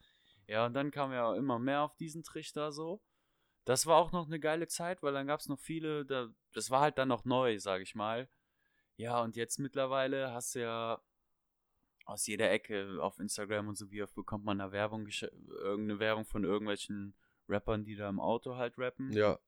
Ja, 0.47 0.67
und 0.67 0.75
dann 0.75 0.91
kam 0.91 1.13
ja 1.13 1.35
immer 1.35 1.59
mehr 1.59 1.83
auf 1.83 1.97
diesen 1.97 2.23
Trichter 2.23 2.73
so. 2.73 3.03
Das 3.65 3.87
war 3.87 3.97
auch 3.97 4.13
noch 4.13 4.27
eine 4.27 4.39
geile 4.39 4.69
Zeit, 4.69 5.03
weil 5.03 5.13
dann 5.13 5.27
gab 5.27 5.41
es 5.41 5.49
noch 5.49 5.59
viele, 5.59 6.05
da, 6.07 6.29
das 6.53 6.71
war 6.71 6.81
halt 6.81 6.99
dann 6.99 7.09
noch 7.09 7.25
neu, 7.25 7.59
sag 7.59 7.83
ich 7.83 7.95
mal. 7.97 8.29
Ja, 8.97 9.21
und 9.23 9.37
jetzt 9.37 9.59
mittlerweile 9.59 10.33
hast 10.33 10.55
du 10.55 10.61
ja 10.61 11.03
aus 12.05 12.27
jeder 12.27 12.51
Ecke 12.51 12.99
auf 13.03 13.19
Instagram 13.19 13.69
und 13.69 13.77
so, 13.77 13.91
wie 13.91 14.03
oft 14.03 14.15
bekommt 14.15 14.45
man 14.45 14.59
da 14.59 14.71
Werbung, 14.71 15.09
irgendeine 15.09 15.99
Werbung 15.99 16.25
von 16.25 16.45
irgendwelchen 16.45 17.15
Rappern, 17.49 17.85
die 17.85 17.97
da 17.97 18.09
im 18.09 18.21
Auto 18.21 18.57
halt 18.57 18.79
rappen. 18.79 19.13
ja, 19.13 19.39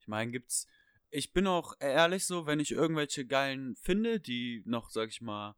Ich 0.00 0.08
meine, 0.08 0.32
gibt's. 0.32 0.66
Ich 1.10 1.32
bin 1.32 1.46
auch 1.46 1.74
ehrlich 1.80 2.26
so, 2.26 2.46
wenn 2.46 2.60
ich 2.60 2.72
irgendwelche 2.72 3.24
geilen 3.24 3.76
finde, 3.76 4.20
die 4.20 4.62
noch, 4.66 4.90
sag 4.90 5.08
ich 5.08 5.22
mal, 5.22 5.56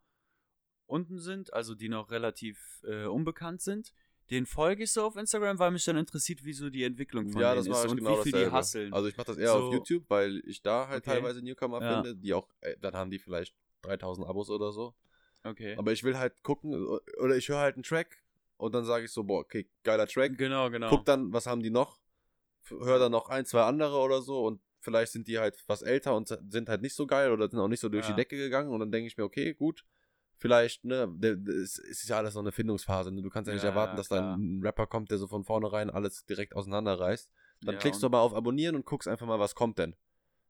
unten 0.86 1.18
sind, 1.18 1.52
also 1.52 1.74
die 1.74 1.88
noch 1.88 2.10
relativ 2.10 2.84
äh, 2.84 3.06
unbekannt 3.06 3.60
sind, 3.60 3.92
den 4.30 4.46
folge 4.46 4.84
ich 4.84 4.92
so 4.92 5.02
auf 5.04 5.16
Instagram, 5.16 5.58
weil 5.58 5.70
mich 5.72 5.84
dann 5.84 5.96
interessiert, 5.96 6.44
wie 6.44 6.52
so 6.52 6.70
die 6.70 6.84
Entwicklung 6.84 7.28
von 7.30 7.40
ja, 7.40 7.54
denen 7.54 7.66
das 7.66 7.74
war 7.76 7.84
ist 7.84 7.90
und 7.90 7.96
genau 7.98 8.18
wie 8.18 8.22
viel 8.22 8.32
dasselbe. 8.32 8.50
die 8.50 8.56
hasseln. 8.56 8.92
Also 8.92 9.08
ich 9.08 9.16
mache 9.16 9.26
das 9.26 9.36
eher 9.38 9.54
auf 9.54 9.62
So- 9.62 9.72
YouTube, 9.72 10.04
weil 10.08 10.42
ich 10.46 10.62
da 10.62 10.86
halt 10.88 11.02
Okay. 11.02 11.10
teilweise 11.16 11.42
Newcomer 11.42 11.80
Ja. 11.82 11.94
finde, 12.02 12.16
die 12.16 12.32
auch, 12.34 12.48
äh, 12.60 12.76
dann 12.80 12.94
haben 12.94 13.10
die 13.10 13.18
vielleicht 13.18 13.54
3000 13.82 14.26
Abos 14.26 14.50
oder 14.50 14.72
so. 14.72 14.94
okay. 15.42 15.74
Aber 15.76 15.90
ich 15.92 16.04
will 16.04 16.16
halt 16.18 16.42
gucken, 16.42 16.74
oder 17.18 17.36
ich 17.36 17.48
höre 17.48 17.58
halt 17.58 17.74
einen 17.76 17.82
Track 17.82 18.22
und 18.56 18.74
dann 18.74 18.84
sage 18.84 19.06
ich 19.06 19.10
so, 19.10 19.24
boah, 19.24 19.40
okay, 19.40 19.68
geiler 19.84 20.06
Track. 20.06 20.36
genau, 20.38 20.68
genau. 20.70 20.90
Guck 20.90 21.04
dann, 21.06 21.32
was 21.32 21.46
haben 21.46 21.62
die 21.62 21.70
noch? 21.70 21.98
Hör 22.68 22.98
dann 22.98 23.10
noch 23.12 23.30
ein, 23.30 23.46
zwei 23.46 23.62
andere 23.62 23.96
oder 23.96 24.20
so 24.22 24.44
und 24.46 24.60
vielleicht 24.80 25.12
sind 25.12 25.26
die 25.28 25.38
halt 25.38 25.62
was 25.66 25.82
älter 25.82 26.14
und 26.14 26.28
sind 26.28 26.68
halt 26.68 26.82
nicht 26.82 26.94
so 26.94 27.06
geil 27.06 27.32
oder 27.32 27.48
sind 27.48 27.58
auch 27.58 27.68
nicht 27.68 27.80
so 27.80 27.88
durch 27.88 28.04
Ja. 28.06 28.12
die 28.14 28.16
Decke 28.16 28.36
gegangen 28.36 28.70
und 28.70 28.80
dann 28.80 28.92
denke 28.92 29.06
ich 29.08 29.16
mir, 29.16 29.24
okay, 29.24 29.54
gut, 29.54 29.84
vielleicht, 30.40 30.84
ne, 30.84 31.04
es 31.62 31.78
ist 31.78 32.08
ja 32.08 32.16
alles 32.16 32.32
so 32.34 32.40
eine 32.40 32.50
Findungsphase, 32.50 33.12
ne? 33.12 33.22
du 33.22 33.28
kannst 33.30 33.46
ja 33.46 33.54
nicht 33.54 33.62
Ja, 33.62 33.68
erwarten, 33.70 33.96
dass 33.96 34.08
klar. 34.08 34.22
dann 34.22 34.58
ein 34.58 34.62
Rapper 34.62 34.86
kommt, 34.86 35.10
der 35.10 35.18
so 35.18 35.28
von 35.28 35.44
vornherein 35.44 35.90
alles 35.90 36.24
direkt 36.24 36.56
auseinanderreißt. 36.56 37.30
Dann 37.62 37.74
Ja, 37.74 37.80
klickst 37.80 38.02
du 38.02 38.06
und- 38.06 38.14
aber 38.14 38.22
auf 38.22 38.34
Abonnieren 38.34 38.74
und 38.74 38.86
guckst 38.86 39.06
einfach 39.06 39.26
mal, 39.26 39.38
was 39.38 39.54
kommt 39.54 39.78
denn. 39.78 39.94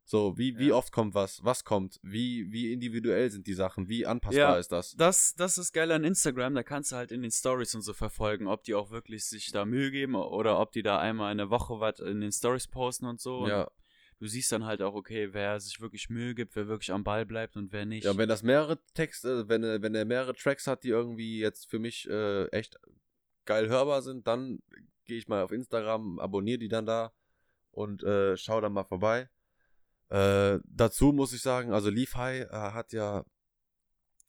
So, 0.04 0.36
wie, 0.38 0.58
wie 0.58 0.68
Ja. 0.68 0.74
oft 0.76 0.92
kommt 0.92 1.14
was, 1.14 1.44
was 1.44 1.64
kommt, 1.64 2.00
wie, 2.02 2.50
wie 2.50 2.72
individuell 2.72 3.30
sind 3.30 3.46
die 3.46 3.54
Sachen, 3.54 3.88
wie 3.88 4.06
anpassbar 4.06 4.58
ist 4.58 4.72
das. 4.72 4.96
Das, 4.96 5.34
das 5.34 5.56
ist 5.58 5.72
geil 5.72 5.92
an 5.92 6.02
Instagram, 6.04 6.54
da 6.54 6.62
kannst 6.64 6.90
du 6.90 6.96
halt 6.96 7.12
in 7.12 7.22
den 7.22 7.30
Stories 7.30 7.74
und 7.74 7.82
so 7.82 7.92
verfolgen, 7.92 8.48
ob 8.48 8.64
die 8.64 8.74
auch 8.74 8.90
wirklich 8.90 9.24
sich 9.26 9.52
da 9.52 9.64
Mühe 9.64 9.90
geben 9.90 10.14
oder 10.16 10.58
ob 10.58 10.72
die 10.72 10.82
da 10.82 10.98
einmal 10.98 11.30
in 11.30 11.38
der 11.38 11.50
Woche 11.50 11.78
was 11.78 12.00
in 12.00 12.20
den 12.20 12.32
Stories 12.32 12.66
posten 12.66 13.06
und 13.06 13.20
so. 13.20 13.38
Und 13.42 13.48
Ja, 13.50 13.70
du 14.20 14.26
siehst 14.26 14.52
dann 14.52 14.64
halt 14.66 14.82
auch, 14.82 14.94
okay, 14.94 15.32
wer 15.32 15.58
sich 15.58 15.80
wirklich 15.80 16.10
Mühe 16.10 16.34
gibt, 16.34 16.54
wer 16.54 16.68
wirklich 16.68 16.92
am 16.92 17.02
Ball 17.02 17.26
bleibt 17.26 17.56
und 17.56 17.72
wer 17.72 17.86
nicht. 17.86 18.04
Ja, 18.04 18.16
wenn 18.16 18.28
das 18.28 18.42
mehrere 18.42 18.78
Texte, 18.94 19.48
wenn 19.48 19.64
er, 19.64 19.82
wenn 19.82 19.94
er 19.94 20.04
mehrere 20.04 20.34
Tracks 20.34 20.66
hat, 20.66 20.84
die 20.84 20.90
irgendwie 20.90 21.40
jetzt 21.40 21.68
für 21.68 21.78
mich 21.78 22.08
äh, 22.08 22.46
echt 22.48 22.78
geil 23.46 23.68
hörbar 23.68 24.02
sind, 24.02 24.26
dann 24.26 24.60
gehe 25.06 25.16
ich 25.18 25.26
mal 25.26 25.42
auf 25.42 25.50
Instagram, 25.52 26.18
abonniere 26.20 26.58
die 26.58 26.68
dann 26.68 26.86
da 26.86 27.12
und 27.72 28.02
äh, 28.04 28.36
schau 28.36 28.60
dann 28.60 28.74
mal 28.74 28.84
vorbei. 28.84 29.28
Äh, 30.10 30.58
dazu 30.64 31.12
muss 31.12 31.32
ich 31.32 31.40
sagen, 31.40 31.72
also 31.72 31.88
Leaf 31.88 32.14
High 32.14 32.42
äh, 32.42 32.52
hat 32.52 32.92
ja, 32.92 33.24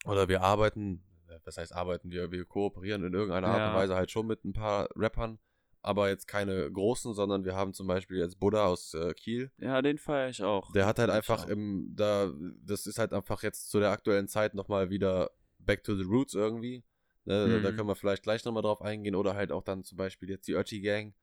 oder 0.06 0.28
wir 0.28 0.40
arbeiten, 0.40 1.04
äh, 1.28 1.38
was 1.44 1.58
heißt 1.58 1.74
arbeiten, 1.74 2.10
wir, 2.10 2.32
wir 2.32 2.44
kooperieren 2.46 3.04
in 3.04 3.12
irgendeiner 3.12 3.48
Art 3.48 3.58
Ja. 3.58 3.68
und 3.70 3.76
Weise 3.76 3.94
halt 3.94 4.10
schon 4.10 4.26
mit 4.26 4.44
ein 4.44 4.52
paar 4.54 4.88
Rappern, 4.96 5.38
aber 5.82 6.08
jetzt 6.08 6.28
keine 6.28 6.70
großen, 6.70 7.12
sondern 7.14 7.44
wir 7.44 7.54
haben 7.56 7.74
zum 7.74 7.86
Beispiel 7.86 8.18
jetzt 8.18 8.38
Buddha 8.38 8.66
aus 8.66 8.94
äh, 8.94 9.12
Kiel, 9.14 9.50
ja, 9.58 9.82
den 9.82 9.98
feiere 9.98 10.28
ich 10.30 10.42
auch. 10.42 10.72
der 10.72 10.86
hat 10.86 10.98
halt 10.98 11.10
einfach 11.10 11.46
im, 11.46 11.92
da, 11.94 12.30
das 12.64 12.86
ist 12.86 12.98
halt 12.98 13.12
einfach 13.12 13.42
jetzt 13.42 13.70
zu 13.70 13.80
der 13.80 13.90
aktuellen 13.90 14.28
Zeit 14.28 14.54
nochmal 14.54 14.90
wieder 14.90 15.30
back 15.58 15.82
to 15.84 15.94
the 15.96 16.04
roots 16.04 16.34
irgendwie. 16.34 16.84
Ne, 17.24 17.48
da- 17.48 17.58
Da 17.60 17.70
Mhm. 17.70 17.76
können 17.76 17.88
wir 17.88 17.94
vielleicht 17.96 18.22
gleich 18.24 18.44
nochmal 18.44 18.62
drauf 18.62 18.82
eingehen. 18.82 19.14
Oder 19.14 19.34
halt 19.34 19.52
auch 19.52 19.62
dann 19.62 19.84
zum 19.84 19.96
Beispiel 19.98 20.28
jetzt 20.30 20.48
die 20.48 20.54
Urchi 20.54 20.80
Gang, 20.80 21.14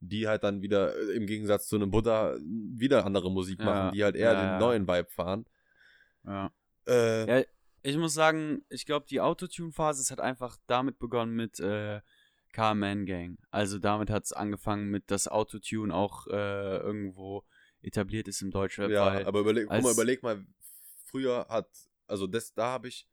die 0.00 0.26
halt 0.26 0.42
dann 0.42 0.62
wieder 0.62 0.96
äh, 0.96 1.12
im 1.16 1.26
Gegensatz 1.26 1.68
zu 1.68 1.76
einem 1.76 1.90
Buddha 1.92 2.36
wieder 2.40 3.04
andere 3.06 3.30
Musik 3.30 3.60
Ja, 3.60 3.64
machen, 3.66 3.94
die 3.94 4.02
halt 4.02 4.16
eher 4.16 4.32
ja, 4.32 4.40
den 4.52 4.58
neuen 4.58 4.88
Vibe 4.88 5.10
fahren. 5.10 5.44
Ja. 6.24 6.52
Äh, 6.86 7.26
Ja, 7.40 7.44
ich 7.82 7.96
muss 7.96 8.14
sagen, 8.14 8.64
ich 8.68 8.84
glaube, 8.86 9.06
die 9.08 9.20
Autotune-Phase 9.20 10.10
hat 10.12 10.20
einfach 10.20 10.56
damit 10.66 10.98
begonnen 10.98 11.34
mit 11.36 11.60
äh, 11.60 12.00
Carman 12.54 13.04
Gang. 13.04 13.38
Also 13.50 13.78
damit 13.78 14.10
hat 14.10 14.24
es 14.24 14.32
angefangen 14.32 14.88
mit, 14.88 15.10
dass 15.10 15.28
Autotune 15.28 15.92
auch 15.94 16.28
äh, 16.28 16.76
irgendwo 16.78 17.44
etabliert 17.82 18.28
ist 18.28 18.40
im 18.42 18.50
Deutschrap. 18.50 18.90
ja, 18.90 19.26
aber 19.26 19.40
überleg, 19.40 19.66
guck 19.68 19.82
mal, 19.82 19.92
überleg 19.92 20.22
mal, 20.22 20.46
früher 21.04 21.46
hat, 21.48 21.68
also 22.06 22.26
das, 22.26 22.54
da 22.54 22.66
habe 22.68 22.88
ich 22.88 23.08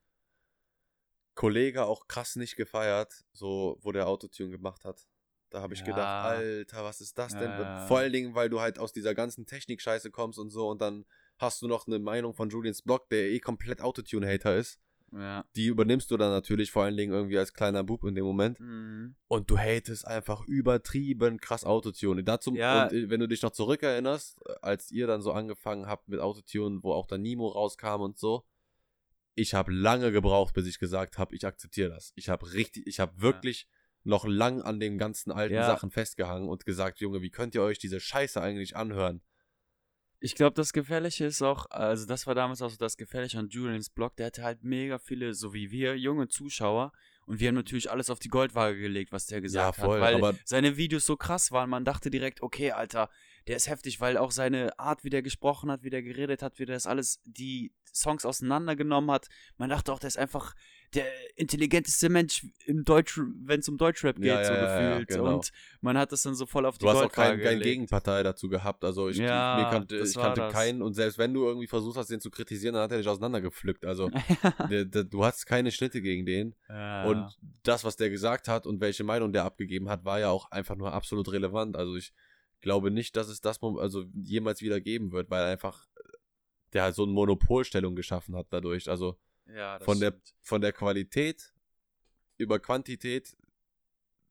Kollege 1.34 1.86
auch 1.86 2.08
krass 2.08 2.36
nicht 2.36 2.56
gefeiert, 2.56 3.26
so 3.34 3.80
wo 3.82 3.92
der 3.92 4.08
Autotune 4.08 4.52
gemacht 4.52 4.86
hat. 4.86 5.08
Da 5.50 5.62
habe 5.62 5.74
ich 5.74 5.80
Ja. 5.80 5.88
gedacht, 5.88 6.24
Alter, 6.24 6.84
was 6.84 7.02
ist 7.02 7.18
das 7.18 7.36
denn? 7.36 7.52
Ja. 7.52 7.88
Vor 7.88 7.98
allen 7.98 8.14
Dingen, 8.14 8.36
weil 8.36 8.50
du 8.50 8.62
halt 8.62 8.78
aus 8.80 8.94
dieser 8.94 9.16
ganzen 9.16 9.46
Technik-Scheiße 9.48 10.12
kommst 10.12 10.40
und 10.40 10.52
so 10.52 10.70
und 10.70 10.82
dann 10.82 11.06
hast 11.40 11.62
du 11.62 11.68
noch 11.68 11.88
eine 11.88 12.00
Meinung 12.00 12.34
von 12.36 12.50
Julians 12.50 12.84
Blog, 12.84 13.10
der 13.10 13.32
eh 13.32 13.40
komplett 13.40 13.82
Autotune-Hater 13.82 14.56
ist. 14.56 14.80
Ja. 15.14 15.46
Die 15.56 15.66
übernimmst 15.66 16.10
du 16.10 16.18
dann 16.18 16.32
natürlich 16.32 16.72
vor 16.72 16.84
allen 16.84 16.96
Dingen 16.96 17.12
irgendwie 17.14 17.38
als 17.38 17.54
kleiner 17.54 17.84
Bub 17.84 18.04
in 18.06 18.16
dem 18.16 18.24
Moment. 18.24 18.60
Mhm. 18.60 19.16
Und 19.28 19.50
du 19.50 19.58
hatest 19.58 20.08
einfach 20.08 20.46
übertrieben 20.48 21.40
krass 21.40 21.66
Autotune. 21.66 22.24
Dazu, 22.24 22.56
Ja. 22.56 22.84
und 22.86 22.94
äh, 22.94 23.10
wenn 23.10 23.20
du 23.20 23.28
dich 23.28 23.42
noch 23.42 23.52
zurückerinnerst, 23.52 24.40
äh, 24.46 24.54
als 24.62 24.90
ihr 24.92 25.08
dann 25.08 25.22
so 25.22 25.34
angefangen 25.34 25.88
habt 25.88 26.08
mit 26.08 26.20
Autotune, 26.20 26.80
wo 26.82 26.94
auch 26.94 27.08
dann 27.08 27.22
Nemo 27.22 27.48
rauskam 27.50 28.02
und 28.02 28.18
so, 28.18 28.46
ich 29.36 29.54
habe 29.54 29.72
lange 29.72 30.12
gebraucht, 30.12 30.54
bis 30.54 30.68
ich 30.68 30.80
gesagt 30.80 31.18
habe, 31.18 31.36
ich 31.36 31.46
akzeptiere 31.46 31.90
das. 31.90 32.12
Ich 32.16 32.30
habe 32.30 32.54
richtig, 32.54 32.88
ich 32.88 33.00
habe 33.00 33.22
wirklich 33.22 33.68
noch 34.04 34.26
lang 34.26 34.62
an 34.62 34.80
den 34.80 34.98
ganzen 34.98 35.32
alten 35.32 35.56
Ja. 35.56 35.66
Sachen 35.66 35.92
festgehangen 35.92 36.50
und 36.50 36.66
gesagt, 36.66 37.00
Junge, 37.00 37.22
wie 37.22 37.30
könnt 37.30 37.54
ihr 37.56 37.62
euch 37.62 37.80
diese 37.80 38.00
Scheiße 38.00 38.42
eigentlich 38.42 38.76
anhören? 38.76 39.22
Ich 40.24 40.36
glaube, 40.36 40.54
das 40.54 40.72
Gefährliche 40.72 41.26
ist 41.26 41.42
auch, 41.42 41.66
also 41.72 42.06
das 42.06 42.28
war 42.28 42.36
damals 42.36 42.62
auch 42.62 42.70
so 42.70 42.78
das 42.78 42.96
Gefährliche 42.96 43.40
an 43.40 43.50
Julians 43.50 43.90
Blog, 43.90 44.16
der 44.18 44.28
hatte 44.28 44.44
halt 44.44 44.64
mega 44.64 45.00
viele, 45.00 45.34
so 45.34 45.52
wie 45.56 45.72
wir, 45.72 45.98
junge 45.98 46.28
Zuschauer. 46.28 46.92
Und 47.26 47.40
wir 47.40 47.48
haben 47.48 47.56
natürlich 47.56 47.90
alles 47.90 48.12
auf 48.12 48.20
die 48.20 48.28
Goldwaage 48.30 48.78
gelegt, 48.80 49.12
was 49.12 49.26
der 49.26 49.42
gesagt 49.42 49.78
Ja, 49.80 49.84
voll, 49.86 50.00
hat. 50.00 50.08
Weil 50.08 50.16
aber- 50.16 50.38
seine 50.46 50.78
Videos 50.78 51.08
so 51.08 51.18
krass 51.18 51.52
waren, 51.52 51.72
man 51.72 51.86
dachte 51.86 52.12
direkt, 52.12 52.42
okay, 52.44 52.72
Alter, 52.72 53.10
der 53.48 53.56
ist 53.56 53.68
heftig, 53.68 54.00
weil 54.00 54.18
auch 54.18 54.30
seine 54.32 54.78
Art, 54.78 55.04
wie 55.04 55.10
der 55.10 55.24
gesprochen 55.24 55.72
hat, 55.72 55.82
wie 55.84 55.90
der 55.90 56.04
geredet 56.04 56.44
hat, 56.44 56.60
wie 56.60 56.66
der 56.66 56.76
das 56.76 56.86
alles, 56.86 57.20
die 57.26 57.74
Songs 57.92 58.24
auseinandergenommen 58.24 59.10
hat. 59.10 59.28
Man 59.58 59.70
dachte 59.72 59.92
auch, 59.92 60.00
der 60.00 60.10
ist 60.10 60.18
einfach 60.20 60.54
der 60.94 61.06
intelligenteste 61.38 62.10
Mensch 62.10 62.46
im 62.66 62.84
Deutsch, 62.84 63.20
wenn 63.46 63.62
es 63.62 63.70
um 63.70 63.78
Deutschrap 63.78 64.18
geht, 64.18 64.26
Ja, 64.26 64.44
so 64.44 64.54
ja, 64.54 64.60
ja, 64.60 64.82
ja, 64.82 64.90
gefühlt. 65.00 65.08
genau. 65.08 65.36
Und 65.36 65.52
man 65.80 65.98
hat 65.98 66.12
das 66.12 66.24
dann 66.24 66.36
so 66.36 66.46
voll 66.46 66.66
auf 66.66 66.78
die 66.78 66.84
Du 66.84 66.90
hast 66.90 66.98
auch 66.98 67.02
Goldwaage 67.04 67.42
kein. 67.42 67.60
Gegenpartei 67.62 68.24
dazu 68.24 68.50
gehabt. 68.50 68.84
Also 68.84 69.08
ich, 69.08 69.18
kannte, 69.20 69.98
ich 69.98 70.14
kannte 70.16 70.50
keinen 70.52 70.82
und 70.82 70.94
selbst 70.94 71.18
wenn 71.18 71.34
du 71.34 71.46
irgendwie 71.46 71.68
versucht 71.68 71.98
hast, 71.98 72.10
den 72.10 72.20
zu 72.20 72.30
kritisieren, 72.30 72.74
dann 72.74 72.84
hat 72.84 72.92
er 72.92 72.98
dich 72.98 73.08
auseinandergepflückt. 73.08 73.86
Also 73.86 74.10
der, 74.70 74.86
der, 74.86 75.04
du 75.06 75.24
hast 75.24 75.46
keine 75.46 75.72
Schnitte 75.72 76.02
gegen 76.02 76.26
den. 76.26 76.56
Und 77.06 77.38
das, 77.64 77.84
was 77.84 77.96
der 77.96 78.10
gesagt 78.10 78.48
hat 78.48 78.68
und 78.68 78.82
welche 78.82 79.04
Meinung 79.04 79.32
der 79.32 79.46
abgegeben 79.46 79.90
hat, 79.90 80.04
war 80.04 80.20
ja 80.20 80.30
auch 80.30 80.52
einfach 80.52 80.76
nur 80.76 80.94
absolut 80.94 81.32
relevant. 81.32 81.78
Also 81.78 81.96
ich 81.96 82.14
glaube 82.60 82.92
nicht, 82.92 83.16
dass 83.16 83.30
es 83.30 83.40
das 83.42 83.62
also 83.62 84.06
jemals 84.14 84.62
wieder 84.62 84.82
geben 84.82 85.12
wird, 85.12 85.30
weil 85.30 85.44
einfach 85.44 85.88
der 86.74 86.84
halt 86.84 86.96
so 86.96 87.04
eine 87.04 87.12
Monopolstellung 87.12 87.96
geschaffen 87.96 88.36
hat 88.36 88.48
dadurch. 88.50 88.90
Also 88.90 89.18
ja, 89.56 89.80
das 89.80 89.86
von 89.86 90.00
der, 90.00 90.10
stimmt. 90.12 90.34
von 90.42 90.62
der 90.62 90.74
Qualität 90.74 91.54
über 92.38 92.60
Quantität 92.60 93.36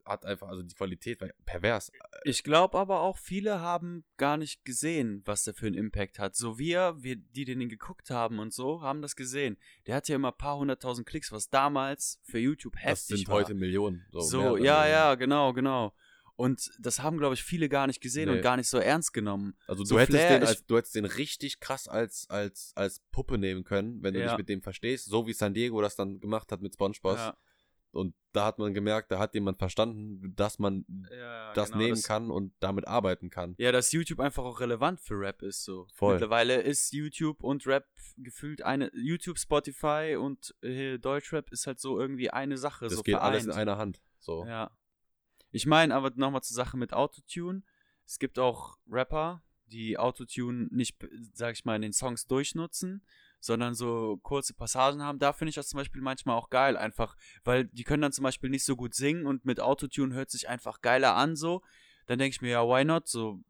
hat 0.05 0.25
einfach, 0.25 0.49
also 0.49 0.63
die 0.63 0.75
Qualität 0.75 1.21
war 1.21 1.29
pervers. 1.47 1.93
Ich 2.25 2.43
glaube 2.43 2.79
aber 2.79 3.01
auch, 3.01 3.17
viele 3.17 3.61
haben 3.61 4.05
gar 4.17 4.37
nicht 4.37 4.65
gesehen, 4.65 5.23
was 5.25 5.45
der 5.45 5.55
für 5.55 5.67
einen 5.67 5.77
Impact 5.77 6.19
hat. 6.19 6.35
So 6.35 6.59
wir, 6.59 6.97
wir, 6.99 7.17
die 7.17 7.45
den 7.45 7.69
geguckt 7.69 8.11
haben 8.11 8.39
und 8.39 8.53
so, 8.53 8.83
haben 8.83 9.03
das 9.03 9.17
gesehen. 9.17 9.57
Der 9.87 9.95
hat 9.95 10.09
ja 10.09 10.17
immer 10.17 10.33
ein 10.33 10.39
paar 10.39 10.59
hunderttausend 10.59 11.07
Klicks, 11.07 11.33
was 11.33 11.49
damals 11.49 12.21
für 12.25 12.39
YouTube 12.39 12.75
Das 12.75 12.83
heftig 12.83 13.19
sind 13.19 13.29
war. 13.29 13.37
heute 13.37 13.55
Millionen. 13.55 14.05
So, 14.11 14.21
so, 14.21 14.57
ja, 14.57 14.87
ja, 14.89 15.15
genau, 15.15 15.53
genau. 15.53 15.95
Und 16.41 16.71
das 16.79 17.01
haben, 17.03 17.19
glaube 17.19 17.35
ich, 17.35 17.43
viele 17.43 17.69
gar 17.69 17.87
nicht 17.87 18.01
gesehen 18.01 18.31
Nee. 18.31 18.37
und 18.37 18.43
gar 18.43 18.57
nicht 18.57 18.69
so 18.69 18.79
ernst 18.79 19.13
genommen. 19.13 19.55
Also 19.67 19.85
So 19.85 19.95
du 19.97 20.01
hättest 20.01 20.19
Flair, 20.19 20.39
den 20.39 20.49
als, 20.49 20.65
du 20.65 20.77
hättest 20.79 20.95
den 20.95 21.05
richtig 21.05 21.61
krass 21.61 21.87
als, 21.87 22.29
als, 22.31 22.73
als 22.77 23.01
Puppe 23.13 23.37
nehmen 23.37 23.63
können, 23.63 24.03
wenn 24.03 24.15
du 24.15 24.21
Ja. 24.21 24.29
dich 24.29 24.39
mit 24.39 24.49
dem 24.49 24.63
verstehst, 24.63 25.05
so 25.05 25.27
wie 25.27 25.35
San 25.35 25.53
Diego 25.53 25.83
das 25.83 25.97
dann 25.97 26.19
gemacht 26.19 26.51
hat 26.51 26.63
mit 26.63 26.73
SpongeBob. 26.75 27.17
Ja, 27.19 27.37
Und 27.93 28.15
da 28.33 28.47
hat 28.47 28.59
man 28.59 28.73
gemerkt, 28.73 29.11
da 29.13 29.19
hat 29.19 29.35
jemand 29.35 29.59
verstanden, 29.59 30.33
dass 30.35 30.59
man 30.59 30.87
ja, 31.11 31.53
das 31.53 31.73
genau, 31.73 31.79
nehmen 31.83 31.97
das, 31.97 32.05
kann 32.05 32.31
und 32.31 32.55
damit 32.61 32.87
arbeiten 32.87 33.29
kann. 33.29 33.55
Ja, 33.59 33.71
dass 33.71 33.93
YouTube 33.93 34.21
einfach 34.21 34.45
auch 34.45 34.61
relevant 34.61 34.99
für 35.01 35.19
Rap 35.19 35.43
ist 35.43 35.65
so. 35.65 35.89
Voll. 35.93 36.15
Mittlerweile 36.15 36.63
ist 36.63 36.93
YouTube 36.95 37.43
und 37.45 37.67
Rap 37.67 37.87
gefühlt 38.17 38.63
eine 38.63 38.91
YouTube, 38.95 39.39
Spotify 39.39 40.17
und 40.19 40.55
äh, 40.63 40.99
Deutschrap 40.99 41.51
ist 41.53 41.67
halt 41.67 41.81
so 41.81 41.99
irgendwie 42.01 42.31
eine 42.31 42.57
Sache. 42.57 42.87
Das 42.87 42.95
so 42.95 43.03
geht 43.03 43.17
alles 43.17 43.45
in 43.45 43.51
vereint. 43.51 43.69
einer 43.69 43.79
Hand. 43.79 44.01
So. 44.21 44.47
Ja. 44.47 44.71
Ich 45.51 45.67
meine 45.67 45.95
aber 45.95 46.11
nochmal 46.15 46.43
zur 46.43 46.55
Sache 46.55 46.77
mit 46.77 46.93
Autotune. 46.93 47.63
Es 48.07 48.19
gibt 48.19 48.39
auch 48.39 48.79
Rapper, 48.89 49.43
die 49.67 49.99
Autotune 49.99 50.69
nicht, 50.71 50.97
sag 51.33 51.55
ich 51.55 51.65
mal, 51.65 51.77
in 51.77 51.83
den 51.83 51.93
Songs 51.93 52.27
durchnutzen, 52.27 53.03
sondern 53.41 53.75
so 53.75 54.19
kurze 54.23 54.55
Passagen 54.55 55.03
haben. 55.03 55.19
Da 55.19 55.33
finde 55.33 55.51
ich 55.51 55.55
das 55.55 55.69
zum 55.69 55.79
Beispiel 55.79 56.03
manchmal 56.03 56.37
auch 56.37 56.51
geil, 56.51 56.77
einfach, 56.77 57.17
weil 57.45 57.67
die 57.67 57.85
können 57.85 58.03
dann 58.03 58.13
zum 58.13 58.25
Beispiel 58.25 58.51
nicht 58.51 58.65
so 58.65 58.77
gut 58.77 58.95
singen 58.95 59.27
und 59.27 59.45
mit 59.45 59.61
Autotune 59.61 60.15
hört 60.15 60.31
sich 60.31 60.49
einfach 60.49 60.81
geiler 60.81 61.15
an 61.17 61.37
so. 61.37 61.63
Dann 62.07 62.19
denke 62.19 62.35
ich 62.35 62.43
mir, 62.43 62.51
ja, 62.51 62.67
why 62.67 62.85
not? 62.85 63.09
So, 63.09 63.41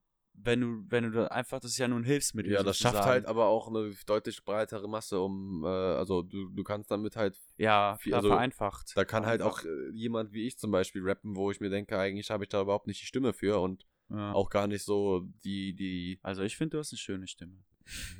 wenn 0.45 0.61
du, 0.61 0.85
wenn 0.89 1.13
du 1.13 1.31
einfach, 1.31 1.61
das 1.61 1.73
ist 1.73 1.79
ja 1.79 1.89
nur 1.89 1.99
ein 1.99 2.05
Hilfsmittel. 2.05 2.53
Ja, 2.53 2.63
das 2.63 2.79
schafft 2.79 2.95
sozusagen. 2.95 3.11
halt 3.11 3.27
aber 3.27 3.47
auch 3.47 3.69
eine 3.69 3.93
deutlich 4.07 4.45
breitere 4.45 4.89
Masse, 4.89 5.21
um, 5.21 5.65
äh, 5.65 5.69
also 5.69 6.23
du, 6.23 6.49
du 6.49 6.63
kannst 6.65 6.91
damit 6.91 7.17
halt, 7.17 7.39
Ja, 7.57 7.97
viel- 7.99 8.15
also, 8.15 8.29
vereinfacht. 8.29 8.93
da 8.97 9.05
kann 9.05 9.27
halt 9.27 9.43
auch 9.43 9.63
äh, 9.65 9.91
jemand 9.93 10.33
wie 10.33 10.47
ich 10.47 10.59
zum 10.59 10.71
Beispiel 10.71 11.03
rappen, 11.03 11.37
wo 11.37 11.51
ich 11.51 11.61
mir 11.61 11.71
denke, 11.71 11.99
eigentlich 11.99 12.31
habe 12.31 12.45
ich 12.45 12.49
da 12.51 12.63
überhaupt 12.63 12.87
nicht 12.87 13.01
die 13.03 13.07
Stimme 13.07 13.33
für 13.33 13.61
und 13.61 13.87
Ja. 14.09 14.33
auch 14.33 14.51
gar 14.51 14.67
nicht 14.67 14.85
so 14.85 15.23
die, 15.45 15.75
die, 15.75 16.19
Also 16.23 16.43
ich 16.43 16.57
finde, 16.57 16.77
du 16.77 16.79
hast 16.81 16.93
eine 16.93 16.99
schöne 16.99 17.27
Stimme. 17.27 17.63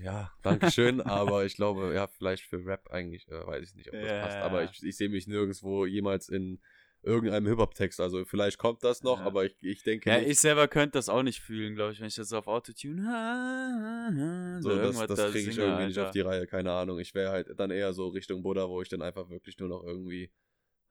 ja, 0.03 0.33
Dankeschön, 0.43 1.01
aber 1.01 1.45
ich 1.45 1.55
glaube, 1.57 1.93
ja, 1.95 2.07
vielleicht 2.07 2.45
für 2.45 2.65
Rap 2.65 2.91
eigentlich, 2.91 3.29
äh, 3.29 3.47
weiß 3.47 3.69
ich 3.69 3.75
nicht, 3.75 3.93
ob 3.93 4.01
das 4.01 4.11
Ja, 4.11 4.21
passt, 4.21 4.39
aber 4.39 4.63
ich, 4.65 4.83
ich 4.83 4.97
sehe 4.97 5.09
mich 5.09 5.27
nirgendwo 5.27 5.87
jemals 5.87 6.29
in 6.29 6.61
irgendeinem 7.03 7.47
Hip-Hop-Text, 7.47 8.01
also 8.01 8.25
vielleicht 8.25 8.59
kommt 8.59 8.85
das 8.85 9.03
noch, 9.03 9.19
Ja. 9.19 9.27
aber 9.27 9.47
ich, 9.47 9.57
ich 9.63 9.83
denke 9.83 10.11
Ja, 10.11 10.19
nicht. 10.19 10.31
ich 10.31 10.41
selber 10.41 10.69
könnte 10.69 10.99
das 10.99 11.09
auch 11.09 11.23
nicht 11.23 11.41
fühlen, 11.41 11.75
glaube 11.75 11.93
ich, 11.93 12.01
wenn 12.01 12.09
ich 12.09 12.15
das 12.15 12.29
so 12.29 12.39
auf 12.39 12.47
Autotune. 12.47 14.59
So, 14.63 14.71
das, 14.71 14.79
irgendwas 14.83 15.09
das 15.09 15.19
da 15.19 15.31
kriege 15.31 15.51
ich 15.51 15.59
irgendwie 15.59 15.87
nicht 15.87 15.99
Alter. 15.99 16.09
auf 16.09 16.13
die 16.13 16.21
Reihe, 16.21 16.47
keine 16.47 16.73
Ahnung. 16.73 16.99
Ich 16.99 17.15
wäre 17.15 17.31
halt 17.31 17.59
dann 17.59 17.71
eher 17.71 17.93
so 17.93 18.09
Richtung 18.09 18.43
Buddha, 18.43 18.69
wo 18.69 18.83
ich 18.83 18.89
dann 18.89 19.03
einfach 19.03 19.31
wirklich 19.31 19.59
nur 19.59 19.69
noch 19.69 19.85
irgendwie 19.85 20.31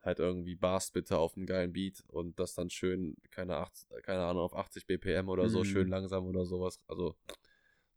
halt 0.01 0.19
irgendwie 0.19 0.55
Bars 0.55 0.91
bitte 0.91 1.17
auf 1.17 1.35
einen 1.35 1.45
geilen 1.45 1.73
Beat 1.73 2.03
und 2.07 2.39
das 2.39 2.55
dann 2.55 2.69
schön, 2.69 3.17
keine, 3.31 3.57
80, 3.57 3.89
keine 4.03 4.23
Ahnung, 4.23 4.43
auf 4.43 4.55
80 4.55 4.87
BPM 4.87 5.27
oder 5.29 5.49
so, 5.49 5.59
Mhm. 5.59 5.65
schön 5.65 5.87
langsam 5.89 6.25
oder 6.25 6.45
sowas. 6.45 6.79
Also 6.87 7.15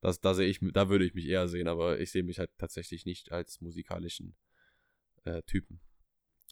das, 0.00 0.20
da 0.20 0.34
sehe 0.34 0.48
ich, 0.48 0.58
da 0.72 0.88
würde 0.88 1.04
ich 1.04 1.14
mich 1.14 1.26
eher 1.26 1.46
sehen, 1.48 1.68
aber 1.68 2.00
ich 2.00 2.10
sehe 2.10 2.24
mich 2.24 2.40
halt 2.40 2.50
tatsächlich 2.58 3.06
nicht 3.06 3.30
als 3.30 3.60
musikalischen 3.60 4.36
äh, 5.24 5.42
Typen. 5.44 5.80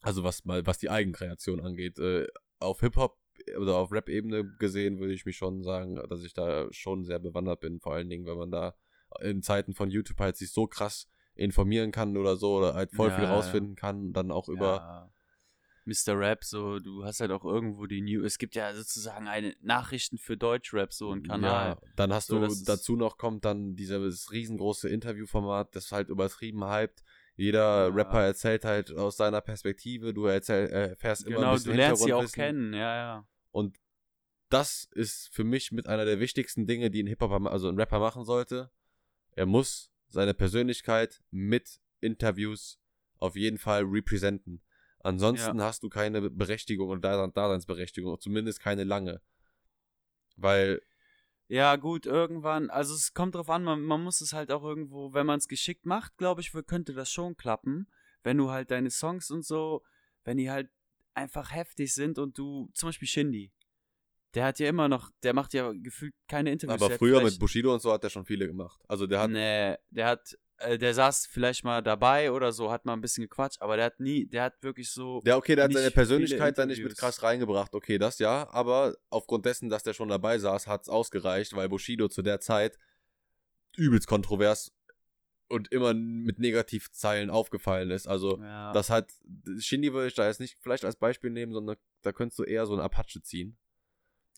Also 0.02 0.24
was 0.24 0.44
mal, 0.44 0.66
was 0.66 0.78
die 0.78 0.90
Eigenkreation 0.90 1.60
angeht, 1.60 1.98
äh, 1.98 2.26
auf 2.58 2.80
Hip-Hop 2.80 3.18
oder 3.58 3.76
auf 3.76 3.90
Rap-Ebene 3.92 4.44
gesehen, 4.58 4.98
würde 4.98 5.14
ich 5.14 5.24
mich 5.24 5.36
schon 5.36 5.62
sagen, 5.62 5.96
dass 6.08 6.22
ich 6.24 6.34
da 6.34 6.66
schon 6.72 7.04
sehr 7.04 7.18
bewandert 7.18 7.60
bin, 7.60 7.80
vor 7.80 7.94
allen 7.94 8.08
Dingen, 8.08 8.26
wenn 8.26 8.36
man 8.36 8.50
da 8.50 8.74
in 9.20 9.42
Zeiten 9.42 9.74
von 9.74 9.90
YouTube 9.90 10.18
halt 10.20 10.36
sich 10.36 10.52
so 10.52 10.66
krass 10.66 11.08
informieren 11.34 11.90
kann 11.90 12.16
oder 12.16 12.36
so, 12.36 12.56
oder 12.58 12.74
halt 12.74 12.92
voll 12.92 13.10
Ja, 13.10 13.16
viel 13.16 13.24
rausfinden 13.26 13.76
kann, 13.76 14.12
dann 14.12 14.30
auch 14.30 14.48
über, 14.48 14.60
Ja. 14.60 15.10
Mr. 15.86 16.16
Rap, 16.18 16.44
so, 16.44 16.78
du 16.78 17.04
hast 17.04 17.20
halt 17.20 17.30
auch 17.32 17.44
irgendwo 17.44 17.86
die 17.86 18.02
News. 18.02 18.24
Es 18.24 18.38
gibt 18.38 18.54
ja 18.54 18.74
sozusagen 18.74 19.26
eine 19.26 19.56
Nachrichten 19.60 20.18
für 20.18 20.36
Deutschrap, 20.36 20.92
so 20.92 21.10
ein 21.12 21.22
Kanal. 21.22 21.70
Ja, 21.70 21.78
dann 21.96 22.12
hast 22.12 22.28
So, 22.28 22.38
du, 22.46 22.54
dazu 22.64 22.96
noch 22.96 23.16
kommt 23.16 23.44
dann 23.44 23.74
dieses 23.74 24.30
riesengroße 24.30 24.88
Interviewformat, 24.88 25.74
das 25.74 25.90
halt 25.90 26.08
übertrieben 26.10 26.64
hypt. 26.70 27.02
Jeder 27.40 27.88
Ja. 27.88 27.94
Rapper 27.94 28.22
erzählt 28.22 28.66
halt 28.66 28.94
aus 28.94 29.16
seiner 29.16 29.40
Perspektive, 29.40 30.12
du 30.12 30.26
erzähl, 30.26 30.66
äh, 30.66 30.88
erfährst 30.90 31.26
immer 31.26 31.36
ein 31.36 31.40
genau, 31.40 31.52
bisschen 31.54 31.70
du 31.70 31.76
lernst 31.78 32.02
sie 32.02 32.12
auch 32.12 32.30
kennen, 32.32 32.74
ja, 32.74 32.94
ja. 32.96 33.28
Und 33.50 33.78
das 34.50 34.86
ist 34.92 35.30
für 35.32 35.44
mich 35.44 35.72
mit 35.72 35.86
einer 35.86 36.04
der 36.04 36.20
wichtigsten 36.20 36.66
Dinge, 36.66 36.90
die 36.90 37.02
ein 37.02 37.06
Hip-Hop, 37.06 37.32
also 37.46 37.68
ein 37.68 37.78
Rapper 37.78 37.98
machen 37.98 38.24
sollte. 38.24 38.70
Er 39.30 39.46
muss 39.46 39.90
seine 40.08 40.34
Persönlichkeit 40.34 41.22
mit 41.30 41.80
Interviews 42.00 42.78
auf 43.18 43.36
jeden 43.36 43.56
Fall 43.56 43.84
representen. 43.84 44.62
Ansonsten 44.98 45.62
hast 45.62 45.82
du 45.82 45.88
keine 45.88 46.28
Berechtigung 46.28 46.90
und 46.90 47.02
Dase- 47.02 47.32
Daseinsberechtigung, 47.32 48.20
zumindest 48.20 48.60
keine 48.60 48.84
lange. 48.84 49.22
Weil, 50.36 50.82
Ja, 51.50 51.74
gut, 51.74 52.06
irgendwann, 52.06 52.70
also 52.70 52.94
es 52.94 53.12
kommt 53.12 53.34
drauf 53.34 53.50
an, 53.50 53.64
man, 53.64 53.82
man 53.82 54.04
muss 54.04 54.20
es 54.20 54.32
halt 54.32 54.52
auch 54.52 54.62
irgendwo, 54.62 55.12
wenn 55.12 55.26
man 55.26 55.38
es 55.38 55.48
geschickt 55.48 55.84
macht, 55.84 56.16
glaube 56.16 56.40
ich, 56.42 56.52
könnte 56.68 56.94
das 56.94 57.10
schon 57.10 57.36
klappen. 57.36 57.88
Wenn 58.22 58.36
du 58.36 58.50
halt 58.50 58.70
deine 58.70 58.88
Songs 58.88 59.32
und 59.32 59.44
so, 59.44 59.82
wenn 60.22 60.36
die 60.36 60.48
halt 60.48 60.70
einfach 61.12 61.52
heftig 61.52 61.92
sind 61.92 62.20
und 62.20 62.38
du, 62.38 62.70
zum 62.72 62.90
Beispiel 62.90 63.08
Shindy, 63.08 63.52
der 64.34 64.44
hat 64.44 64.60
ja 64.60 64.68
immer 64.68 64.86
noch, 64.88 65.10
der 65.24 65.34
macht 65.34 65.52
ja 65.52 65.72
gefühlt 65.72 66.14
keine 66.28 66.52
Interviews. 66.52 66.80
aber 66.82 66.96
früher 66.96 67.20
mit 67.20 67.36
Bushido 67.40 67.74
und 67.74 67.82
so 67.82 67.92
hat 67.92 68.04
er 68.04 68.10
schon 68.10 68.24
viele 68.24 68.46
gemacht. 68.46 68.80
Also 68.86 69.08
der 69.08 69.18
hat, 69.18 69.30
Nee, 69.32 69.74
der 69.90 70.06
hat, 70.06 70.38
äh, 70.60 70.78
der 70.78 70.94
saß 70.94 71.26
vielleicht 71.26 71.64
mal 71.64 71.82
dabei 71.82 72.32
oder 72.32 72.52
so, 72.52 72.70
hat 72.70 72.84
mal 72.84 72.92
ein 72.92 73.00
bisschen 73.00 73.22
gequatscht, 73.22 73.60
aber 73.60 73.76
der 73.76 73.86
hat 73.86 74.00
nie, 74.00 74.26
der 74.26 74.44
hat 74.44 74.62
wirklich 74.62 74.90
so. 74.90 75.20
der 75.24 75.36
okay, 75.36 75.56
der 75.56 75.64
hat 75.64 75.72
seine 75.72 75.90
Persönlichkeit 75.90 76.58
da 76.58 76.66
nicht 76.66 76.82
mit 76.82 76.96
krass 76.96 77.22
reingebracht. 77.22 77.74
Okay, 77.74 77.98
das 77.98 78.18
ja, 78.18 78.48
aber 78.50 78.96
aufgrund 79.08 79.46
dessen, 79.46 79.68
dass 79.68 79.82
der 79.82 79.94
schon 79.94 80.08
dabei 80.08 80.38
saß, 80.38 80.66
hat 80.66 80.82
es 80.82 80.88
ausgereicht, 80.88 81.54
weil 81.56 81.68
Bushido 81.68 82.08
zu 82.08 82.22
der 82.22 82.40
Zeit 82.40 82.78
übelst 83.76 84.06
kontrovers 84.06 84.72
und 85.48 85.72
immer 85.72 85.94
mit 85.94 86.38
Negativzeilen 86.38 87.30
aufgefallen 87.30 87.90
ist. 87.90 88.06
Also 88.06 88.38
ja, 88.40 88.72
Das 88.72 88.90
hat, 88.90 89.12
Shindy 89.58 89.92
würde 89.92 90.08
ich 90.08 90.14
da 90.14 90.26
jetzt 90.26 90.40
nicht 90.40 90.58
vielleicht 90.60 90.84
als 90.84 90.96
Beispiel 90.96 91.30
nehmen, 91.30 91.52
sondern 91.52 91.76
da 92.02 92.12
könntest 92.12 92.38
du 92.38 92.44
eher 92.44 92.66
so 92.66 92.72
einen 92.72 92.82
Apache 92.82 93.20
ziehen. 93.22 93.58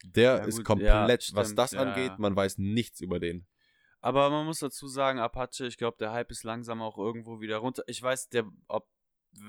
Der 0.05 0.39
Ja, 0.39 0.45
ist 0.45 0.57
gut, 0.59 0.65
komplett, 0.65 1.29
ja, 1.29 1.37
was 1.37 1.49
stimmt, 1.49 1.59
das 1.59 1.73
ja. 1.73 1.81
angeht, 1.81 2.19
man 2.19 2.35
weiß 2.35 2.59
nichts 2.59 3.01
über 3.01 3.21
den. 3.21 3.47
Aber 4.03 4.29
man 4.29 4.45
muss 4.45 4.59
dazu 4.59 4.87
sagen, 4.87 5.19
Apache, 5.19 5.67
ich 5.67 5.79
glaube, 5.79 5.97
der 5.99 6.13
Hype 6.13 6.31
ist 6.31 6.45
langsam 6.45 6.83
auch 6.83 6.99
irgendwo 6.99 7.41
wieder 7.41 7.57
runter. 7.57 7.83
Ich 7.87 8.03
weiß, 8.03 8.29
der, 8.29 8.45
ob 8.69 8.87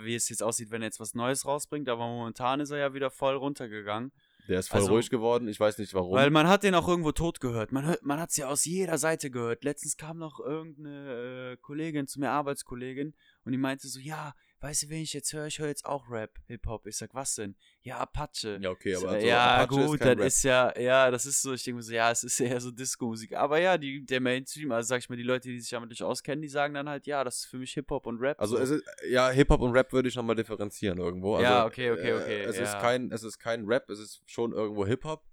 wie 0.03 0.15
es 0.15 0.29
jetzt 0.29 0.41
aussieht, 0.41 0.71
wenn 0.71 0.81
er 0.81 0.85
jetzt 0.87 1.01
was 1.01 1.13
Neues 1.13 1.45
rausbringt, 1.45 1.89
aber 1.89 2.07
momentan 2.07 2.61
ist 2.61 2.69
er 2.71 2.77
ja 2.77 2.93
wieder 2.93 3.11
voll 3.11 3.35
runtergegangen. 3.35 4.13
Der 4.47 4.59
ist 4.59 4.69
voll 4.69 4.79
Also- 4.79 4.93
ruhig 4.93 5.09
geworden. 5.09 5.49
Ich 5.49 5.59
weiß 5.59 5.77
nicht 5.77 5.93
warum. 5.93 6.13
Weil 6.15 6.29
man 6.29 6.47
hat 6.47 6.63
den 6.63 6.73
auch 6.75 6.87
irgendwo 6.87 7.11
tot 7.11 7.41
gehört. 7.41 7.73
Man, 7.73 7.85
hört- 7.85 8.01
man 8.03 8.17
hat 8.19 8.29
es 8.29 8.37
ja 8.37 8.47
aus 8.47 8.63
jeder 8.63 8.97
Seite 8.97 9.29
gehört. 9.29 9.65
Letztens 9.65 9.97
kam 9.97 10.17
noch 10.19 10.39
irgendeine 10.39 11.51
äh, 11.53 11.57
Kollegin 11.57 12.07
zu 12.07 12.21
mir, 12.21 12.29
Arbeitskollegin, 12.31 13.13
und 13.43 13.51
die 13.51 13.57
meinte 13.57 13.89
so, 13.89 13.99
ja, 13.99 14.33
weißt 14.63 14.83
du, 14.83 14.89
wen 14.89 15.01
ich 15.01 15.11
jetzt 15.11 15.33
höre? 15.33 15.45
Ich 15.45 15.59
höre 15.59 15.67
jetzt 15.67 15.85
auch 15.85 16.09
Rap, 16.09 16.39
Hip-Hop. 16.47 16.87
Ich 16.87 16.95
sag, 16.95 17.13
was 17.13 17.35
denn? 17.35 17.55
Ja, 17.81 17.97
Apache. 17.97 18.59
ja, 18.61 18.69
okay, 18.69 18.95
aber 18.95 19.01
So, 19.01 19.07
also 19.09 19.27
ja, 19.27 19.55
Apache 19.57 19.81
ist 19.81 19.87
gut, 19.87 19.99
kein 19.99 20.07
das 20.17 20.23
Rap. 20.23 20.27
ist 20.27 20.43
ja, 20.43 20.79
ja, 20.79 21.11
das 21.11 21.25
ist 21.25 21.41
so, 21.41 21.51
ich 21.53 21.63
denke 21.63 21.75
mir 21.75 21.81
so, 21.83 21.93
ja, 21.93 22.09
es 22.11 22.23
ist 22.23 22.39
eher 22.39 22.61
so 22.61 22.71
Disco-Musik. 22.71 23.33
Aber 23.35 23.59
ja, 23.59 23.77
die, 23.77 24.05
der 24.05 24.21
Mainstream, 24.21 24.71
also 24.71 24.87
sag 24.87 24.99
ich 24.99 25.09
mal, 25.09 25.17
die 25.17 25.23
Leute, 25.23 25.49
die 25.49 25.59
sich 25.59 25.69
damit 25.69 25.89
nicht 25.89 26.01
auskennen, 26.01 26.41
die 26.41 26.47
sagen 26.47 26.73
dann 26.73 26.87
halt, 26.87 27.05
ja, 27.07 27.25
das 27.25 27.39
ist 27.39 27.45
für 27.47 27.57
mich 27.57 27.73
Hip-Hop 27.73 28.07
und 28.07 28.19
Rap. 28.21 28.39
Also 28.39 28.55
so. 28.55 28.63
es 28.63 28.69
ist, 28.69 28.85
ja, 29.09 29.29
Hip-Hop 29.29 29.59
und 29.59 29.71
Rap 29.73 29.91
würde 29.91 30.07
ich 30.07 30.15
nochmal 30.15 30.37
differenzieren 30.37 30.97
irgendwo. 30.97 31.35
Also, 31.35 31.43
Ja, 31.43 31.65
okay, 31.65 31.91
okay, 31.91 32.13
okay, 32.13 32.41
Äh, 32.43 32.45
es, 32.45 32.57
ist 32.57 32.73
ja. 32.73 32.79
kein, 32.79 33.11
es 33.11 33.23
ist 33.23 33.39
kein 33.39 33.65
Rap, 33.65 33.89
es 33.89 33.99
ist 33.99 34.21
schon 34.25 34.53
irgendwo 34.53 34.85
Hip-Hop. 34.87 35.23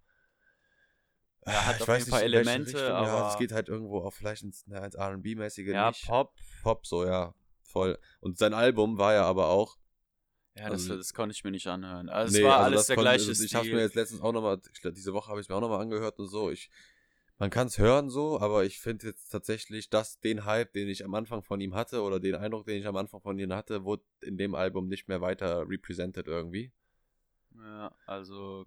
Ja, 1.47 1.67
hat 1.67 1.77
ich 1.77 1.83
auf 1.83 1.89
weiß 1.89 2.01
jeden 2.01 2.11
Fall 2.11 2.23
Elemente, 2.25 2.67
Richtung, 2.67 2.83
Ja, 2.83 2.95
aber- 2.97 3.29
es 3.33 3.39
geht 3.39 3.53
halt 3.53 3.69
irgendwo 3.69 4.01
auch 4.01 4.13
vielleicht 4.13 4.43
ins, 4.43 4.65
na, 4.67 4.85
ins 4.85 4.95
R&B-mäßige 4.97 5.69
ja, 5.69 5.89
nicht. 5.89 6.05
Pop. 6.07 6.35
Pop, 6.63 6.87
so, 6.87 7.07
ja, 7.07 7.33
voll. 7.71 7.99
Und 8.21 8.37
sein 8.39 8.53
Album 8.55 8.99
war 8.99 9.15
ja 9.15 9.25
aber 9.25 9.49
auch, 9.49 9.77
Ja, 10.57 10.65
das, 10.69 10.83
Also- 10.83 10.97
das 10.97 11.15
konnte 11.15 11.33
ich 11.33 11.45
mir 11.45 11.53
nicht 11.53 11.69
anhören. 11.69 12.09
Also 12.09 12.33
Nee, 12.33 12.41
es 12.43 12.45
war 12.45 12.57
also 12.59 12.65
alles 12.67 12.87
der 12.89 12.97
konnte- 12.97 13.11
gleiche 13.11 13.29
also 13.29 13.43
Ich 13.45 13.49
Stil. 13.51 13.59
habe 13.61 13.69
mir 13.73 13.81
jetzt 13.83 13.95
letztens 13.95 14.21
auch 14.21 14.33
nochmal, 14.33 14.61
diese 14.93 15.13
Woche 15.13 15.31
habe 15.31 15.41
ich 15.41 15.49
mir 15.49 15.55
auch 15.55 15.61
nochmal 15.61 15.81
angehört 15.81 16.19
und 16.19 16.27
so. 16.27 16.51
Ich, 16.51 16.69
man 17.39 17.51
kann 17.51 17.69
es 17.69 17.79
hören 17.79 18.11
so, 18.11 18.39
aber 18.41 18.65
ich 18.65 18.81
finde 18.81 19.07
jetzt 19.07 19.29
tatsächlich, 19.31 19.89
dass 19.91 20.19
den 20.19 20.45
Hype, 20.45 20.73
den 20.73 20.89
ich 20.89 21.05
am 21.05 21.15
Anfang 21.15 21.43
von 21.45 21.61
ihm 21.61 21.75
hatte 21.77 22.03
oder 22.03 22.19
den 22.19 22.35
Eindruck, 22.35 22.67
den 22.67 22.79
ich 22.81 22.87
am 22.89 22.97
Anfang 22.97 23.21
von 23.23 23.39
ihm 23.39 23.53
hatte, 23.55 23.85
wurde 23.85 24.03
in 24.23 24.37
dem 24.37 24.55
Album 24.57 24.89
nicht 24.89 25.07
mehr 25.09 25.21
weiter 25.21 25.67
represented 25.69 26.27
irgendwie. 26.27 26.73
ja, 27.55 27.95
also 28.07 28.67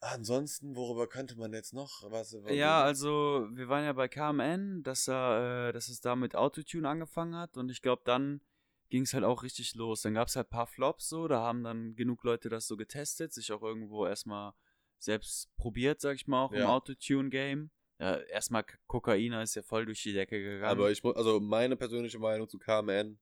Ansonsten, 0.00 0.76
worüber 0.76 1.06
könnte 1.06 1.36
man 1.38 1.52
jetzt 1.52 1.74
noch? 1.74 2.10
Was, 2.10 2.34
Ja, 2.48 2.82
also 2.82 3.46
wir 3.52 3.68
waren 3.68 3.84
ja 3.84 3.92
bei 3.92 4.08
KMN, 4.08 4.82
dass 4.82 5.06
er, 5.08 5.68
äh, 5.68 5.72
dass 5.72 5.88
es 5.88 6.00
da 6.00 6.16
mit 6.16 6.34
Autotune 6.34 6.88
angefangen 6.88 7.36
hat 7.36 7.56
und 7.58 7.70
ich 7.70 7.82
glaube, 7.82 8.02
dann 8.04 8.40
ging 8.88 9.02
es 9.02 9.12
halt 9.12 9.24
auch 9.24 9.42
richtig 9.42 9.74
los. 9.74 10.02
Dann 10.02 10.14
gab 10.14 10.28
es 10.28 10.36
halt 10.36 10.48
ein 10.48 10.50
paar 10.50 10.66
Flops 10.66 11.08
so, 11.08 11.28
da 11.28 11.40
haben 11.42 11.62
dann 11.62 11.94
genug 11.96 12.24
Leute 12.24 12.48
das 12.48 12.66
so 12.66 12.76
getestet, 12.78 13.32
sich 13.34 13.52
auch 13.52 13.62
irgendwo 13.62 14.06
erstmal 14.06 14.54
selbst 14.98 15.54
probiert, 15.56 16.00
sag 16.00 16.16
ich 16.16 16.26
mal, 16.26 16.44
auch 16.44 16.52
im 16.52 16.58
Ja. 16.60 16.68
Autotune-Game. 16.70 17.70
Ja, 17.98 18.16
erstmal 18.16 18.64
Kokaina 18.86 19.42
ist 19.42 19.54
ja 19.54 19.62
voll 19.62 19.84
durch 19.84 20.02
die 20.02 20.14
Decke 20.14 20.42
gegangen. 20.42 20.64
aber 20.64 20.90
ich 20.90 21.04
muss, 21.04 21.14
also 21.16 21.38
meine 21.40 21.76
persönliche 21.76 22.18
Meinung 22.18 22.48
zu 22.48 22.58
KMN, 22.58 23.18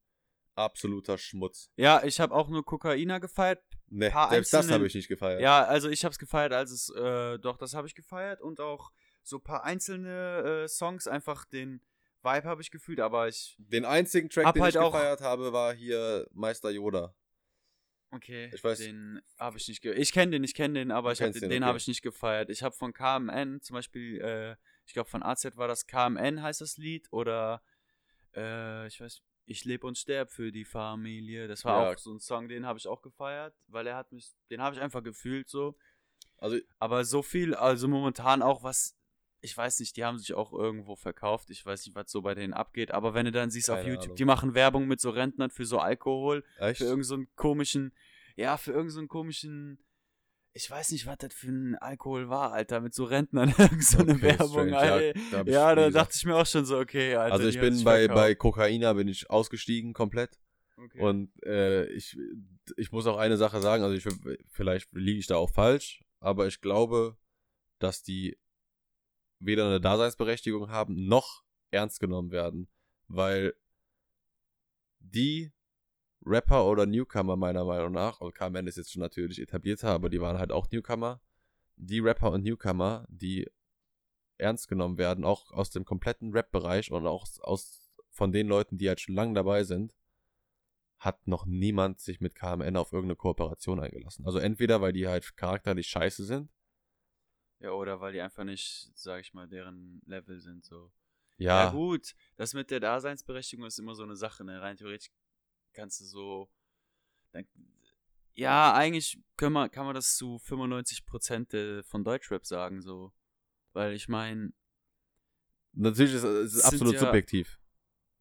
absoluter 0.55 1.19
Schmutz. 1.19 1.71
ja, 1.77 2.03
ich 2.05 2.21
habe 2.21 2.35
auch 2.35 2.49
nur 2.49 2.65
Kokaina 2.65 3.19
gefeiert. 3.19 3.63
Ne, 3.91 4.11
selbst 4.31 4.53
das 4.53 4.67
einzelne- 4.67 4.75
habe 4.75 4.87
ich 4.87 4.95
nicht 4.95 5.09
gefeiert. 5.09 5.41
Ja, 5.41 5.65
also 5.65 5.89
ich 5.89 6.05
habe 6.05 6.13
es 6.13 6.19
gefeiert, 6.19 6.53
als 6.53 6.71
es, 6.71 6.91
äh, 6.91 7.39
doch, 7.39 7.57
das 7.57 7.75
habe 7.75 7.87
ich 7.87 7.95
gefeiert 7.95 8.41
und 8.41 8.61
auch 8.61 8.91
so 9.23 9.37
ein 9.37 9.43
paar 9.43 9.65
einzelne 9.65 10.65
äh, 10.65 10.69
Songs, 10.69 11.07
einfach 11.07 11.45
den 11.47 11.81
Vibe 12.23 12.49
habe 12.49 12.61
ich 12.63 12.71
gefühlt, 12.71 13.01
aber 13.01 13.29
ich 13.29 13.57
Den 13.59 13.85
einzigen 13.85 14.29
Track, 14.29 14.53
den 14.55 14.63
halt 14.63 14.75
ich 14.75 14.79
auch- 14.79 14.93
gefeiert 14.93 15.21
habe, 15.21 15.53
war 15.53 15.73
hier 15.75 16.27
Meister 16.33 16.71
Yoda. 16.71 17.15
Okay, 18.11 18.51
Ich 18.55 18.63
weiß- 18.63 18.79
den 18.79 19.21
habe 19.39 19.59
ich 19.59 19.69
nicht 19.69 19.83
ge 19.83 19.93
Ich 19.95 20.13
kenne 20.13 20.33
den, 20.33 20.45
ich 20.45 20.55
kenne 20.55 20.75
den, 20.79 20.91
aber 20.91 21.13
ich 21.13 21.21
hab, 21.21 21.33
den, 21.33 21.49
den, 21.51 21.63
habe 21.65 21.73
okay. 21.73 21.83
ich 21.83 21.89
nicht 21.89 22.03
gefeiert. 22.03 22.49
Ich 22.51 22.63
habe 22.63 22.75
von 22.75 22.93
KMN 22.95 23.61
zum 23.61 23.75
Beispiel, 23.75 24.21
äh, 24.21 24.57
ich 24.87 24.95
glaube 24.95 25.11
von 25.11 25.23
AZ 25.23 25.45
war 25.57 25.69
das 25.69 25.87
KMN 25.87 26.43
heißt 26.43 26.61
das 26.63 26.79
Lied 26.79 27.07
oder 27.13 27.63
äh, 28.35 28.87
ich 28.87 28.99
weiß, 29.01 29.21
ich 29.49 29.65
lebe 29.65 29.87
und 29.87 29.97
sterb 29.97 30.31
für 30.31 30.53
die 30.53 30.65
Familie. 30.65 31.49
Das 31.49 31.65
war 31.65 31.83
Ja. 31.83 31.93
auch 31.93 31.99
so 31.99 32.13
ein 32.13 32.21
Song, 32.21 32.49
den 32.49 32.67
habe 32.67 32.79
ich 32.79 32.87
auch 32.87 33.03
gefeiert, 33.03 33.55
weil 33.67 33.87
er 33.87 33.97
hat 33.97 34.13
mich, 34.13 34.31
den 34.51 34.61
habe 34.61 34.77
ich 34.77 34.83
einfach 34.83 35.03
gefühlt 35.03 35.49
so. 35.49 35.77
Also 36.37 36.59
Aber 36.79 37.05
so 37.05 37.23
viel, 37.23 37.55
also 37.55 37.89
momentan 37.89 38.43
auch 38.43 38.63
was, 38.63 38.95
ich 39.41 39.57
weiß 39.57 39.81
nicht, 39.81 39.97
die 39.97 40.05
haben 40.05 40.19
sich 40.19 40.35
auch 40.35 40.53
irgendwo 40.53 40.97
verkauft. 40.97 41.51
Ich 41.51 41.65
weiß 41.65 41.87
nicht, 41.87 41.95
was 41.95 42.11
so 42.11 42.23
bei 42.23 42.35
denen 42.35 42.53
abgeht. 42.53 42.91
Aber 42.91 43.15
wenn 43.15 43.25
du 43.25 43.33
dann 43.33 43.51
siehst 43.51 43.71
auf 43.71 43.85
YouTube, 43.85 44.05
Ahnung. 44.05 44.17
die 44.17 44.25
machen 44.25 44.55
Werbung 44.55 44.87
mit 44.87 45.01
so 45.01 45.11
Rentnern 45.11 45.51
für 45.51 45.65
so 45.65 45.79
Alkohol, 45.79 46.45
echt? 46.59 46.79
für 46.79 46.85
irgendeinen 46.85 47.25
so 47.27 47.33
komischen, 47.37 47.93
ja, 48.37 48.57
für 48.57 48.73
irgendeinen 48.73 49.07
so 49.07 49.09
komischen, 49.09 49.79
ich 50.59 50.69
weiß 50.69 50.91
nicht, 50.91 51.07
was 51.07 51.19
das 51.19 51.33
für 51.33 51.47
ein 51.47 51.77
Alkohol 51.77 52.29
war, 52.29 52.53
Alter, 52.53 52.81
mit 52.81 52.93
so 52.93 53.05
Rentnern, 53.05 53.55
so 53.81 53.99
eine 53.99 54.15
Okay, 54.15 54.23
Werbung. 54.23 54.75
Alter. 54.75 55.17
Ja, 55.17 55.45
da 55.45 55.51
Ja, 55.51 55.75
da 55.77 55.91
dachte 55.91 56.15
ich 56.17 56.25
mir 56.25 56.35
auch 56.35 56.47
schon 56.47 56.65
so, 56.65 56.79
okay, 56.79 57.15
Alter. 57.15 57.35
Also 57.35 57.49
ich 57.49 57.61
bin 57.61 57.85
bei, 57.85 58.09
bei 58.09 58.35
Kokaina 58.35 58.93
bin 58.95 59.07
ich 59.07 59.31
ausgestiegen 59.31 59.93
komplett. 59.93 60.41
Okay. 60.77 61.01
Und 61.01 61.31
äh, 61.45 61.87
ich, 61.93 62.19
ich 62.77 62.91
muss 62.91 63.07
auch 63.07 63.19
eine 63.19 63.37
Sache 63.37 63.61
sagen, 63.61 63.85
also 63.85 63.95
ich, 63.95 64.05
vielleicht 64.51 64.93
liege 64.93 65.21
ich 65.21 65.29
da 65.29 65.37
auch 65.37 65.51
falsch, 65.51 66.03
aber 66.19 66.49
ich 66.49 66.61
glaube, 66.61 67.17
dass 67.79 68.03
die 68.03 68.37
weder 69.39 69.67
eine 69.67 69.81
Daseinsberechtigung 69.81 70.71
haben, 70.71 71.07
noch 71.07 71.45
ernst 71.71 72.01
genommen 72.01 72.33
werden. 72.33 72.69
Weil 73.07 73.55
die 74.99 75.53
Rapper 76.29 76.67
oder 76.67 76.87
Newcomer 76.87 77.37
meiner 77.37 77.65
Meinung 77.65 77.93
nach, 77.93 78.21
und 78.21 78.35
KMN 78.35 78.67
ist 78.67 78.77
jetzt 78.77 78.93
schon 78.93 79.03
natürlich 79.03 79.41
etablierter, 79.41 79.91
aber 79.91 80.09
die 80.11 80.21
waren 80.21 80.39
halt 80.39 80.53
auch 80.53 80.71
Newcomer, 80.71 81.21
die 81.77 82.01
Rapper 82.01 82.33
und 82.33 82.45
Newcomer, 82.45 83.07
die 83.09 83.51
ernst 84.37 84.69
genommen 84.69 84.99
werden, 84.99 85.25
auch 85.25 85.53
aus 85.53 85.71
dem 85.71 85.85
kompletten 85.85 86.33
Rap-Bereich 86.33 86.93
und 86.93 87.07
auch 87.07 87.27
aus 87.41 87.91
von 88.11 88.33
den 88.33 88.49
Leuten, 88.49 88.79
die 88.79 88.89
halt 88.89 89.01
schon 89.01 89.15
lange 89.15 89.35
dabei 89.35 89.63
sind, 89.65 89.95
hat 90.99 91.27
noch 91.29 91.47
niemand 91.47 92.01
sich 92.01 92.21
mit 92.21 92.35
KMN 92.35 92.77
auf 92.77 92.93
irgendeine 92.93 93.17
Kooperation 93.17 93.81
eingelassen. 93.81 94.27
Also 94.27 94.39
entweder, 94.39 94.81
weil 94.81 94.93
die 94.93 95.07
halt 95.07 95.37
charakterlich 95.37 95.87
scheiße 95.87 96.25
sind. 96.25 96.51
ja, 97.61 97.71
oder 97.71 98.01
weil 98.01 98.13
die 98.13 98.21
einfach 98.21 98.45
nicht, 98.45 98.91
sag 98.95 99.21
ich 99.21 99.35
mal, 99.35 99.49
deren 99.49 100.03
Level 100.07 100.41
sind, 100.41 100.65
so. 100.65 100.91
Ja, 101.37 101.65
Ja, 101.65 101.71
gut, 101.71 102.15
das 102.37 102.55
mit 102.55 102.71
der 102.71 102.81
Daseinsberechtigung 102.81 103.67
ist 103.67 103.79
immer 103.79 103.95
so 103.95 104.03
eine 104.03 104.17
Sache, 104.17 104.45
ne? 104.45 104.61
Rein 104.61 104.77
theoretisch 104.77 105.11
kannst 105.79 106.01
du 106.01 106.05
so. 106.05 106.49
Dann, 107.33 107.47
ja, 108.35 108.75
eigentlich 108.75 109.19
können 109.37 109.53
wir, 109.55 109.69
kann 109.69 109.87
man 109.87 109.95
das 109.95 110.17
zu 110.17 110.39
95% 110.39 111.55
äh, 111.55 111.83
von 111.83 112.05
Deutschrap 112.05 112.45
sagen, 112.45 112.83
so. 112.83 113.13
Weil 113.73 113.93
ich 113.95 114.09
meine, 114.09 114.53
natürlich 115.73 116.15
ist 116.15 116.25
es 116.25 116.53
sind 116.53 116.65
absolut 116.65 116.95
ja- 116.95 117.01
subjektiv. 117.01 117.59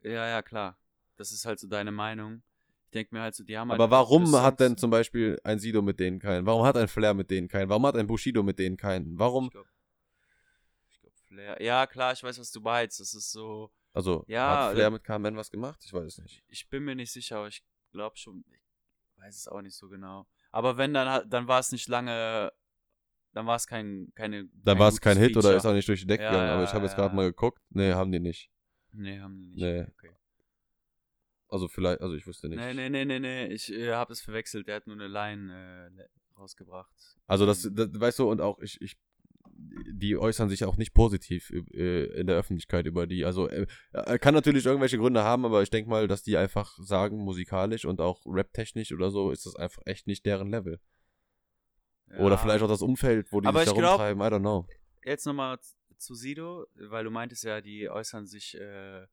ja, 0.01 0.27
ja, 0.27 0.41
klar. 0.41 0.77
Das 1.15 1.31
ist 1.31 1.45
halt 1.45 1.59
so 1.59 1.67
deine 1.67 1.91
Meinung. 1.91 2.43
Ich 2.85 2.91
denke 2.91 3.15
mir 3.15 3.21
halt 3.21 3.33
so, 3.35 3.43
die 3.43 3.57
haben 3.57 3.71
halt. 3.71 3.81
Aber 3.81 3.89
warum 3.91 4.35
hat 4.35 4.59
denn 4.59 4.77
zum 4.77 4.91
Beispiel 4.91 5.39
ein 5.43 5.57
Sido 5.59 5.81
mit 5.81 5.99
denen 5.99 6.19
keinen? 6.19 6.45
Warum 6.45 6.63
hat 6.63 6.77
ein 6.77 6.87
Flair 6.87 7.13
mit 7.15 7.31
denen 7.31 7.47
keinen? 7.47 7.69
Warum 7.69 7.85
hat 7.87 7.95
ein 7.95 8.05
Bushido 8.07 8.43
mit 8.43 8.59
denen 8.59 8.77
keinen? 8.77 9.17
Warum? 9.17 9.45
Ich 9.45 9.51
glaube, 9.51 9.67
ich 10.89 10.99
glaub, 11.01 11.13
Flair. 11.27 11.61
Ja, 11.61 11.87
klar, 11.87 12.13
ich 12.13 12.21
weiß, 12.21 12.39
was 12.39 12.51
du 12.51 12.61
meinst. 12.61 12.99
Das 12.99 13.13
ist 13.15 13.31
so. 13.31 13.71
Also, 13.97 14.23
Ja, 14.27 14.67
hat 14.67 14.73
Flair 14.73 14.91
mit 14.91 15.03
KMN 15.03 15.35
was 15.37 15.49
gemacht? 15.49 15.81
Ich 15.83 15.91
weiß 15.91 16.05
es 16.05 16.17
nicht. 16.19 16.43
Ich 16.49 16.69
bin 16.69 16.83
mir 16.83 16.93
nicht 16.93 17.11
sicher, 17.11 17.37
aber 17.37 17.47
ich 17.47 17.63
glaube 17.91 18.15
schon. 18.15 18.45
Ich 18.51 19.17
weiß 19.23 19.35
es 19.35 19.47
auch 19.47 19.61
nicht 19.63 19.75
so 19.75 19.89
genau. 19.89 20.27
Aber 20.51 20.77
wenn, 20.77 20.93
dann, 20.93 21.27
dann 21.27 21.47
war 21.47 21.59
es 21.59 21.71
nicht 21.71 21.87
lange. 21.87 22.53
Dann 23.33 23.47
war 23.47 23.55
es 23.55 23.65
kein, 23.65 24.11
keine. 24.13 24.47
Dann 24.53 24.77
war 24.77 24.89
es 24.89 25.01
kein 25.01 25.17
Hit 25.17 25.35
oder 25.35 25.55
ist 25.55 25.65
auch. 25.65 25.73
nicht 25.73 25.87
durch 25.87 26.01
die 26.01 26.07
Decke 26.07 26.25
Ja, 26.25 26.29
gegangen, 26.29 26.51
aber 26.51 26.63
ich 26.63 26.73
habe 26.73 26.85
jetzt 26.85 26.95
gerade 26.95 27.15
mal 27.15 27.25
geguckt. 27.25 27.59
Nee, 27.69 27.91
haben 27.93 28.11
die 28.11 28.19
nicht. 28.19 28.51
Nee, 28.91 29.19
haben 29.19 29.35
die 29.35 29.47
nicht. 29.47 29.61
Nee. 29.61 29.81
Okay. 29.81 30.15
Also 31.49 31.67
vielleicht, 31.67 32.01
also 32.01 32.13
ich 32.13 32.27
wüsste 32.27 32.49
nicht. 32.49 32.59
Nee, 32.59 32.75
nee, 32.75 32.89
nee, 32.89 33.03
nee, 33.03 33.19
nee. 33.19 33.47
Ich 33.47 33.73
äh, 33.73 33.93
habe 33.93 34.13
es 34.13 34.21
verwechselt. 34.21 34.67
Der 34.67 34.75
hat 34.75 34.85
nur 34.85 34.95
eine 34.95 35.07
Line 35.07 35.89
äh, 35.97 36.37
rausgebracht. 36.37 36.93
Also 37.25 37.47
das, 37.47 37.67
das, 37.71 37.89
weißt 37.99 38.19
du, 38.19 38.29
und 38.29 38.41
auch 38.41 38.59
ich, 38.59 38.79
ich, 38.79 38.95
die 39.59 40.17
äußern 40.17 40.49
sich 40.49 40.63
auch 40.65 40.77
nicht 40.77 40.93
positiv 40.93 41.49
äh, 41.51 42.05
in 42.19 42.27
der 42.27 42.35
Öffentlichkeit 42.35 42.85
über 42.85 43.07
die. 43.07 43.25
Also 43.25 43.47
äh, 43.49 43.65
er 43.91 44.19
kann 44.19 44.33
natürlich 44.33 44.65
irgendwelche 44.65 44.97
Gründe 44.97 45.23
haben, 45.23 45.45
aber 45.45 45.63
ich 45.63 45.69
denke 45.69 45.89
mal, 45.89 46.07
dass 46.07 46.23
die 46.23 46.37
einfach 46.37 46.77
sagen, 46.79 47.17
musikalisch 47.17 47.85
und 47.85 47.99
auch 47.99 48.21
raptechnisch 48.25 48.91
oder 48.91 49.09
so, 49.09 49.31
ist 49.31 49.45
das 49.45 49.55
einfach 49.55 49.81
echt 49.85 50.07
nicht 50.07 50.25
deren 50.25 50.49
Level. 50.49 50.79
Oder 52.19 52.35
Ja. 52.35 52.37
vielleicht 52.37 52.63
auch 52.63 52.69
das 52.69 52.81
Umfeld, 52.81 53.31
wo 53.31 53.41
die 53.41 53.47
Aber 53.47 53.59
sich 53.65 53.73
da 53.73 53.75
rumtreiben, 53.75 54.21
I 54.21 54.25
don't 54.25 54.39
know. 54.39 54.67
Jetzt 55.03 55.25
nochmal 55.25 55.57
zu 55.97 56.15
Sido, 56.15 56.67
weil 56.75 57.03
du 57.03 57.09
meintest 57.11 57.43
ja, 57.43 57.59
die 57.59 57.89
äußern 57.89 58.27
sich 58.27 58.55
äh, 58.55 59.05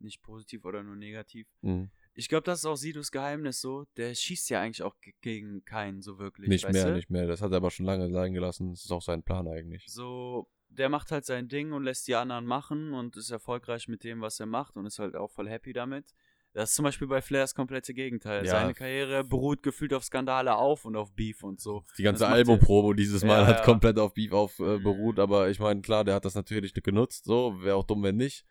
nicht 0.00 0.22
positiv 0.22 0.64
oder 0.64 0.82
nur 0.82 0.96
negativ. 0.96 1.46
Mhm. 1.62 1.90
Ich 2.18 2.28
glaube, 2.28 2.42
das 2.42 2.58
ist 2.58 2.64
auch 2.64 2.74
Sidos 2.76 3.12
Geheimnis 3.12 3.60
so. 3.60 3.84
Der 3.96 4.12
schießt 4.14 4.50
ja 4.50 4.60
eigentlich 4.60 4.82
auch 4.82 4.98
ge- 5.00 5.14
gegen 5.20 5.64
keinen 5.64 6.02
so 6.02 6.18
wirklich. 6.18 6.48
Nicht 6.48 6.68
mehr, 6.68 6.86
du? 6.86 6.94
nicht 6.94 7.10
mehr. 7.10 7.26
Das 7.28 7.40
hat 7.42 7.52
er 7.52 7.58
aber 7.58 7.70
schon 7.70 7.86
lange 7.86 8.10
sein 8.10 8.32
gelassen. 8.34 8.70
Das 8.70 8.84
ist 8.84 8.90
auch 8.90 9.02
sein 9.02 9.22
Plan 9.22 9.46
eigentlich. 9.46 9.84
So, 9.86 10.48
der 10.68 10.88
macht 10.88 11.12
halt 11.12 11.24
sein 11.24 11.46
Ding 11.48 11.70
und 11.72 11.84
lässt 11.84 12.08
die 12.08 12.16
anderen 12.16 12.44
machen 12.44 12.92
und 12.92 13.16
ist 13.16 13.30
erfolgreich 13.30 13.86
mit 13.86 14.02
dem, 14.02 14.20
was 14.20 14.40
er 14.40 14.46
macht 14.46 14.76
und 14.76 14.84
ist 14.84 14.98
halt 14.98 15.14
auch 15.14 15.30
voll 15.30 15.48
happy 15.48 15.72
damit. 15.72 16.12
Das 16.54 16.70
ist 16.70 16.74
zum 16.76 16.82
Beispiel 16.84 17.06
bei 17.06 17.22
Flair 17.22 17.42
das 17.42 17.54
komplette 17.54 17.94
Gegenteil. 17.94 18.44
Ja. 18.44 18.50
Seine 18.52 18.74
Karriere 18.74 19.22
beruht 19.22 19.62
gefühlt 19.62 19.94
auf 19.94 20.02
Skandale 20.02 20.56
auf 20.56 20.86
und 20.86 20.96
auf 20.96 21.12
Beef 21.12 21.44
und 21.44 21.60
so. 21.60 21.84
Die 21.98 22.02
ganze 22.02 22.26
Albumprobe 22.26 22.96
dieses 22.96 23.22
Mal 23.22 23.42
Ja, 23.42 23.46
hat 23.46 23.58
ja. 23.58 23.64
komplett 23.64 23.96
auf 23.98 24.14
Beef 24.14 24.32
auf 24.32 24.58
äh, 24.58 24.78
Mhm. 24.78 24.82
beruht, 24.82 25.18
aber 25.20 25.50
ich 25.50 25.60
meine, 25.60 25.82
klar, 25.82 26.04
der 26.04 26.14
hat 26.16 26.24
das 26.24 26.34
natürlich 26.34 26.72
genutzt, 26.74 27.26
so, 27.26 27.54
wäre 27.62 27.76
auch 27.76 27.84
dumm, 27.84 28.02
wenn 28.02 28.16
nicht. 28.16 28.44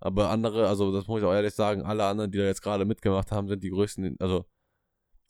Aber 0.00 0.30
andere, 0.30 0.68
also 0.68 0.92
das 0.92 1.06
muss 1.06 1.20
ich 1.20 1.26
auch 1.26 1.32
ehrlich 1.32 1.54
sagen, 1.54 1.82
alle 1.82 2.04
anderen, 2.04 2.30
die 2.30 2.38
da 2.38 2.44
jetzt 2.44 2.62
gerade 2.62 2.84
mitgemacht 2.84 3.30
haben, 3.32 3.48
sind 3.48 3.62
die 3.62 3.70
größten, 3.70 4.16
also 4.20 4.44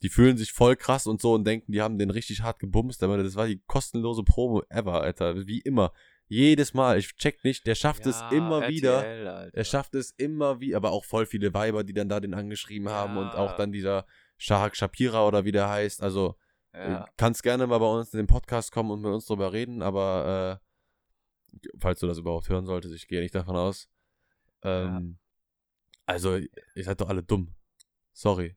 die 0.02 0.08
fühlen 0.08 0.36
sich 0.36 0.52
voll 0.52 0.76
krass 0.76 1.06
und 1.06 1.20
so 1.22 1.34
und 1.34 1.44
denken, 1.46 1.72
die 1.72 1.80
haben 1.80 1.98
den 1.98 2.10
richtig 2.10 2.42
hart 2.42 2.58
gebumst, 2.58 3.02
aber 3.02 3.22
das 3.22 3.36
war 3.36 3.46
die 3.46 3.62
kostenlose 3.66 4.22
Promo 4.24 4.62
ever, 4.68 5.00
Alter. 5.00 5.46
Wie 5.46 5.60
immer. 5.60 5.92
Jedes 6.26 6.74
Mal. 6.74 6.98
Ich 6.98 7.14
check 7.16 7.44
nicht, 7.44 7.66
der 7.66 7.74
schafft 7.74 8.06
es 8.06 8.20
immer 8.30 8.62
RTL, 8.62 8.70
wieder. 8.70 8.98
Alter. 8.98 9.50
Er 9.56 9.64
schafft 9.64 9.94
es 9.94 10.10
immer 10.16 10.60
wie, 10.60 10.74
aber 10.74 10.90
auch 10.92 11.04
voll 11.04 11.26
viele 11.26 11.54
Weiber, 11.54 11.84
die 11.84 11.92
dann 11.92 12.08
da 12.08 12.18
den 12.20 12.34
angeschrieben 12.34 12.88
haben 12.88 13.16
und 13.16 13.34
auch 13.34 13.50
Ja. 13.50 13.56
dann 13.56 13.72
dieser 13.72 14.06
Shahak 14.36 14.74
Shapira 14.74 15.26
oder 15.26 15.44
wie 15.44 15.52
der 15.52 15.68
heißt. 15.68 16.02
Also 16.02 16.36
Ja. 16.74 17.04
äh, 17.04 17.06
kannst 17.16 17.42
gerne 17.42 17.66
mal 17.66 17.78
bei 17.78 17.86
uns 17.86 18.12
in 18.12 18.18
den 18.18 18.26
Podcast 18.26 18.72
kommen 18.72 18.90
und 18.90 19.00
mit 19.00 19.12
uns 19.12 19.26
drüber 19.26 19.52
reden, 19.52 19.80
aber 19.82 20.60
äh, 20.60 21.68
falls 21.78 22.00
du 22.00 22.06
das 22.06 22.18
überhaupt 22.18 22.48
hören 22.48 22.66
solltest, 22.66 22.94
ich 22.94 23.06
gehe 23.06 23.20
nicht 23.20 23.34
davon 23.34 23.56
aus. 23.56 23.88
Ähm, 24.64 25.18
Also, 26.06 26.36
ihr 26.36 26.84
seid 26.84 27.00
doch 27.00 27.08
alle 27.08 27.22
dumm. 27.22 27.54
Sorry. 28.12 28.56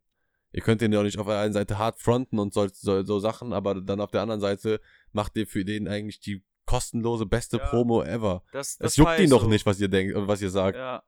Ihr 0.51 0.62
könnt 0.62 0.82
den 0.82 0.91
ja 0.93 0.99
auch 0.99 1.03
nicht 1.03 1.18
auf 1.20 1.28
der 1.28 1.39
einen 1.39 1.53
Seite 1.53 1.78
hart 1.78 1.99
fronten 1.99 2.39
und 2.39 2.53
so, 2.53 2.68
so, 2.68 3.03
so 3.03 3.20
Sachen, 3.20 3.53
aber 3.53 3.82
dann 3.82 3.99
auf 4.01 4.12
der 4.12 4.22
anderen 4.22 4.41
Seite 4.41 4.82
macht 5.12 5.36
ihr 5.38 5.45
für 5.47 5.64
den 5.66 5.88
eigentlich 5.88 6.20
die 6.20 6.43
kostenlose 6.66 7.26
beste 7.26 7.58
Ja. 7.58 7.68
Promo 7.70 8.03
ever. 8.03 8.43
Das, 8.51 8.78
Das, 8.78 8.95
feier 8.95 9.05
juckt 9.05 9.20
ihn 9.20 9.30
doch 9.30 9.43
so. 9.43 9.47
nicht, 9.49 9.66
was 9.66 9.80
ihr 9.80 9.88
denkt 9.88 10.16
und 10.16 10.28
was 10.28 10.41
ihr 10.41 10.49
sagt. 10.49 10.78
Ja. 10.78 11.03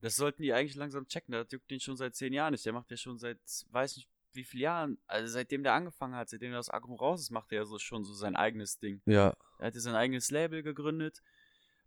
Das 0.00 0.16
sollten 0.16 0.42
die 0.42 0.52
eigentlich 0.52 0.74
langsam 0.74 1.06
checken. 1.06 1.32
Das 1.32 1.46
juckt 1.50 1.70
ihn 1.70 1.80
schon 1.80 1.96
seit 1.96 2.14
zehn 2.16 2.32
Jahren 2.32 2.52
nicht. 2.52 2.66
Der 2.66 2.72
macht 2.72 2.90
ja 2.90 2.96
schon 2.96 3.18
seit, 3.18 3.38
weiß 3.70 3.96
nicht 3.96 4.08
wie 4.34 4.44
viele 4.44 4.62
Jahren, 4.64 4.98
also 5.06 5.30
seitdem 5.32 5.62
der 5.62 5.74
angefangen 5.74 6.14
hat, 6.16 6.28
seitdem 6.30 6.52
er 6.52 6.58
aus 6.58 6.70
Agro 6.70 6.94
raus 6.94 7.20
ist, 7.20 7.30
macht 7.30 7.52
er 7.52 7.58
ja 7.58 7.64
so 7.66 7.78
schon 7.78 8.02
so 8.02 8.14
sein 8.14 8.34
eigenes 8.34 8.78
Ding. 8.78 9.02
Ja, 9.04 9.34
Er 9.58 9.66
hat 9.66 9.74
ja 9.74 9.80
sein 9.80 9.94
eigenes 9.94 10.30
Label 10.30 10.62
gegründet. 10.62 11.22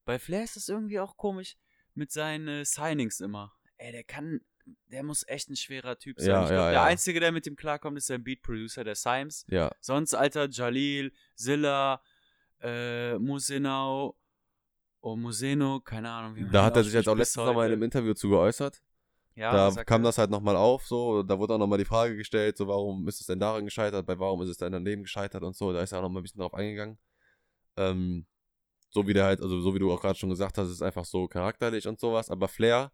Bei 0.06 0.20
Flair 0.20 0.44
ist 0.44 0.56
das 0.56 0.70
irgendwie 0.70 1.00
auch 1.00 1.18
komisch 1.18 1.58
mit 1.96 2.12
seinen 2.12 2.48
äh, 2.48 2.66
Signings 2.66 3.20
immer. 3.20 3.54
Ey, 3.78 3.92
der 3.92 4.04
kann, 4.04 4.42
der 4.92 5.04
muss 5.04 5.28
echt 5.28 5.50
ein 5.50 5.56
schwerer 5.56 5.98
Typ 5.98 6.20
sein. 6.20 6.30
Ja, 6.30 6.44
ich 6.44 6.50
glaub, 6.50 6.60
ja, 6.60 6.66
der 6.66 6.74
ja. 6.74 6.84
Einzige, 6.84 7.20
der 7.20 7.32
mit 7.32 7.46
dem 7.46 7.56
klarkommt, 7.56 7.98
ist 7.98 8.08
sein 8.08 8.24
Beat-Producer, 8.24 8.84
der 8.84 8.96
Symes. 8.96 9.46
ja. 9.50 9.72
Sonst, 9.80 10.14
Alter, 10.14 10.50
Jalil, 10.50 11.12
Zilla, 11.36 12.02
äh, 12.62 13.18
Musenau, 13.18 14.18
oh, 15.02 15.16
Museno, 15.16 15.80
keine 15.82 16.10
Ahnung, 16.10 16.36
wie 16.36 16.42
man 16.42 16.52
Da 16.52 16.66
hat 16.66 16.76
er 16.76 16.84
sich 16.84 16.94
jetzt 16.94 17.08
auch 17.08 17.14
bis 17.14 17.30
letztens 17.30 17.46
nochmal 17.46 17.68
in 17.68 17.74
einem 17.74 17.84
Interview 17.84 18.14
zu 18.14 18.30
geäußert. 18.30 18.82
Ja, 19.36 19.70
da 19.70 19.84
kam 19.84 20.02
er. 20.02 20.06
das 20.06 20.18
halt 20.18 20.32
nochmal 20.32 20.56
auf, 20.56 20.88
so, 20.88 21.22
da 21.22 21.38
wurde 21.38 21.56
auch 21.56 21.58
nochmal 21.58 21.78
die 21.78 21.86
Frage 21.86 22.16
gestellt, 22.16 22.56
so, 22.56 22.68
warum 22.68 23.06
ist 23.08 23.20
es 23.20 23.28
denn 23.28 23.40
daran 23.40 23.66
gescheitert, 23.66 24.06
bei 24.06 24.18
warum 24.18 24.42
ist 24.42 24.50
es 24.50 24.58
denn 24.58 24.72
daneben 24.72 25.04
gescheitert 25.04 25.44
und 25.44 25.56
so, 25.58 25.74
da 25.74 25.82
ist 25.82 25.92
er 25.92 26.00
auch 26.00 26.04
nochmal 26.04 26.22
ein 26.22 26.24
bisschen 26.24 26.40
drauf 26.40 26.54
eingegangen. 26.54 26.98
Ähm, 27.76 28.26
so 28.90 29.08
wie 29.08 29.14
der 29.14 29.26
halt, 29.26 29.42
also 29.42 29.60
so 29.60 29.74
wie 29.76 29.80
du 29.80 29.92
auch 29.92 30.02
gerade 30.02 30.18
schon 30.18 30.30
gesagt 30.30 30.58
hast, 30.58 30.70
ist 30.70 30.82
einfach 30.82 31.06
so 31.06 31.28
charakterlich 31.28 31.88
und 31.88 32.00
sowas, 32.00 32.30
aber 32.30 32.48
Flair 32.48 32.92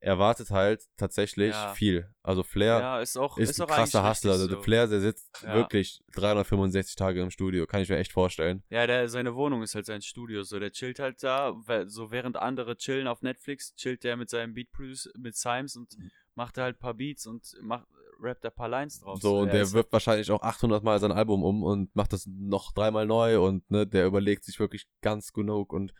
erwartet 0.00 0.50
halt 0.50 0.82
tatsächlich 0.96 1.52
Ja. 1.52 1.74
viel. 1.74 2.12
Also 2.24 2.42
Flair 2.42 2.80
Ja, 2.80 3.00
ist 3.00 3.16
auch, 3.16 3.38
ist, 3.38 3.50
ist 3.50 3.60
ein 3.60 3.68
krasser 3.68 4.08
Hustler. 4.08 4.32
Also 4.32 4.48
so. 4.48 4.60
Flair, 4.60 4.88
der 4.88 5.00
sitzt 5.00 5.42
Ja. 5.44 5.54
wirklich 5.54 6.00
365 6.14 6.96
Tage 6.96 7.22
im 7.22 7.30
Studio, 7.30 7.66
kann 7.66 7.82
ich 7.82 7.88
mir 7.88 7.98
echt 7.98 8.10
vorstellen. 8.12 8.64
Ja, 8.68 8.86
der, 8.88 9.08
seine 9.08 9.36
Wohnung 9.36 9.62
ist 9.62 9.76
halt 9.76 9.86
sein 9.86 10.02
Studio, 10.02 10.42
so 10.42 10.58
der 10.58 10.72
chillt 10.72 10.98
halt 10.98 11.22
da, 11.22 11.54
so 11.86 12.10
während 12.10 12.36
andere 12.36 12.76
chillen 12.76 13.06
auf 13.06 13.22
Netflix, 13.22 13.74
chillt 13.76 14.02
der 14.02 14.16
mit 14.16 14.28
seinem 14.28 14.54
Beat 14.54 14.72
Produce, 14.72 15.08
mit 15.16 15.36
Symes 15.36 15.76
und 15.76 15.94
macht 16.34 16.56
da 16.56 16.62
halt 16.62 16.76
ein 16.76 16.80
paar 16.80 16.94
Beats 16.94 17.26
und 17.26 17.56
macht, 17.62 17.86
rappt 18.20 18.44
da 18.44 18.48
ein 18.48 18.54
paar 18.54 18.68
Lines 18.68 19.00
drauf. 19.00 19.20
So, 19.20 19.40
und 19.40 19.48
er 19.48 19.54
der 19.54 19.72
wirft 19.72 19.92
wahrscheinlich 19.92 20.30
auch 20.30 20.42
800 20.42 20.82
Mal 20.82 20.98
sein 21.00 21.12
Album 21.12 21.42
um 21.44 21.62
und 21.62 21.94
macht 21.94 22.12
das 22.12 22.26
noch 22.26 22.72
dreimal 22.72 23.06
neu 23.06 23.40
und 23.40 23.70
ne, 23.70 23.86
der 23.86 24.06
überlegt 24.06 24.44
sich 24.44 24.58
wirklich 24.58 24.86
ganz 25.00 25.32
genug 25.32 25.72
und 25.72 25.92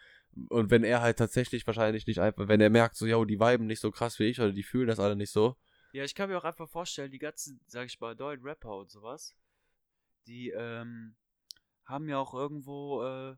und 0.48 0.70
wenn 0.70 0.82
er 0.82 1.02
halt 1.02 1.18
tatsächlich 1.18 1.66
wahrscheinlich 1.66 2.06
nicht 2.06 2.18
einfach, 2.18 2.48
wenn 2.48 2.60
er 2.62 2.70
merkt, 2.70 2.96
so, 2.96 3.04
yo, 3.06 3.26
die 3.26 3.38
viben 3.38 3.66
nicht 3.66 3.80
so 3.80 3.90
krass 3.90 4.18
wie 4.18 4.24
ich 4.24 4.40
oder 4.40 4.52
die 4.52 4.62
fühlen 4.62 4.88
das 4.88 4.98
alle 4.98 5.14
nicht 5.14 5.30
so, 5.30 5.56
Ja, 5.92 6.04
ich 6.04 6.14
kann 6.14 6.30
mir 6.30 6.38
auch 6.38 6.44
einfach 6.44 6.70
vorstellen, 6.70 7.10
die 7.10 7.18
ganzen, 7.18 7.60
sag 7.66 7.84
ich 7.84 8.00
mal, 8.00 8.16
deutschen 8.16 8.46
Rapper 8.46 8.78
und 8.78 8.90
sowas, 8.90 9.34
die 10.26 10.48
ähm, 10.48 11.16
haben 11.84 12.08
ja 12.08 12.18
auch 12.18 12.32
irgendwo 12.32 13.02
äh, 13.02 13.36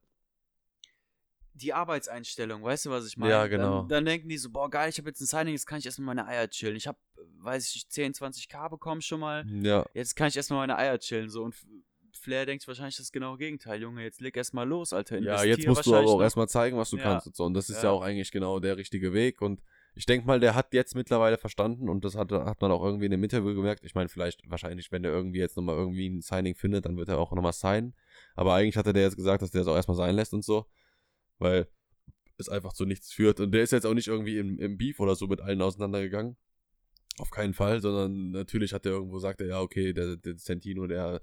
die 1.54 1.72
Arbeitseinstellung, 1.72 2.62
weißt 2.62 2.86
du, 2.86 2.90
was 2.90 3.06
ich 3.06 3.16
meine? 3.16 3.32
Ja, 3.32 3.46
genau. 3.46 3.80
Dann, 3.80 3.88
dann 3.88 4.04
denken 4.04 4.28
die 4.28 4.38
so, 4.38 4.50
boah, 4.50 4.68
geil, 4.68 4.90
ich 4.90 4.98
habe 4.98 5.08
jetzt 5.08 5.20
ein 5.20 5.26
Signing, 5.26 5.54
jetzt 5.54 5.66
kann 5.66 5.78
ich 5.78 5.86
erstmal 5.86 6.14
meine 6.14 6.26
Eier 6.26 6.48
chillen. 6.50 6.76
Ich 6.76 6.86
habe, 6.86 6.98
weiß 7.38 7.68
ich 7.68 7.74
nicht, 7.76 7.92
10, 7.92 8.12
20k 8.14 8.68
bekommen 8.70 9.00
schon 9.00 9.20
mal, 9.20 9.46
ja, 9.62 9.86
jetzt 9.94 10.16
kann 10.16 10.28
ich 10.28 10.36
erstmal 10.36 10.66
meine 10.66 10.76
Eier 10.76 10.98
chillen. 10.98 11.28
So, 11.30 11.42
und 11.44 11.54
Flair 12.18 12.46
denkt 12.46 12.66
wahrscheinlich 12.66 12.96
das 12.96 13.12
genaue 13.12 13.38
Gegenteil, 13.38 13.80
Junge, 13.80 14.02
jetzt 14.02 14.20
leg 14.20 14.36
erstmal 14.36 14.66
los, 14.66 14.92
Alter. 14.92 15.18
ja, 15.18 15.44
jetzt 15.44 15.66
musst 15.66 15.86
du 15.86 15.94
aber 15.94 16.08
auch 16.08 16.20
erstmal 16.22 16.48
zeigen, 16.48 16.76
was 16.76 16.90
du 16.90 16.96
Ja. 16.96 17.02
kannst 17.04 17.26
und 17.28 17.36
so. 17.36 17.44
Und 17.44 17.54
das 17.54 17.68
ist 17.68 17.78
ja. 17.78 17.84
Ja. 17.84 17.90
auch 17.90 18.02
eigentlich 18.02 18.32
genau 18.32 18.58
der 18.60 18.76
richtige 18.76 19.12
Weg. 19.12 19.40
Und 19.42 19.62
ich 19.96 20.06
denke 20.06 20.26
mal, 20.26 20.40
der 20.40 20.54
hat 20.56 20.72
jetzt 20.74 20.96
mittlerweile 20.96 21.38
verstanden 21.38 21.88
und 21.88 22.04
das 22.04 22.16
hat, 22.16 22.32
hat 22.32 22.60
man 22.60 22.72
auch 22.72 22.82
irgendwie 22.84 23.04
in 23.04 23.12
dem 23.12 23.22
Interview 23.22 23.54
gemerkt. 23.54 23.84
Ich 23.84 23.94
meine, 23.94 24.08
vielleicht, 24.08 24.40
wahrscheinlich, 24.50 24.90
wenn 24.90 25.02
der 25.04 25.12
irgendwie 25.12 25.38
jetzt 25.38 25.56
nochmal 25.56 25.76
irgendwie 25.76 26.08
ein 26.08 26.20
Signing 26.20 26.56
findet, 26.56 26.86
dann 26.86 26.96
wird 26.96 27.08
er 27.08 27.18
auch 27.18 27.30
nochmal 27.32 27.52
signen. 27.52 27.94
Aber 28.34 28.54
eigentlich 28.54 28.76
hatte 28.76 28.92
der 28.92 29.02
jetzt 29.04 29.16
gesagt, 29.16 29.42
dass 29.42 29.52
der 29.52 29.60
es 29.62 29.68
auch 29.68 29.76
erstmal 29.76 29.96
sein 29.96 30.16
lässt 30.16 30.34
und 30.34 30.44
so. 30.44 30.66
Weil 31.38 31.68
es 32.38 32.48
einfach 32.48 32.72
zu 32.72 32.84
nichts 32.84 33.12
führt. 33.12 33.40
Und 33.40 33.52
der 33.52 33.62
ist 33.62 33.70
jetzt 33.72 33.86
auch 33.86 33.94
nicht 33.94 34.08
irgendwie 34.08 34.38
im, 34.38 34.58
im 34.58 34.76
Beef 34.76 34.98
oder 35.00 35.14
so 35.14 35.26
mit 35.26 35.40
allen 35.40 35.62
auseinandergegangen. 35.62 36.36
Auf 37.18 37.30
keinen 37.30 37.54
Fall, 37.54 37.80
sondern 37.80 38.30
natürlich 38.32 38.72
hat 38.72 38.84
er 38.86 38.92
irgendwo 38.92 39.14
gesagt, 39.14 39.40
ja, 39.40 39.60
okay, 39.60 39.92
der, 39.92 40.16
der 40.16 40.36
Santino, 40.36 40.86
der 40.88 41.20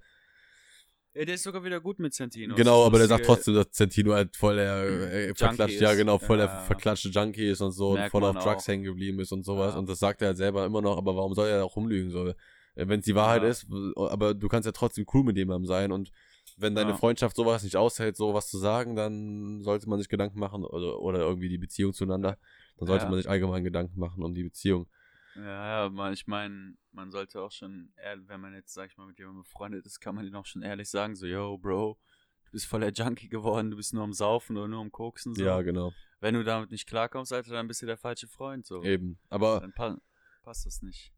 Ja, 1.14 1.26
der 1.26 1.36
ist 1.36 1.44
sogar 1.44 1.66
wieder 1.66 1.82
gut 1.82 2.00
mit 2.00 2.14
Santino. 2.14 2.56
Genau, 2.56 2.86
aber 2.86 2.98
der 2.98 3.08
sagt 3.08 3.26
trotzdem, 3.26 3.56
dass 3.56 3.72
Centino 3.72 4.14
halt 4.14 4.34
voll 4.38 4.56
der 4.56 4.84
äh, 4.84 5.36
verklatscht, 5.36 5.82
ja 5.82 5.94
genau, 5.94 6.18
voll 6.18 6.38
der 6.38 6.46
Ja. 6.46 6.60
verklatschte 6.64 7.10
Junkie 7.10 7.50
ist 7.50 7.60
und 7.60 7.74
so 7.74 7.90
und 7.90 7.96
Merkt 7.96 8.12
voll 8.12 8.24
auf 8.24 8.38
Drugs 8.38 8.64
auch. 8.64 8.68
hängen 8.70 8.86
geblieben 8.86 9.20
ist 9.20 9.34
und 9.34 9.44
sowas. 9.44 9.74
Ja. 9.74 9.80
Und 9.80 9.90
das 9.90 10.00
sagt 10.00 10.22
er 10.22 10.30
halt 10.30 10.38
selber 10.38 10.66
immer 10.66 10.82
noch, 10.82 10.98
aber 10.98 11.14
warum 11.18 11.34
soll 11.34 11.50
er 11.50 11.66
auch 11.66 11.76
rumlügen? 11.76 12.10
So, 12.10 12.34
wenn 12.76 13.00
es 13.02 13.06
die 13.06 13.16
Wahrheit 13.16 13.44
Ja. 13.44 13.50
ist, 13.50 13.68
aber 13.98 14.34
du 14.34 14.48
kannst 14.48 14.66
ja 14.66 14.72
trotzdem 14.72 15.06
cool 15.14 15.24
mit 15.26 15.36
jemandem 15.36 15.66
sein 15.68 15.92
und 15.92 16.10
wenn 16.58 16.76
deine 16.76 16.92
Ja. 16.92 16.98
Freundschaft 16.98 17.36
sowas 17.36 17.64
nicht 17.64 17.76
aushält, 17.76 18.16
sowas 18.16 18.48
zu 18.50 18.58
sagen, 18.58 18.96
dann 18.96 19.62
sollte 19.62 19.88
man 19.90 20.00
sich 20.00 20.10
Gedanken 20.10 20.40
machen 20.40 20.64
oder, 20.64 21.00
oder 21.00 21.20
irgendwie 21.20 21.50
die 21.50 21.58
Beziehung 21.58 21.94
zueinander, 21.94 22.38
dann 22.78 22.88
sollte 22.88 23.06
Ja. 23.06 23.10
man 23.10 23.18
sich 23.20 23.30
allgemein 23.30 23.64
Gedanken 23.64 24.00
machen 24.00 24.24
um 24.24 24.34
die 24.34 24.44
Beziehung. 24.44 24.88
Ja, 25.36 25.84
ja, 25.84 25.90
man, 25.90 26.12
ich 26.14 26.28
meine, 26.28 26.76
man 26.92 27.10
sollte 27.12 27.42
auch 27.42 27.52
schon, 27.52 27.94
wenn 28.26 28.42
man 28.42 28.54
jetzt, 28.54 28.74
sag 28.74 28.90
ich 28.92 28.98
mal, 28.98 29.08
mit 29.08 29.18
jemandem 29.18 29.44
befreundet 29.44 29.86
ist, 29.86 30.00
kann 30.02 30.16
man 30.16 30.26
ihn 30.26 30.36
auch 30.36 30.46
schon 30.46 30.62
ehrlich 30.62 30.90
sagen, 30.90 31.16
so, 31.16 31.26
yo, 31.26 31.58
Bro, 31.58 31.98
du 32.46 32.52
bist 32.52 32.66
voll 32.66 32.82
der 32.82 32.92
Junkie 32.92 33.30
geworden, 33.30 33.72
du 33.72 33.78
bist 33.78 33.94
nur 33.94 34.04
am 34.04 34.12
Saufen 34.14 34.58
oder 34.58 34.68
nur 34.68 34.82
am 34.82 34.92
Koksen, 34.92 35.34
so. 35.34 35.44
Ja, 35.46 35.62
genau. 35.62 35.94
Wenn 36.20 36.34
du 36.34 36.44
damit 36.44 36.70
nicht 36.72 36.86
klarkommst, 36.86 37.32
Alter, 37.32 37.54
dann 37.54 37.68
bist 37.68 37.82
du 37.82 37.86
der 37.86 37.98
falsche 37.98 38.28
Freund, 38.28 38.66
so. 38.66 38.84
Eben. 38.84 39.18
Aber 39.30 39.62
Dann 39.62 39.72
pa 39.74 39.98
passt 40.44 40.66
das 40.66 40.82
nicht. 40.82 41.14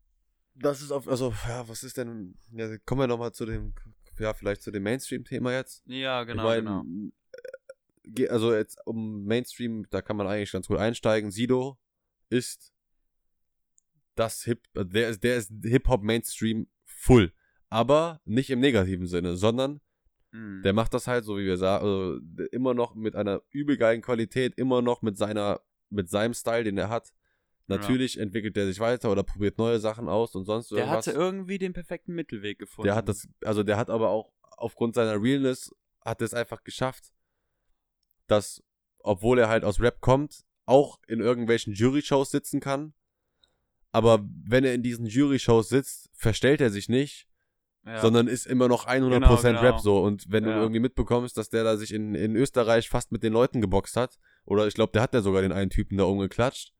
das 0.53 0.81
ist 0.83 0.91
auf, 0.91 1.07
also, 1.07 1.33
ja, 1.47 1.67
was 1.67 1.81
ist 1.81 1.97
denn, 1.97 2.37
ja, 2.51 2.77
kommen 2.85 3.01
wir 3.01 3.07
nochmal 3.07 3.33
zu 3.33 3.47
dem, 3.47 3.73
ja, 4.19 4.33
vielleicht 4.33 4.61
zu 4.61 4.71
dem 4.71 4.83
Mainstream-Thema 4.83 5.53
jetzt. 5.53 5.83
Ja, 5.85 6.23
genau, 6.23 6.53
ich 6.53 6.63
mein, 6.63 7.11
genau. 8.03 8.23
äh, 8.23 8.27
Also 8.27 8.53
jetzt 8.53 8.77
um 8.85 9.23
Mainstream, 9.25 9.85
da 9.89 10.01
kann 10.01 10.17
man 10.17 10.27
eigentlich 10.27 10.51
ganz 10.51 10.67
gut 10.67 10.77
einsteigen. 10.77 11.31
Sido 11.31 11.77
ist 12.29 12.71
das 14.15 14.43
Hip, 14.43 14.61
der 14.75 15.09
ist, 15.09 15.23
der 15.23 15.37
ist 15.37 15.51
Hip-Hop 15.63 16.03
Mainstream 16.03 16.67
full. 16.85 17.33
Aber 17.69 18.21
nicht 18.25 18.49
im 18.49 18.59
negativen 18.59 19.07
Sinne, 19.07 19.35
sondern 19.35 19.81
Mhm. 20.31 20.63
der 20.63 20.73
macht 20.73 20.93
das 20.95 21.05
halt, 21.07 21.25
so 21.25 21.37
wie 21.37 21.45
wir 21.45 21.57
sagen, 21.57 21.85
also 21.85 22.19
immer 22.51 22.73
noch 22.73 22.95
mit 22.95 23.15
einer 23.15 23.41
übelgeilen 23.51 24.01
Qualität, 24.01 24.55
immer 24.57 24.81
noch 24.81 25.03
mit 25.03 25.15
seiner, 25.15 25.61
mit 25.89 26.09
seinem 26.09 26.33
Style, 26.33 26.63
den 26.63 26.77
er 26.77 26.89
hat. 26.89 27.13
Natürlich 27.67 28.19
entwickelt 28.19 28.57
er 28.57 28.65
sich 28.65 28.79
weiter 28.79 29.11
oder 29.11 29.23
probiert 29.23 29.57
neue 29.57 29.79
Sachen 29.79 30.09
aus 30.09 30.35
und 30.35 30.45
sonst 30.45 30.71
der 30.71 30.79
irgendwas. 30.79 31.07
hatte 31.07 31.17
irgendwie 31.17 31.57
den 31.57 31.73
perfekten 31.73 32.13
Mittelweg 32.13 32.59
gefunden. 32.59 32.87
Der 32.87 32.95
hat 32.95 33.07
das, 33.07 33.27
also 33.43 33.63
der 33.63 33.77
hat 33.77 33.89
aber 33.89 34.09
auch 34.09 34.31
aufgrund 34.57 34.95
seiner 34.95 35.21
Realness 35.21 35.71
hat 36.03 36.21
es 36.21 36.33
einfach 36.33 36.63
geschafft, 36.63 37.13
dass, 38.27 38.61
obwohl 38.99 39.39
er 39.39 39.47
halt 39.49 39.63
aus 39.63 39.79
Rap 39.79 40.01
kommt, 40.01 40.43
auch 40.65 40.99
in 41.07 41.19
irgendwelchen 41.19 41.73
Jury-Shows 41.73 42.31
sitzen 42.31 42.59
kann. 42.59 42.93
Aber 43.91 44.25
wenn 44.43 44.63
er 44.63 44.73
in 44.73 44.83
diesen 44.83 45.05
Jury-Shows 45.05 45.69
sitzt, 45.69 46.09
verstellt 46.13 46.61
er 46.61 46.69
sich 46.69 46.89
nicht, 46.89 47.27
ja. 47.85 47.99
sondern 47.99 48.27
ist 48.27 48.45
immer 48.47 48.67
noch 48.67 48.87
100% 48.87 49.09
Genau, 49.09 49.35
genau. 49.37 49.61
Rap 49.61 49.79
so. 49.79 50.01
Und 50.01 50.25
wenn 50.29 50.43
du 50.45 50.49
Ja. 50.49 50.59
irgendwie 50.61 50.79
mitbekommst, 50.79 51.37
dass 51.37 51.49
der 51.49 51.63
da 51.63 51.77
sich 51.77 51.93
in, 51.93 52.15
in 52.15 52.35
Österreich 52.35 52.89
fast 52.89 53.11
mit 53.11 53.23
den 53.23 53.33
Leuten 53.33 53.61
geboxt 53.61 53.95
hat, 53.95 54.17
oder 54.45 54.67
ich 54.67 54.73
glaube, 54.73 54.91
der 54.93 55.01
hat 55.01 55.13
ja 55.13 55.21
sogar 55.21 55.41
den 55.41 55.51
einen 55.51 55.69
Typen 55.69 55.97
da 55.97 56.05
umgeklatscht, 56.05 56.72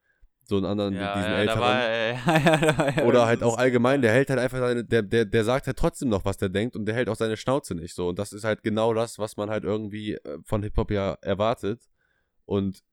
so 0.46 0.58
einen 0.58 0.66
anderen, 0.66 0.94
ja, 0.94 1.16
diesen 1.16 1.32
ja, 1.32 1.38
älteren. 1.38 1.62
war, 1.62 1.82
äh, 1.82 2.14
ja, 2.98 3.06
Oder 3.06 3.26
halt 3.26 3.44
auch 3.44 3.58
allgemein, 3.58 4.02
der 4.02 4.12
hält 4.12 4.30
halt 4.30 4.39
einfach 4.39 4.60
seine, 4.60 4.84
der, 4.84 5.02
der, 5.02 5.26
der 5.26 5.44
sagt 5.44 5.68
halt 5.68 5.78
trotzdem 5.78 6.10
noch, 6.10 6.26
was 6.26 6.38
der 6.38 6.50
denkt 6.50 6.76
und 6.76 6.86
der 6.86 6.96
hält 6.96 7.10
auch 7.10 7.16
seine 7.16 7.38
Schnauze 7.38 7.76
nicht 7.76 7.96
so. 7.96 8.10
Und 8.10 8.20
das 8.20 8.34
ist 8.34 8.44
halt 8.44 8.64
genau 8.64 8.94
das, 8.94 9.20
was 9.20 9.38
man 9.38 9.50
halt 9.50 9.64
irgendwie 9.64 10.14
äh, 10.14 10.39
von 10.44 10.64
Hip-Hop 10.64 10.91
ja 10.91 11.18
erwartet. 11.22 11.82
Und 12.46 12.84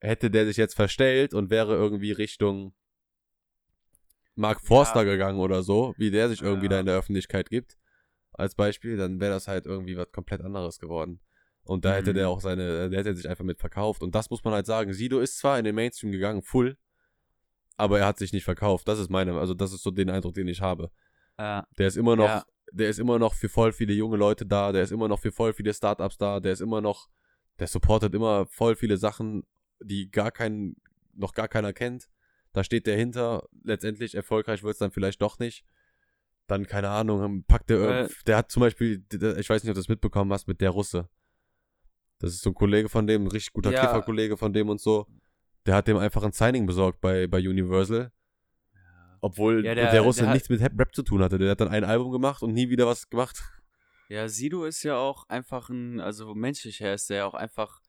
hätte 0.00 0.30
der 0.30 0.46
sich 0.46 0.56
jetzt 0.56 0.74
verstellt 0.74 1.32
und 1.32 1.50
wäre 1.50 1.74
irgendwie 1.74 2.12
Richtung 2.12 2.74
Mark 4.34 4.60
Forster 4.60 5.04
gegangen 5.04 5.38
oder 5.38 5.62
so, 5.62 5.94
wie 5.96 6.10
der 6.10 6.28
sich 6.28 6.42
irgendwie 6.42 6.68
da 6.68 6.80
in 6.80 6.86
der 6.86 6.96
Öffentlichkeit 6.96 7.50
gibt, 7.50 7.76
als 8.32 8.54
Beispiel, 8.54 8.96
dann 8.96 9.20
wäre 9.20 9.32
das 9.32 9.46
halt 9.46 9.66
irgendwie 9.66 9.96
was 9.96 10.10
komplett 10.10 10.40
anderes 10.40 10.78
geworden. 10.78 11.20
Und 11.64 11.84
da 11.84 11.94
hätte 11.94 12.10
Mhm. 12.10 12.14
der 12.16 12.28
auch 12.28 12.40
seine, 12.40 12.90
der 12.90 12.98
hätte 13.00 13.14
sich 13.14 13.28
einfach 13.28 13.44
mit 13.44 13.58
verkauft. 13.60 14.02
Und 14.02 14.14
das 14.14 14.30
muss 14.30 14.42
man 14.44 14.52
halt 14.52 14.66
sagen. 14.66 14.92
Sido 14.92 15.20
ist 15.20 15.38
zwar 15.38 15.58
in 15.58 15.64
den 15.64 15.74
Mainstream 15.74 16.10
gegangen, 16.10 16.42
full, 16.42 16.76
aber 17.76 18.00
er 18.00 18.06
hat 18.06 18.18
sich 18.18 18.32
nicht 18.32 18.44
verkauft. 18.44 18.88
Das 18.88 18.98
ist 18.98 19.10
meine, 19.10 19.38
also 19.38 19.54
das 19.54 19.72
ist 19.72 19.82
so 19.82 19.90
den 19.90 20.10
Eindruck, 20.10 20.34
den 20.34 20.48
ich 20.48 20.60
habe. 20.60 20.90
Ja. 21.38 21.66
Der 21.78 21.86
ist 21.86 21.96
immer 21.96 22.16
noch, 22.16 22.26
Ja. 22.28 22.44
der 22.72 22.88
ist 22.88 22.98
immer 22.98 23.18
noch 23.18 23.34
für 23.34 23.48
voll 23.48 23.72
viele 23.72 23.92
junge 23.92 24.16
Leute 24.16 24.44
da, 24.44 24.72
der 24.72 24.82
ist 24.82 24.90
immer 24.92 25.08
noch 25.08 25.20
für 25.20 25.32
voll 25.32 25.52
viele 25.52 25.72
Startups 25.72 26.18
da, 26.18 26.40
der 26.40 26.52
ist 26.52 26.60
immer 26.60 26.80
noch, 26.80 27.08
der 27.58 27.66
supportet 27.68 28.14
immer 28.14 28.46
voll 28.46 28.74
viele 28.76 28.96
Sachen, 28.96 29.44
die 29.80 30.10
gar 30.10 30.30
kein, 30.32 30.76
noch 31.14 31.32
gar 31.32 31.48
keiner 31.48 31.72
kennt. 31.72 32.08
Da 32.52 32.64
steht 32.64 32.86
der 32.86 32.96
hinter, 32.96 33.48
letztendlich 33.62 34.14
erfolgreich 34.14 34.62
wird 34.62 34.72
es 34.72 34.78
dann 34.78 34.90
vielleicht 34.90 35.22
doch 35.22 35.38
nicht. 35.38 35.64
Dann, 36.48 36.66
keine 36.66 36.90
Ahnung, 36.90 37.44
packt 37.44 37.70
der, 37.70 37.80
Weil- 37.80 38.10
der 38.26 38.36
hat 38.36 38.50
zum 38.50 38.60
Beispiel, 38.60 39.04
ich 39.38 39.48
weiß 39.48 39.62
nicht, 39.62 39.70
ob 39.70 39.74
du 39.74 39.80
das 39.80 39.88
mitbekommen 39.88 40.32
hast, 40.32 40.48
mit 40.48 40.60
der 40.60 40.70
Russe. 40.70 41.08
Das 42.22 42.32
ist 42.32 42.40
so 42.42 42.50
ein 42.50 42.54
Kollege 42.54 42.88
von 42.88 43.06
dem, 43.06 43.24
ein 43.24 43.28
richtig 43.28 43.52
guter 43.52 43.72
Ja. 43.72 43.80
Kifferkollege 43.80 44.36
von 44.36 44.52
dem 44.52 44.68
und 44.70 44.80
so. 44.80 45.06
Der 45.66 45.74
hat 45.74 45.86
dem 45.88 45.96
einfach 45.98 46.22
ein 46.22 46.32
Signing 46.32 46.66
besorgt 46.66 47.00
bei, 47.00 47.26
bei 47.26 47.38
Universal. 47.38 48.10
Obwohl 49.20 49.64
Ja, 49.64 49.74
der, 49.74 49.90
der- 49.90 50.00
Russe 50.00 50.20
der 50.20 50.28
hat- 50.28 50.34
nichts 50.34 50.48
mit 50.48 50.60
Rap 50.62 50.94
zu 50.94 51.02
tun 51.02 51.22
hatte. 51.22 51.38
Der 51.38 51.50
hat 51.50 51.60
dann 51.60 51.68
ein 51.68 51.84
Album 51.84 52.10
gemacht 52.10 52.42
und 52.42 52.52
nie 52.54 52.70
wieder 52.70 52.86
was 52.86 53.08
gemacht. 53.10 53.42
Ja, 54.08 54.28
Sido 54.28 54.64
ist 54.64 54.82
ja 54.82 54.96
auch 54.96 55.28
einfach 55.28 55.68
ein, 55.68 56.00
also 56.00 56.34
menschlich 56.34 56.80
her 56.80 56.94
ist 56.94 57.08
der 57.10 57.18
ja 57.18 57.26
auch 57.26 57.34
einfach 57.34 57.80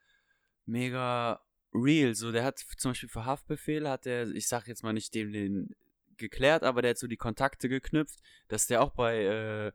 mega 0.65 1.39
real. 1.73 2.13
So, 2.15 2.31
der 2.31 2.43
hat 2.43 2.59
zum 2.77 2.91
Beispiel 2.91 3.09
für 3.09 3.25
Haftbefehl 3.25 3.89
hat 3.89 4.05
der, 4.05 4.27
ich 4.29 4.47
sag 4.47 4.67
jetzt 4.67 4.83
mal 4.83 4.93
nicht 4.93 5.13
dem 5.15 5.31
den 5.31 5.75
geklärt, 6.17 6.63
aber 6.63 6.81
der 6.81 6.91
hat 6.91 6.97
so 6.99 7.07
die 7.07 7.17
Kontakte 7.17 7.67
geknüpft, 7.67 8.19
dass 8.47 8.67
der 8.67 8.81
auch 8.81 8.91
bei 8.91 9.23
äh, 9.25 9.71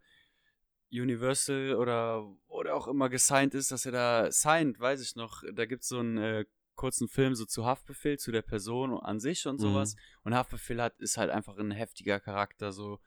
Universal 0.91 1.75
oder 1.75 2.27
oder 2.47 2.75
auch 2.75 2.89
immer 2.89 3.09
gesigned 3.09 3.55
ist, 3.55 3.71
dass 3.71 3.85
er 3.87 3.93
da 3.93 4.33
signed, 4.33 4.81
weiß 4.81 5.01
ich 5.03 5.17
noch. 5.17 5.43
Da 5.53 5.67
gibt's 5.67 5.89
so 5.89 5.99
einen 5.99 6.19
äh, 6.19 6.45
kurzen 6.75 7.09
Film 7.09 7.35
so 7.35 7.45
zu 7.45 7.67
Haftbefehl, 7.67 8.19
zu 8.19 8.31
der 8.33 8.43
Person 8.43 8.99
an 8.99 9.21
sich 9.21 9.47
und 9.47 9.57
Mhm. 9.57 9.63
sowas. 9.63 9.97
Und 10.23 10.35
Haftbefehl 10.35 10.81
hat, 10.81 10.99
ist 11.01 11.17
halt 11.17 11.31
einfach 11.31 11.59
ein 11.59 11.71
heftiger 11.73 12.21
Charakter, 12.21 12.73
so 12.73 13.01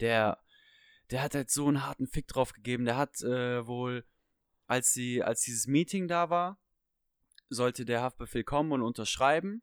der 0.00 0.38
der 1.10 1.22
hat 1.22 1.34
halt 1.34 1.50
so 1.50 1.68
einen 1.68 1.86
harten 1.86 2.08
Fick 2.08 2.26
drauf 2.26 2.52
gegeben. 2.52 2.84
Der 2.84 2.96
hat 2.96 3.20
äh, 3.22 3.64
wohl, 3.66 4.04
als 4.66 4.92
sie, 4.92 5.22
als 5.22 5.42
dieses 5.42 5.66
Meeting 5.68 6.08
da 6.08 6.30
war, 6.30 6.58
sollte 7.48 7.84
der 7.84 8.02
Haftbefehl 8.02 8.42
kommen 8.42 8.72
und 8.72 8.82
unterschreiben. 8.82 9.62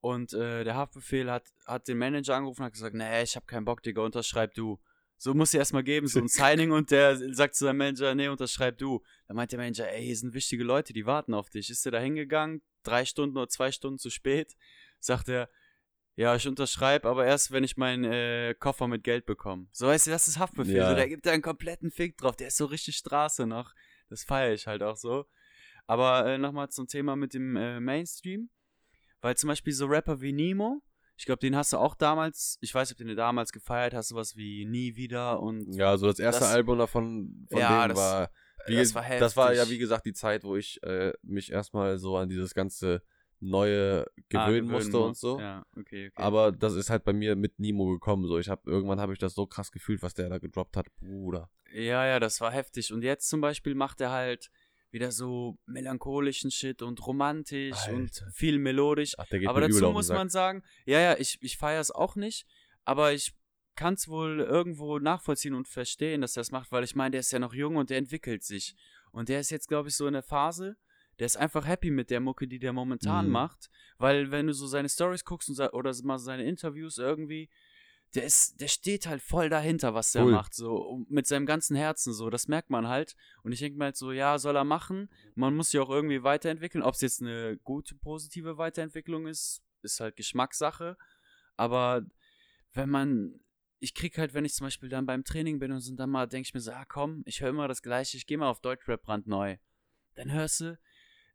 Und 0.00 0.32
äh, 0.34 0.64
der 0.64 0.74
Haftbefehl 0.74 1.30
hat, 1.30 1.44
hat 1.66 1.86
den 1.86 1.98
Manager 1.98 2.34
angerufen 2.34 2.62
und 2.62 2.66
hat 2.66 2.72
gesagt, 2.72 2.94
nee, 2.96 3.22
ich 3.22 3.36
hab 3.36 3.46
keinen 3.46 3.64
Bock, 3.64 3.82
Digga, 3.82 4.02
unterschreib 4.02 4.54
du. 4.54 4.80
So 5.24 5.32
muss 5.32 5.52
sie 5.52 5.56
erstmal 5.56 5.82
geben, 5.82 6.06
so 6.06 6.18
ein 6.18 6.28
Signing 6.28 6.70
und 6.70 6.90
der 6.90 7.16
sagt 7.34 7.54
zu 7.54 7.64
seinem 7.64 7.78
Manager, 7.78 8.14
nee, 8.14 8.28
unterschreib 8.28 8.76
du. 8.76 9.02
Dann 9.26 9.36
meint 9.38 9.52
der 9.52 9.58
Manager, 9.58 9.90
ey, 9.90 10.04
hier 10.04 10.16
sind 10.18 10.34
wichtige 10.34 10.62
Leute, 10.64 10.92
die 10.92 11.06
warten 11.06 11.32
auf 11.32 11.48
dich. 11.48 11.70
Ist 11.70 11.86
er 11.86 11.92
da 11.92 11.98
hingegangen, 11.98 12.60
drei 12.82 13.06
Stunden 13.06 13.34
oder 13.38 13.48
zwei 13.48 13.72
Stunden 13.72 13.98
zu 13.98 14.10
spät, 14.10 14.54
sagt 15.00 15.30
er, 15.30 15.48
ja, 16.14 16.36
ich 16.36 16.46
unterschreibe, 16.46 17.08
aber 17.08 17.24
erst, 17.24 17.52
wenn 17.52 17.64
ich 17.64 17.78
meinen 17.78 18.04
äh, 18.04 18.54
Koffer 18.54 18.86
mit 18.86 19.02
Geld 19.02 19.24
bekomme. 19.24 19.66
So, 19.72 19.86
weißt 19.86 20.08
du, 20.08 20.10
das 20.10 20.28
ist 20.28 20.38
Haftbefehl. 20.38 20.76
Ja. 20.76 20.90
So, 20.90 20.94
der 20.94 21.08
gibt 21.08 21.24
da 21.24 21.32
einen 21.32 21.40
kompletten 21.40 21.90
Fick 21.90 22.18
drauf. 22.18 22.36
Der 22.36 22.48
ist 22.48 22.58
so 22.58 22.66
richtig 22.66 22.98
Straße 22.98 23.46
noch. 23.46 23.72
Das 24.10 24.24
feiere 24.24 24.52
ich 24.52 24.66
halt 24.66 24.82
auch 24.82 24.98
so. 24.98 25.24
Aber 25.86 26.26
äh, 26.26 26.36
nochmal 26.36 26.68
zum 26.68 26.86
Thema 26.86 27.16
mit 27.16 27.32
dem 27.32 27.56
äh, 27.56 27.80
Mainstream. 27.80 28.50
Weil 29.22 29.38
zum 29.38 29.48
Beispiel 29.48 29.72
so 29.72 29.86
Rapper 29.86 30.20
wie 30.20 30.34
Nemo, 30.34 30.82
ich 31.16 31.26
glaube, 31.26 31.38
den 31.40 31.54
hast 31.56 31.72
du 31.72 31.78
auch 31.78 31.94
damals, 31.94 32.58
ich 32.60 32.74
weiß 32.74 32.88
nicht, 32.88 32.94
ob 32.94 32.98
den 32.98 33.08
du 33.08 33.14
damals 33.14 33.52
gefeiert 33.52 33.94
hast, 33.94 34.08
sowas 34.08 34.36
wie 34.36 34.64
Nie 34.66 34.96
wieder 34.96 35.40
und 35.40 35.74
Ja, 35.74 35.90
also 35.90 36.06
das 36.06 36.18
erste 36.18 36.40
Das- 36.44 36.52
Album 36.52 36.78
davon 36.78 37.46
von 37.50 37.58
Ja, 37.60 37.86
dem 37.86 37.90
das- 37.90 37.98
war, 37.98 38.30
wie, 38.66 38.76
das 38.76 38.94
war 38.94 39.04
das 39.18 39.36
war 39.36 39.52
ja 39.54 39.68
wie 39.68 39.78
gesagt 39.78 40.06
die 40.06 40.12
Zeit, 40.14 40.42
wo 40.44 40.56
ich 40.56 40.82
äh, 40.82 41.12
mich 41.22 41.52
erstmal 41.52 41.98
so 41.98 42.16
an 42.16 42.28
dieses 42.28 42.54
ganze 42.54 43.02
neue 43.40 44.06
Ah, 44.06 44.46
gewöhnen 44.46 44.68
musste 44.68 44.98
und 44.98 45.08
musst. 45.08 45.20
so. 45.20 45.38
Ja, 45.38 45.64
okay, 45.76 46.06
okay. 46.08 46.12
Aber 46.22 46.50
das 46.50 46.74
ist 46.74 46.88
halt 46.88 47.04
bei 47.04 47.12
mir 47.12 47.36
mit 47.36 47.58
Nemo 47.58 47.86
gekommen. 47.92 48.26
So, 48.26 48.38
ich 48.38 48.48
habe 48.48 48.62
irgendwann 48.70 49.00
habe 49.00 49.12
ich 49.12 49.18
das 49.18 49.34
so 49.34 49.46
krass 49.46 49.70
gefühlt, 49.70 50.02
was 50.02 50.14
der 50.14 50.28
da 50.30 50.38
gedroppt 50.38 50.76
hat, 50.78 50.86
Bruder. 50.96 51.50
Ja, 51.72 52.06
ja, 52.06 52.20
das 52.20 52.40
war 52.40 52.52
heftig. 52.52 52.92
Und 52.92 53.02
jetzt 53.02 53.28
zum 53.28 53.40
Beispiel 53.42 53.74
macht 53.74 54.00
er 54.00 54.10
halt 54.12 54.50
wieder 54.94 55.12
so 55.12 55.58
melancholischen 55.66 56.50
Shit 56.50 56.80
und 56.80 57.04
romantisch 57.06 57.88
und 57.88 58.04
Alter. 58.22 58.30
viel 58.32 58.58
melodisch. 58.58 59.12
Ach, 59.18 59.26
der 59.26 59.40
geht 59.40 59.48
aber 59.48 59.60
dazu 59.60 59.90
muss 59.90 60.08
man 60.08 60.30
sagen, 60.30 60.62
ja, 60.86 61.00
ja, 61.00 61.16
ich, 61.18 61.36
ich 61.42 61.58
feiere 61.58 61.80
es 61.80 61.90
auch 61.90 62.16
nicht, 62.16 62.46
aber 62.84 63.12
ich 63.12 63.34
kann 63.74 63.94
es 63.94 64.08
wohl 64.08 64.38
irgendwo 64.40 65.00
nachvollziehen 65.00 65.54
und 65.54 65.66
verstehen, 65.68 66.20
dass 66.20 66.36
er 66.36 66.40
das 66.40 66.52
macht, 66.52 66.70
weil 66.70 66.84
ich 66.84 66.94
meine, 66.94 67.10
der 67.10 67.20
ist 67.20 67.32
ja 67.32 67.40
noch 67.40 67.52
jung 67.52 67.76
und 67.76 67.90
der 67.90 67.98
entwickelt 67.98 68.44
sich. 68.44 68.76
Und 69.10 69.28
der 69.28 69.40
ist 69.40 69.50
jetzt, 69.50 69.68
glaube 69.68 69.88
ich, 69.88 69.96
so 69.96 70.06
in 70.06 70.12
der 70.12 70.22
Phase, 70.22 70.76
der 71.18 71.26
ist 71.26 71.36
einfach 71.36 71.66
happy 71.66 71.90
mit 71.90 72.10
der 72.10 72.20
Mucke, 72.20 72.46
die 72.46 72.58
der 72.60 72.72
momentan 72.72 73.26
Mhm. 73.26 73.32
macht, 73.32 73.70
weil 73.98 74.30
wenn 74.30 74.46
du 74.46 74.52
so 74.54 74.66
seine 74.68 74.88
Stories 74.88 75.24
guckst 75.24 75.48
und, 75.48 75.58
oder 75.72 75.92
mal 76.04 76.18
seine 76.18 76.44
Interviews 76.44 76.98
irgendwie, 76.98 77.50
der 78.14 78.24
ist, 78.24 78.60
der 78.60 78.68
steht 78.68 79.06
halt 79.06 79.22
voll 79.22 79.48
dahinter, 79.48 79.94
was 79.94 80.12
der 80.12 80.24
Cool. 80.24 80.32
macht, 80.32 80.54
so 80.54 81.04
mit 81.08 81.26
seinem 81.26 81.46
ganzen 81.46 81.76
Herzen, 81.76 82.12
so, 82.12 82.30
das 82.30 82.48
merkt 82.48 82.70
man 82.70 82.88
halt. 82.88 83.16
Und 83.42 83.52
ich 83.52 83.58
denke 83.58 83.78
mir 83.78 83.86
halt 83.86 83.96
so, 83.96 84.12
ja, 84.12 84.38
soll 84.38 84.56
er 84.56 84.64
machen. 84.64 85.08
Man 85.34 85.56
muss 85.56 85.70
sich 85.70 85.80
auch 85.80 85.90
irgendwie 85.90 86.22
weiterentwickeln. 86.22 86.82
Ob 86.82 86.94
es 86.94 87.00
jetzt 87.00 87.22
eine 87.22 87.56
gute, 87.58 87.94
positive 87.96 88.56
Weiterentwicklung 88.56 89.26
ist, 89.26 89.62
ist 89.82 90.00
halt 90.00 90.16
Geschmackssache. 90.16 90.96
Aber 91.56 92.02
wenn 92.72 92.88
man, 92.88 93.40
ich 93.80 93.94
krieg 93.94 94.16
halt, 94.16 94.32
wenn 94.34 94.44
ich 94.44 94.54
zum 94.54 94.66
Beispiel 94.66 94.88
dann 94.88 95.06
beim 95.06 95.24
Training 95.24 95.58
bin 95.58 95.72
und 95.72 95.80
so, 95.80 95.94
dann 95.94 96.10
mal 96.10 96.28
denke 96.28 96.46
ich 96.46 96.54
mir 96.54 96.60
so, 96.60 96.72
ah 96.72 96.84
komm, 96.84 97.22
ich 97.26 97.40
höre 97.40 97.50
immer 97.50 97.68
das 97.68 97.82
Gleiche, 97.82 98.16
ich 98.16 98.26
gehe 98.26 98.38
mal 98.38 98.48
auf 98.48 98.60
Deutschrap 98.60 99.02
brandneu. 99.02 99.56
Dann 100.14 100.30
hörst 100.32 100.60
du, 100.60 100.78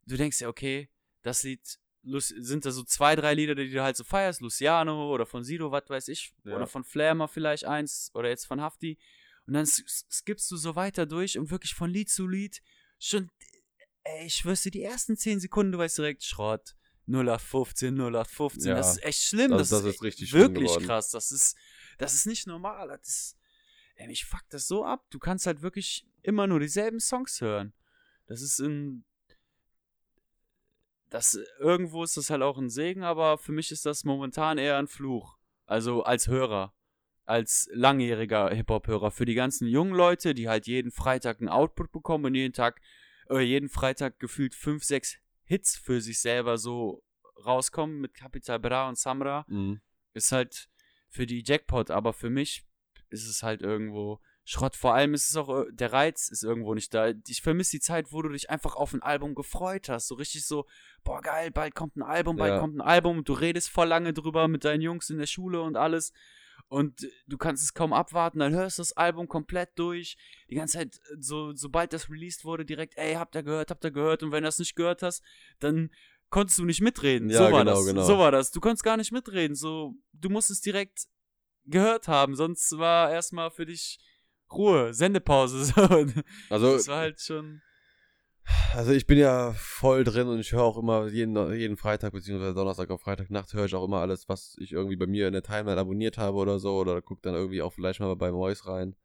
du 0.06 0.16
denkst 0.16 0.40
ja, 0.40 0.48
okay, 0.48 0.90
das 1.24 1.44
Lied 1.44 1.80
sind 2.04 2.66
da 2.66 2.72
so 2.72 2.84
zwei, 2.84 3.16
drei 3.16 3.34
Lieder, 3.34 3.56
die 3.56 3.70
du 3.72 3.84
halt 3.84 3.97
so 3.97 4.04
feierst, 4.04 4.41
Luciano 4.41 5.12
oder 5.14 5.26
von 5.26 5.43
Sido, 5.43 5.72
was 5.72 5.89
weiß 5.89 6.08
ich, 6.08 6.34
Ja. 6.45 6.56
oder 6.56 6.68
von 6.68 6.84
Flamer 6.84 7.28
vielleicht 7.28 7.66
eins 7.66 8.12
oder 8.14 8.30
jetzt 8.30 8.45
von 8.45 8.62
Hafti. 8.62 8.97
Und 9.47 9.54
dann 9.54 9.66
skippst 9.66 10.50
du 10.52 10.58
so 10.58 10.76
weiter 10.76 11.06
durch 11.06 11.38
und 11.38 11.50
wirklich 11.52 11.74
von 11.74 11.89
Lied 11.89 12.10
zu 12.10 12.28
Lied 12.28 12.62
schon, 13.00 13.30
ey, 14.04 14.26
ich 14.28 14.36
schwör's 14.36 14.62
dir, 14.64 14.72
die 14.72 14.84
ersten 14.84 15.18
zehn 15.18 15.39
Sekunden, 15.39 15.72
du 15.74 15.78
weißt 15.78 15.97
direkt, 15.97 16.24
Schrott, 16.24 16.76
0815, 17.08 17.95
0815, 17.95 18.70
Ja. 18.70 18.76
das 18.76 18.97
ist 18.97 19.04
echt 19.04 19.22
schlimm. 19.24 19.52
Das- 19.52 19.70
Das, 19.70 19.82
das 19.84 19.95
ist, 19.95 20.04
richtig 20.04 20.32
wirklich 20.34 20.72
krass. 20.86 21.10
Das 21.10 21.32
ist, 21.32 21.58
das 21.97 22.14
ist 22.14 22.28
nicht 22.28 22.45
normal. 22.47 22.88
Das 22.88 23.08
ist, 23.08 23.38
ey, 23.95 24.08
mich 24.08 24.26
fuckt 24.26 24.54
das 24.54 24.68
so 24.68 24.86
ab. 24.86 25.06
Du 25.10 25.18
kannst 25.20 25.45
halt 25.47 25.62
wirklich 25.64 26.06
immer 26.22 26.45
nur 26.47 26.60
dieselben 26.60 27.00
Songs 27.00 27.41
hören. 27.41 27.74
Das 28.28 28.41
ist 28.43 28.60
ein, 28.60 29.04
das, 31.10 31.39
irgendwo 31.60 32.03
ist 32.03 32.18
das 32.18 32.30
halt 32.30 32.41
auch 32.41 32.57
ein 32.57 32.70
Segen, 32.70 33.03
aber 33.03 33.38
für 33.38 33.51
mich 33.51 33.72
ist 33.72 33.86
das 33.86 34.03
momentan 34.03 34.57
eher 34.57 34.78
ein 34.78 34.88
Fluch. 34.88 35.38
Also 35.66 36.03
als 36.03 36.28
Hörer, 36.28 36.74
als 37.26 37.70
langjähriger 37.74 38.49
Hip-Hop-Hörer. 38.49 39.12
Für 39.12 39.26
die 39.26 39.36
ganzen 39.36 39.68
jungen 39.68 39.93
Leute, 39.93 40.34
die 40.34 40.47
halt 40.49 40.68
jeden 40.68 40.91
Freitag 40.91 41.39
einen 41.39 41.49
Output 41.49 41.91
bekommen 41.91 42.26
und 42.26 42.36
jeden 42.36 42.53
Tag, 42.53 42.82
äh, 43.30 43.39
jeden 43.39 43.70
Freitag 43.70 44.20
gefühlt 44.20 44.55
fünf, 44.55 44.84
sechs 44.84 45.18
Hits 45.43 45.76
für 45.78 46.01
sich 46.01 46.20
selber 46.22 46.57
so 46.57 47.03
rauskommen 47.45 47.99
mit 48.01 48.14
Capital 48.14 48.60
Bra 48.60 48.89
und 48.89 48.97
Samra, 48.97 49.45
Mhm. 49.47 49.82
ist 50.14 50.32
halt 50.32 50.70
für 51.07 51.26
die 51.26 51.43
Jackpot, 51.45 51.89
aber 51.91 52.14
für 52.14 52.30
mich 52.30 52.66
ist 53.10 53.28
es 53.28 53.41
halt 53.43 53.62
irgendwo 53.62 54.20
Schrott. 54.50 54.76
Vor 54.76 54.95
allem 54.95 55.14
ist 55.14 55.30
es 55.30 55.36
auch, 55.36 55.50
äh, 55.62 55.66
der 55.72 55.93
Reiz 55.93 56.28
ist 56.30 56.43
irgendwo 56.43 56.74
nicht 56.74 56.91
da. 56.91 57.14
Ich 57.28 57.43
vermisse 57.43 57.70
die 57.72 57.82
Zeit, 57.82 58.12
wo 58.12 58.24
du 58.24 58.30
dich 58.30 58.50
einfach 58.50 58.76
auf 58.76 58.93
ein 58.93 59.04
Album 59.04 59.36
gefreut 59.36 59.89
hast. 59.89 60.08
So 60.08 60.16
richtig 60.16 60.43
so, 60.43 60.66
boah, 61.04 61.22
geil, 61.22 61.52
bald 61.52 61.76
kommt 61.76 61.95
ein 61.95 62.02
Album, 62.02 62.36
bald 62.36 62.54
Ja. 62.54 62.60
kommt 62.60 62.76
ein 62.76 62.82
Album. 62.82 63.24
Du 63.24 63.34
redest 63.34 63.70
voll 63.70 63.88
lange 63.88 64.12
drüber 64.12 64.47
mit 64.47 64.66
deinen 64.66 64.82
Jungs 64.82 65.12
in 65.12 65.20
der 65.20 65.28
Schule 65.28 65.62
und 65.62 65.78
alles. 65.78 66.14
Und 66.68 67.08
du 67.28 67.38
kannst 67.38 67.62
es 67.64 67.76
kaum 67.76 67.93
abwarten, 67.93 68.39
dann 68.39 68.52
hörst 68.54 68.80
du 68.80 68.82
das 68.82 68.93
Album 68.93 69.28
komplett 69.28 69.70
durch. 69.78 70.18
Die 70.50 70.56
ganze 70.56 70.80
Zeit, 70.80 70.95
äh, 70.95 71.18
so, 71.20 71.54
sobald 71.56 71.93
das 71.93 72.10
released 72.10 72.43
wurde, 72.43 72.66
direkt, 72.66 72.97
ey, 72.97 73.14
habt 73.14 73.36
ihr 73.36 73.43
gehört, 73.43 73.70
habt 73.70 73.84
ihr 73.84 73.91
gehört? 73.91 74.24
Und 74.24 74.32
wenn 74.32 74.41
du 74.41 74.47
das 74.47 74.58
nicht 74.58 74.76
gehört 74.76 75.04
hast, 75.04 75.22
dann 75.60 75.91
konntest 76.32 76.58
du 76.58 76.66
nicht 76.66 76.82
mitreden. 76.82 77.30
Ja, 77.30 77.38
so 77.38 77.43
war 77.52 77.64
genau, 77.64 77.76
das. 77.76 77.86
genau. 77.86 78.04
So 78.04 78.18
war 78.18 78.32
das. 78.32 78.50
Du 78.50 78.60
konntest 78.62 78.84
gar 78.84 78.97
nicht 78.97 79.12
mitreden. 79.12 79.56
So, 79.56 79.93
du 80.14 80.30
musstest 80.30 80.66
direkt 80.66 81.06
gehört 81.66 82.08
haben, 82.08 82.36
sonst 82.36 82.80
war 82.80 83.12
erstmal 83.12 83.52
für 83.52 83.68
dich 83.68 84.00
Ruhe, 84.52 84.93
Sendepause. 84.93 85.66
So. 85.74 85.82
Also, 86.50 86.74
Das 86.74 86.88
war 86.88 86.97
halt 87.00 87.20
schon. 87.20 87.62
also 88.74 88.91
ich 88.91 89.06
bin 89.06 89.18
ja 89.20 89.54
voll 89.54 90.04
drin 90.04 90.28
und 90.28 90.39
ich 90.39 90.52
höre 90.54 90.64
auch 90.64 90.78
immer 90.78 91.08
jeden, 91.08 91.36
jeden 91.54 91.78
Freitag 91.78 92.14
beziehungsweise 92.14 92.56
Donnerstag 92.56 92.89
auf 92.89 93.02
Freitagnacht 93.02 93.54
höre 93.54 93.66
ich 93.66 93.76
auch 93.76 93.86
immer 93.86 94.00
alles, 94.00 94.28
was 94.28 94.56
ich 94.60 94.72
irgendwie 94.72 94.95
bei 94.95 95.06
mir 95.08 95.28
in 95.28 95.34
der 95.34 95.43
Timeline 95.43 95.80
abonniert 95.80 96.18
habe 96.18 96.38
oder 96.38 96.58
so 96.60 96.78
oder 96.78 97.02
guck 97.02 97.22
dann 97.22 97.36
irgendwie 97.36 97.62
auch 97.62 97.74
vielleicht 97.74 98.00
mal 98.00 98.16
bei 98.16 98.32
Mois 98.32 98.66
rein, 98.66 98.95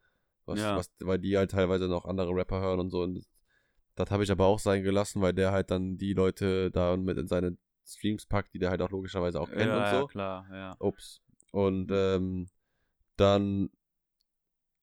was, 0.47 0.59
Ja. 0.61 0.77
was, 0.77 0.91
weil 1.01 1.19
die 1.19 1.37
halt 1.37 1.51
teilweise 1.51 1.89
noch 1.89 2.07
andere 2.07 2.31
Rapper 2.35 2.61
hören 2.61 2.81
und 2.81 2.91
so 2.91 3.03
und 3.03 3.23
das, 3.97 4.11
habe 4.11 4.25
ich 4.25 4.31
aber 4.31 4.47
auch 4.47 4.59
sein 4.59 4.83
gelassen, 4.83 5.21
weil 5.21 5.35
der 5.35 5.53
halt 5.53 5.71
dann 5.71 5.99
die 5.99 6.15
Leute 6.15 6.71
da 6.71 6.97
mit 6.97 7.19
in 7.19 7.29
seine 7.29 7.57
Streams 7.87 8.27
packt, 8.27 8.55
die 8.55 8.59
der 8.59 8.71
halt 8.71 8.81
auch 8.81 8.91
logischerweise 8.91 9.41
auch 9.41 9.51
kennt 9.51 9.71
ja, 9.73 9.77
und 9.79 9.87
so. 9.91 9.97
ja, 9.97 10.07
klar, 10.07 10.47
ja. 10.51 10.77
Ups. 10.81 11.21
Und 11.53 11.91
ähm, 11.93 12.49
dann, 13.17 13.69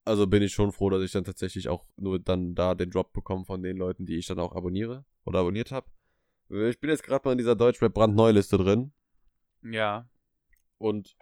also 0.06 0.28
bin 0.28 0.42
ich 0.44 0.54
schon 0.54 0.72
froh, 0.72 0.90
dass 0.90 1.04
ich 1.04 1.12
dann 1.12 1.24
tatsächlich 1.24 1.70
auch 1.70 1.86
nur 1.96 2.20
dann 2.20 2.56
da 2.56 2.76
den 2.76 2.90
Drop 2.90 3.14
bekomme 3.14 3.46
von 3.46 3.62
den 3.64 3.78
Leuten, 3.78 4.06
die 4.06 4.16
ich 4.18 4.26
dann 4.28 4.40
auch 4.40 4.56
abonniere 4.56 5.06
oder 5.26 5.40
abonniert 5.40 5.72
habe. 5.72 5.90
Ich 6.50 6.80
bin 6.80 6.90
jetzt 6.90 7.04
gerade 7.04 7.26
mal 7.26 7.32
in 7.34 7.38
dieser 7.38 7.56
Deutschrap-Brandneuliste 7.56 8.58
drin. 8.58 8.92
Ja. 9.64 10.10
Und 10.78 11.16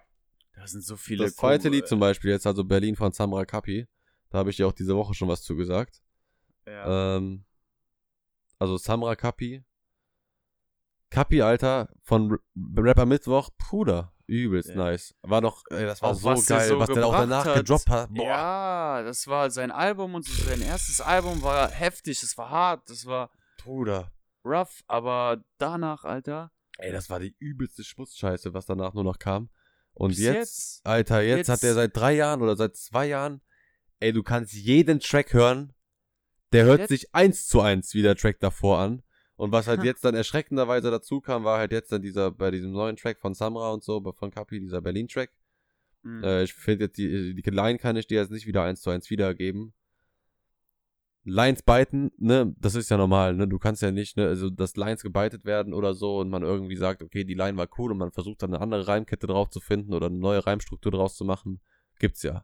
Da 0.54 0.66
sind 0.66 0.84
so 0.84 0.96
viele. 0.98 1.26
das 1.26 1.36
zweite 1.36 1.68
Kom- 1.68 1.72
Lied 1.72 1.88
zum 1.88 2.00
Beispiel 2.00 2.32
jetzt, 2.32 2.48
also 2.48 2.64
Berlin 2.64 2.96
von 2.96 3.12
Samra 3.12 3.46
Kapi, 3.46 3.88
da 4.30 4.40
habe 4.40 4.50
ich 4.50 4.56
dir 4.58 4.68
auch 4.68 4.74
diese 4.74 4.96
Woche 4.96 5.14
schon 5.14 5.28
was 5.28 5.44
zu 5.44 5.56
gesagt. 5.56 6.02
Ja. 6.66 7.18
Ähm, 7.18 7.44
also 8.58 8.78
Samra 8.78 9.16
Kapi. 9.16 9.64
Kapi, 11.12 11.42
Alter, 11.42 11.90
von 12.04 12.38
Rapper 12.78 13.06
Mittwoch, 13.08 13.50
Bruder, 13.58 14.14
übelst 14.30 14.70
Ja. 14.70 14.76
nice. 14.76 15.14
War 15.22 15.42
doch, 15.42 15.64
ey, 15.70 15.86
das 15.86 16.02
war 16.02 16.12
Auch 16.12 16.16
so 16.16 16.30
was 16.30 16.46
geil, 16.46 16.68
so 16.68 16.80
was 16.80 16.90
der 16.90 17.06
auch 17.06 17.14
danach 17.14 17.46
hat. 17.46 17.56
gedroppt 17.56 17.90
hat. 17.90 18.14
Boah. 18.14 18.24
Ja, 18.26 19.04
das 19.04 19.28
war 19.28 19.50
sein 19.52 19.72
Album 19.72 20.16
und 20.16 20.26
sein 20.26 20.62
erstes 20.62 21.02
Album 21.02 21.42
war 21.42 21.70
heftig, 21.70 22.22
es 22.24 22.38
war 22.38 22.50
hart, 22.50 22.90
das 22.90 23.06
war 23.06 23.32
Bruder. 23.64 24.12
rough, 24.46 24.84
aber 24.88 25.44
danach, 25.58 26.04
Alter. 26.06 26.52
Ey, 26.78 26.92
das 26.92 27.10
war 27.10 27.20
die 27.20 27.36
übelste 27.40 27.84
Schmutzscheiße, 27.84 28.54
was 28.54 28.66
danach 28.66 28.94
nur 28.94 29.04
noch 29.04 29.20
kam. 29.20 29.50
Und 29.94 30.10
bis 30.10 30.20
jetzt, 30.20 30.86
Alter, 30.86 31.22
jetzt, 31.22 31.38
jetzt- 31.40 31.50
hat 31.50 31.64
er 31.64 31.74
seit 31.74 31.96
drei 31.98 32.14
Jahren 32.14 32.42
oder 32.42 32.56
seit 32.56 32.78
zwei 32.78 33.08
Jahren, 33.08 33.42
ey, 34.00 34.14
du 34.14 34.24
kannst 34.24 34.54
jeden 34.54 35.00
Track 35.02 35.34
hören, 35.34 35.74
der 36.54 36.66
hört 36.66 36.80
Jetzt- 36.80 36.90
sich 36.90 37.14
eins 37.14 37.48
zu 37.48 37.60
eins 37.62 37.94
wie 37.94 38.02
der 38.02 38.16
Track 38.16 38.40
davor 38.40 38.80
an. 38.80 39.04
Und 39.40 39.54
was 39.54 39.68
halt 39.68 39.80
Ha. 39.80 39.86
jetzt 39.86 40.04
dann 40.04 40.16
erschreckenderweise 40.16 40.92
dazu 40.92 41.22
kam, 41.22 41.46
war 41.46 41.60
halt 41.60 41.72
jetzt 41.72 41.94
dann 41.94 42.02
dieser, 42.02 42.30
bei 42.30 42.52
diesem 42.52 42.74
neuen 42.74 42.98
Track 42.98 43.22
von 43.22 43.34
Samra 43.34 43.72
und 43.72 43.86
so, 43.86 44.04
von 44.12 44.32
Kapi, 44.32 44.60
dieser 44.60 44.82
Berlin-Track. 44.82 45.32
Mhm. 46.04 46.24
Äh, 46.26 46.44
ich 46.44 46.54
finde 46.54 46.86
jetzt, 46.86 46.98
die, 46.98 47.34
die 47.34 47.50
Line 47.50 47.78
kann 47.78 47.96
ich 47.96 48.06
dir 48.06 48.20
jetzt 48.20 48.32
nicht 48.32 48.48
wieder 48.48 48.64
eins 48.64 48.82
zu 48.82 48.90
eins 48.90 49.10
wiedergeben. 49.10 49.72
Lines 51.24 51.64
biten, 51.64 52.12
ne, 52.18 52.54
das 52.60 52.76
ist 52.76 52.90
ja 52.90 52.98
normal, 52.98 53.34
ne, 53.34 53.48
du 53.48 53.60
kannst 53.60 53.82
ja 53.82 53.92
nicht, 53.92 54.18
ne, 54.18 54.28
also, 54.28 54.50
dass 54.50 54.76
Lines 54.76 55.04
gebeitet 55.04 55.46
werden 55.46 55.74
oder 55.74 55.94
so 55.94 56.18
und 56.18 56.30
man 56.30 56.44
irgendwie 56.44 56.76
sagt, 56.76 57.02
okay, 57.02 57.24
die 57.24 57.34
Line 57.34 57.56
war 57.56 57.70
cool 57.78 57.94
und 57.94 57.98
man 57.98 58.12
versucht 58.12 58.44
dann 58.44 58.54
eine 58.54 58.62
andere 58.62 58.90
Reimkette 58.90 59.26
drauf 59.26 59.50
zu 59.52 59.62
finden 59.62 59.94
oder 59.94 60.08
eine 60.08 60.18
neue 60.18 60.46
Reimstruktur 60.46 60.92
draus 60.92 61.16
zu 61.16 61.24
machen, 61.24 61.62
gibt's 61.98 62.24
ja. 62.24 62.44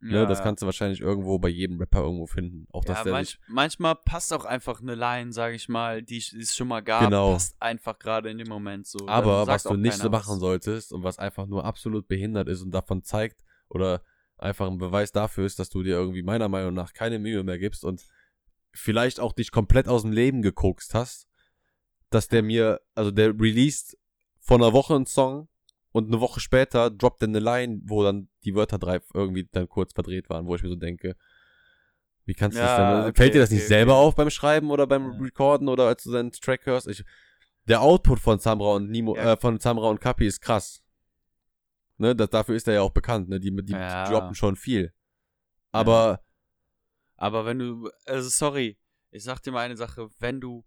Ne, 0.00 0.14
Ja, 0.14 0.26
das 0.26 0.38
ja. 0.38 0.44
kannst 0.44 0.62
du 0.62 0.66
wahrscheinlich 0.66 1.00
irgendwo 1.00 1.38
bei 1.40 1.48
jedem 1.48 1.78
Rapper 1.78 2.02
irgendwo 2.02 2.26
finden. 2.26 2.66
Auch 2.72 2.84
dass 2.84 2.98
ja, 2.98 3.04
der 3.04 3.12
manch, 3.14 3.38
manchmal 3.48 3.96
passt 3.96 4.32
auch 4.32 4.44
einfach 4.44 4.80
eine 4.80 4.94
Line, 4.94 5.32
sage 5.32 5.56
ich 5.56 5.68
mal, 5.68 6.02
die 6.02 6.18
es- 6.18 6.54
schon 6.56 6.68
mal 6.68 6.80
gab, 6.82 7.02
Genau. 7.04 7.32
passt 7.32 7.60
einfach 7.60 7.98
gerade 7.98 8.30
in 8.30 8.38
dem 8.38 8.48
Moment 8.48 8.86
so. 8.86 9.08
Aber 9.08 9.46
was 9.48 9.64
du 9.64 9.74
nicht 9.76 9.96
so 9.98 10.08
machen 10.08 10.34
was. 10.34 10.40
solltest 10.40 10.92
und 10.92 11.02
was 11.02 11.18
einfach 11.18 11.46
nur 11.46 11.64
absolut 11.64 12.06
behindert 12.06 12.46
ist 12.48 12.62
und 12.62 12.70
davon 12.70 13.02
zeigt 13.02 13.42
oder 13.68 14.02
einfach 14.36 14.68
ein 14.68 14.78
Beweis 14.78 15.10
dafür 15.10 15.44
ist, 15.46 15.58
dass 15.58 15.68
du 15.68 15.82
dir 15.82 15.96
irgendwie 15.96 16.22
meiner 16.22 16.48
Meinung 16.48 16.74
nach 16.74 16.92
keine 16.92 17.18
Mühe 17.18 17.42
mehr 17.42 17.58
gibst 17.58 17.84
und 17.84 18.04
vielleicht 18.72 19.18
auch 19.18 19.32
dich 19.32 19.50
komplett 19.50 19.88
aus 19.88 20.02
dem 20.02 20.12
Leben 20.12 20.42
gekokst 20.42 20.94
hast, 20.94 21.26
dass 22.10 22.28
der 22.28 22.42
mir, 22.44 22.80
also 22.94 23.10
der 23.10 23.30
released 23.30 23.98
vor 24.38 24.58
einer 24.58 24.72
Woche 24.72 24.94
einen 24.94 25.06
Song 25.06 25.48
und 25.98 26.08
eine 26.08 26.20
Woche 26.20 26.40
später 26.40 26.90
droppt 26.90 27.22
er 27.22 27.28
eine 27.28 27.40
Line, 27.40 27.80
wo 27.84 28.02
dann 28.02 28.28
die 28.44 28.54
Wörter 28.54 28.78
drei 28.78 29.00
irgendwie 29.14 29.48
dann 29.52 29.68
kurz 29.68 29.92
verdreht 29.92 30.28
waren, 30.30 30.46
wo 30.46 30.54
ich 30.54 30.62
mir 30.62 30.68
so 30.68 30.76
denke, 30.76 31.16
wie 32.24 32.34
kannst 32.34 32.56
du 32.58 32.62
das 32.62 32.76
Ja, 32.76 32.76
denn, 32.76 33.08
okay, 33.08 33.12
fällt 33.16 33.34
dir 33.34 33.40
das 33.40 33.50
okay, 33.50 33.56
nicht 33.56 33.68
selber 33.68 33.94
okay. 33.94 34.06
auf 34.06 34.14
beim 34.14 34.30
Schreiben 34.30 34.70
oder 34.70 34.86
beim 34.86 35.12
Ja. 35.12 35.18
Recorden 35.20 35.68
oder 35.68 35.86
als 35.86 36.02
du 36.04 36.10
seinen 36.10 36.32
Track 36.32 36.66
hörst? 36.66 36.86
Ich, 36.88 37.04
der 37.66 37.82
Output 37.82 38.18
von 38.18 38.38
Samra 38.38 38.74
und 38.74 38.90
Nimo, 38.90 39.16
Ja. 39.16 39.32
äh, 39.32 39.36
von 39.36 39.58
Samra 39.60 39.88
und 39.88 40.00
Kapi 40.00 40.26
ist 40.26 40.40
krass. 40.40 40.82
Ne, 41.98 42.14
das, 42.14 42.30
dafür 42.30 42.54
ist 42.54 42.68
er 42.68 42.74
ja 42.74 42.80
auch 42.82 42.92
bekannt, 42.92 43.28
ne? 43.28 43.40
Die, 43.40 43.54
die 43.54 43.72
Ja. 43.72 44.08
droppen 44.08 44.34
schon 44.34 44.56
viel. 44.56 44.92
Aber 45.72 46.20
Aber 47.16 47.44
wenn 47.44 47.58
du, 47.58 47.90
also 48.06 48.28
sorry, 48.28 48.78
ich 49.10 49.24
sag 49.24 49.40
dir 49.42 49.50
mal 49.52 49.64
eine 49.64 49.76
Sache, 49.76 50.08
wenn 50.20 50.40
du 50.40 50.64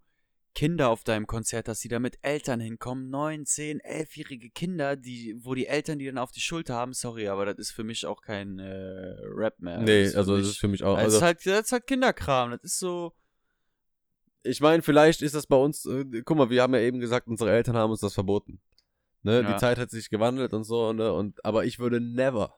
Kinder 0.53 0.89
auf 0.89 1.03
deinem 1.03 1.27
Konzert 1.27 1.67
hast, 1.69 1.83
die 1.83 1.87
da 1.87 1.99
mit 1.99 2.19
Eltern 2.21 2.59
hinkommen, 2.59 3.09
neun, 3.09 3.45
zehn, 3.45 3.79
elfjährige 3.79 4.49
Kinder, 4.49 4.95
die, 4.97 5.35
wo 5.39 5.53
die 5.55 5.67
Eltern 5.67 5.97
die 5.99 6.05
dann 6.05 6.17
auf 6.17 6.31
die 6.31 6.41
Schulter 6.41 6.75
haben, 6.75 6.93
sorry, 6.93 7.27
aber 7.29 7.45
das 7.45 7.57
ist 7.57 7.71
für 7.71 7.83
mich 7.85 8.05
auch 8.05 8.21
kein 8.21 8.59
äh, 8.59 9.15
Rap 9.23 9.59
mehr. 9.59 9.79
nee, 9.79 10.03
das 10.03 10.15
also 10.15 10.35
das 10.35 10.41
mich, 10.41 10.51
ist 10.51 10.59
für 10.59 10.67
mich 10.67 10.83
auch. 10.83 10.95
das, 10.95 11.05
Also, 11.05 11.17
ist 11.17 11.23
halt, 11.23 11.45
das 11.45 11.65
ist 11.67 11.71
halt 11.71 11.87
Kinderkram, 11.87 12.51
das 12.51 12.63
ist 12.63 12.79
so, 12.79 13.13
ich 14.43 14.59
meine, 14.59 14.81
vielleicht 14.81 15.21
ist 15.21 15.35
das 15.35 15.47
bei 15.47 15.55
uns, 15.55 15.85
äh, 15.85 16.03
guck 16.25 16.37
mal, 16.37 16.49
wir 16.49 16.61
haben 16.63 16.73
ja 16.73 16.81
eben 16.81 16.99
gesagt, 16.99 17.27
unsere 17.27 17.51
Eltern 17.51 17.77
haben 17.77 17.91
uns 17.91 18.01
das 18.01 18.13
verboten. 18.13 18.59
Ne, 19.23 19.43
die 19.43 19.51
Ja. 19.51 19.57
Zeit 19.57 19.77
hat 19.77 19.91
sich 19.91 20.09
gewandelt 20.09 20.51
und 20.53 20.63
so, 20.63 20.93
ne, 20.93 21.13
und, 21.13 21.45
aber 21.45 21.63
ich 21.63 21.77
würde 21.77 22.01
never, 22.01 22.57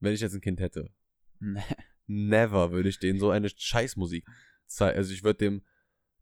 wenn 0.00 0.12
ich 0.12 0.20
jetzt 0.20 0.34
ein 0.34 0.40
Kind 0.40 0.58
hätte, 0.58 0.90
ne, 1.38 1.62
never 2.08 2.72
würde 2.72 2.88
ich 2.88 2.98
denen 2.98 3.20
so 3.20 3.30
eine 3.30 3.48
Scheißmusik 3.48 4.26
zeigen. 4.66 4.98
Also 4.98 5.12
ich 5.12 5.22
würde 5.22 5.38
dem, 5.38 5.62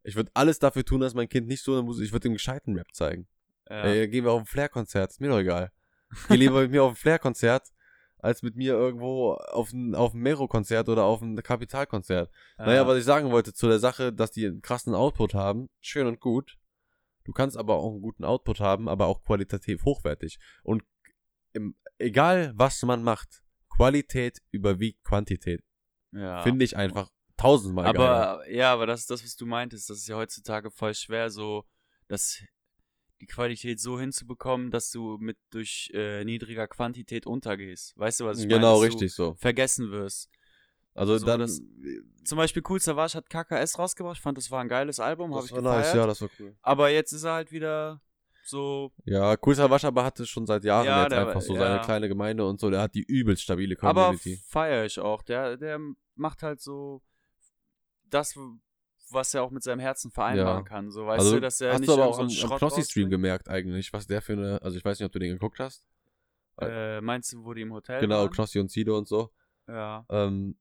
ich 0.03 0.15
würde 0.15 0.31
alles 0.33 0.59
dafür 0.59 0.83
tun, 0.83 1.01
dass 1.01 1.13
mein 1.13 1.29
Kind 1.29 1.47
nicht 1.47 1.63
so 1.63 1.73
eine 1.73 1.83
Musik, 1.83 2.05
ich 2.05 2.11
würde 2.11 2.23
dem 2.23 2.33
gescheiten 2.33 2.75
Rap 2.75 2.93
zeigen. 2.93 3.27
ja. 3.69 3.83
Ey, 3.83 4.07
gehen 4.07 4.25
wir 4.25 4.31
auf 4.31 4.41
ein 4.41 4.45
Flair-Konzert, 4.45 5.11
ist 5.11 5.21
mir 5.21 5.29
doch 5.29 5.39
egal. 5.39 5.71
Geh 6.27 6.35
lieber 6.35 6.61
mit 6.61 6.71
mir 6.71 6.83
auf 6.83 6.93
ein 6.93 6.95
Flair-Konzert, 6.95 7.69
als 8.17 8.43
mit 8.43 8.55
mir 8.55 8.73
irgendwo 8.73 9.33
auf 9.33 9.71
ein, 9.71 9.95
auf 9.95 10.13
ein 10.13 10.19
Mero-Konzert 10.19 10.89
oder 10.89 11.03
auf 11.03 11.21
ein 11.21 11.35
Kapital-Konzert. 11.41 12.31
Naja, 12.57 12.73
ja. 12.73 12.87
was 12.87 12.97
ich 12.97 13.03
sagen 13.03 13.31
wollte 13.31 13.53
zu 13.53 13.67
der 13.67 13.79
Sache, 13.79 14.13
dass 14.13 14.31
die 14.31 14.45
einen 14.45 14.61
krassen 14.61 14.93
Output 14.93 15.33
haben, 15.33 15.69
schön 15.79 16.07
und 16.07 16.19
gut. 16.19 16.57
Du 17.23 17.31
kannst 17.31 17.57
aber 17.57 17.75
auch 17.75 17.91
einen 17.91 18.01
guten 18.01 18.23
Output 18.23 18.59
haben, 18.59 18.89
aber 18.89 19.05
auch 19.05 19.23
qualitativ 19.23 19.85
hochwertig. 19.85 20.39
Und 20.63 20.83
im, 21.53 21.75
egal 21.97 22.53
was 22.55 22.81
man 22.83 23.03
macht, 23.03 23.43
Qualität 23.69 24.39
überwiegt 24.51 25.03
Quantität. 25.03 25.63
ja. 26.11 26.41
Finde 26.41 26.65
ich 26.65 26.75
einfach 26.75 27.09
tausendmal 27.41 27.91
geiler. 27.93 28.09
Aber 28.39 28.49
ja, 28.51 28.71
aber 28.73 28.85
das 28.87 29.01
ist 29.01 29.09
das, 29.11 29.23
was 29.23 29.35
du 29.35 29.45
meintest. 29.45 29.89
Das 29.89 29.97
ist 29.97 30.07
ja 30.07 30.15
heutzutage 30.15 30.71
voll 30.71 30.93
schwer, 30.93 31.29
so 31.29 31.63
dass 32.07 32.41
die 33.21 33.27
Qualität 33.27 33.79
so 33.79 33.99
hinzubekommen, 33.99 34.71
dass 34.71 34.89
du 34.91 35.17
mit 35.19 35.37
durch 35.51 35.91
äh, 35.93 36.23
niedriger 36.25 36.67
Quantität 36.67 37.27
untergehst. 37.27 37.93
Weißt 37.97 38.19
du, 38.19 38.25
was 38.25 38.39
ich 38.39 38.45
meine? 38.45 38.55
Genau, 38.55 38.79
richtig 38.79 39.13
so. 39.13 39.35
Vergessen 39.35 39.91
wirst. 39.91 40.29
Also 40.93 41.17
so, 41.17 41.25
dann, 41.25 41.39
das- 41.39 41.61
Zum 42.25 42.37
Beispiel 42.37 42.63
Cool 42.67 42.79
Savage 42.81 43.13
hat 43.13 43.29
KKS 43.29 43.77
rausgebracht. 43.79 44.17
Ich 44.17 44.21
fand, 44.21 44.37
das 44.37 44.49
war 44.51 44.59
ein 44.61 44.67
geiles 44.67 44.99
Album, 44.99 45.33
habe 45.35 45.45
ich 45.45 45.51
war 45.51 45.61
gefeiert. 45.61 45.85
nice, 45.85 45.93
ja, 45.93 46.05
das 46.07 46.21
war 46.21 46.29
cool. 46.39 46.55
Aber 46.61 46.89
jetzt 46.89 47.11
ist 47.13 47.23
er 47.23 47.33
halt 47.33 47.51
wieder 47.51 48.01
so. 48.43 48.91
Ja, 49.05 49.35
Cool 49.45 49.55
Savage 49.55 49.87
aber 49.87 50.03
hatte 50.03 50.25
schon 50.25 50.45
seit 50.47 50.63
Jahren 50.65 50.85
Ja, 50.85 51.03
jetzt 51.03 51.11
der- 51.11 51.27
einfach 51.27 51.41
so 51.41 51.53
ja. 51.53 51.59
seine 51.59 51.81
kleine 51.81 52.07
Gemeinde 52.09 52.45
und 52.45 52.59
so. 52.59 52.69
Der 52.69 52.81
hat 52.81 52.95
die 52.95 53.03
übelst 53.03 53.43
stabile 53.43 53.75
Aber 53.81 54.05
Community. 54.07 54.41
feiere 54.47 54.85
ich 54.85 54.99
auch. 54.99 55.21
Der, 55.23 55.55
der 55.57 55.79
macht 56.15 56.43
halt 56.43 56.59
so 56.59 57.01
das, 58.13 58.37
was 59.09 59.33
er 59.33 59.43
auch 59.43 59.51
mit 59.51 59.63
seinem 59.63 59.79
Herzen 59.79 60.11
vereinbaren 60.11 60.63
Ja. 60.63 60.63
kann. 60.63 60.91
So 60.91 61.05
weißt 61.05 61.19
also 61.19 61.35
du, 61.35 61.41
dass 61.41 61.59
er 61.61 61.73
hast 61.73 61.79
nicht 61.81 61.89
du 61.89 61.93
aber 61.93 62.05
auch 62.07 62.15
so 62.15 62.21
am, 62.21 62.29
Schrott 62.29 62.59
Knossi-Stream 62.59 63.09
gemerkt 63.09 63.49
eigentlich, 63.49 63.91
was 63.93 64.07
der 64.07 64.21
für 64.21 64.33
eine, 64.33 64.61
also 64.61 64.77
ich 64.77 64.85
weiß 64.85 64.99
nicht, 64.99 65.05
ob 65.05 65.11
du 65.11 65.19
den 65.19 65.31
geguckt 65.33 65.59
hast. 65.59 65.85
Äh, 66.59 67.01
meinst 67.01 67.33
du, 67.33 67.43
wo 67.43 67.53
die 67.53 67.61
im 67.61 67.73
Hotel 67.73 68.01
Genau, 68.01 68.19
waren? 68.21 68.29
Knossi 68.29 68.59
und 68.59 68.69
Sido 68.69 68.97
und 68.97 69.07
so. 69.07 69.31
Ja. 69.67 70.05
Ähm, 70.09 70.57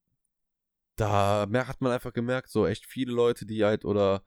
da 0.96 1.46
hat 1.66 1.80
man 1.80 1.92
einfach 1.92 2.12
gemerkt, 2.12 2.48
so 2.50 2.66
echt 2.66 2.86
viele 2.86 3.12
Leute, 3.12 3.46
die 3.46 3.64
halt 3.64 3.84
oder 3.84 4.22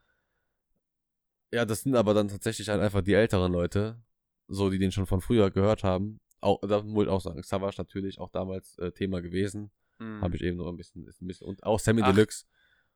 ja, 1.51 1.65
das 1.65 1.81
sind 1.81 1.95
aber 1.95 2.13
dann 2.15 2.29
tatsächlich 2.29 2.69
halt 2.69 2.81
einfach 2.81 3.01
die 3.01 3.13
älteren 3.13 3.51
Leute, 3.51 4.01
so 4.47 4.69
die 4.71 4.79
den 4.79 4.91
schon 4.91 5.05
von 5.05 5.21
früher 5.21 5.51
gehört 5.51 5.83
haben. 5.83 6.19
Auch, 6.41 6.59
da 6.61 6.81
muss 6.81 7.03
ich 7.05 7.09
auch 7.09 7.21
sagen, 7.21 7.43
Savage 7.43 7.75
natürlich 7.77 8.19
auch 8.19 8.29
damals 8.29 8.77
äh, 8.79 8.91
Thema 8.91 9.21
gewesen. 9.21 9.71
Mhm. 9.99 10.21
Habe 10.21 10.35
ich 10.35 10.41
eben 10.43 10.57
noch 10.57 10.67
ein 10.67 10.77
bisschen, 10.77 11.07
ist 11.07 11.21
ein 11.21 11.27
bisschen 11.27 11.47
und 11.47 11.63
auch 11.63 11.79
Sammy 11.79 12.01
Ach, 12.03 12.11
Deluxe. 12.11 12.45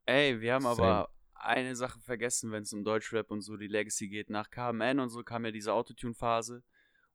Ey, 0.08 0.40
wir 0.42 0.54
haben 0.54 0.64
Same. 0.64 0.82
aber 0.82 1.10
eine 1.36 1.76
Sache 1.76 2.00
vergessen, 2.00 2.52
wenn 2.52 2.64
es 2.64 2.74
um 2.74 2.84
Deutschrap 2.84 3.30
und 3.30 3.42
so 3.42 3.58
die 3.58 3.68
Legacy 3.68 4.08
geht. 4.08 4.30
Nach 4.30 4.50
KMN 4.50 5.00
und 5.00 5.10
so 5.10 5.22
kam 5.24 5.46
ja 5.46 5.52
diese 5.52 5.74
Autotune-Phase. 5.74 6.64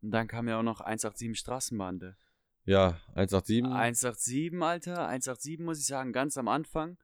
Und 0.03 0.11
dann 0.11 0.29
kam 0.29 0.47
ja 0.49 0.59
auch 0.59 0.63
noch 0.63 0.81
187 0.81 1.39
Straßenbande. 1.39 2.17
Ja, 2.65 3.01
187. 3.15 3.73
187, 3.73 4.63
Alter. 4.63 5.09
187, 5.09 5.59
muss 5.59 5.79
ich 5.81 5.87
sagen, 5.87 6.13
ganz 6.13 6.37
am 6.37 6.49
Anfang. 6.49 6.97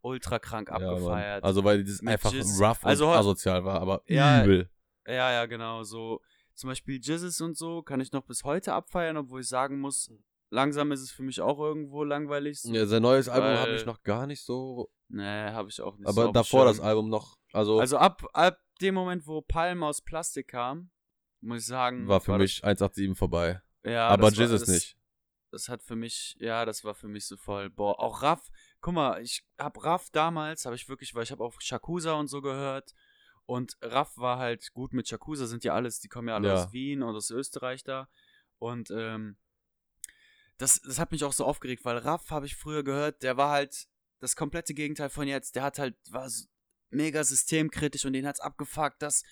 Ultra 0.00 0.38
krank 0.38 0.68
Ja, 0.68 0.76
abgefeiert. 0.76 1.44
Also 1.44 1.64
weil 1.64 1.84
das 1.84 2.04
einfach 2.04 2.32
Jizz. 2.32 2.60
rough 2.60 2.82
und 2.82 2.88
Also, 2.90 3.08
asozial 3.10 3.64
war, 3.64 3.80
aber 3.80 4.02
Ja, 4.06 4.42
übel. 4.42 4.70
Ja, 5.06 5.32
ja, 5.32 5.46
genau. 5.46 5.82
So 5.84 6.20
zum 6.54 6.68
Beispiel 6.68 6.96
Jizzes 7.00 7.40
und 7.40 7.56
so 7.56 7.82
kann 7.82 8.00
ich 8.00 8.12
noch 8.12 8.24
bis 8.24 8.42
heute 8.44 8.72
abfeiern, 8.72 9.16
obwohl 9.16 9.40
ich 9.42 9.48
sagen 9.48 9.78
muss, 9.78 10.10
langsam 10.50 10.92
ist 10.92 11.00
es 11.00 11.10
für 11.10 11.22
mich 11.22 11.40
auch 11.40 11.58
irgendwo 11.58 12.04
langweilig. 12.04 12.60
So. 12.60 12.72
Ja, 12.72 12.86
sein 12.86 13.02
neues 13.02 13.28
Album 13.28 13.50
habe 13.58 13.74
ich 13.74 13.86
noch 13.86 14.02
gar 14.02 14.26
nicht 14.26 14.42
so, 14.44 14.90
Nee, 15.08 15.22
habe 15.50 15.68
ich 15.68 15.80
auch 15.80 15.96
nicht. 15.96 16.08
so 16.08 16.10
aber 16.20 16.30
dem 16.30 16.34
davor 16.34 16.64
das. 16.66 16.80
Album 16.80 17.08
noch, 17.08 17.36
also, 17.52 17.78
Also 17.80 17.98
ab, 17.98 18.22
ab 18.32 18.58
dem 18.80 18.94
Moment, 18.94 19.26
wo 19.26 19.40
Palm 19.42 19.82
aus 19.82 20.02
Plastik 20.02 20.48
kam, 20.48 20.90
muss 21.40 21.60
ich 21.60 21.66
sagen, 21.66 22.06
war 22.08 22.20
für 22.20 22.36
mich 22.38 22.62
187 22.64 23.16
vorbei. 23.16 23.60
Das, 23.82 23.92
ja, 23.92 24.08
aber 24.08 24.30
das 24.30 24.36
war- 24.38 24.44
Jizzes 24.44 24.60
das, 24.62 24.68
nicht. 24.68 24.96
Das 25.52 25.68
hat 25.68 25.82
für 25.82 25.96
mich, 25.96 26.36
ja, 26.40 26.64
das 26.64 26.82
war 26.84 26.94
für 26.94 27.08
mich 27.08 27.26
so 27.26 27.36
voll. 27.36 27.70
Boah, 27.70 27.98
auch 28.00 28.22
Raff, 28.22 28.48
guck 28.80 28.94
mal, 28.94 29.22
ich 29.22 29.44
hab 29.58 29.82
Raff 29.84 30.10
damals, 30.10 30.64
habe 30.66 30.74
ich 30.76 30.88
wirklich, 30.88 31.14
weil 31.14 31.22
ich 31.22 31.30
habe 31.30 31.42
auch 31.44 31.54
Shakusa 31.60 32.14
und 32.14 32.26
so 32.28 32.42
gehört. 32.42 32.92
Und 33.46 33.76
Raff 33.80 34.16
war 34.18 34.38
halt 34.38 34.72
gut 34.74 34.92
mit 34.92 35.06
Shakusa, 35.08 35.46
sind 35.46 35.62
ja 35.62 35.72
alles, 35.72 36.00
die 36.00 36.08
kommen 36.08 36.28
ja 36.28 36.34
alle 36.34 36.48
Ja. 36.48 36.54
aus 36.54 36.72
Wien 36.72 37.02
und 37.04 37.14
aus 37.14 37.30
Österreich 37.30 37.84
da. 37.84 38.08
Und 38.58 38.90
ähm, 38.90 39.36
das, 40.58 40.80
das 40.80 40.98
hat 40.98 41.12
mich 41.12 41.24
auch 41.24 41.32
so 41.32 41.44
aufgeregt, 41.44 41.84
weil 41.84 41.98
Raff 41.98 42.30
habe 42.30 42.46
ich 42.46 42.56
früher 42.56 42.82
gehört, 42.82 43.22
der 43.22 43.36
war 43.36 43.50
halt 43.50 43.86
das 44.20 44.36
komplette 44.36 44.74
Gegenteil 44.74 45.10
von 45.10 45.28
jetzt. 45.28 45.56
Der 45.56 45.62
hat 45.62 45.78
halt, 45.78 45.96
war 46.10 46.28
so 46.30 46.46
mega 46.90 47.22
systemkritisch 47.22 48.04
und 48.04 48.12
den 48.14 48.26
hat's 48.26 48.40
abgefuckt, 48.40 49.02
dass 49.02 49.22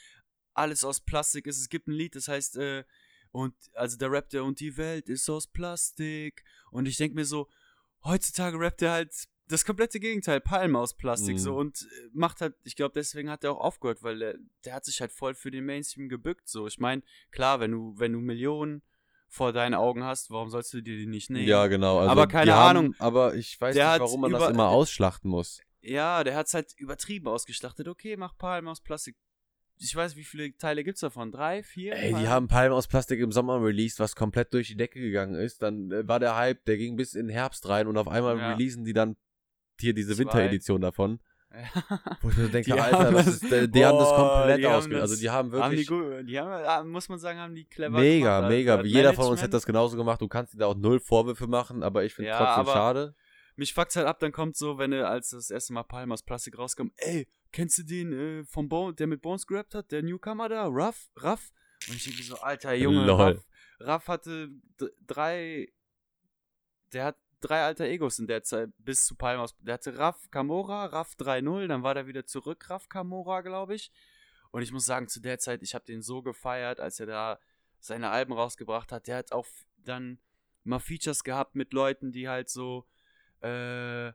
alles 0.52 0.84
aus 0.84 1.00
Plastik 1.00 1.46
ist. 1.46 1.58
Es 1.58 1.68
gibt 1.68 1.88
ein 1.88 1.92
Lied, 1.92 2.14
das 2.14 2.28
heißt, 2.28 2.56
äh, 2.56 2.84
Und 3.30 3.54
also 3.72 3.96
da 3.96 4.06
rappt 4.06 4.32
er 4.34 4.44
und 4.44 4.60
die 4.60 4.76
Welt 4.76 5.08
ist 5.08 5.28
aus 5.28 5.48
Plastik. 5.48 6.44
Und 6.70 6.86
ich 6.86 6.96
denke 6.98 7.16
mir 7.16 7.24
so, 7.24 7.48
heutzutage 8.04 8.56
rappt 8.60 8.82
er 8.82 8.92
halt 8.92 9.12
das 9.48 9.64
komplette 9.64 9.98
Gegenteil, 9.98 10.40
Palmen 10.40 10.76
aus 10.76 10.96
Plastik 10.96 11.34
Mhm. 11.34 11.38
so 11.38 11.56
und 11.56 11.82
äh, 11.82 12.08
macht 12.12 12.40
halt, 12.40 12.54
ich 12.62 12.76
glaube, 12.76 12.92
deswegen 12.94 13.28
hat 13.28 13.42
er 13.42 13.50
auch 13.52 13.60
aufgehört, 13.60 14.02
weil 14.04 14.18
der, 14.18 14.38
der 14.64 14.74
hat 14.74 14.84
sich 14.84 15.00
halt 15.00 15.10
voll 15.12 15.34
für 15.34 15.50
den 15.50 15.64
Mainstream 15.64 16.08
gebückt. 16.08 16.48
So, 16.48 16.66
ich 16.68 16.78
meine, 16.78 17.02
klar, 17.32 17.58
wenn 17.58 17.72
du, 17.72 17.94
wenn 17.98 18.12
du 18.12 18.20
Millionen 18.20 18.82
vor 19.35 19.53
deinen 19.53 19.74
Augen 19.74 20.05
hast, 20.05 20.30
warum 20.30 20.49
sollst 20.49 20.72
du 20.72 20.80
dir 20.80 20.97
die 20.97 21.07
nicht 21.07 21.28
nehmen? 21.28 21.49
Ja, 21.49 21.66
genau. 21.66 21.99
Also 21.99 22.11
Aber 22.11 22.28
keine 22.28 22.47
die 22.47 22.53
haben, 22.53 22.78
Ahnung. 22.78 22.95
Aber 22.99 23.35
ich 23.35 23.61
weiß 23.61 23.74
nicht, 23.74 23.85
hat 23.85 24.01
warum 24.01 24.20
man 24.20 24.30
das 24.30 24.49
immer 24.49 24.68
ausschlachten 24.68 25.28
muss. 25.28 25.61
Ja, 25.80 26.22
der 26.24 26.37
hat's 26.37 26.55
halt 26.55 26.72
übertrieben 26.76 27.26
ausgeschlachtet. 27.28 27.89
Okay, 27.89 28.16
mach 28.16 28.37
Palmen 28.39 28.68
aus 28.68 28.80
Plastik. 28.80 29.16
Ich 29.76 29.95
weiß, 29.95 30.14
wie 30.14 30.22
viele 30.22 30.57
Teile 30.57 30.85
gibt's 30.85 31.01
davon? 31.01 31.32
Drei, 31.32 31.64
vier? 31.64 31.95
Ey, 31.97 32.07
die 32.07 32.12
Palmen? 32.12 32.28
haben 32.28 32.49
Palmen 32.49 32.72
aus 32.76 32.87
Plastik 32.87 33.18
im 33.18 33.32
Sommer 33.32 33.61
released, 33.61 33.99
was 33.99 34.14
komplett 34.14 34.55
durch 34.55 34.68
die 34.68 34.76
Decke 34.76 35.01
gegangen 35.01 35.35
ist. 35.35 35.62
Dann 35.62 35.91
äh, 35.91 36.07
war 36.07 36.20
der 36.20 36.37
Hype, 36.37 36.64
der 36.66 36.76
ging 36.76 36.95
bis 36.97 37.14
in 37.14 37.26
den 37.26 37.35
Herbst 37.35 37.68
rein 37.68 37.89
und 37.89 37.97
auf 37.97 38.07
einmal 38.07 38.39
Ja. 38.39 38.53
releasen 38.53 38.85
die 38.85 38.93
dann 38.93 39.16
hier 39.80 39.93
diese. 39.93 40.16
Winteredition 40.16 40.80
davon. 40.80 41.18
Wo 42.22 42.30
ich 42.30 42.36
mir 42.36 42.44
so 42.46 42.48
denke, 42.50 42.72
Die 42.72 42.80
Alter, 42.80 42.98
haben 42.98 43.14
was 43.14 43.24
das- 43.26 43.34
ist, 43.36 43.42
die, 43.44 43.70
die 43.70 43.84
haben 43.86 43.98
das 43.98 44.09
Boah, 44.09 44.38
komplett 44.38 44.66
ausgelöst. 44.66 45.00
Also 45.02 45.14
das- 45.14 45.20
die 45.20 45.30
haben 45.30 45.52
Haben 45.52 45.70
die, 45.76 45.88
wirklich 45.88 46.26
die 46.26 46.40
haben, 46.40 46.64
ah, 46.66 46.82
muss 46.84 47.09
man 47.09 47.18
sagen, 47.18 47.38
haben 47.38 47.55
die 47.55 47.64
clever 47.64 47.98
mega, 47.98 48.36
gemacht. 48.38 48.50
mega. 48.50 48.76
Also, 48.76 48.86
Jeder 48.88 49.00
von 49.00 49.09
uns 49.09 49.16
Management- 49.18 49.42
hätte 49.42 49.50
das 49.52 49.66
genauso 49.66 49.96
gemacht. 49.96 50.20
Du 50.20 50.28
kannst 50.28 50.52
dir 50.55 50.59
da 50.59 50.66
auch 50.66 50.74
null 50.74 50.98
Vorwürfe 51.00 51.46
machen, 51.46 51.82
aber 51.82 52.05
ich 52.05 52.14
finde 52.14 52.30
Ja, 52.30 52.38
trotzdem 52.57 52.72
schade. 52.74 53.14
Mich 53.57 53.72
fuckt's 53.72 53.94
halt 53.94 54.09
ab, 54.09 54.18
dann 54.18 54.32
kommt 54.32 54.57
so, 54.57 54.78
wenn 54.78 54.92
er 54.92 55.09
als 55.09 55.30
das 55.30 55.48
erste 55.50 55.72
Mal 55.74 55.84
Palm 55.84 56.11
aus 56.11 56.24
Plastik 56.24 56.59
rauskommt, 56.59 56.92
ey, 56.96 57.28
kennst 57.52 57.78
du 57.78 57.82
den 57.84 58.12
äh, 58.12 58.44
vom 58.44 58.68
Bo 58.68 58.90
der 58.90 59.07
mit 59.07 59.22
Bones 59.22 59.46
gerappt 59.46 59.76
hat, 59.76 59.92
der 59.92 60.02
Newcomer 60.02 60.48
da, 60.48 60.64
Ruff, 60.64 61.09
Ruff? 61.22 61.52
Und 61.88 61.94
ich 61.94 62.05
denke 62.05 62.22
so, 62.24 62.36
alter 62.40 62.74
Junge, 62.74 63.05
Lol. 63.07 63.20
Ruff, 63.34 63.44
Ruff 63.80 64.09
hatte 64.09 64.48
drei, 65.07 65.68
der 66.92 67.05
hat 67.05 67.16
drei 67.45 67.62
alter 67.62 67.84
Egos 67.84 68.18
in 68.18 68.26
der 68.26 68.42
Zeit 68.42 68.70
bis 68.78 69.07
zu 69.07 69.14
Palm 69.14 69.40
aus, 69.40 69.55
der 69.61 69.74
hatte 69.74 69.99
Raff 69.99 70.30
Kamora, 70.30 70.86
Raff 70.86 71.14
3.0, 71.18 71.66
dann 71.68 71.82
war 71.82 71.95
der 71.95 72.07
wieder 72.07 72.26
zurück, 72.26 72.68
Raff 72.70 72.88
Kamora, 72.88 73.42
glaube 73.42 73.74
ich. 73.74 73.92
Und 74.51 74.62
ich 74.62 74.72
muss 74.72 74.86
sagen, 74.86 75.09
zu 75.09 75.20
der 75.20 75.38
Zeit, 75.38 75.62
ich 75.62 75.74
habe 75.74 75.84
den 75.84 76.01
so 76.01 76.22
gefeiert, 76.22 76.80
als 76.80 77.01
er 77.01 77.07
da 77.07 77.38
seine 77.80 78.11
Alben 78.11 78.32
rausgebracht 78.32 78.92
hat. 78.92 79.07
Der 79.07 79.16
hat 79.16 79.32
auch 79.32 79.47
dann 79.84 80.18
mal 80.62 80.78
Features 80.78 81.24
gehabt 81.24 81.55
mit 81.55 81.72
Leuten, 81.72 82.12
die 82.12 82.28
halt 82.28 82.49
so, 82.49 82.86
äh, 83.40 84.12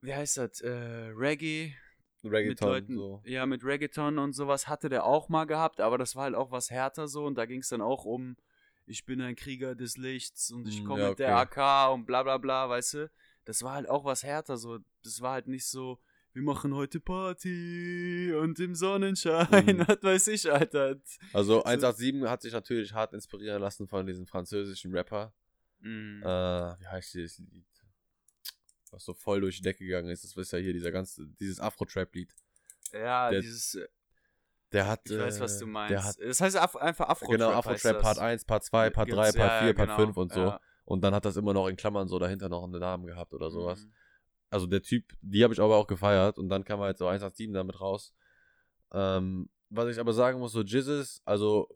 wie 0.00 0.14
heißt 0.14 0.38
das, 0.38 0.60
äh, 0.60 0.70
Reggae, 0.70 1.74
mit 2.22 2.32
Reggaeton, 2.32 2.68
Leuten, 2.68 2.94
so. 2.96 3.22
ja, 3.24 3.44
mit 3.44 3.64
Reggaeton 3.64 4.18
und 4.18 4.32
sowas 4.32 4.66
hatte 4.68 4.88
der 4.88 5.04
auch 5.04 5.28
mal 5.28 5.44
gehabt, 5.44 5.80
aber 5.80 5.98
das 5.98 6.16
war 6.16 6.24
halt 6.24 6.34
auch 6.34 6.50
was 6.50 6.70
härter 6.70 7.06
so 7.06 7.26
und 7.26 7.36
da 7.36 7.44
ging 7.44 7.60
es 7.60 7.68
dann 7.68 7.82
auch 7.82 8.04
um, 8.04 8.36
ich 8.86 9.04
bin 9.04 9.20
ein 9.20 9.36
Krieger 9.36 9.74
des 9.74 9.96
Lichts 9.96 10.50
und 10.50 10.66
ich 10.68 10.78
Hm, 10.80 10.84
komme 10.86 11.02
ja, 11.02 11.08
mit 11.10 11.18
der 11.18 11.38
okay. 11.40 11.60
AK 11.60 11.92
und 11.94 12.06
bla 12.06 12.22
bla 12.22 12.38
bla, 12.38 12.68
weißt 12.68 12.94
du? 12.94 13.10
Das 13.44 13.62
war 13.62 13.74
halt 13.74 13.88
auch 13.88 14.04
was 14.04 14.22
härter 14.22 14.56
so. 14.56 14.78
Das 15.02 15.20
war 15.20 15.32
halt 15.32 15.46
nicht 15.48 15.66
so, 15.66 16.00
wir 16.32 16.42
machen 16.42 16.74
heute 16.74 16.98
Party 17.00 18.32
und 18.34 18.58
im 18.58 18.74
Sonnenschein, 18.74 19.66
Mhm. 19.66 19.84
was 19.86 20.02
weiß 20.02 20.26
ich, 20.28 20.50
Alter. 20.50 20.96
Also 21.32 21.58
So- 21.60 21.64
187 21.64 22.28
hat 22.30 22.42
sich 22.42 22.52
natürlich 22.52 22.92
hart 22.92 23.12
inspirieren 23.12 23.60
lassen 23.60 23.86
von 23.86 24.06
diesem 24.06 24.26
französischen 24.26 24.92
Rapper. 24.94 25.32
Mhm. 25.80 26.22
Äh, 26.22 26.26
wie 26.80 26.86
heißt 26.86 27.14
dieses 27.14 27.38
Lied? 27.38 27.66
Was 28.90 29.04
so 29.04 29.12
voll 29.14 29.40
durch 29.40 29.56
die 29.56 29.62
Decke 29.62 29.84
gegangen 29.84 30.08
ist. 30.08 30.24
Das 30.24 30.36
ist 30.36 30.52
ja 30.52 30.58
hier 30.58 30.72
dieser 30.72 30.92
ganze, 30.92 31.26
dieses 31.40 31.58
Afro-Trap-Lied. 31.60 32.34
ja, 32.92 33.30
der- 33.30 33.40
dieses, 33.40 33.74
äh, 33.74 33.88
Der 34.72 34.88
hat. 34.88 35.00
ich 35.04 35.18
weiß, 35.18 35.40
was 35.40 35.56
äh, 35.56 35.60
du 35.60 35.66
meinst. 35.66 35.90
Der 35.92 36.04
hat, 36.04 36.16
das 36.20 36.40
heißt 36.40 36.56
einfach 36.56 37.08
Afro-Trap. 37.08 37.30
genau, 37.30 37.48
heißt 37.48 37.58
Afro-Trap 37.58 37.92
das. 37.94 38.02
Part 38.02 38.18
1, 38.18 38.44
Part 38.44 38.64
2, 38.64 38.90
Part 38.90 39.10
3, 39.10 39.14
Gibt's- 39.14 39.36
Part 39.38 39.50
ja, 39.52 39.58
4, 39.60 39.68
ja, 39.68 39.74
Part 39.74 39.88
genau, 39.88 39.96
5 39.96 40.16
und 40.16 40.32
so. 40.32 40.40
ja. 40.40 40.60
Und 40.84 41.02
dann 41.02 41.14
hat 41.14 41.24
das 41.24 41.36
immer 41.36 41.54
noch 41.54 41.68
in 41.68 41.76
Klammern 41.76 42.08
so 42.08 42.18
dahinter 42.18 42.48
noch 42.48 42.64
einen 42.64 42.78
Namen 42.80 43.06
gehabt 43.06 43.32
oder 43.32 43.50
sowas. 43.50 43.84
Mhm. 43.84 43.92
Also 44.50 44.66
der 44.66 44.82
Typ, 44.82 45.12
die 45.22 45.42
habe 45.42 45.54
ich 45.54 45.60
aber 45.60 45.76
auch 45.76 45.86
gefeiert 45.86 46.38
und 46.38 46.48
dann 46.48 46.64
kam 46.64 46.80
halt 46.80 46.98
so 46.98 47.06
187 47.06 47.52
damit 47.52 47.80
raus. 47.80 48.12
Ähm, 48.92 49.48
was 49.70 49.88
ich 49.88 49.98
aber 49.98 50.12
sagen 50.12 50.38
muss, 50.38 50.52
so 50.52 50.62
Jizzes, 50.62 51.22
also 51.24 51.68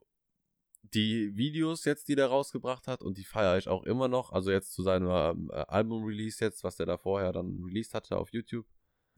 die 0.83 1.37
Videos 1.37 1.85
jetzt, 1.85 2.09
die 2.09 2.15
der 2.15 2.27
rausgebracht 2.29 2.87
hat 2.87 3.03
und 3.03 3.19
die 3.19 3.25
feiere 3.25 3.59
ich 3.59 3.69
auch 3.69 3.83
immer 3.85 4.09
noch. 4.09 4.33
Also 4.33 4.51
jetzt 4.51 4.73
zu 4.73 4.83
seinem 4.83 5.51
äh, 5.51 5.65
Album-Release 5.69 6.45
jetzt, 6.45 6.63
was 6.65 6.77
der 6.77 6.87
da 6.87 6.99
vorher 6.99 7.33
dann 7.33 7.59
released 7.65 7.95
hatte 7.95 8.17
auf 8.17 8.33
YouTube. 8.33 8.67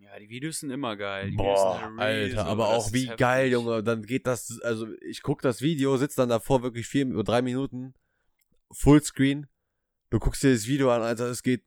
Ja, 0.03 0.19
die 0.19 0.29
Videos 0.29 0.61
sind 0.61 0.71
immer 0.71 0.97
geil. 0.97 1.31
Die 1.31 1.37
Boah, 1.37 1.93
Alter, 1.99 2.45
so, 2.45 2.49
aber 2.49 2.69
auch 2.69 2.93
wie 2.93 3.03
heftig. 3.05 3.19
geil, 3.19 3.51
Junge. 3.53 3.83
Dann 3.83 4.03
geht 4.03 4.27
das, 4.27 4.59
also 4.63 4.87
ich 5.03 5.23
guck 5.23 5.43
das 5.43 5.61
Video, 5.61 5.97
sitz 5.99 6.15
dann 6.15 6.29
davor 6.31 6.63
wirklich 6.63 6.87
vier 6.87 7.07
oder 7.09 7.23
drei 7.25 7.43
Minuten, 7.43 7.95
Fullscreen. 8.73 9.47
Du 10.11 10.19
guckst 10.19 10.43
dir 10.43 10.53
das 10.53 10.67
Video 10.67 10.91
an, 10.91 11.03
Alter, 11.03 11.27
es 11.27 11.43
geht, 11.43 11.63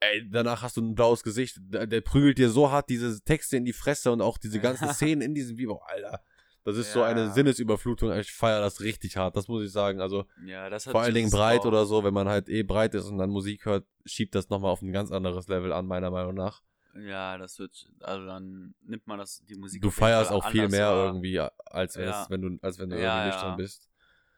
ey, 0.00 0.28
danach 0.28 0.62
hast 0.62 0.76
du 0.76 0.82
ein 0.82 0.94
blaues 0.94 1.22
Gesicht. 1.22 1.58
Der, 1.60 1.86
der 1.86 2.00
prügelt 2.00 2.38
dir 2.38 2.48
so 2.50 2.70
hart 2.70 2.88
diese 2.88 3.22
Texte 3.22 3.56
in 3.56 3.64
die 3.64 3.72
Fresse 3.72 4.10
und 4.10 4.20
auch 4.22 4.38
diese 4.38 4.58
ganzen 4.60 4.88
Szenen 4.94 5.20
in 5.22 5.34
diesem 5.34 5.58
Video, 5.58 5.76
Alter. 5.86 6.22
Das 6.64 6.76
ist 6.76 6.92
so 6.92 7.00
Ja. 7.00 7.06
eine 7.06 7.30
Sinnesüberflutung. 7.32 8.12
Ich 8.14 8.32
feiere 8.32 8.60
das 8.60 8.80
richtig 8.80 9.16
hart, 9.16 9.36
das 9.36 9.46
muss 9.46 9.62
ich 9.64 9.70
sagen. 9.70 10.00
Also 10.00 10.24
Ja, 10.44 10.68
das 10.68 10.86
hat 10.86 10.90
vor 10.92 11.02
allen 11.02 11.14
Dingen 11.14 11.30
breit 11.30 11.58
drauf. 11.60 11.66
oder 11.66 11.86
so, 11.86 12.02
wenn 12.02 12.14
man 12.14 12.28
halt 12.28 12.48
eh 12.48 12.64
breit 12.64 12.94
ist 12.94 13.04
und 13.04 13.18
dann 13.18 13.30
Musik 13.30 13.66
hört, 13.66 13.86
schiebt 14.04 14.34
das 14.34 14.48
nochmal 14.48 14.72
auf 14.72 14.82
ein 14.82 14.90
ganz 14.92 15.12
anderes 15.12 15.46
Level 15.46 15.72
an, 15.72 15.86
meiner 15.86 16.10
Meinung 16.10 16.34
nach. 16.34 16.62
Ja, 17.00 17.38
das 17.38 17.58
wird, 17.58 17.88
also 18.00 18.26
dann 18.26 18.74
nimmt 18.82 19.06
man 19.06 19.18
das, 19.18 19.44
die 19.44 19.56
Musik. 19.56 19.82
Du 19.82 19.90
feierst 19.90 20.30
auch 20.30 20.48
viel 20.50 20.68
mehr 20.68 20.88
wahr. 20.88 21.06
irgendwie, 21.06 21.38
als, 21.38 21.94
Ja. 21.94 22.02
wär's, 22.02 22.30
wenn 22.30 22.42
du, 22.42 22.58
als 22.62 22.78
wenn 22.78 22.90
du 22.90 22.96
Ja, 22.96 23.02
irgendwie 23.02 23.20
ja. 23.20 23.26
nüchtern 23.26 23.56
bist. 23.56 23.90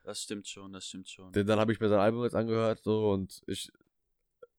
Das 0.05 0.23
stimmt 0.23 0.49
schon, 0.49 0.73
das 0.73 0.87
stimmt 0.87 1.09
schon. 1.09 1.33
Denn 1.33 1.47
dann 1.47 1.61
habe 1.61 1.73
ich 1.73 1.81
mir 1.81 1.89
sein 1.89 2.01
Album 2.01 2.25
jetzt 2.25 2.35
angehört 2.35 2.83
so 2.83 3.11
und 3.11 3.43
ich, 3.47 3.71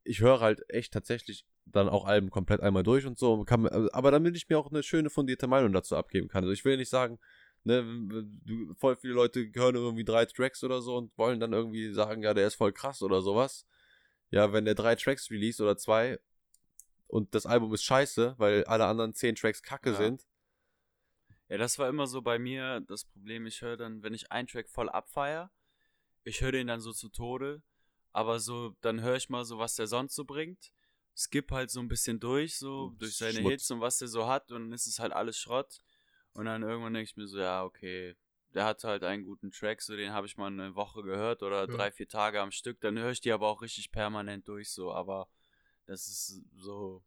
ich 0.04 0.22
höre 0.22 0.40
halt 0.40 0.64
echt 0.70 0.94
tatsächlich 0.94 1.46
dann 1.66 1.90
auch 1.90 2.06
Alben 2.06 2.30
komplett 2.30 2.62
einmal 2.62 2.84
durch 2.84 3.06
und 3.06 3.18
so. 3.18 3.34
und 3.34 3.46
Kann, 3.46 3.68
aber 3.68 4.12
damit 4.12 4.36
ich 4.36 4.48
mir 4.50 4.58
auch 4.60 4.72
eine 4.72 4.84
schöne 4.84 5.10
fundierte 5.10 5.48
Meinung 5.48 5.72
dazu 5.72 5.96
abgeben 5.96 6.28
kann. 6.28 6.44
Also 6.44 6.54
ich 6.54 6.66
will 6.66 6.78
nicht 6.78 6.90
sagen, 6.90 7.20
ne, 7.64 7.84
du, 8.46 8.74
voll 8.76 8.96
viele 8.96 9.14
Leute 9.14 9.52
hören 9.54 9.76
irgendwie 9.76 10.06
drei 10.06 10.26
Tracks 10.26 10.64
oder 10.64 10.82
so 10.82 10.96
und 10.98 11.18
wollen 11.18 11.40
dann 11.40 11.54
irgendwie 11.54 11.94
sagen, 11.94 12.24
ja, 12.24 12.34
der 12.34 12.48
ist 12.48 12.56
voll 12.56 12.72
krass 12.74 13.02
oder 13.02 13.22
sowas. 13.22 13.66
Ja, 14.32 14.54
wenn 14.54 14.66
der 14.66 14.76
drei 14.76 14.96
Tracks 14.96 15.32
release 15.32 15.62
oder 15.62 15.78
zwei 15.78 16.20
und 17.10 17.34
das 17.34 17.46
Album 17.46 17.74
ist 17.74 17.84
scheiße, 17.84 18.36
weil 18.38 18.64
alle 18.66 18.86
anderen 18.86 19.14
zehn 19.14 19.36
Tracks 19.36 19.62
kacke 19.62 19.92
Ja. 19.92 19.96
sind, 19.98 20.28
Ja, 21.50 21.58
das 21.58 21.80
war 21.80 21.90
immer 21.90 22.06
so 22.06 22.22
bei 22.22 22.38
mir 22.38 22.82
das 22.82 23.06
Problem. 23.06 23.48
Ich 23.48 23.62
höre 23.62 23.76
dann, 23.76 24.04
wenn 24.04 24.14
ich 24.14 24.32
einen 24.32 24.48
Track 24.48 24.70
voll 24.70 24.88
abfeier, 24.88 25.52
ich 26.24 26.42
höre 26.42 26.52
den 26.52 26.68
dann 26.68 26.80
so 26.80 26.94
zu 26.94 27.10
Tode, 27.10 27.64
aber 28.12 28.40
so, 28.40 28.76
dann 28.82 29.02
höre 29.02 29.16
ich 29.16 29.30
mal 29.30 29.44
so, 29.44 29.58
was 29.58 29.76
der 29.76 29.88
sonst 29.88 30.14
so 30.14 30.26
bringt. 30.26 30.72
Skip 31.16 31.52
halt 31.52 31.72
so 31.72 31.80
ein 31.80 31.88
bisschen 31.88 32.20
durch, 32.20 32.58
so 32.58 32.94
durch 33.00 33.18
seine 33.18 33.40
Schmutz. 33.40 33.52
Hits 33.52 33.72
und 33.72 33.82
was 33.82 33.98
der 33.98 34.08
so 34.08 34.28
hat 34.28 34.52
und 34.52 34.66
dann 34.66 34.74
ist 34.74 34.86
es 34.86 35.00
halt 35.00 35.12
alles 35.12 35.38
Schrott. 35.40 35.80
Und 36.34 36.46
dann 36.46 36.62
irgendwann 36.62 36.94
denke 36.94 37.10
ich 37.10 37.18
mir 37.18 37.28
so, 37.28 37.40
ja, 37.40 37.64
okay, 37.64 38.16
der 38.54 38.66
hat 38.66 38.84
halt 38.84 39.04
einen 39.04 39.26
guten 39.26 39.50
Track, 39.52 39.82
so 39.82 39.96
den 39.96 40.14
habe 40.14 40.28
ich 40.28 40.38
mal 40.38 40.48
eine 40.48 40.76
Woche 40.76 41.02
gehört 41.02 41.42
oder 41.42 41.68
drei, 41.68 41.92
vier 41.92 42.08
Tage 42.08 42.40
am 42.40 42.52
Stück. 42.52 42.80
Dann 42.82 42.98
höre 43.00 43.12
ich 43.12 43.22
die 43.22 43.32
aber 43.32 43.48
auch 43.48 43.64
richtig 43.64 43.92
permanent 43.92 44.48
durch, 44.48 44.72
so, 44.72 44.94
aber 44.94 45.28
das 45.90 46.08
ist 46.08 46.42
so, 46.56 47.04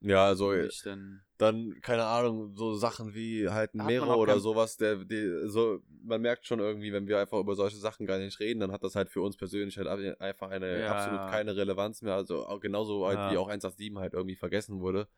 ja, 0.00 0.26
also 0.26 0.48
mich 0.50 0.80
dann. 0.84 1.22
dann, 1.38 1.80
keine 1.82 2.04
Ahnung, 2.04 2.54
so 2.54 2.74
Sachen 2.74 3.14
wie 3.14 3.48
halt 3.48 3.74
ein 3.74 3.84
Mero 3.86 4.14
oder 4.14 4.38
sowas, 4.40 4.76
der, 4.76 4.96
die, 5.04 5.48
so, 5.48 5.80
man 6.04 6.20
merkt 6.20 6.46
schon 6.46 6.60
irgendwie, 6.60 6.92
wenn 6.92 7.06
wir 7.06 7.18
einfach 7.20 7.38
über 7.38 7.54
solche 7.54 7.76
Sachen 7.76 8.06
gar 8.06 8.18
nicht 8.18 8.38
reden, 8.40 8.60
dann 8.60 8.72
hat 8.72 8.82
das 8.84 8.94
halt 8.94 9.10
für 9.10 9.20
uns 9.22 9.36
persönlich 9.36 9.76
halt 9.76 9.88
einfach 10.20 10.50
eine 10.50 10.80
Ja. 10.80 10.92
absolut 10.92 11.20
keine 11.30 11.56
Relevanz 11.56 12.02
mehr, 12.02 12.14
also 12.14 12.46
auch 12.46 12.60
genauso 12.60 13.06
halt 13.06 13.18
Ja. 13.18 13.30
wie 13.32 13.36
auch 13.38 13.48
187 13.48 13.96
halt 13.96 14.14
irgendwie 14.14 14.36
vergessen 14.36 14.80
wurde. 14.80 15.08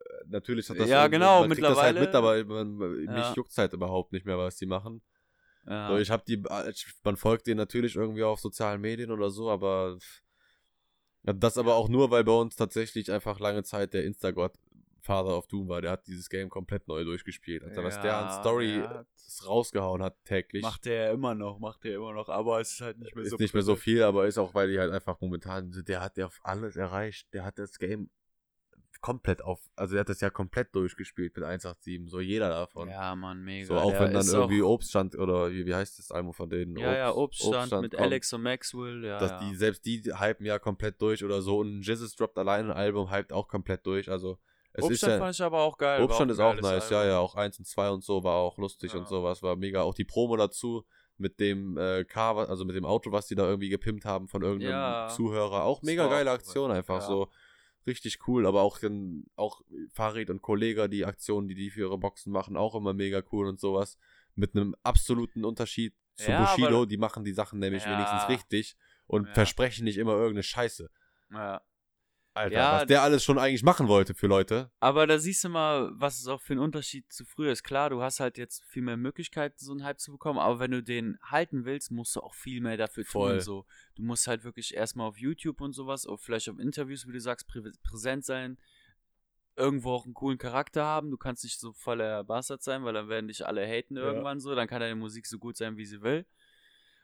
Äh, 0.00 0.24
Natürlich 0.26 0.68
hat 0.70 0.78
das 0.78 0.88
Ja, 0.88 1.06
genau, 1.06 1.40
man 1.40 1.50
kriegt 1.50 1.62
das 1.66 1.78
halt 1.78 1.96
mittlerweile- 1.98 2.40
mit, 2.40 2.48
aber 2.50 2.64
man, 2.76 2.96
mich 3.14 3.26
Ja. 3.28 3.34
juckt's 3.34 3.58
halt 3.58 3.72
überhaupt 3.72 4.12
nicht 4.12 4.26
mehr, 4.26 4.38
was 4.38 4.56
die 4.56 4.66
machen. 4.66 5.02
Ja. 5.66 5.88
So, 5.88 5.96
ich 5.98 6.10
habe 6.10 6.22
die, 6.26 6.42
man 7.04 7.16
folgt 7.16 7.46
denen 7.46 7.56
natürlich 7.58 7.96
irgendwie 7.96 8.22
auf 8.22 8.38
sozialen 8.40 8.80
Medien 8.80 9.10
oder 9.10 9.30
so, 9.30 9.50
aber 9.50 9.96
ja, 9.96 9.98
das 11.32 11.58
aber 11.58 11.74
auch 11.76 11.88
nur, 11.88 12.10
weil 12.10 12.24
bei 12.24 12.32
uns 12.32 12.56
tatsächlich 12.56 13.10
einfach 13.10 13.40
lange 13.40 13.62
Zeit 13.62 13.94
der 13.94 14.04
Instagott 14.04 14.52
Father 15.00 15.36
of 15.36 15.46
Doom 15.46 15.68
war. 15.68 15.82
Der 15.82 15.92
hat 15.92 16.06
dieses 16.06 16.28
Game 16.30 16.48
komplett 16.48 16.88
neu 16.88 17.04
durchgespielt. 17.04 17.62
Also 17.62 17.82
was 17.82 18.00
der 18.00 18.16
an 18.16 18.24
Ja, 18.26 18.40
Story 18.40 18.72
der 18.76 19.06
rausgehauen 19.46 20.02
hat 20.02 20.16
täglich, 20.24 20.62
Macht 20.62 20.86
der 20.86 21.10
immer 21.10 21.34
noch, 21.34 21.58
macht 21.58 21.84
der 21.84 21.96
immer 21.96 22.12
noch, 22.12 22.28
aber 22.28 22.60
es 22.60 22.72
ist 22.72 22.80
halt 22.80 22.98
nicht 22.98 23.14
mehr 23.14 23.24
ist 23.24 23.30
so. 23.30 23.36
nicht 23.36 23.54
mehr 23.54 23.62
so 23.62 23.76
viel, 23.76 24.02
aber 24.02 24.26
ist 24.26 24.38
auch, 24.38 24.54
weil 24.54 24.70
die 24.70 24.78
halt 24.78 24.92
einfach 24.92 25.20
momentan, 25.20 25.72
der 25.86 26.00
hat 26.00 26.16
ja 26.16 26.28
alles 26.42 26.76
erreicht. 26.76 27.32
Der 27.34 27.44
hat 27.44 27.58
das 27.58 27.78
Game 27.78 28.10
komplett 29.04 29.42
auf, 29.42 29.60
also 29.76 29.92
der 29.92 30.00
hat 30.00 30.08
das 30.08 30.22
ja 30.22 30.30
komplett 30.30 30.74
durchgespielt 30.74 31.36
mit 31.36 31.44
187, 31.44 32.10
so 32.10 32.20
jeder 32.20 32.48
davon. 32.48 32.88
Ja, 32.88 33.14
Mann, 33.14 33.42
mega. 33.44 33.66
so 33.66 33.74
auch 33.74 33.90
Der 33.90 34.00
wenn 34.00 34.14
dann 34.14 34.26
irgendwie 34.26 34.62
auch, 34.62 34.70
Obststand 34.70 35.14
oder 35.18 35.50
wie, 35.50 35.66
wie 35.66 35.74
heißt 35.74 35.98
das 35.98 36.10
Album 36.10 36.32
von 36.32 36.48
denen? 36.48 36.74
Ja, 36.78 36.96
ja, 36.96 37.14
Obststand, 37.14 37.54
Obststand 37.54 37.82
mit 37.82 37.92
kommt. 37.92 38.02
Alex 38.02 38.32
und 38.32 38.42
Maxwell, 38.42 39.04
ja. 39.04 39.18
dass 39.18 39.32
ja. 39.32 39.40
die, 39.40 39.54
selbst 39.56 39.84
die 39.84 40.02
hypen 40.18 40.46
ja 40.46 40.58
komplett 40.58 41.02
durch 41.02 41.22
oder 41.22 41.42
so. 41.42 41.58
Und 41.58 41.82
Jizzes 41.82 42.16
droppt 42.16 42.38
allein 42.38 42.70
ein 42.70 42.76
Album, 42.76 43.12
hypt 43.12 43.30
auch 43.34 43.46
komplett 43.46 43.84
durch. 43.84 44.10
Also 44.10 44.38
es 44.72 44.84
Obststand 44.84 45.12
ist 45.12 45.18
ja. 45.18 45.18
fand 45.18 45.34
ich 45.34 45.42
aber 45.42 45.60
auch 45.60 45.76
geil. 45.76 46.00
Obststand 46.02 46.30
ein 46.30 46.32
ist 46.32 46.40
auch 46.40 46.54
nice, 46.54 46.88
ja, 46.88 47.00
Album. 47.00 47.10
ja, 47.12 47.18
auch 47.18 47.34
1 47.34 47.58
und 47.58 47.66
2 47.66 47.90
und 47.90 48.02
so 48.02 48.24
war 48.24 48.36
auch 48.36 48.56
lustig 48.56 48.94
Ja. 48.94 49.00
und 49.00 49.06
sowas, 49.06 49.42
war 49.42 49.54
mega. 49.54 49.82
Auch 49.82 49.92
die 49.92 50.04
Promo 50.04 50.34
dazu, 50.38 50.82
mit 51.18 51.38
dem 51.40 51.76
äh, 51.76 52.04
Car, 52.04 52.48
also 52.48 52.64
mit 52.64 52.74
dem 52.74 52.86
Auto, 52.86 53.12
was 53.12 53.26
die 53.26 53.34
da 53.34 53.46
irgendwie 53.46 53.68
gepimpt 53.68 54.06
haben 54.06 54.28
von 54.28 54.40
irgendeinem 54.40 54.72
Ja. 54.72 55.08
Zuhörer. 55.08 55.64
Auch 55.64 55.82
mega 55.82 56.06
geile 56.08 56.30
auch- 56.30 56.36
Aktion 56.36 56.70
einfach 56.70 57.00
ja. 57.02 57.06
so. 57.06 57.28
Richtig 57.86 58.26
cool, 58.26 58.46
aber 58.46 58.62
auch, 58.62 58.78
dann- 58.78 59.24
auch 59.36 59.60
Farid 59.92 60.30
und 60.30 60.40
Kollega, 60.42 60.88
die 60.88 61.04
Aktionen, 61.04 61.48
die 61.48 61.54
die 61.54 61.70
für 61.70 61.80
ihre 61.80 61.98
Boxen 61.98 62.32
machen, 62.32 62.56
auch 62.56 62.74
immer 62.74 62.94
mega 62.94 63.22
cool 63.32 63.46
und 63.46 63.60
sowas. 63.60 63.98
Mit 64.34 64.54
einem 64.56 64.74
absoluten 64.82 65.44
Unterschied 65.44 65.94
zu 66.14 66.30
Ja, 66.30 66.44
Bushido. 66.44 66.68
aber- 66.78 66.86
Die 66.86 66.96
machen 66.96 67.24
die 67.24 67.32
Sachen 67.32 67.58
nämlich 67.58 67.84
Ja. 67.84 67.92
wenigstens 67.92 68.28
richtig 68.28 68.76
und 69.06 69.26
Ja. 69.28 69.34
versprechen 69.34 69.84
nicht 69.84 69.98
immer 69.98 70.12
irgendeine 70.14 70.42
Scheiße. 70.44 70.90
Ja. 71.32 71.60
Alter, 72.34 72.54
Ja, 72.56 72.72
was 72.80 72.86
der 72.86 73.02
alles 73.02 73.22
schon 73.22 73.38
eigentlich 73.38 73.62
machen 73.62 73.86
wollte 73.86 74.12
für 74.12 74.26
Leute. 74.26 74.70
Aber 74.80 75.06
da 75.06 75.18
siehst 75.18 75.44
du 75.44 75.48
mal, 75.48 75.92
was 75.94 76.18
es 76.20 76.26
auch 76.26 76.40
für 76.40 76.54
ein 76.54 76.58
Unterschied 76.58 77.10
zu 77.12 77.24
früher 77.24 77.52
ist. 77.52 77.62
Klar, 77.62 77.90
du 77.90 78.02
hast 78.02 78.18
halt 78.18 78.38
jetzt 78.38 78.64
viel 78.64 78.82
mehr 78.82 78.96
Möglichkeiten, 78.96 79.54
so 79.58 79.70
einen 79.70 79.84
Hype 79.84 80.00
zu 80.00 80.10
bekommen, 80.10 80.40
aber 80.40 80.58
wenn 80.58 80.72
du 80.72 80.82
den 80.82 81.16
halten 81.22 81.64
willst, 81.64 81.92
musst 81.92 82.16
du 82.16 82.20
auch 82.20 82.34
viel 82.34 82.60
mehr 82.60 82.76
dafür 82.76 83.04
Voll. 83.04 83.34
tun. 83.36 83.40
So. 83.40 83.66
Du 83.94 84.02
musst 84.02 84.26
halt 84.26 84.42
wirklich 84.42 84.74
erstmal 84.74 85.06
auf 85.06 85.16
YouTube 85.16 85.60
und 85.60 85.72
sowas, 85.74 86.06
oder 86.08 86.18
vielleicht 86.18 86.48
auf 86.48 86.58
Interviews, 86.58 87.06
wie 87.06 87.12
du 87.12 87.20
sagst, 87.20 87.46
prä 87.46 87.62
präsent 87.84 88.24
sein, 88.24 88.58
irgendwo 89.56 89.92
auch 89.92 90.04
einen 90.04 90.14
coolen 90.14 90.36
Charakter 90.38 90.84
haben. 90.84 91.12
Du 91.12 91.16
kannst 91.16 91.44
nicht 91.44 91.60
so 91.60 91.72
voller 91.72 92.24
Bastard 92.24 92.64
sein, 92.64 92.82
weil 92.84 92.94
dann 92.94 93.08
werden 93.08 93.28
dich 93.28 93.46
alle 93.46 93.64
haten 93.64 93.96
Ja. 93.96 94.02
irgendwann 94.02 94.40
so. 94.40 94.56
Dann 94.56 94.66
kann 94.66 94.80
deine 94.80 94.96
Musik 94.96 95.26
so 95.28 95.38
gut 95.38 95.56
sein, 95.56 95.76
wie 95.76 95.86
sie 95.86 96.02
will. 96.02 96.26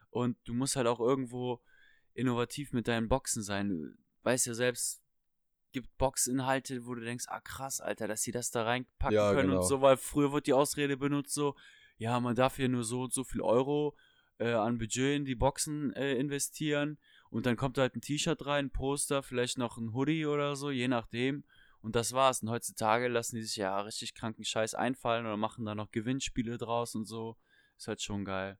Und 0.09 0.35
du 0.43 0.53
musst 0.53 0.75
halt 0.75 0.87
auch 0.87 0.99
irgendwo 0.99 1.61
innovativ 2.13 2.73
mit 2.73 2.89
deinen 2.89 3.07
Boxen 3.07 3.41
sein. 3.43 3.69
Du 3.69 3.93
weißt 4.23 4.45
ja 4.47 4.53
selbst, 4.53 5.01
gibt 5.71 5.97
Boxinhalte, 5.97 6.85
wo 6.85 6.95
du 6.95 7.01
denkst, 7.01 7.25
ah 7.27 7.39
krass, 7.41 7.81
Alter, 7.81 8.07
dass 8.07 8.21
sie 8.21 8.31
das 8.31 8.51
da 8.51 8.63
reinpacken 8.63 9.15
Ja, 9.15 9.31
können 9.33 9.49
genau. 9.49 9.61
und 9.61 9.67
so, 9.67 9.81
weil 9.81 9.97
früher 9.97 10.31
wird 10.31 10.47
die 10.47 10.53
Ausrede 10.53 10.97
benutzt 10.97 11.33
so, 11.33 11.55
ja, 11.97 12.19
man 12.19 12.35
darf 12.35 12.55
hier 12.55 12.69
nur 12.69 12.83
so 12.83 13.03
und 13.03 13.13
so 13.13 13.23
viel 13.23 13.41
Euro 13.41 13.95
äh, 14.39 14.53
an 14.53 14.77
Budget 14.77 15.15
in 15.17 15.25
die 15.25 15.35
Boxen 15.35 15.93
äh, 15.93 16.15
investieren 16.15 16.97
und 17.29 17.45
dann 17.45 17.55
kommt 17.55 17.77
halt 17.77 17.95
ein 17.95 18.01
T-Shirt 18.01 18.45
rein, 18.45 18.65
ein 18.65 18.71
Poster, 18.71 19.23
vielleicht 19.23 19.57
noch 19.57 19.77
ein 19.77 19.93
Hoodie 19.93 20.25
oder 20.25 20.55
so, 20.55 20.71
je 20.71 20.87
nachdem. 20.87 21.43
Und 21.81 21.95
das 21.95 22.13
war's. 22.13 22.43
Und 22.43 22.49
heutzutage 22.49 23.07
lassen 23.07 23.37
die 23.37 23.43
sich 23.43 23.55
ja 23.55 23.79
richtig 23.81 24.13
kranken 24.13 24.43
Scheiß 24.43 24.75
einfallen 24.75 25.25
oder 25.25 25.37
machen 25.37 25.65
da 25.65 25.73
noch 25.73 25.89
Gewinnspiele 25.91 26.57
draus 26.57 26.93
und 26.93 27.05
so. 27.05 27.37
Ist 27.77 27.87
halt 27.87 28.01
schon 28.03 28.23
geil. 28.25 28.59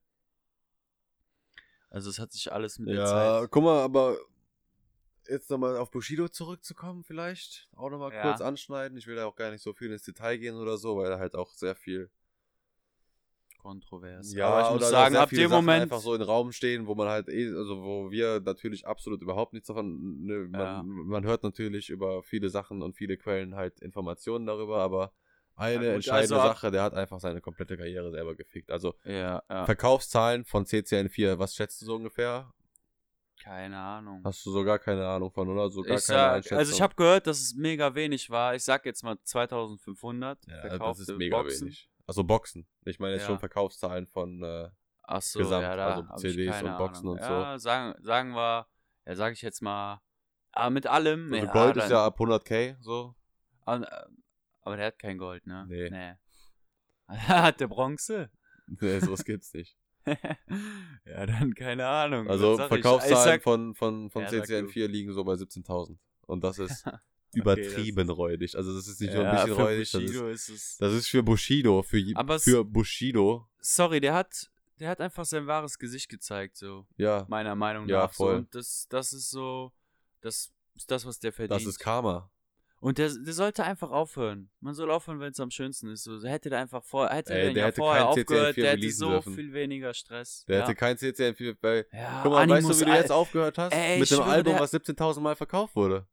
Also 1.90 2.10
es 2.10 2.18
hat 2.18 2.32
sich 2.32 2.52
alles 2.52 2.78
mit 2.78 2.88
der 2.88 2.96
Ja, 2.96 3.40
Zeit. 3.40 3.50
guck 3.50 3.62
mal, 3.62 3.80
aber 3.82 4.16
jetzt 5.28 5.50
nochmal 5.50 5.76
auf 5.76 5.90
Bushido 5.90 6.28
zurückzukommen, 6.28 7.04
vielleicht 7.04 7.68
auch 7.76 7.90
nochmal 7.90 8.12
Ja. 8.12 8.22
kurz 8.22 8.40
anschneiden. 8.40 8.96
Ich 8.98 9.06
will 9.06 9.16
da 9.16 9.26
auch 9.26 9.36
gar 9.36 9.50
nicht 9.50 9.62
so 9.62 9.72
viel 9.72 9.90
ins 9.92 10.02
Detail 10.02 10.38
gehen 10.38 10.56
oder 10.56 10.76
so, 10.78 10.96
weil 10.96 11.10
da 11.10 11.18
halt 11.18 11.34
auch 11.34 11.52
sehr 11.52 11.74
viel. 11.74 12.10
Kontrovers. 13.62 14.34
Ja, 14.34 14.46
Aber 14.46 14.66
ich 14.66 14.80
muss 14.80 14.90
sagen, 14.90 15.16
ab 15.16 15.30
dem 15.30 15.48
Sachen 15.48 15.64
Moment. 15.66 15.82
einfach 15.82 16.00
so 16.00 16.14
im 16.14 16.22
Raum 16.22 16.50
stehen, 16.52 16.86
wo 16.86 16.94
man 16.96 17.08
halt 17.08 17.28
eh, 17.28 17.46
also 17.54 17.82
wo 17.82 18.10
wir 18.10 18.40
natürlich 18.40 18.86
absolut 18.86 19.22
überhaupt 19.22 19.52
nichts 19.52 19.68
davon, 19.68 20.24
ne, 20.24 20.48
man, 20.50 20.60
Ja. 20.60 20.82
man 20.82 21.24
hört 21.24 21.44
natürlich 21.44 21.90
über 21.90 22.22
viele 22.24 22.48
Sachen 22.50 22.82
und 22.82 22.94
viele 22.94 23.16
Quellen 23.16 23.54
halt 23.54 23.80
Informationen 23.80 24.46
darüber, 24.46 24.78
aber 24.78 25.12
eine 25.54 25.86
gut, 25.86 25.94
entscheidende 25.96 26.34
also 26.36 26.48
Sache, 26.48 26.70
der 26.72 26.82
hat 26.82 26.94
einfach 26.94 27.20
seine 27.20 27.40
komplette 27.40 27.76
Karriere 27.76 28.10
selber 28.10 28.34
gefickt. 28.34 28.70
Also 28.72 28.94
ja, 29.04 29.42
ja. 29.48 29.64
Verkaufszahlen 29.64 30.44
von 30.44 30.64
CCN4, 30.66 31.38
was 31.38 31.54
schätzt 31.54 31.80
du 31.82 31.86
so 31.86 31.94
ungefähr? 31.94 32.52
Keine 33.42 33.78
Ahnung. 33.78 34.22
Hast 34.24 34.44
du 34.46 34.50
so 34.52 34.62
gar 34.64 34.78
keine 34.78 35.06
Ahnung 35.06 35.30
von, 35.32 35.48
oder? 35.48 35.68
So 35.68 35.82
gar 35.82 35.98
ich 35.98 36.06
keine 36.06 36.18
sag, 36.18 36.32
Einschätzung. 36.36 36.58
also 36.58 36.72
ich 36.74 36.80
habe 36.82 36.94
gehört, 36.94 37.26
dass 37.26 37.40
es 37.40 37.54
mega 37.54 37.94
wenig 37.94 38.30
war. 38.30 38.54
Ich 38.54 38.62
sag 38.64 38.84
jetzt 38.86 39.02
mal 39.02 39.16
2500 39.24 40.38
Ja, 40.46 40.78
das 40.78 41.00
ist 41.00 41.10
mega 41.16 41.38
Boxen. 41.42 41.66
wenig. 41.66 41.90
Also 42.06 42.24
Boxen. 42.24 42.66
Ich 42.84 42.98
meine 43.00 43.14
jetzt 43.14 43.22
Ja. 43.22 43.28
schon 43.28 43.38
Verkaufszahlen 43.38 44.06
von, 44.06 44.42
äh, 44.42 44.70
so, 45.20 45.40
Gesamt, 45.40 45.62
ja, 45.62 45.72
also 45.72 46.16
CDs 46.16 46.62
und 46.62 46.78
Boxen 46.78 47.00
Ahnung. 47.08 47.12
und 47.18 47.22
so. 47.24 47.32
ja, 47.32 47.58
Sagen, 47.58 48.02
sagen 48.02 48.30
wir, 48.34 48.66
ja, 49.06 49.16
sag 49.16 49.32
ich 49.32 49.42
jetzt 49.42 49.60
mal, 49.60 50.00
aber 50.52 50.70
mit 50.70 50.86
allem. 50.86 51.32
also 51.32 51.46
ja, 51.46 51.52
Gold 51.52 51.76
dann, 51.76 51.84
ist 51.84 51.90
ja 51.90 52.06
ab 52.06 52.18
100k, 52.20 52.76
so. 52.80 53.14
Aber, 53.64 54.08
aber 54.60 54.76
der 54.76 54.86
hat 54.86 54.98
kein 54.98 55.18
Gold, 55.18 55.46
ne? 55.46 55.66
Nee. 55.68 55.90
nee. 55.90 56.14
hat 57.28 57.60
der 57.60 57.68
Bronze? 57.68 58.30
Nee, 58.80 59.00
sowas 59.00 59.24
gibt's 59.24 59.52
nicht. 59.52 59.76
ja, 61.06 61.26
dann 61.26 61.54
keine 61.54 61.86
Ahnung. 61.86 62.28
Also 62.28 62.54
ich? 62.54 62.60
Ich 62.60 62.66
Verkaufszahlen 62.68 63.24
sag- 63.24 63.42
von, 63.42 63.74
von, 63.74 64.10
von 64.10 64.22
Ja, 64.22 64.30
sag 64.30 64.46
du. 64.46 64.54
CCN4 64.54 64.86
liegen 64.88 65.12
so 65.12 65.24
bei 65.24 65.34
17.000. 65.34 65.96
Und 66.26 66.42
das 66.44 66.58
ist 66.58 66.84
übertrieben 67.34 68.10
räudig. 68.10 68.56
Also 68.56 68.74
das 68.74 68.88
ist 68.88 69.00
nicht 69.00 69.14
nur 69.14 69.24
ein 69.24 69.34
Ja, 69.34 69.42
bisschen 69.42 69.54
für 69.56 69.62
räudig, 69.62 69.90
das 69.90 70.02
ist, 70.02 70.48
ist 70.48 70.80
das 70.82 70.92
ist 70.92 71.08
für 71.08 71.22
Bushido, 71.22 71.82
für, 71.82 72.02
Aber 72.14 72.38
für 72.38 72.64
Bushido. 72.64 73.48
Sorry, 73.60 74.00
der 74.00 74.14
hat, 74.14 74.50
der 74.80 74.88
hat 74.90 75.00
einfach 75.00 75.24
sein 75.24 75.46
wahres 75.46 75.78
Gesicht 75.78 76.08
gezeigt, 76.08 76.56
so. 76.56 76.86
Ja, 76.96 77.24
meiner 77.28 77.54
Meinung 77.54 77.88
Ja, 77.88 78.02
nach. 78.02 78.12
voll. 78.12 78.32
So. 78.32 78.38
Und 78.38 78.54
das, 78.54 78.86
das 78.88 79.12
ist 79.12 79.30
so, 79.30 79.72
das 80.20 80.52
ist 80.74 80.90
das, 80.90 81.06
was 81.06 81.18
der 81.20 81.32
verdient. 81.32 81.60
das 81.60 81.66
ist 81.66 81.78
Karma. 81.78 82.30
Und 82.82 82.98
der, 82.98 83.10
der 83.14 83.32
sollte 83.32 83.62
einfach 83.62 83.92
aufhören. 83.92 84.50
Man 84.58 84.74
soll 84.74 84.90
aufhören, 84.90 85.20
wenn 85.20 85.30
es 85.30 85.38
am 85.38 85.52
schönsten 85.52 85.86
ist. 85.88 86.02
So, 86.02 86.20
hätte 86.24 86.50
der 86.50 86.58
einfach 86.58 86.82
vor, 86.82 87.08
hätte 87.08 87.32
Ey, 87.32 87.54
der, 87.54 87.62
ja 87.62 87.66
hätte 87.68 87.76
vorher 87.76 88.02
kein 88.02 88.08
aufgehört, 88.10 88.56
CCN4 88.56 88.60
der 88.60 88.70
hätte 88.72 88.90
so 88.90 89.08
dürfen. 89.10 89.34
viel 89.36 89.52
weniger 89.52 89.94
Stress. 89.94 90.44
Der 90.48 90.58
ja. 90.58 90.62
hätte 90.64 90.74
kein 90.74 90.96
CCN4 90.96 91.56
bei. 91.60 91.86
ja, 91.92 92.20
Guck 92.24 92.32
mal, 92.32 92.38
weißt 92.40 92.50
du, 92.50 92.54
Animus, 92.54 92.80
wie 92.80 92.84
du 92.86 92.90
jetzt 92.92 93.12
aufgehört 93.12 93.56
hast? 93.56 93.72
Ey, 93.72 94.00
mit 94.00 94.12
einem 94.12 94.22
Album, 94.22 94.58
was 94.58 94.74
17.000 94.74 95.20
Mal 95.20 95.36
verkauft 95.36 95.76
wurde. 95.76 96.08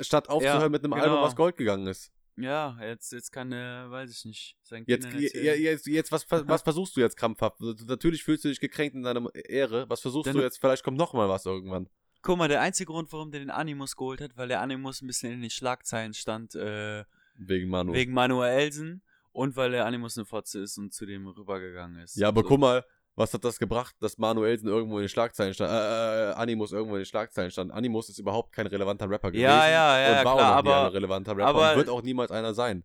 Statt 0.00 0.30
aufzuhören 0.30 0.62
Ja, 0.62 0.68
mit 0.70 0.82
einem 0.82 0.92
genau. 0.94 1.04
Album, 1.04 1.20
was 1.22 1.36
Gold 1.36 1.58
gegangen 1.58 1.86
ist. 1.88 2.10
Ja, 2.38 2.78
jetzt, 2.80 3.12
jetzt 3.12 3.30
kann 3.30 3.52
er, 3.52 3.90
weiß 3.90 4.10
ich 4.10 4.24
nicht, 4.24 4.56
sein 4.62 4.84
Jetzt, 4.86 5.04
erzählen. 5.04 5.60
jetzt, 5.62 5.86
jetzt 5.86 6.10
was, 6.10 6.24
was 6.30 6.62
versuchst 6.62 6.96
du 6.96 7.00
jetzt 7.02 7.16
krampfhaft? 7.16 7.60
Natürlich 7.60 8.24
fühlst 8.24 8.44
du 8.44 8.48
dich 8.48 8.60
gekränkt 8.60 8.94
in 8.96 9.02
deiner 9.02 9.28
Ehre. 9.34 9.88
Was 9.90 10.00
versuchst 10.00 10.26
Denn 10.28 10.32
du 10.32 10.38
du- 10.38 10.44
jetzt? 10.46 10.58
Vielleicht 10.58 10.82
kommt 10.82 10.96
noch 10.96 11.12
mal 11.12 11.28
was 11.28 11.44
irgendwann. 11.44 11.88
Guck 12.22 12.38
mal, 12.38 12.48
der 12.48 12.60
einzige 12.60 12.92
Grund, 12.92 13.12
warum 13.12 13.30
der 13.30 13.40
den 13.40 13.50
Animus 13.50 13.96
geholt 13.96 14.20
hat, 14.20 14.36
weil 14.36 14.48
der 14.48 14.60
Animus 14.60 15.02
ein 15.02 15.06
bisschen 15.08 15.32
in 15.32 15.40
den 15.40 15.50
Schlagzeilen 15.50 16.14
stand, 16.14 16.54
äh, 16.54 17.04
Wegen 17.36 17.68
Manu. 17.68 17.92
wegen 17.92 18.12
Manuelsen 18.12 19.02
und 19.32 19.56
weil 19.56 19.72
der 19.72 19.86
Animus 19.86 20.16
eine 20.16 20.24
Fotze 20.24 20.60
ist 20.60 20.78
und 20.78 20.92
zu 20.94 21.04
dem 21.06 21.26
rübergegangen 21.26 21.98
ist. 22.00 22.16
ja, 22.16 22.28
aber 22.28 22.42
so. 22.42 22.48
guck 22.48 22.60
mal, 22.60 22.84
was 23.14 23.34
hat 23.34 23.44
das 23.44 23.58
gebracht, 23.58 23.94
dass 24.00 24.16
Manuelsen 24.18 24.68
irgendwo 24.68 24.98
in 24.98 25.02
den 25.04 25.08
Schlagzeilen 25.08 25.52
stand? 25.52 25.70
Äh, 25.70 26.30
äh, 26.30 26.34
Animus 26.34 26.72
irgendwo 26.72 26.94
in 26.96 27.00
den 27.00 27.06
Schlagzeilen 27.06 27.50
stand. 27.50 27.70
Animus 27.72 28.08
ist 28.08 28.18
überhaupt 28.18 28.52
kein 28.52 28.66
relevanter 28.66 29.08
Rapper 29.10 29.30
gewesen. 29.30 29.42
Ja, 29.44 29.68
ja, 29.68 29.98
ja, 30.00 30.08
Und 30.20 30.24
war 30.24 30.36
klar, 30.36 30.52
auch 30.52 30.56
noch 30.56 30.62
nie 30.64 30.70
aber- 30.70 30.86
ein 30.86 30.92
relevanter 30.92 31.32
Rapper 31.32 31.44
aber- 31.46 31.70
und 31.72 31.76
wird 31.78 31.88
auch 31.90 32.02
niemals 32.02 32.30
einer 32.30 32.54
sein. 32.54 32.84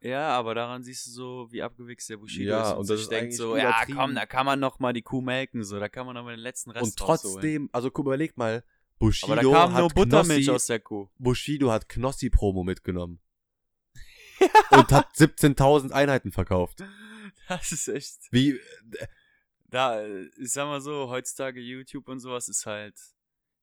Ja, 0.00 0.28
aber 0.30 0.54
daran 0.54 0.82
siehst 0.84 1.06
du 1.08 1.10
so, 1.10 1.48
wie 1.50 1.62
abgewichst 1.62 2.08
der 2.08 2.18
Bushido 2.18 2.50
Ja, 2.50 2.62
ist. 2.62 2.72
Und, 2.72 2.78
und 2.78 2.84
sich 2.86 2.94
das 2.94 3.00
ist 3.02 3.10
denkt 3.10 3.34
so, 3.34 3.56
ja, 3.56 3.84
komm, 3.92 4.14
da 4.14 4.26
kann 4.26 4.46
man 4.46 4.60
noch 4.60 4.78
mal 4.78 4.92
die 4.92 5.02
Kuh 5.02 5.20
melken, 5.20 5.64
so, 5.64 5.80
da 5.80 5.88
kann 5.88 6.06
man 6.06 6.14
noch 6.14 6.22
mal 6.24 6.36
den 6.36 6.40
letzten 6.42 6.70
Rest 6.70 6.84
Und 6.84 6.96
trotzdem, 6.96 7.68
also 7.72 7.90
guck, 7.90 8.06
überleg 8.06 8.36
mal, 8.36 8.62
Bushido 8.98 9.32
Aber 9.32 9.42
da 9.42 9.50
kam 9.50 9.72
hat 9.72 9.80
nur 9.80 9.88
Buttermilch 9.90 10.44
Knossi, 10.44 10.54
aus 10.54 10.66
der 10.66 10.80
Kuh. 10.80 11.08
Bushido 11.18 11.70
hat 11.70 11.88
Knossi-Promo 11.88 12.64
mitgenommen. 12.64 13.20
Und 14.70 14.90
hat 14.92 15.12
17.000 15.16 15.90
Einheiten 15.90 16.32
verkauft. 16.32 16.84
Das 17.48 17.72
ist 17.72 17.88
echt. 17.88 18.18
Wie, 18.30 18.58
Da, 19.70 20.04
ich 20.06 20.52
sag 20.52 20.66
mal 20.66 20.80
so, 20.80 21.08
heutzutage 21.08 21.60
YouTube 21.60 22.08
und 22.08 22.20
sowas 22.20 22.48
ist 22.48 22.66
halt 22.66 22.94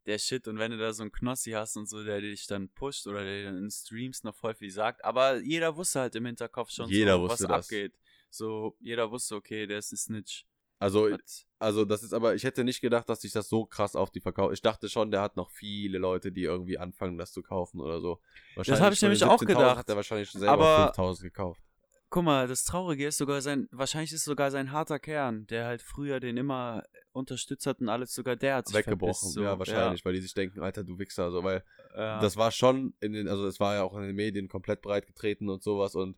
der 0.06 0.18
Shit. 0.18 0.48
Und 0.48 0.60
wenn 0.60 0.72
du 0.72 0.77
da 0.77 0.94
so 0.94 1.03
einen 1.03 1.11
Knossi 1.11 1.52
hast 1.52 1.76
und 1.77 1.88
so, 1.90 2.03
der 2.03 2.22
dich 2.22 2.48
dann 2.48 2.69
pusht 2.69 3.07
oder 3.07 3.23
der 3.23 3.45
dann 3.45 3.57
in 3.57 3.72
Streams 3.72 4.23
noch 4.23 4.36
voll 4.36 4.53
viel 4.56 4.72
sagt. 4.72 5.03
Aber 5.03 5.38
jeder 5.38 5.76
wusste 5.76 6.02
halt 6.02 6.15
im 6.15 6.26
Hinterkopf 6.26 6.69
schon 6.72 6.90
Jeder 6.90 7.14
so, 7.18 7.23
was 7.23 7.32
wusste 7.32 7.48
das. 7.48 7.65
abgeht. 7.65 7.94
So, 8.30 8.76
jeder 8.80 9.10
wusste, 9.11 9.36
okay, 9.36 9.65
der 9.68 9.80
ist 9.80 9.91
ein 9.94 9.98
Snitch. 9.98 10.45
also, 10.80 11.10
Hat, 11.11 11.22
also 11.57 11.86
das 11.86 12.03
ist 12.03 12.14
aber, 12.14 12.36
ich 12.36 12.44
hätte 12.44 12.64
nicht 12.65 12.82
gedacht, 12.82 13.07
dass 13.07 13.22
sich 13.22 13.32
das 13.32 13.48
so 13.48 13.65
krass 13.65 13.95
auf 13.95 14.11
die 14.11 14.19
verkauft. 14.19 14.53
Ich 14.53 14.61
dachte 14.61 14.90
schon, 14.90 15.10
der 15.10 15.22
hat 15.22 15.38
noch 15.38 15.49
viele 15.52 15.98
Leute, 15.99 16.32
die 16.34 16.44
irgendwie 16.44 16.77
anfangen, 16.77 17.18
das 17.18 17.32
zu 17.32 17.41
kaufen 17.41 17.80
oder 17.80 18.02
so. 18.02 18.19
Wahrscheinlich 18.56 18.82
hab 18.84 18.94
ich 18.94 18.99
von 18.99 19.10
den 19.10 19.18
nämlich 19.18 19.23
auch 19.23 19.41
17.000 19.41 19.45
gedacht. 19.48 19.77
Hat 19.77 19.90
er 19.90 19.95
wahrscheinlich 19.95 20.30
schon 20.30 20.41
selber 20.41 20.53
Aber- 20.53 20.94
5.000 20.94 21.22
gekauft. 21.23 21.61
Guck 22.10 22.23
mal, 22.23 22.48
das 22.48 22.64
Traurige 22.64 23.07
ist 23.07 23.18
sogar 23.18 23.41
sein, 23.41 23.68
wahrscheinlich 23.72 24.14
ist 24.14 24.23
sogar 24.23 24.52
sein 24.52 24.72
harter 24.72 24.99
Kern, 24.99 25.48
der 25.48 25.65
halt 25.65 25.82
früher 25.82 26.19
den 26.19 26.38
immer 26.38 26.84
unterstützt 27.11 27.65
hat 27.65 27.82
und 27.82 27.90
alles, 27.90 28.14
sogar 28.14 28.36
der 28.36 28.56
hat 28.56 28.68
sich 28.68 28.76
Weggebrochen, 28.77 29.11
verpisst, 29.14 29.34
so. 29.34 29.41
ja, 29.41 29.57
wahrscheinlich, 29.60 30.06
weil 30.06 30.14
die 30.14 30.22
sich 30.22 30.34
denken, 30.34 30.61
Alter, 30.61 30.84
du 30.84 30.98
Wichser, 30.99 31.32
so, 31.32 31.44
weil 31.44 31.64
Ja, 31.95 32.19
das 32.22 32.38
war 32.38 32.52
schon 32.52 32.94
in 32.99 33.14
den, 33.14 33.27
also 33.27 33.45
es 33.48 33.60
war 33.60 33.76
ja 33.76 33.84
auch 33.84 33.95
in 33.98 34.03
den 34.03 34.15
Medien 34.15 34.48
komplett 34.48 34.82
breit 34.82 35.07
getreten 35.07 35.49
und 35.49 35.64
sowas 35.64 35.95
und 35.95 36.18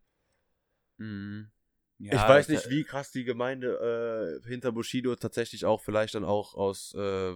Mhm. 0.97 1.51
ich 1.99 2.11
Ja, 2.11 2.27
weiß 2.29 2.47
das- 2.47 2.65
nicht, 2.65 2.69
wie 2.69 2.83
krass 2.83 3.11
die 3.11 3.23
Gemeinde 3.23 4.41
äh, 4.43 4.47
hinter 4.47 4.71
Bushido 4.71 5.15
tatsächlich 5.15 5.65
auch 5.65 5.81
vielleicht 5.81 6.15
dann 6.15 6.25
auch 6.25 6.53
aus, 6.53 6.93
äh, 6.95 7.33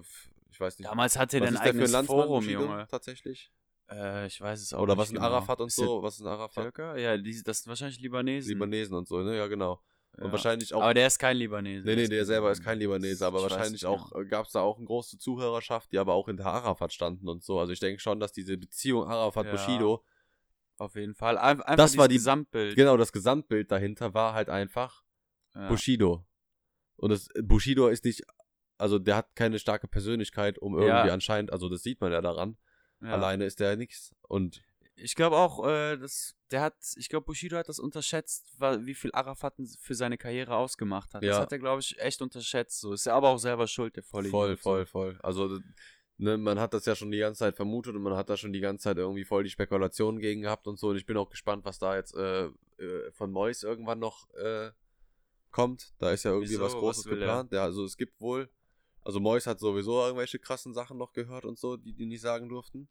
ich 0.52 0.60
weiß 0.60 0.78
nicht, 0.78 0.90
Damals 0.90 1.18
hatte 1.18 1.38
er 1.38 1.48
ein 1.48 1.58
eigenes 1.58 1.96
Forum, 2.06 2.44
Bushido, 2.44 2.64
Junge. 2.66 2.88
tatsächlich? 2.90 3.52
Äh, 3.92 4.28
ich 4.28 4.40
weiß 4.40 4.62
es 4.62 4.74
auch 4.74 4.82
Oder 4.82 4.94
nicht 4.94 5.02
was 5.02 5.10
ein 5.10 5.16
genau. 5.16 5.28
Arafat 5.28 5.60
und 5.62 5.68
Ist 5.68 5.76
so, 5.76 6.02
was 6.02 6.16
ist 6.16 6.22
ein 6.22 6.28
Arafat? 6.28 6.64
Türker? 6.64 6.98
Ja, 6.98 7.18
die, 7.18 7.44
das 7.44 7.60
sind 7.64 7.70
wahrscheinlich 7.70 8.00
Libanesen. 8.00 8.50
Libanesen 8.54 8.96
und 8.96 9.08
so, 9.08 9.22
ne? 9.22 9.38
Ja, 9.38 9.48
genau. 9.48 9.82
Und 10.18 10.26
Ja. 10.26 10.32
wahrscheinlich 10.32 10.74
auch. 10.74 10.82
Aber 10.82 10.94
der 10.94 11.08
ist 11.08 11.20
kein 11.20 11.38
Libanese. 11.38 11.86
nee, 11.86 11.96
nee, 11.96 12.08
der 12.08 12.26
selber 12.26 12.52
ist 12.52 12.64
kein 12.64 12.80
Libanese, 12.80 13.26
aber 13.26 13.42
wahrscheinlich 13.42 13.86
auch 13.86 14.12
genau. 14.12 14.22
äh, 14.24 14.26
gab 14.28 14.46
es 14.46 14.52
da 14.54 14.62
auch 14.62 14.78
eine 14.78 14.86
große 14.86 15.18
Zuhörerschaft, 15.18 15.92
die 15.92 15.98
aber 16.00 16.14
auch 16.14 16.28
hinter 16.28 16.46
Arafat 16.48 16.94
standen 16.94 17.28
und 17.30 17.44
so. 17.44 17.60
Also 17.60 17.72
ich 17.74 17.80
denke 17.80 18.00
schon, 18.02 18.20
dass 18.20 18.32
diese 18.34 18.58
Beziehung 18.58 19.04
Ja. 19.04 19.10
Arafat-Bushido, 19.16 20.04
Auf 20.78 20.96
jeden 20.96 21.14
Fall. 21.14 21.38
Ein, 21.38 21.62
einfach 21.62 21.76
Das 21.76 21.96
war 21.98 22.08
die- 22.08 22.16
Gesamtbild. 22.16 22.76
genau 22.76 22.98
das 22.98 23.12
Gesamtbild 23.14 23.72
dahinter 23.72 24.14
war 24.14 24.34
halt 24.34 24.50
einfach 24.50 25.04
ja. 25.54 25.68
Bushido. 25.68 26.26
Und 26.96 27.10
das, 27.12 27.30
Bushido 27.44 27.88
ist 27.88 28.04
nicht, 28.04 28.24
also 28.78 28.98
der 29.00 29.16
hat 29.18 29.36
keine 29.36 29.60
starke 29.60 29.88
Persönlichkeit, 29.88 30.58
um 30.60 30.74
irgendwie 30.74 31.08
Ja. 31.08 31.14
anscheinend, 31.14 31.52
also 31.54 31.70
das 31.70 31.84
sieht 31.84 32.02
man 32.02 32.12
ja 32.12 32.22
daran. 32.22 32.58
Ja. 33.02 33.14
Alleine 33.14 33.46
ist 33.46 33.60
der 33.60 33.76
nichts. 33.78 34.14
Und 34.28 34.62
Ich 34.96 35.16
glaube 35.16 35.38
auch, 35.38 35.66
äh, 35.68 35.98
das, 35.98 36.36
der 36.52 36.62
hat, 36.62 36.76
ich 36.96 37.10
glaube, 37.10 37.26
Bushido 37.26 37.58
hat 37.58 37.68
das 37.70 37.80
unterschätzt, 37.80 38.52
wie 38.60 38.94
viel 38.94 39.12
Arafat 39.14 39.56
für 39.80 39.96
seine 39.96 40.18
Karriere 40.18 40.56
ausgemacht 40.56 41.14
hat. 41.16 41.24
Das 41.24 41.30
Ja. 41.38 41.40
hat 41.42 41.52
er, 41.52 41.58
glaube 41.60 41.82
ich, 41.82 41.98
echt 42.00 42.22
unterschätzt. 42.22 42.80
So 42.82 42.94
ist 42.94 43.08
er 43.08 43.16
aber 43.16 43.30
auch 43.30 43.38
selber 43.40 43.68
schuld, 43.68 43.96
der 43.96 44.04
Vollidiot. 44.04 44.32
voll, 44.32 44.58
voll, 44.58 44.86
voll. 44.86 45.20
Also, 45.24 45.60
ne, 46.18 46.38
man 46.38 46.60
hat 46.60 46.74
das 46.76 46.86
ja 46.86 46.96
schon 46.96 47.10
die 47.10 47.18
ganze 47.18 47.40
Zeit 47.40 47.56
vermutet 47.56 47.96
und 47.96 48.04
man 48.04 48.16
hat 48.16 48.30
da 48.30 48.38
schon 48.38 48.54
die 48.54 48.60
ganze 48.60 48.84
Zeit 48.84 48.98
irgendwie 48.98 49.24
voll 49.26 49.44
die 49.44 49.50
Spekulationen 49.50 50.20
gegen 50.20 50.42
gehabt 50.42 50.68
und 50.68 50.78
so. 50.78 50.90
Und 50.90 50.98
ich 50.98 51.06
bin 51.08 51.18
auch 51.18 51.30
gespannt, 51.30 51.66
was 51.66 51.80
da 51.80 51.96
jetzt 51.96 52.14
äh, 52.16 52.46
äh, 52.78 53.12
von 53.12 53.32
Mois 53.32 53.64
irgendwann 53.64 53.98
noch 54.00 54.30
äh, 54.36 54.70
kommt. 55.50 55.94
Da 55.98 56.12
ist 56.12 56.24
ja 56.24 56.32
irgendwie 56.32 56.52
Wieso? 56.52 56.62
was 56.64 56.74
Was 56.74 56.80
Großes 56.80 57.06
er? 57.08 57.12
geplant. 57.16 57.52
Ja, 57.54 57.64
also 57.64 57.86
es 57.86 57.98
gibt 57.98 58.22
wohl, 58.22 58.50
also 59.04 59.20
Mois 59.20 59.46
hat 59.48 59.60
sowieso 59.60 60.02
irgendwelche 60.02 60.40
krassen 60.40 60.74
Sachen 60.74 60.98
noch 60.98 61.14
gehört 61.14 61.46
und 61.46 61.58
so, 61.60 61.78
die 61.78 61.94
die 61.94 62.06
nicht 62.06 62.22
sagen 62.22 62.50
durften. 62.50 62.88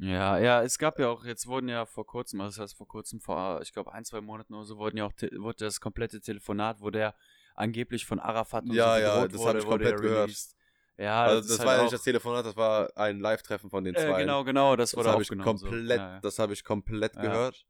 Ja, 0.00 0.38
ja, 0.38 0.62
es 0.62 0.78
gab 0.78 0.98
ja 1.00 1.08
auch, 1.08 1.24
jetzt 1.24 1.46
wurden 1.48 1.68
ja 1.68 1.84
vor 1.84 2.06
kurzem, 2.06 2.40
also 2.40 2.56
das 2.56 2.62
heißt 2.70 2.76
vor 2.76 2.86
kurzem, 2.86 3.20
vor, 3.20 3.60
ich 3.62 3.72
glaube, 3.72 3.92
ein, 3.92 4.04
zwei 4.04 4.20
Monaten 4.20 4.54
oder 4.54 4.64
so, 4.64 4.78
wurden 4.78 4.96
ja 4.96 5.06
auch, 5.06 5.12
wurde 5.38 5.64
das 5.64 5.80
komplette 5.80 6.20
Telefonat, 6.20 6.80
wo 6.80 6.90
der 6.90 7.16
angeblich 7.56 8.06
von 8.06 8.20
Arafat 8.20 8.64
und 8.64 8.74
Ja, 8.74 8.94
so 8.96 9.00
ja, 9.02 9.26
das 9.28 9.40
wurde, 9.40 9.58
ich 9.58 9.66
komplett 9.66 10.00
gehört. 10.00 10.24
released. 10.28 10.56
Ja, 10.98 11.22
also 11.24 11.38
das, 11.40 11.46
das 11.48 11.58
ist 11.58 11.64
war 11.64 11.68
halt 11.70 11.78
ja 11.78 11.82
nicht 11.84 11.92
das 11.94 12.02
Telefonat, 12.02 12.46
das 12.46 12.56
war 12.56 12.96
ein 12.96 13.18
Live-Treffen 13.18 13.70
von 13.70 13.82
den 13.82 13.94
äh, 13.96 13.98
zwei. 13.98 14.20
genau, 14.20 14.44
genau, 14.44 14.76
das 14.76 14.92
Das 14.92 14.98
wurde 15.04 15.10
ich 15.22 15.30
aufgenommen. 15.30 15.58
komplett, 15.58 15.98
so. 15.98 16.04
ja, 16.04 16.14
ja. 16.14 16.20
das 16.20 16.38
habe 16.38 16.52
ich 16.52 16.62
komplett 16.64 17.16
Ja. 17.16 17.22
gehört. 17.22 17.66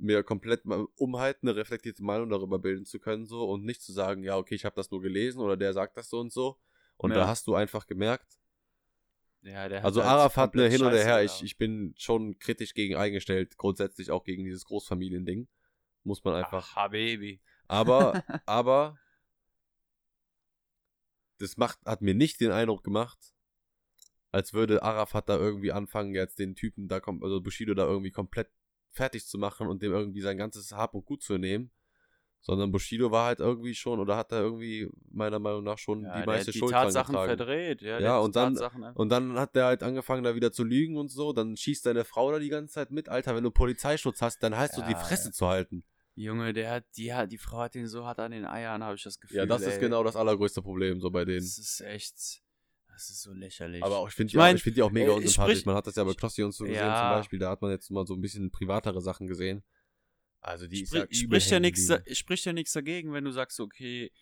Mir 0.00 0.22
komplett 0.22 0.62
um 0.96 1.18
halt 1.18 1.38
eine 1.42 1.56
reflektierte 1.56 2.04
Meinung 2.04 2.30
darüber 2.30 2.58
bilden 2.60 2.84
zu 2.84 3.00
können, 3.00 3.26
so 3.26 3.48
und 3.48 3.64
nicht 3.64 3.82
zu 3.82 3.92
sagen, 3.92 4.22
ja, 4.22 4.36
okay, 4.36 4.54
ich 4.54 4.64
habe 4.64 4.76
das 4.76 4.90
nur 4.92 5.00
gelesen 5.02 5.40
oder 5.40 5.56
der 5.56 5.72
sagt 5.72 5.96
das 5.96 6.08
so 6.08 6.20
und 6.20 6.32
so. 6.32 6.56
Und 6.98 7.10
Ja. 7.10 7.16
da 7.16 7.26
hast 7.26 7.46
du 7.46 7.54
einfach 7.54 7.86
gemerkt, 7.86 8.38
Ja, 9.42 9.68
der 9.68 9.78
hat 9.78 9.84
also 9.86 10.02
halt 10.02 10.10
Arafat 10.10 10.54
ne, 10.56 10.68
hin 10.68 10.82
oder 10.82 10.98
her, 10.98 11.22
ich, 11.22 11.42
ich 11.42 11.56
bin 11.56 11.94
schon 11.96 12.38
kritisch 12.38 12.74
gegen 12.74 12.96
eingestellt, 12.96 13.56
grundsätzlich 13.56 14.10
auch 14.10 14.24
gegen 14.24 14.44
dieses 14.44 14.64
Großfamiliending. 14.66 15.48
Muss 16.04 16.22
man 16.24 16.34
einfach. 16.34 16.72
Ach, 16.72 16.76
Habibi. 16.76 17.40
Aber, 17.68 18.22
aber, 18.46 18.98
das 21.38 21.56
macht, 21.56 21.78
hat 21.86 22.02
mir 22.02 22.14
nicht 22.14 22.40
den 22.40 22.50
Eindruck 22.50 22.82
gemacht, 22.82 23.18
als 24.32 24.52
würde 24.52 24.82
Arafat 24.82 25.28
da 25.28 25.36
irgendwie 25.36 25.72
anfangen, 25.72 26.14
jetzt 26.14 26.38
den 26.38 26.54
Typen 26.54 26.88
da, 26.88 26.98
also 26.98 27.40
Bushido 27.40 27.74
da 27.74 27.86
irgendwie 27.86 28.10
komplett 28.10 28.50
fertig 28.90 29.26
zu 29.26 29.38
machen 29.38 29.68
und 29.68 29.82
dem 29.82 29.92
irgendwie 29.92 30.20
sein 30.20 30.36
ganzes 30.36 30.72
Hab 30.72 30.94
und 30.94 31.06
Gut 31.06 31.22
zu 31.22 31.38
nehmen. 31.38 31.70
Sondern 32.40 32.70
Bushido 32.72 33.10
war 33.10 33.26
halt 33.26 33.40
irgendwie 33.40 33.74
schon, 33.74 33.98
oder 34.00 34.16
hat 34.16 34.32
da 34.32 34.40
irgendwie 34.40 34.88
meiner 35.10 35.38
Meinung 35.38 35.64
nach 35.64 35.76
schon 35.76 36.04
Ja, 36.04 36.20
die 36.20 36.26
meiste 36.26 36.52
die 36.52 36.58
Schuld 36.58 36.72
dran 36.72 36.84
Tatsachen 36.84 37.12
getragen. 37.12 37.36
verdreht. 37.36 37.82
Ja, 37.82 37.98
Ja, 38.00 38.18
und 38.18 38.36
dann- 38.36 38.56
Und 38.94 39.08
dann 39.10 39.38
hat 39.38 39.54
der 39.54 39.66
halt 39.66 39.82
angefangen, 39.82 40.22
da 40.24 40.34
wieder 40.34 40.50
zu 40.52 40.64
lügen 40.64 40.96
und 40.96 41.10
so. 41.10 41.32
Dann 41.32 41.56
schießt 41.56 41.84
deine 41.84 42.04
Frau 42.04 42.30
da 42.32 42.38
die 42.38 42.48
ganze 42.48 42.72
Zeit 42.74 42.90
mit. 42.90 43.08
Alter, 43.08 43.34
wenn 43.36 43.44
du 43.44 43.50
Polizeischutz 43.50 44.22
hast, 44.22 44.42
dann 44.42 44.56
heißt 44.56 44.76
du 44.78 44.82
die 44.82 44.92
Ja, 44.92 44.98
Fresse 44.98 45.28
ja. 45.28 45.32
zu 45.32 45.46
halten. 45.46 45.84
Junge, 46.14 46.52
der 46.52 46.70
hat, 46.70 46.84
die, 46.96 47.12
hat, 47.12 47.30
die 47.32 47.38
Frau 47.38 47.58
hat 47.58 47.74
ihn 47.76 47.86
so 47.86 48.04
hart 48.06 48.18
an 48.18 48.30
den 48.32 48.44
Eiern, 48.46 48.82
habe 48.82 48.94
ich 48.96 49.02
das 49.02 49.20
Gefühl. 49.20 49.36
Ja, 49.36 49.46
das 49.46 49.62
ist 49.62 49.74
ey. 49.74 49.80
genau 49.80 50.02
das 50.02 50.16
allergrößte 50.16 50.62
Problem 50.62 51.00
so 51.00 51.10
bei 51.10 51.24
denen. 51.24 51.38
Das 51.40 51.58
ist 51.58 51.80
echt, 51.82 52.14
das 52.88 53.10
ist 53.10 53.22
so 53.22 53.32
lächerlich. 53.32 53.84
Aber 53.84 53.98
auch, 53.98 54.08
ich 54.08 54.14
finde 54.14 54.28
Ich 54.28 54.32
die, 54.32 54.38
auch- 54.38 54.42
mein, 54.42 54.56
ich 54.56 54.62
find 54.62 54.76
die 54.76 54.82
auch 54.82 54.90
mega 54.90 55.12
äh, 55.12 55.16
unsympathisch. 55.16 55.58
sprich- 55.58 55.66
Man 55.66 55.76
hat 55.76 55.86
das 55.86 55.94
ja 55.96 56.02
bei 56.04 56.14
Knossi 56.14 56.42
und 56.42 56.52
so 56.52 56.64
gesehen 56.64 56.76
Ja. 56.78 57.10
zum 57.12 57.18
Beispiel. 57.20 57.38
Da 57.38 57.50
hat 57.50 57.62
man 57.62 57.70
jetzt 57.72 57.90
mal 57.90 58.06
so 58.06 58.14
ein 58.14 58.20
bisschen 58.20 58.50
privatere 58.50 59.00
Sachen 59.00 59.26
gesehen. 59.28 59.62
Also 60.40 60.66
die 60.68 60.82
ist 60.82 60.92
ja 60.94 61.02
Sprich, 61.02 61.22
übel 61.22 61.40
spricht 61.40 61.50
ja 61.50 61.60
nichts, 61.60 61.92
spricht 62.18 62.44
ja 62.44 62.52
nichts 62.52 62.72
dagegen, 62.72 63.12
wenn 63.12 63.24
du 63.24 63.32
sagst, 63.32 63.58
okay, 63.60 64.12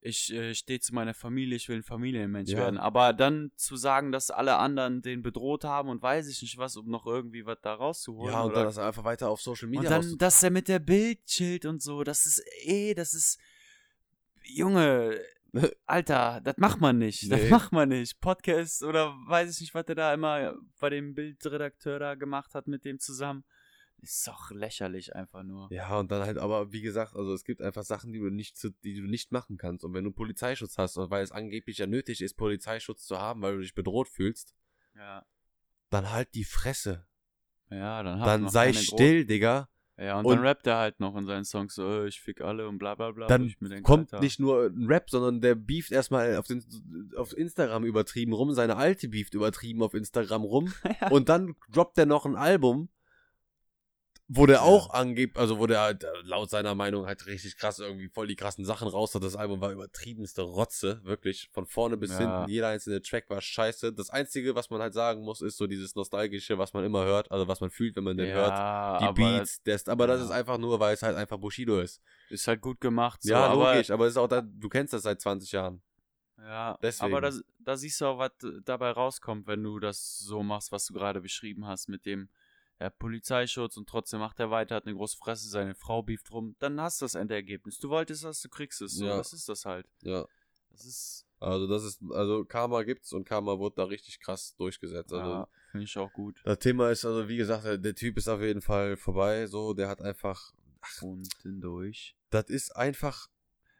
ich 0.00 0.32
äh, 0.32 0.54
stehe 0.54 0.78
zu 0.78 0.94
meiner 0.94 1.12
Familie, 1.12 1.56
ich 1.56 1.68
will 1.68 1.76
ein 1.78 1.82
Familienmensch 1.82 2.50
Ja. 2.50 2.58
werden. 2.58 2.78
Aber 2.78 3.12
dann 3.12 3.50
zu 3.56 3.76
sagen, 3.76 4.12
dass 4.12 4.30
alle 4.30 4.56
anderen 4.56 5.02
den 5.02 5.22
bedroht 5.22 5.64
haben 5.64 5.88
und 5.88 6.00
weiß 6.00 6.28
ich 6.28 6.40
nicht 6.40 6.56
was, 6.56 6.76
um 6.76 6.88
noch 6.88 7.04
irgendwie 7.04 7.44
was 7.46 7.58
da 7.62 7.74
rauszuholen. 7.74 8.32
Ja, 8.32 8.40
und 8.42 8.46
oder 8.50 8.54
dann 8.60 8.64
das 8.66 8.78
einfach 8.78 9.02
weiter 9.04 9.28
auf 9.28 9.40
Social 9.42 9.68
Media 9.68 9.96
Und 9.96 10.04
dann, 10.12 10.18
dass 10.18 10.42
er 10.42 10.50
mit 10.50 10.68
der 10.68 10.78
Bild 10.78 11.24
chillt 11.26 11.66
und 11.66 11.82
so, 11.82 12.04
das 12.04 12.26
ist 12.26 12.42
eh, 12.62 12.94
das 12.94 13.12
ist. 13.12 13.40
Junge, 14.44 15.20
Alter, 15.86 16.40
das 16.44 16.56
macht 16.58 16.80
man 16.80 16.98
nicht. 16.98 17.30
Das 17.30 17.42
Nee. 17.42 17.50
macht 17.50 17.72
man 17.72 17.88
nicht. 17.88 18.20
Podcast 18.20 18.82
oder 18.82 19.14
weiß 19.26 19.52
ich 19.54 19.60
nicht, 19.60 19.74
was 19.74 19.84
der 19.86 19.94
da 19.96 20.14
immer 20.14 20.54
bei 20.78 20.90
dem 20.90 21.14
Bildredakteur 21.14 21.98
da 21.98 22.14
gemacht 22.14 22.54
hat 22.54 22.66
mit 22.68 22.84
dem 22.84 22.98
zusammen. 22.98 23.44
Ist 24.00 24.26
doch 24.28 24.50
lächerlich 24.52 25.14
einfach 25.16 25.42
nur. 25.42 25.68
Ja, 25.72 25.98
und 25.98 26.10
dann 26.12 26.22
halt, 26.22 26.38
aber 26.38 26.72
wie 26.72 26.82
gesagt, 26.82 27.16
also 27.16 27.32
es 27.34 27.44
gibt 27.44 27.60
einfach 27.60 27.82
Sachen, 27.82 28.12
die 28.12 28.20
du 28.20 28.30
nicht, 28.30 28.56
zu, 28.56 28.70
die 28.70 28.94
du 28.94 29.06
nicht 29.08 29.32
machen 29.32 29.56
kannst. 29.56 29.84
Und 29.84 29.92
wenn 29.92 30.04
du 30.04 30.12
Polizeischutz 30.12 30.78
hast, 30.78 30.96
und 30.96 31.10
weil 31.10 31.22
es 31.24 31.32
angeblich 31.32 31.78
ja 31.78 31.86
nötig 31.88 32.20
ist, 32.20 32.34
Polizeischutz 32.34 33.06
zu 33.06 33.18
haben, 33.18 33.42
weil 33.42 33.56
du 33.56 33.60
dich 33.62 33.74
bedroht 33.74 34.08
fühlst, 34.08 34.54
Ja. 34.96 35.24
dann 35.90 36.10
halt 36.12 36.32
die 36.34 36.44
Fresse. 36.44 37.06
Ja, 37.70 38.02
dann 38.02 38.20
hat 38.20 38.26
Dann 38.28 38.48
sei 38.48 38.72
still, 38.72 39.26
Digga. 39.26 39.68
Gro- 39.96 40.04
Ja, 40.04 40.18
und, 40.20 40.26
Und- 40.26 40.36
dann 40.36 40.46
rappt 40.46 40.66
er 40.68 40.76
halt 40.78 41.00
noch 41.00 41.16
in 41.16 41.26
seinen 41.26 41.44
Songs 41.44 41.74
so, 41.74 41.82
äh, 42.04 42.06
ich 42.06 42.20
fick 42.20 42.40
alle 42.40 42.68
und 42.68 42.78
bla 42.78 42.94
bla 42.94 43.10
bla. 43.10 43.26
Dann 43.26 43.46
ich 43.46 43.60
mir 43.60 43.68
denk, 43.68 43.84
kommt 43.84 44.12
Alter, 44.14 44.22
nicht 44.24 44.38
nur 44.38 44.66
ein 44.66 44.86
Rap, 44.86 45.10
sondern 45.10 45.40
der 45.40 45.56
beeft 45.56 45.90
erstmal 45.90 46.36
auf, 46.36 46.46
den, 46.46 46.62
auf 47.16 47.36
Instagram 47.36 47.84
übertrieben 47.84 48.32
rum, 48.32 48.52
seine 48.52 48.76
alte 48.76 49.08
beeft 49.08 49.34
übertrieben 49.34 49.82
auf 49.82 49.94
Instagram 49.94 50.44
rum 50.44 50.72
und 51.10 51.28
dann 51.28 51.56
droppt 51.72 51.98
er 51.98 52.06
noch 52.06 52.26
ein 52.26 52.36
Album, 52.36 52.88
wo 54.30 54.44
der 54.44 54.56
Ja. 54.56 54.62
auch 54.62 54.90
angibt, 54.90 55.38
also 55.38 55.58
wo 55.58 55.66
der 55.66 55.80
halt 55.80 56.04
äh, 56.04 56.08
laut 56.22 56.50
seiner 56.50 56.74
Meinung 56.74 57.06
halt 57.06 57.26
richtig 57.26 57.56
krass 57.56 57.78
irgendwie 57.78 58.08
voll 58.08 58.26
die 58.26 58.36
krassen 58.36 58.64
Sachen 58.64 58.86
raus 58.86 59.14
hat. 59.14 59.22
Das 59.22 59.36
Album 59.36 59.60
war 59.62 59.72
übertriebenste 59.72 60.42
Rotze, 60.42 61.00
wirklich, 61.02 61.48
von 61.52 61.64
vorne 61.66 61.96
bis 61.96 62.10
Ja. 62.10 62.18
hinten. 62.18 62.50
Jeder 62.50 62.68
einzelne 62.68 63.00
Track 63.00 63.30
war 63.30 63.40
scheiße. 63.40 63.92
Das 63.94 64.10
Einzige, 64.10 64.54
was 64.54 64.68
man 64.68 64.80
halt 64.82 64.92
sagen 64.92 65.22
muss, 65.22 65.40
ist 65.40 65.56
so 65.56 65.66
dieses 65.66 65.94
Nostalgische, 65.94 66.58
was 66.58 66.74
man 66.74 66.84
immer 66.84 67.04
hört, 67.04 67.30
also 67.32 67.48
was 67.48 67.60
man 67.62 67.70
fühlt, 67.70 67.96
wenn 67.96 68.04
man 68.04 68.16
den 68.18 68.30
hört. 68.34 68.50
ja, 68.58 68.98
Die 68.98 69.04
aber 69.06 69.14
Beats, 69.14 69.62
das, 69.62 69.88
aber 69.88 70.06
das 70.06 70.18
ja. 70.18 70.24
ist 70.26 70.30
einfach 70.30 70.58
nur, 70.58 70.78
weil 70.78 70.92
es 70.94 71.02
halt 71.02 71.16
einfach 71.16 71.38
Bushido 71.38 71.80
ist. 71.80 72.02
ist 72.28 72.46
halt 72.46 72.60
gut 72.60 72.80
gemacht. 72.80 73.22
So, 73.22 73.30
ja, 73.30 73.50
logisch, 73.52 73.90
aber 73.90 74.04
es 74.06 74.12
ist 74.12 74.18
auch 74.18 74.28
da, 74.28 74.42
du 74.42 74.68
kennst 74.68 74.92
das 74.92 75.02
seit 75.02 75.20
20 75.22 75.52
Jahren. 75.52 75.80
Ja, 76.36 76.78
Deswegen. 76.82 77.12
aber 77.12 77.20
das, 77.20 77.42
da 77.58 77.76
siehst 77.76 78.00
du 78.00 78.06
auch, 78.06 78.18
was 78.18 78.30
dabei 78.64 78.90
rauskommt, 78.90 79.46
wenn 79.46 79.62
du 79.62 79.78
das 79.80 80.18
so 80.18 80.42
machst, 80.42 80.70
was 80.70 80.86
du 80.86 80.92
gerade 80.94 81.20
beschrieben 81.20 81.66
hast, 81.66 81.88
mit 81.88 82.06
dem 82.06 82.28
ja, 82.80 82.90
Polizeischutz 82.90 83.76
und 83.76 83.88
trotzdem 83.88 84.20
macht 84.20 84.38
er 84.40 84.50
weiter, 84.50 84.76
hat 84.76 84.86
eine 84.86 84.94
große 84.94 85.16
Fresse, 85.16 85.48
seine 85.48 85.74
Frau 85.74 86.02
beeft 86.02 86.30
rum, 86.30 86.54
dann 86.60 86.80
hast 86.80 87.00
du 87.00 87.04
das 87.04 87.14
Endergebnis. 87.14 87.78
Du 87.78 87.88
wolltest 87.88 88.24
das, 88.24 88.40
du 88.40 88.48
kriegst 88.48 88.80
es. 88.82 88.92
So, 88.94 89.06
Ja. 89.06 89.16
das 89.16 89.32
ist 89.32 89.48
das 89.48 89.64
halt. 89.64 89.86
Ja. 90.02 90.24
Das 90.70 90.84
ist, 90.84 91.26
Also 91.40 91.66
das 91.66 91.82
ist, 91.84 92.00
also 92.12 92.44
Karma 92.44 92.82
gibt's 92.84 93.12
und 93.12 93.24
Karma 93.24 93.58
wird 93.58 93.78
da 93.78 93.84
richtig 93.84 94.20
krass 94.20 94.54
durchgesetzt. 94.56 95.12
Also 95.12 95.30
ja, 95.30 95.48
finde 95.72 95.84
ich 95.84 95.96
auch 95.98 96.12
gut. 96.12 96.40
das 96.44 96.58
Thema 96.60 96.90
ist, 96.90 97.04
also 97.04 97.28
wie 97.28 97.36
gesagt, 97.36 97.64
der, 97.84 97.94
Typ 97.94 98.16
ist 98.16 98.28
auf 98.28 98.40
jeden 98.40 98.60
Fall 98.60 98.96
vorbei. 98.96 99.46
So, 99.46 99.72
der 99.74 99.88
hat 99.88 100.00
einfach, 100.00 100.52
Unten 101.00 101.60
durch. 101.60 102.16
das 102.30 102.48
ist 102.48 102.74
einfach, 102.76 103.28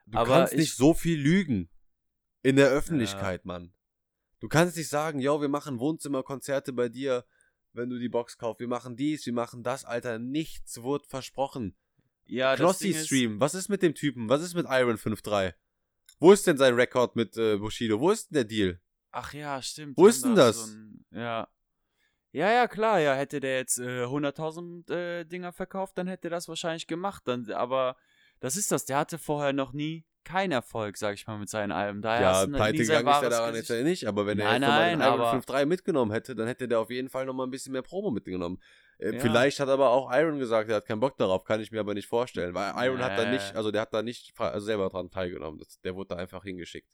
du 0.07 0.19
Aber 0.19 0.31
kannst 0.39 0.53
ich- 0.55 0.59
nicht 0.61 0.77
so 0.77 0.93
viel 0.95 1.19
lügen 1.21 1.69
in 2.43 2.57
der 2.57 2.71
Öffentlichkeit, 2.71 3.45
Mann. 3.45 3.73
Du 4.41 4.49
kannst 4.49 4.77
nicht 4.77 4.89
sagen, 4.89 5.19
yo, 5.21 5.41
wir 5.41 5.49
machen 5.49 5.79
Wohnzimmerkonzerte 5.81 6.73
bei 6.73 6.89
dir, 6.89 7.25
wenn 7.73 7.91
du 7.91 7.99
die 7.99 8.09
Box 8.09 8.39
kaufst. 8.39 8.61
Wir 8.61 8.69
machen 8.69 8.97
dies, 8.97 9.25
wir 9.27 9.33
machen 9.33 9.63
das, 9.63 9.85
Alter. 9.85 10.19
Nichts 10.19 10.83
wird 10.83 11.07
versprochen. 11.07 11.77
Ja, 12.27 12.53
das 12.53 12.61
Knossi 12.61 12.85
Ding 12.93 12.97
ist- 12.97 13.07
Stream, 13.07 13.41
was 13.41 13.55
ist 13.55 13.69
mit 13.69 13.83
dem 13.83 13.95
Typen? 13.95 14.29
Was 14.29 14.43
ist 14.43 14.55
mit 14.55 14.67
Iron 14.69 14.97
5.3? 14.99 15.55
Wo 16.19 16.33
ist 16.33 16.47
denn 16.47 16.59
sein 16.59 16.75
Rekord 16.75 17.17
mit 17.17 17.37
äh, 17.37 17.57
Bushido? 17.57 18.01
Wo 18.01 18.11
ist 18.11 18.31
denn 18.31 18.35
der 18.35 18.45
Deal? 18.45 18.81
Ach 19.11 19.33
ja, 19.33 19.63
stimmt. 19.63 19.97
Wo 19.97 20.07
ist 20.07 20.25
denn 20.25 20.35
da 20.35 20.49
das? 20.49 20.69
ein- 20.69 21.05
ja. 21.13 21.49
Ja, 22.33 22.53
ja, 22.53 22.69
klar, 22.69 23.01
ja, 23.01 23.15
hätte 23.15 23.41
der 23.41 23.57
jetzt 23.57 23.79
äh, 23.79 24.05
100.000 24.05 24.91
äh, 24.93 25.25
Dinger 25.25 25.53
verkauft, 25.53 25.97
dann 25.97 26.07
hätte 26.09 26.29
er 26.29 26.33
das 26.33 26.47
wahrscheinlich 26.49 26.87
gemacht. 26.87 27.23
Dann, 27.27 27.51
aber 27.53 27.97
das 28.41 28.57
ist 28.57 28.71
das, 28.71 28.85
der 28.85 28.99
hatte 28.99 29.17
vorher 29.19 29.53
noch 29.55 29.73
nie 29.73 30.05
keinen 30.29 30.53
Erfolg, 30.53 30.97
sag 30.97 31.15
ich 31.15 31.27
mal, 31.27 31.39
mit 31.39 31.49
seinen 31.49 31.73
Alben. 31.73 32.03
Daher 32.03 32.21
Ja, 32.21 32.47
pleite 32.47 32.79
gegangen 32.79 33.09
ist 33.09 33.23
er 33.23 33.31
daran 33.31 33.55
jetzt 33.55 33.71
ja 33.71 33.83
nicht, 33.83 34.07
aber 34.07 34.27
wenn 34.27 34.39
er 34.39 34.45
Nein, 34.45 34.63
jetzt 34.63 34.69
nochmal 34.69 34.91
den 34.91 34.99
nein, 34.99 35.09
Iron 35.09 35.21
aber- 35.21 35.31
5.3 35.33 35.67
mitgenommen 35.67 36.13
hätte, 36.13 36.35
dann 36.35 36.47
hätte 36.47 36.69
der 36.69 36.81
auf 36.81 36.91
jeden 36.91 37.09
Fall 37.09 37.25
nochmal 37.27 37.47
ein 37.47 37.51
bisschen 37.51 37.73
mehr 37.73 37.83
Promo 37.83 38.11
mitgenommen. 38.11 38.61
Äh, 38.99 39.15
Ja. 39.15 39.21
Vielleicht 39.21 39.61
hat 39.61 39.69
aber 39.69 39.91
auch 39.91 40.11
Iron 40.13 40.39
gesagt, 40.39 40.69
er 40.71 40.77
hat 40.77 40.87
keinen 40.87 41.01
Bock 41.01 41.17
darauf, 41.19 41.45
kann 41.45 41.61
ich 41.61 41.71
mir 41.73 41.81
aber 41.81 41.95
nicht 41.95 42.07
vorstellen, 42.09 42.53
weil 42.55 42.73
Iron 42.87 42.99
hat 43.03 43.17
da 43.19 43.31
nicht, 43.31 43.55
also 43.57 43.71
der 43.71 43.83
hat 43.83 43.95
da 43.95 44.03
nicht 44.03 44.39
also 44.39 44.65
selber 44.67 44.89
dran 44.89 45.11
teilgenommen, 45.11 45.61
der 45.85 45.95
wurde 45.95 46.09
da 46.09 46.17
einfach 46.17 46.43
hingeschickt. 46.45 46.89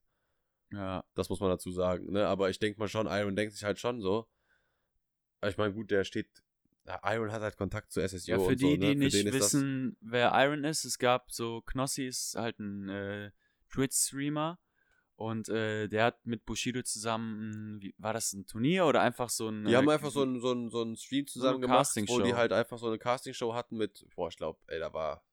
Ja, 0.73 1.05
Das 1.15 1.29
muss 1.29 1.41
man 1.41 1.51
dazu 1.51 1.71
sagen, 1.71 2.11
ne? 2.13 2.27
Aber 2.27 2.51
ich 2.51 2.59
denke 2.59 2.79
mal 2.81 2.89
schon, 2.89 3.07
Iron 3.07 3.37
denkt 3.37 3.53
sich 3.55 3.65
halt 3.65 3.79
schon 3.79 4.01
so. 4.01 4.27
Ich 5.47 5.57
meine, 5.57 5.73
gut, 5.75 5.91
der 5.91 6.05
steht, 6.05 6.29
Iron 7.05 7.33
hat 7.33 7.41
halt 7.43 7.57
Kontakt 7.57 7.93
zu 7.93 8.01
SSU 8.01 8.31
ja 8.31 8.39
für 8.39 8.45
und 8.49 8.61
die, 8.61 8.65
so, 8.65 8.77
ne? 8.77 8.95
die 8.97 9.11
Für 9.11 9.17
nicht 9.17 9.33
wissen, 9.33 9.97
wer 10.01 10.33
Iron 10.35 10.65
ist, 10.65 10.85
es 10.85 10.99
gab 10.99 11.33
so, 11.33 11.63
Knossi 11.63 12.07
ist 12.07 12.35
halt 12.37 12.59
ein 12.59 12.89
äh, 12.89 13.31
Twitch-Streamer 13.73 14.59
und 15.17 15.49
äh, 15.49 15.89
der 15.89 16.05
hat 16.05 16.27
mit 16.27 16.45
Bushido 16.45 16.83
zusammen, 16.83 17.77
ein- 17.77 17.83
wie, 17.83 17.95
war 17.99 18.13
das 18.13 18.33
ein 18.33 18.47
Turnier 18.47 18.87
oder 18.87 19.01
einfach 19.01 19.31
so 19.31 19.49
ein... 19.49 19.65
Die 19.65 19.73
äh, 19.73 19.77
haben 19.77 19.89
einfach 19.89 20.11
so 20.11 20.23
einen 20.23 20.41
so 20.41 20.69
so 20.69 20.83
einen 20.83 20.97
Stream 20.97 21.27
zusammen 21.27 21.57
eine 21.57 21.67
gemacht, 21.67 21.97
wo 22.09 22.21
die 22.21 22.35
halt 22.35 22.53
einfach 22.53 22.79
so 22.79 22.87
eine 22.89 22.99
Castingshow 22.99 23.55
hatten 23.55 23.77
mit, 23.77 24.07
boah, 24.15 24.29
ich 24.29 24.37
glaube, 24.37 24.59
ey, 24.67 24.79
da 24.79 24.93
war 24.93 25.25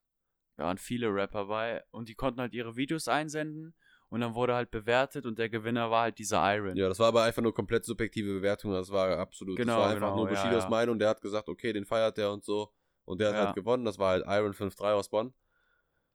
Da 0.56 0.64
waren 0.64 0.78
viele 0.78 1.08
Rapper 1.12 1.46
bei 1.46 1.84
und 1.90 2.08
die 2.08 2.14
konnten 2.14 2.40
halt 2.40 2.54
ihre 2.54 2.76
Videos 2.76 3.08
einsenden 3.08 3.74
Und 4.12 4.20
dann 4.20 4.34
wurde 4.34 4.54
halt 4.54 4.70
bewertet 4.70 5.24
und 5.24 5.38
der 5.38 5.48
Gewinner 5.48 5.90
war 5.90 6.02
halt 6.02 6.18
dieser 6.18 6.42
Iron. 6.54 6.76
Ja, 6.76 6.86
das 6.86 6.98
war 6.98 7.08
aber 7.08 7.22
einfach 7.22 7.40
nur 7.40 7.54
komplett 7.54 7.86
subjektive 7.86 8.30
Bewertung. 8.34 8.70
Das 8.72 8.90
war 8.90 9.18
absolut. 9.18 9.56
Genau, 9.56 9.76
das 9.76 9.80
war 9.80 9.88
einfach 9.90 10.08
genau, 10.10 10.16
nur 10.16 10.30
ja, 10.30 10.34
Bushidos 10.34 10.64
ja. 10.64 10.68
Meinung. 10.68 10.98
Der 10.98 11.08
hat 11.08 11.22
gesagt, 11.22 11.48
okay, 11.48 11.72
den 11.72 11.86
feiert 11.86 12.18
der 12.18 12.30
und 12.30 12.44
so. 12.44 12.70
Und 13.06 13.22
der 13.22 13.30
hat 13.30 13.36
Ja. 13.36 13.46
halt 13.46 13.54
gewonnen. 13.54 13.86
Das 13.86 13.98
war 13.98 14.10
halt 14.10 14.24
Iron 14.26 14.52
5-3 14.52 14.92
aus 14.92 15.08
Bonn. 15.08 15.32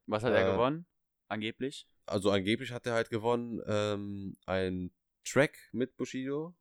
Was 0.05 0.21
hat 0.23 0.31
er 0.31 0.47
Äh, 0.47 0.51
gewonnen? 0.51 0.85
Angeblich? 1.27 1.87
Also 2.05 2.29
angeblich 2.29 2.71
hat 2.71 2.85
er 2.85 2.93
halt 2.93 3.09
gewonnen 3.09 3.63
ähm, 3.65 4.37
ein 4.45 4.91
Track 5.25 5.57
mit 5.71 5.97
Bushido. 5.97 6.55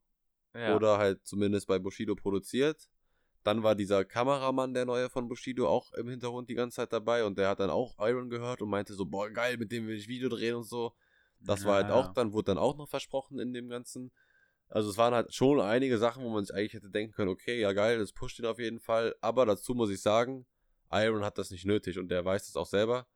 Ja. 0.55 0.75
Oder 0.75 0.97
halt 0.97 1.27
zumindest 1.27 1.67
bei 1.67 1.79
Bushido 1.79 2.15
produziert. 2.15 2.89
Dann 3.43 3.63
war 3.63 3.75
dieser 3.75 4.07
Kameramann, 4.07 4.73
der 4.73 4.87
neue 4.87 5.11
von 5.11 5.29
Bushido, 5.29 5.69
auch 5.69 5.93
im 5.93 6.09
Hintergrund 6.09 6.49
die 6.49 6.55
ganze 6.55 6.77
Zeit 6.77 6.95
dabei 6.95 7.25
und 7.27 7.37
der 7.37 7.51
hat 7.51 7.61
dann 7.61 7.69
auch 7.69 7.95
Iron 7.99 8.31
gehört 8.31 8.63
und 8.63 8.71
meinte 8.71 8.95
so, 8.95 9.05
boah, 9.05 9.29
geil, 9.29 9.59
mit 9.59 9.71
dem 9.71 9.87
will 9.87 9.97
ich 9.97 10.09
Video 10.09 10.31
drehen 10.31 10.55
und 10.55 10.65
so. 10.65 10.95
Das 11.41 11.65
war 11.65 11.77
halt 11.77 11.89
Ja, 11.89 11.95
auch 11.95 12.07
ja. 12.07 12.13
dann, 12.15 12.33
wurde 12.33 12.47
dann 12.47 12.59
auch 12.59 12.77
noch 12.77 12.89
versprochen 12.89 13.39
in 13.39 13.53
dem 13.53 13.69
Ganzen. 13.69 14.11
Also 14.69 14.91
es 14.91 14.99
waren 14.99 15.15
halt 15.15 15.33
schon 15.33 15.61
einige 15.61 15.97
Sachen, 15.99 16.25
wo 16.25 16.29
man 16.29 16.45
sich 16.45 16.55
eigentlich 16.55 16.75
hätte 16.75 16.91
denken 16.91 17.13
können, 17.15 17.31
okay, 17.31 17.61
ja 17.61 17.73
geil, 17.73 17.99
das 17.99 18.13
pusht 18.13 18.39
ihn 18.41 18.47
auf 18.47 18.59
jeden 18.59 18.81
Fall. 18.81 19.15
Aber 19.21 19.47
dazu 19.47 19.75
muss 19.75 19.91
ich 19.91 20.01
sagen, 20.03 20.45
Iron 20.91 21.25
hat 21.25 21.39
das 21.39 21.51
nicht 21.51 21.65
nötig 21.65 21.99
und 21.99 22.09
der 22.09 22.25
weiß 22.25 22.49
es 22.49 22.57
auch 22.57 22.67
selber. 22.67 23.07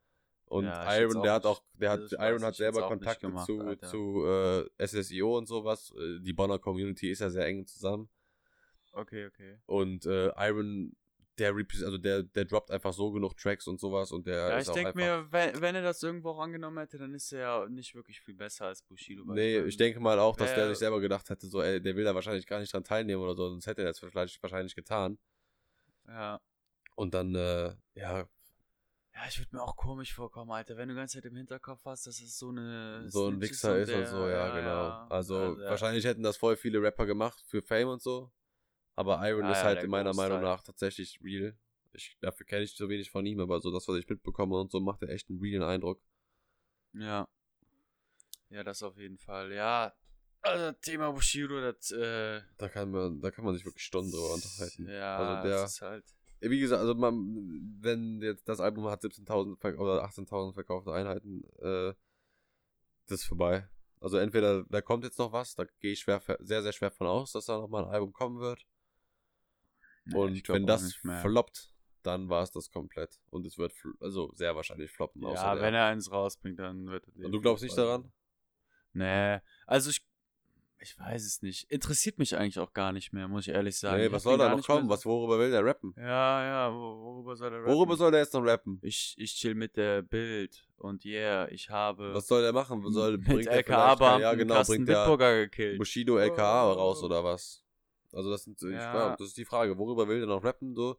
Und 0.45 0.65
Ja, 0.65 0.97
Iron, 0.99 1.21
der 1.23 1.33
hat 1.33 1.45
auch, 1.45 1.63
der 1.73 1.97
das 1.97 2.11
hat, 2.11 2.29
Iron 2.29 2.43
hat 2.43 2.55
selber 2.55 2.87
Kontakte 2.87 3.27
gemacht, 3.27 3.45
zu, 3.45 3.59
Alter. 3.61 3.87
zu 3.87 4.25
äh, 4.25 4.85
SSIO 4.87 5.37
und 5.37 5.47
sowas. 5.47 5.93
Äh, 5.97 6.19
Die 6.21 6.33
Bonner 6.33 6.59
Community 6.59 7.09
ist 7.09 7.19
ja 7.19 7.29
sehr 7.29 7.45
eng 7.45 7.65
zusammen. 7.65 8.09
Okay, 8.93 9.25
okay. 9.27 9.57
Und 9.65 10.05
äh, 10.05 10.31
Iron, 10.49 10.93
der 11.37 11.53
also 11.55 11.97
der, 11.97 12.23
der 12.23 12.45
droppt 12.45 12.71
einfach 12.71 12.93
so 12.93 13.11
genug 13.11 13.35
Tracks 13.37 13.67
und 13.67 13.79
sowas 13.79 14.11
und 14.11 14.27
der 14.27 14.49
Ja, 14.49 14.59
ich 14.59 14.69
denke 14.69 14.95
mir, 14.95 15.27
wenn, 15.31 15.61
wenn 15.61 15.75
er 15.75 15.81
das 15.81 16.03
irgendwo 16.03 16.31
auch 16.31 16.39
angenommen 16.39 16.77
hätte, 16.77 16.97
dann 16.97 17.13
ist 17.13 17.31
er 17.31 17.39
ja 17.39 17.69
nicht 17.69 17.95
wirklich 17.95 18.19
viel 18.19 18.35
besser 18.35 18.65
als 18.67 18.81
Bushido. 18.83 19.23
Nee, 19.25 19.59
mein, 19.59 19.67
ich 19.69 19.77
denke 19.77 19.99
mal 19.99 20.19
auch, 20.19 20.35
dass 20.35 20.53
der 20.53 20.63
wer- 20.63 20.69
sich 20.69 20.79
selber 20.79 20.99
gedacht 20.99 21.29
hätte, 21.29 21.47
so, 21.47 21.61
ey, 21.61 21.81
der 21.81 21.95
will 21.95 22.03
da 22.03 22.13
wahrscheinlich 22.13 22.45
gar 22.45 22.59
nicht 22.59 22.73
dran 22.73 22.83
teilnehmen 22.83 23.21
oder 23.21 23.35
so, 23.35 23.49
sonst 23.49 23.65
hätte 23.67 23.81
er 23.81 23.87
das 23.87 23.99
vielleicht 23.99 24.41
wahrscheinlich 24.43 24.75
getan. 24.75 25.17
Ja. 26.07 26.39
Und 26.95 27.13
dann, 27.13 27.33
äh, 27.35 27.73
ja, 27.95 28.27
Ja, 29.13 29.27
ich 29.27 29.39
würde 29.39 29.55
mir 29.55 29.61
auch 29.61 29.75
komisch 29.75 30.13
vorkommen, 30.13 30.51
Alter, 30.51 30.77
wenn 30.77 30.87
du 30.87 30.95
die 30.95 30.99
ganze 30.99 31.17
Zeit 31.17 31.25
im 31.25 31.35
Hinterkopf 31.35 31.83
hast, 31.85 32.07
dass 32.07 32.21
es 32.21 32.37
so 32.37 32.49
eine. 32.49 33.09
so 33.09 33.27
ein 33.27 33.41
Wichser 33.41 33.77
ist 33.77 33.89
und 33.89 33.95
der- 33.99 34.07
so, 34.07 34.27
ja, 34.27 34.55
genau. 34.55 35.07
Also, 35.09 35.59
ja. 35.59 35.69
wahrscheinlich 35.69 36.05
hätten 36.05 36.23
das 36.23 36.37
voll 36.37 36.55
viele 36.55 36.81
Rapper 36.81 37.05
gemacht 37.05 37.43
für 37.47 37.61
Fame 37.61 37.89
und 37.89 38.01
so. 38.01 38.31
Aber 39.01 39.27
Iron 39.27 39.45
Ja, 39.45 39.51
ist 39.51 39.57
ja, 39.57 39.63
halt 39.63 39.83
in 39.83 39.89
meiner 39.89 40.13
Meinung 40.13 40.37
Großteil. 40.41 40.55
nach 40.57 40.61
tatsächlich 40.63 41.19
real. 41.23 41.57
Ich, 41.93 42.15
dafür 42.21 42.45
kenne 42.45 42.63
ich 42.63 42.75
so 42.75 42.87
wenig 42.87 43.09
von 43.09 43.25
ihm, 43.25 43.39
aber 43.39 43.59
so 43.59 43.71
das, 43.71 43.87
was 43.87 43.97
ich 43.97 44.07
mitbekomme 44.07 44.59
und 44.59 44.71
so, 44.71 44.79
macht 44.79 45.01
er 45.01 45.09
echt 45.09 45.27
einen 45.29 45.39
realen 45.39 45.63
Eindruck. 45.67 45.99
Ja. 46.93 47.27
Ja, 48.49 48.63
das 48.63 48.83
auf 48.83 48.95
jeden 48.97 49.17
Fall. 49.17 49.51
Ja. 49.53 49.91
Also, 50.41 50.71
Thema 50.81 51.11
Bushido, 51.11 51.59
das, 51.61 51.89
äh. 51.91 52.41
Da 52.59 52.69
kann 52.69 52.91
man, 52.91 53.19
da 53.21 53.31
kann 53.31 53.43
man 53.43 53.55
sich 53.55 53.65
wirklich 53.65 53.83
Stunden 53.83 54.11
drüber 54.11 54.33
unterhalten. 54.35 54.87
Ja, 54.87 55.17
Also 55.17 55.47
der- 55.47 55.61
das 55.63 55.73
ist 55.73 55.81
halt. 55.81 56.05
Wie 56.41 56.59
gesagt, 56.59 56.79
also 56.81 56.93
man, 56.95 57.77
wenn 57.81 58.21
jetzt 58.21 58.47
das 58.47 58.59
Album 58.59 58.85
hat 58.85 59.01
17.000 59.01 59.59
verk- 59.59 59.77
oder 59.79 60.03
18.000 60.03 60.53
verkaufte 60.53 60.91
Einheiten, 60.93 61.43
äh, 61.59 61.93
das 63.07 63.21
ist 63.21 63.25
vorbei. 63.25 63.67
Also 63.99 64.17
entweder 64.17 64.63
da 64.69 64.81
kommt 64.81 65.03
jetzt 65.03 65.19
noch 65.19 65.31
was, 65.31 65.53
da 65.55 65.65
gehe 65.79 65.91
ich 65.93 65.99
schwer, 65.99 66.21
sehr, 66.39 66.63
sehr 66.63 66.71
schwer 66.73 66.89
von 66.91 67.05
aus, 67.07 67.31
dass 67.33 67.45
da 67.45 67.57
nochmal 67.59 67.83
ein 67.85 67.91
Album 67.91 68.11
kommen 68.13 68.39
wird. 68.39 68.65
Nee, 70.05 70.15
Und 70.15 70.49
wenn 70.49 70.65
das 70.65 70.93
floppt, 71.21 71.73
dann 72.03 72.29
war 72.29 72.41
es 72.43 72.51
das 72.51 72.71
komplett. 72.71 73.19
Und 73.29 73.45
es 73.45 73.57
wird, 73.57 73.73
also 73.99 74.31
sehr 74.33 74.55
wahrscheinlich 74.55 74.91
floppen. 74.91 75.21
Ja, 75.23 75.53
der- 75.55 75.63
wenn 75.63 75.73
er 75.75 75.85
eins 75.85 76.11
rausbringt, 76.11 76.57
dann 76.59 76.87
wird 76.87 77.05
er. 77.07 77.25
Und 77.25 77.31
du 77.31 77.39
glaubst 77.41 77.63
nicht 77.63 77.77
daran? 77.77 78.11
Nee. 78.93 79.39
Also 79.67 79.89
ich. 79.89 80.01
Ich 80.83 80.97
weiß 80.97 81.23
es 81.23 81.43
nicht. 81.43 81.69
Interessiert 81.71 82.17
mich 82.17 82.35
eigentlich 82.35 82.57
auch 82.57 82.73
gar 82.73 82.91
nicht 82.91 83.13
mehr, 83.13 83.27
muss 83.27 83.45
ich 83.47 83.53
ehrlich 83.53 83.77
sagen. 83.77 84.01
Nee, 84.01 84.11
was 84.11 84.23
soll 84.23 84.39
da 84.39 84.49
noch 84.49 84.65
kommen? 84.65 84.89
Was, 84.89 85.05
worüber 85.05 85.37
will 85.37 85.51
der 85.51 85.63
rappen? 85.63 85.93
Ja, 85.95 86.43
ja, 86.43 86.73
wo- 86.73 86.99
worüber 87.03 87.35
soll 87.35 87.53
er 87.53 87.59
rappen? 87.59 87.71
Worüber 87.75 87.95
soll 87.95 88.09
der 88.09 88.21
jetzt 88.21 88.33
noch 88.33 88.43
rappen? 88.43 88.79
Ich, 88.81 89.13
ich 89.19 89.35
chill 89.35 89.53
mit 89.53 89.77
der 89.77 90.01
Bild 90.01 90.65
und 90.77 91.05
yeah, 91.05 91.47
ich 91.51 91.69
habe 91.69 92.15
Was 92.15 92.25
soll 92.25 92.41
der 92.41 92.51
machen? 92.51 92.81
Soll, 92.91 93.19
mit 93.19 93.27
bringt 93.27 93.45
der 93.45 93.57
LKA 93.57 93.95
vielleicht- 93.95 93.99
Beamten 93.99 94.21
ja, 94.23 94.33
genau, 94.33 94.63
bringt 94.63 94.87
der 94.89 95.01
Wittburger 95.01 95.35
gekillt. 95.41 95.77
Bushido 95.77 96.17
LKA 96.17 96.71
Oh. 96.71 96.73
raus 96.73 97.03
oder 97.03 97.23
was? 97.23 97.63
Also 98.13 98.29
das, 98.29 98.43
sind, 98.43 98.61
ich, 98.61 98.71
Ja. 98.71 99.15
das 99.15 99.29
ist 99.29 99.37
die 99.37 99.45
Frage, 99.45 99.77
worüber 99.77 100.07
will 100.07 100.19
der 100.19 100.27
noch 100.27 100.43
rappen? 100.43 100.75
So? 100.75 100.97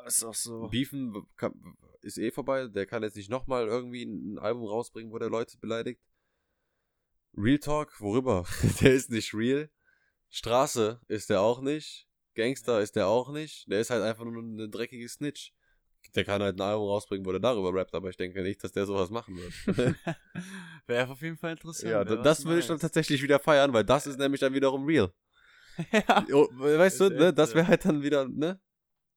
Ja, 0.00 0.06
ist 0.06 0.24
auch 0.24 0.34
so. 0.34 0.68
Beefen 0.68 1.26
kann, 1.36 1.54
ist 2.00 2.18
eh 2.18 2.30
vorbei. 2.30 2.68
Der 2.68 2.86
kann 2.86 3.02
jetzt 3.02 3.16
nicht 3.16 3.30
nochmal 3.30 3.66
irgendwie 3.66 4.04
ein 4.04 4.38
Album 4.38 4.64
rausbringen, 4.66 5.12
wo 5.12 5.18
der 5.18 5.30
Leute 5.30 5.58
beleidigt. 5.58 6.00
Real 7.36 7.58
Talk, 7.58 8.00
worüber? 8.00 8.44
der 8.80 8.92
ist 8.94 9.10
nicht 9.10 9.34
real. 9.34 9.70
Straße 10.30 11.00
ist 11.08 11.30
der 11.30 11.40
auch 11.40 11.60
nicht. 11.60 12.08
Gangster 12.34 12.80
ist 12.80 12.96
der 12.96 13.08
auch 13.08 13.30
nicht. 13.32 13.70
Der 13.70 13.80
ist 13.80 13.90
halt 13.90 14.02
einfach 14.02 14.24
nur 14.24 14.42
eine 14.42 14.68
dreckige 14.68 15.08
Snitch. 15.08 15.52
Der 16.14 16.24
kann 16.24 16.42
halt 16.42 16.56
ein 16.56 16.60
Album 16.60 16.88
rausbringen, 16.88 17.24
wo 17.24 17.30
der 17.30 17.40
darüber 17.40 17.72
rappt, 17.72 17.94
aber 17.94 18.08
ich 18.10 18.16
denke 18.16 18.42
nicht, 18.42 18.62
dass 18.64 18.72
der 18.72 18.86
sowas 18.86 19.10
machen 19.10 19.36
wird. 19.36 19.96
Wäre 20.86 21.10
auf 21.10 21.22
jeden 21.22 21.36
Fall 21.36 21.52
interessant. 21.52 21.90
ja, 21.90 22.04
das 22.04 22.44
würde 22.44 22.58
ich 22.60 22.66
dann 22.66 22.78
tatsächlich 22.78 23.22
wieder 23.22 23.38
feiern, 23.38 23.72
weil 23.72 23.84
das 23.84 24.06
ist 24.06 24.18
nämlich 24.18 24.40
dann 24.40 24.52
wiederum 24.52 24.84
real. 24.84 25.12
ja. 25.92 26.26
Weißt 26.28 27.00
du, 27.00 27.08
ne, 27.10 27.32
das 27.32 27.54
wäre 27.54 27.66
halt 27.66 27.84
dann 27.84 28.02
wieder, 28.02 28.28
ne? 28.28 28.60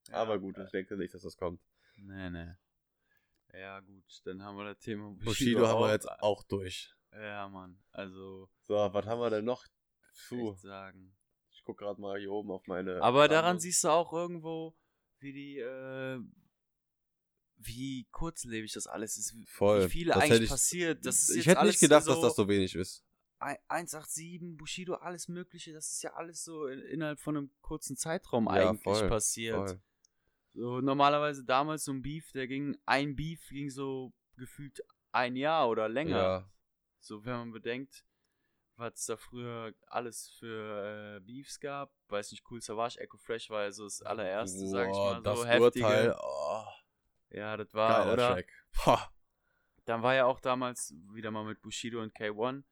Ja. 0.09 0.13
Aber 0.15 0.39
gut, 0.39 0.57
ich 0.57 0.69
denke 0.71 0.95
nicht, 0.97 1.13
dass 1.13 1.23
das 1.23 1.35
kommt. 1.35 1.59
Nee, 1.97 2.29
nee. 2.29 2.53
Ja, 3.53 3.79
gut, 3.79 4.03
dann 4.25 4.43
haben 4.43 4.57
wir 4.57 4.65
das 4.65 4.79
Thema 4.79 5.09
Bushido, 5.11 5.25
Bushido 5.25 5.67
haben 5.67 5.79
wir 5.79 5.91
jetzt 5.91 6.09
auch 6.09 6.43
durch. 6.43 6.93
Ja, 7.13 7.47
Mann. 7.47 7.81
Also, 7.91 8.49
So, 8.63 8.73
was 8.75 9.05
haben 9.05 9.19
wir 9.21 9.29
denn 9.29 9.45
noch? 9.45 9.65
Puh, 10.27 10.51
echt 10.51 10.61
sagen. 10.61 11.15
ich 11.51 11.63
guck 11.63 11.77
gerade 11.77 11.99
mal 12.01 12.19
hier 12.19 12.31
oben 12.31 12.51
auf 12.51 12.67
meine. 12.67 13.01
Aber 13.01 13.27
daran 13.29 13.45
Sammlung. 13.45 13.59
siehst 13.61 13.83
du 13.85 13.89
auch 13.89 14.11
irgendwo, 14.11 14.75
wie 15.19 15.31
die, 15.33 15.59
äh, 15.59 16.19
wie 17.57 18.05
kurzlebig 18.11 18.73
das 18.73 18.87
alles 18.87 19.17
ist. 19.17 19.33
Wie 19.33 19.45
Voll. 19.45 19.85
wie 19.85 19.89
viel 19.89 20.07
Das 20.07 20.17
eigentlich 20.17 20.31
hätte 20.31 20.43
ich- 20.43 20.49
passiert. 20.49 21.05
Das 21.05 21.21
ist 21.23 21.29
ich 21.29 21.35
jetzt 21.37 21.45
hätte 21.47 21.59
alles 21.59 21.73
nicht 21.75 21.79
gedacht, 21.81 22.03
so 22.03 22.11
dass 22.11 22.21
das 22.21 22.35
so 22.35 22.47
wenig 22.49 22.75
ist. 22.75 23.04
Ein- 23.45 23.57
187, 23.69 24.57
Bushido, 24.57 24.95
alles 24.95 25.27
Mögliche. 25.27 25.73
Das 25.73 25.91
ist 25.91 26.01
ja 26.03 26.13
alles 26.13 26.43
so 26.43 26.67
in, 26.67 26.79
innerhalb 26.81 27.19
von 27.19 27.37
einem 27.37 27.51
kurzen 27.61 27.95
Zeitraum 27.95 28.47
Ja, 28.47 28.69
eigentlich 28.71 28.81
voll, 28.83 29.07
passiert. 29.09 29.55
Voll. 29.69 29.81
So, 30.53 30.81
normalerweise 30.81 31.43
damals 31.43 31.83
so 31.85 31.91
ein 31.91 32.01
Beef, 32.01 32.31
der 32.31 32.47
ging, 32.47 32.77
ein 32.85 33.15
Beef 33.15 33.47
ging 33.49 33.69
so 33.69 34.13
gefühlt 34.37 34.81
ein 35.11 35.35
Jahr 35.35 35.69
oder 35.69 35.87
länger. 35.89 36.17
Ja, 36.17 36.49
So, 36.99 37.23
wenn 37.25 37.33
man 37.33 37.51
bedenkt, 37.51 38.05
was 38.77 38.93
es 38.99 39.05
da 39.05 39.17
früher 39.17 39.73
alles 39.87 40.29
für 40.39 41.17
äh, 41.17 41.19
Beefs 41.21 41.59
gab. 41.59 41.93
Weiß 42.09 42.31
nicht, 42.31 42.43
Cool 42.49 42.61
Savage, 42.61 42.99
Echo 42.99 43.17
Fresh 43.17 43.49
war 43.49 43.63
ja 43.63 43.71
so 43.71 43.83
das 43.85 44.01
allererste, 44.01 44.67
sag 44.67 44.89
ich 44.89 44.95
Boah, 44.97 45.13
mal. 45.15 45.23
das 45.23 45.39
So 45.39 45.45
heftige. 45.45 45.85
Urteil. 45.85 46.15
Oh, 46.21 46.65
Ja, 47.29 47.57
das 47.57 47.73
war, 47.73 47.99
geiler 48.05 48.13
oder? 48.13 48.43
Boah. 48.83 49.11
Dann 49.85 50.01
war 50.03 50.15
ja 50.15 50.25
auch 50.25 50.39
damals 50.39 50.93
wieder 51.13 51.31
mal 51.31 51.45
mit 51.45 51.61
Bushido 51.61 52.01
und 52.01 52.13
K1. 52.15 52.63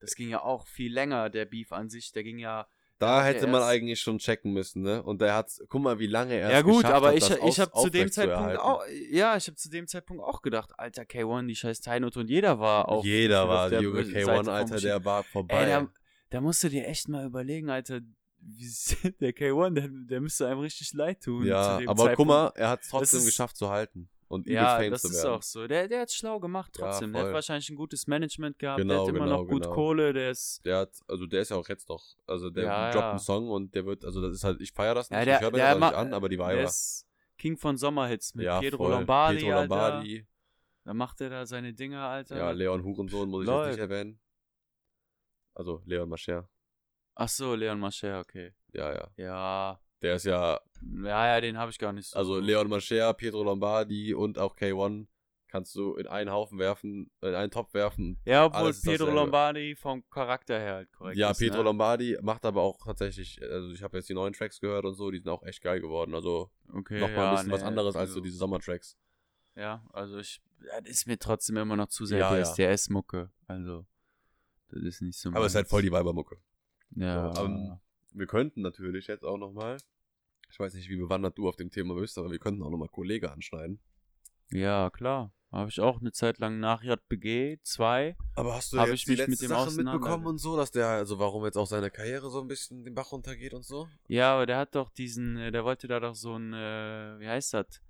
Das 0.00 0.14
ging 0.14 0.28
ja 0.28 0.42
auch 0.42 0.66
viel 0.66 0.92
länger, 0.92 1.30
der 1.30 1.44
Beef 1.44 1.72
an 1.72 1.88
sich. 1.88 2.12
Der 2.12 2.22
ging 2.22 2.38
ja. 2.38 2.66
Da 2.98 3.22
hätte 3.22 3.46
man 3.46 3.62
eigentlich 3.62 4.00
schon 4.00 4.16
checken 4.18 4.54
müssen, 4.54 4.80
ne? 4.80 5.02
Und 5.02 5.20
der 5.20 5.34
hat, 5.34 5.50
guck 5.68 5.82
mal, 5.82 5.98
wie 5.98 6.06
lange 6.06 6.34
er 6.34 6.50
ja 6.50 6.62
gut, 6.62 6.86
aber 6.86 7.08
hat, 7.08 7.16
ich, 7.16 7.30
ich 7.30 7.60
habe 7.60 7.70
zu 7.72 7.90
dem 7.90 8.10
Zeitpunkt 8.10 8.56
auch, 8.58 8.82
ja, 9.10 9.36
ich 9.36 9.46
habe 9.48 9.56
zu 9.56 9.68
dem 9.68 9.86
Zeitpunkt 9.86 10.22
auch 10.22 10.40
gedacht, 10.40 10.70
Alter, 10.78 11.02
K1, 11.02 11.46
die 11.46 11.56
scheiß 11.56 11.82
Tynot 11.82 12.16
und 12.16 12.30
jeder 12.30 12.58
war 12.58 12.88
auf 12.88 13.04
Jeder 13.04 13.46
war, 13.48 13.68
der 13.68 13.82
Junge 13.82 14.02
Seite 14.02 14.18
K1, 14.20 14.34
von 14.36 14.48
Alter, 14.48 14.80
der 14.80 15.04
war 15.04 15.24
vorbei. 15.24 15.64
Ey, 15.64 15.66
da, 15.66 15.88
da 16.30 16.40
musst 16.40 16.64
du 16.64 16.70
dir 16.70 16.86
echt 16.86 17.06
mal 17.08 17.26
überlegen, 17.26 17.68
Alter, 17.68 18.00
wie, 18.40 18.64
der 19.20 19.34
K1, 19.36 19.74
der, 19.74 19.88
der 19.90 20.20
müsste 20.22 20.46
einem 20.46 20.60
richtig 20.60 20.94
leid 20.94 21.22
tun. 21.22 21.42
zu 21.42 21.48
ja, 21.48 21.76
aber 21.76 21.84
guck 21.86 21.98
Zeitpunkt. 22.06 22.28
mal, 22.30 22.52
er 22.54 22.70
hat 22.70 22.80
es 22.82 22.88
trotzdem 22.88 23.18
ist- 23.18 23.26
geschafft 23.26 23.58
zu 23.58 23.68
halten 23.68 24.08
und 24.28 24.46
übelst 24.46 24.54
Ja, 24.62 24.76
Fame 24.78 24.90
das 24.90 25.02
zu 25.02 25.08
ist 25.08 25.14
werden. 25.22 25.30
auch 25.36 25.42
so. 25.42 25.66
Der, 25.66 25.88
der 25.88 26.00
hat 26.02 26.10
schlau 26.12 26.40
gemacht 26.40 26.76
Ja, 26.78 26.86
trotzdem. 26.86 27.12
der 27.12 27.26
hat 27.26 27.32
wahrscheinlich 27.32 27.68
ein 27.70 27.76
gutes 27.76 28.06
Management 28.06 28.58
gehabt. 28.58 28.78
der 28.78 28.84
Genau, 28.84 29.02
hat 29.02 29.08
immer 29.08 29.24
genau, 29.24 29.42
noch 29.42 29.48
gut 29.48 29.62
genau. 29.62 29.74
Kohle. 29.74 30.12
Der 30.12 30.30
ist. 30.30 30.64
Der 30.64 30.78
hat, 30.78 30.90
also 31.08 31.26
der 31.26 31.42
ist 31.42 31.50
ja 31.50 31.56
auch 31.56 31.68
jetzt 31.68 31.88
noch, 31.88 32.02
also 32.26 32.50
der 32.50 32.64
Ja, 32.64 32.90
droppt 32.90 33.02
ja. 33.02 33.10
einen 33.10 33.18
Song 33.18 33.48
und 33.50 33.74
der 33.74 33.86
wird, 33.86 34.04
also 34.04 34.20
das 34.20 34.32
ist 34.34 34.44
halt, 34.44 34.60
ich 34.60 34.72
feiere 34.72 34.94
das 34.94 35.10
nicht, 35.10 35.18
Ja, 35.18 35.24
der, 35.24 35.34
ich 35.36 35.40
höre 35.42 35.50
mir 35.52 35.56
der 35.58 35.66
das 35.74 35.82
auch 35.82 35.88
nicht 35.90 35.96
an, 35.98 36.14
aber 36.14 36.28
die 36.28 36.36
Der 36.36 36.46
Weiber. 36.46 36.62
ist 36.64 37.06
King 37.38 37.56
von 37.56 37.76
Sommerhits 37.76 38.34
mit 38.34 38.46
ja, 38.46 38.60
Pietro 38.60 38.78
voll. 38.78 38.90
Lombardi. 38.92 39.38
Pietro 39.38 39.50
Alter. 39.58 39.60
Lombardi, 39.74 40.26
Dann 40.84 40.96
macht 40.96 41.20
er 41.20 41.30
da 41.30 41.46
seine 41.46 41.72
Dinger, 41.74 42.00
Alter. 42.02 42.36
ja, 42.36 42.50
Leon 42.50 42.82
Hurensohn 42.82 43.28
muss 43.28 43.42
ich 43.42 43.46
Läuft. 43.48 43.66
jetzt 43.70 43.76
nicht 43.80 43.90
erwähnen. 43.90 44.20
Also 45.54 45.82
Leon 45.86 46.08
Mascher, 46.08 46.48
Ach 47.14 47.28
so, 47.28 47.54
Leon 47.54 47.78
Mascher, 47.80 48.20
okay. 48.20 48.52
ja, 48.72 48.92
ja. 48.92 49.08
Ja. 49.16 49.80
Der 50.02 50.16
ist 50.16 50.24
ja, 50.24 50.60
Ja, 51.02 51.26
ja, 51.34 51.40
den 51.40 51.56
habe 51.58 51.70
ich 51.70 51.78
gar 51.78 51.92
nicht 51.92 52.08
so. 52.10 52.18
also 52.18 52.38
Leon 52.38 52.68
Mascher, 52.68 53.12
Pietro 53.14 53.42
Lombardi 53.42 54.14
und 54.14 54.38
auch 54.38 54.56
K1 54.56 55.06
kannst 55.48 55.74
du 55.74 55.94
in 55.94 56.06
einen 56.06 56.30
Haufen 56.30 56.58
werfen, 56.58 57.10
in 57.22 57.34
einen 57.34 57.50
Topf 57.50 57.72
werfen. 57.72 58.20
Ja, 58.26 58.44
obwohl 58.46 58.72
Pietro. 58.74 59.10
Lombardi 59.10 59.74
vom 59.74 60.06
Charakter 60.10 60.58
her 60.58 60.74
halt 60.74 60.92
korrekt 60.92 61.16
Ja, 61.16 61.30
ist. 61.30 61.38
Pietro 61.38 61.58
ne? 61.58 61.62
Lombardi 61.64 62.18
macht 62.20 62.44
aber 62.44 62.60
auch 62.62 62.84
tatsächlich, 62.84 63.40
also 63.42 63.70
ich 63.70 63.82
habe 63.82 63.96
jetzt 63.96 64.08
die 64.08 64.14
neuen 64.14 64.32
Tracks 64.34 64.60
gehört 64.60 64.84
und 64.84 64.94
so, 64.94 65.10
die 65.10 65.18
sind 65.18 65.28
auch 65.30 65.42
echt 65.44 65.62
geil 65.62 65.80
geworden. 65.80 66.14
Also 66.14 66.50
Okay, 66.74 67.00
nochmal 67.00 67.16
ja, 67.16 67.30
ein 67.30 67.36
bisschen 67.36 67.52
was 67.52 67.60
nee, 67.62 67.66
anderes 67.68 67.96
als 67.96 68.10
so 68.10 68.16
also- 68.16 68.20
diese 68.24 68.36
Sommertracks. 68.38 68.96
Ja, 69.54 69.82
also 69.92 70.18
ich. 70.18 70.42
Das 70.58 70.90
ist 70.90 71.06
mir 71.06 71.18
trotzdem 71.18 71.56
immer 71.58 71.76
noch 71.76 71.88
zu 71.88 72.04
sehr 72.06 72.18
Ja, 72.18 72.36
ja. 72.36 72.42
DSDS-Mucke. 72.42 73.30
Also. 73.46 73.86
Das 74.68 74.82
ist 74.82 75.00
nicht 75.00 75.18
so 75.18 75.30
Aber 75.30 75.46
es 75.46 75.52
ist 75.52 75.56
halt 75.56 75.68
voll 75.68 75.80
die 75.82 75.92
Weibermucke. 75.92 76.36
Ja. 76.96 77.32
So, 77.32 77.44
ähm, 77.44 77.78
wir 78.16 78.26
könnten 78.26 78.62
natürlich 78.62 79.06
jetzt 79.06 79.24
auch 79.24 79.36
nochmal, 79.36 79.76
ich 80.50 80.58
weiß 80.58 80.74
nicht, 80.74 80.88
wie 80.88 80.96
bewandert 80.96 81.36
du 81.38 81.48
auf 81.48 81.56
dem 81.56 81.70
Thema 81.70 81.94
bist, 81.94 82.18
aber 82.18 82.30
wir 82.30 82.38
könnten 82.38 82.62
auch 82.62 82.70
nochmal 82.70 82.88
Kollege 82.88 83.30
anschneiden. 83.30 83.80
ja, 84.50 84.90
klar. 84.90 85.32
Habe 85.52 85.70
ich 85.70 85.80
auch 85.80 86.00
eine 86.00 86.12
Zeit 86.12 86.38
lang 86.38 86.58
nach 86.58 86.82
JBG 86.82 87.58
2. 87.62 88.16
Aber 88.34 88.56
hast 88.56 88.72
du 88.72 88.78
jetzt 88.78 88.92
ich 88.92 89.04
die 89.04 89.12
mich 89.12 89.18
letzten 89.18 89.30
mit 89.30 89.42
dem 89.42 89.48
Sachen 89.48 89.76
mitbekommen 89.76 90.26
und 90.26 90.38
so, 90.38 90.56
dass 90.56 90.72
der, 90.72 90.88
also 90.88 91.18
warum 91.20 91.44
jetzt 91.44 91.56
auch 91.56 91.68
seine 91.68 91.90
Karriere 91.90 92.30
so 92.30 92.40
ein 92.40 92.48
bisschen 92.48 92.84
den 92.84 92.94
Bach 92.94 93.12
runtergeht 93.12 93.54
und 93.54 93.64
so? 93.64 93.88
Ja, 94.08 94.34
aber 94.34 94.46
der 94.46 94.58
hat 94.58 94.74
doch 94.74 94.90
diesen, 94.90 95.36
äh, 95.36 95.52
der 95.52 95.64
wollte 95.64 95.86
da 95.86 96.00
doch 96.00 96.16
so 96.16 96.36
ein, 96.36 96.52
äh, 96.52 97.20
wie 97.20 97.28
heißt 97.28 97.54
das? 97.54 97.80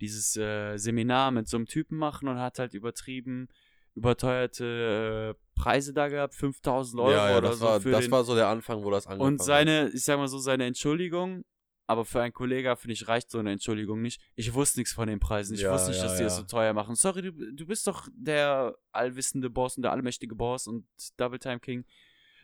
Dieses 0.00 0.36
äh, 0.36 0.76
Seminar 0.78 1.30
mit 1.30 1.46
so 1.46 1.56
einem 1.56 1.66
Typen 1.66 1.98
machen 1.98 2.26
und 2.26 2.40
hat 2.40 2.58
halt 2.58 2.74
übertrieben 2.74 3.48
überteuerte 3.94 5.36
äh, 5.36 5.60
Preise 5.60 5.92
da 5.92 6.08
gehabt, 6.08 6.34
5000 6.34 7.00
Euro 7.00 7.12
ja, 7.12 7.30
ja, 7.30 7.38
oder 7.38 7.48
das, 7.50 7.58
so 7.58 7.64
war, 7.64 7.80
für 7.80 7.90
das 7.90 8.04
den. 8.04 8.10
war 8.10 8.24
so 8.24 8.34
der 8.34 8.48
Anfang, 8.48 8.82
wo 8.82 8.90
das 8.90 9.06
angefangen 9.06 9.34
und 9.34 9.42
seine, 9.42 9.90
ich 9.90 10.04
sag 10.04 10.18
mal 10.18 10.28
so, 10.28 10.38
seine 10.38 10.64
Entschuldigung, 10.66 11.44
aber 11.86 12.04
für 12.04 12.22
einen 12.22 12.32
Kollegen, 12.32 12.76
finde 12.76 12.94
ich, 12.94 13.08
reicht 13.08 13.30
so 13.30 13.38
eine 13.38 13.52
Entschuldigung 13.52 14.00
nicht. 14.00 14.20
Ich 14.36 14.54
wusste 14.54 14.80
nichts 14.80 14.94
von 14.94 15.06
den 15.06 15.20
Preisen. 15.20 15.54
Ich 15.54 15.60
Ja, 15.60 15.72
wusste 15.72 15.90
nicht, 15.90 16.02
dass 16.02 16.16
die 16.16 16.22
das 16.22 16.38
ja. 16.38 16.40
so 16.40 16.46
teuer 16.46 16.72
machen. 16.72 16.94
Sorry, 16.94 17.22
du, 17.22 17.32
du 17.32 17.66
bist 17.66 17.86
doch 17.86 18.08
der 18.14 18.74
allwissende 18.92 19.50
Boss 19.50 19.76
und 19.76 19.82
der 19.82 19.92
allmächtige 19.92 20.34
Boss 20.34 20.66
und 20.66 20.86
Double 21.18 21.38
Time 21.38 21.60
King. 21.60 21.84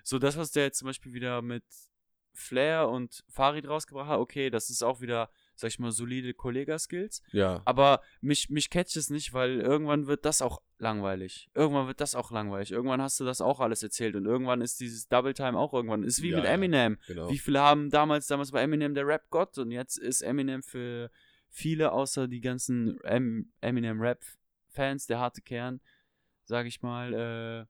So, 0.04 0.18
das, 0.18 0.36
was 0.36 0.50
der 0.52 0.64
jetzt 0.64 0.78
zum 0.78 0.86
Beispiel 0.86 1.14
wieder 1.14 1.40
mit 1.40 1.64
Flair 2.32 2.88
und 2.88 3.24
Farid 3.28 3.66
rausgebracht 3.66 4.08
hat, 4.08 4.18
okay, 4.18 4.50
das 4.50 4.68
ist 4.70 4.82
auch 4.82 5.00
wieder, 5.00 5.30
sag 5.60 5.68
ich 5.68 5.78
mal, 5.78 5.92
solide 5.92 6.34
Kollega-Skills. 6.34 7.22
Ja, 7.32 7.62
Aber 7.64 8.00
mich, 8.20 8.50
mich 8.50 8.70
catcht 8.70 8.96
es 8.96 9.10
nicht, 9.10 9.32
weil 9.32 9.60
irgendwann 9.60 10.06
wird 10.06 10.24
das 10.24 10.42
auch 10.42 10.62
langweilig. 10.78 11.50
Irgendwann 11.54 11.86
wird 11.86 12.00
das 12.00 12.14
auch 12.14 12.30
langweilig. 12.30 12.70
Irgendwann 12.72 13.00
hast 13.02 13.20
du 13.20 13.24
das 13.24 13.40
auch 13.40 13.60
alles 13.60 13.82
erzählt 13.82 14.16
und 14.16 14.24
irgendwann 14.26 14.60
ist 14.62 14.80
dieses 14.80 15.08
Double 15.08 15.34
Time 15.34 15.58
auch 15.58 15.72
irgendwann. 15.74 16.02
Ist 16.02 16.22
wie 16.22 16.30
Ja, 16.30 16.36
mit 16.38 16.46
ja. 16.46 16.50
Eminem. 16.52 16.98
genau. 17.06 17.30
Wie 17.30 17.38
viele 17.38 17.60
haben 17.60 17.90
damals, 17.90 18.26
damals 18.26 18.50
bei 18.50 18.62
Eminem 18.62 18.94
der 18.94 19.06
Rap-Gott 19.06 19.58
und 19.58 19.70
jetzt 19.70 19.96
ist 19.98 20.22
Eminem 20.22 20.62
für 20.62 21.10
viele, 21.50 21.92
außer 21.92 22.28
die 22.28 22.40
ganzen 22.40 22.98
em 23.04 23.52
Eminem-Rap-Fans, 23.60 25.06
der 25.06 25.18
harte 25.18 25.42
Kern, 25.42 25.80
sag 26.44 26.66
ich 26.66 26.80
mal, 26.82 27.12
äh, 27.12 27.66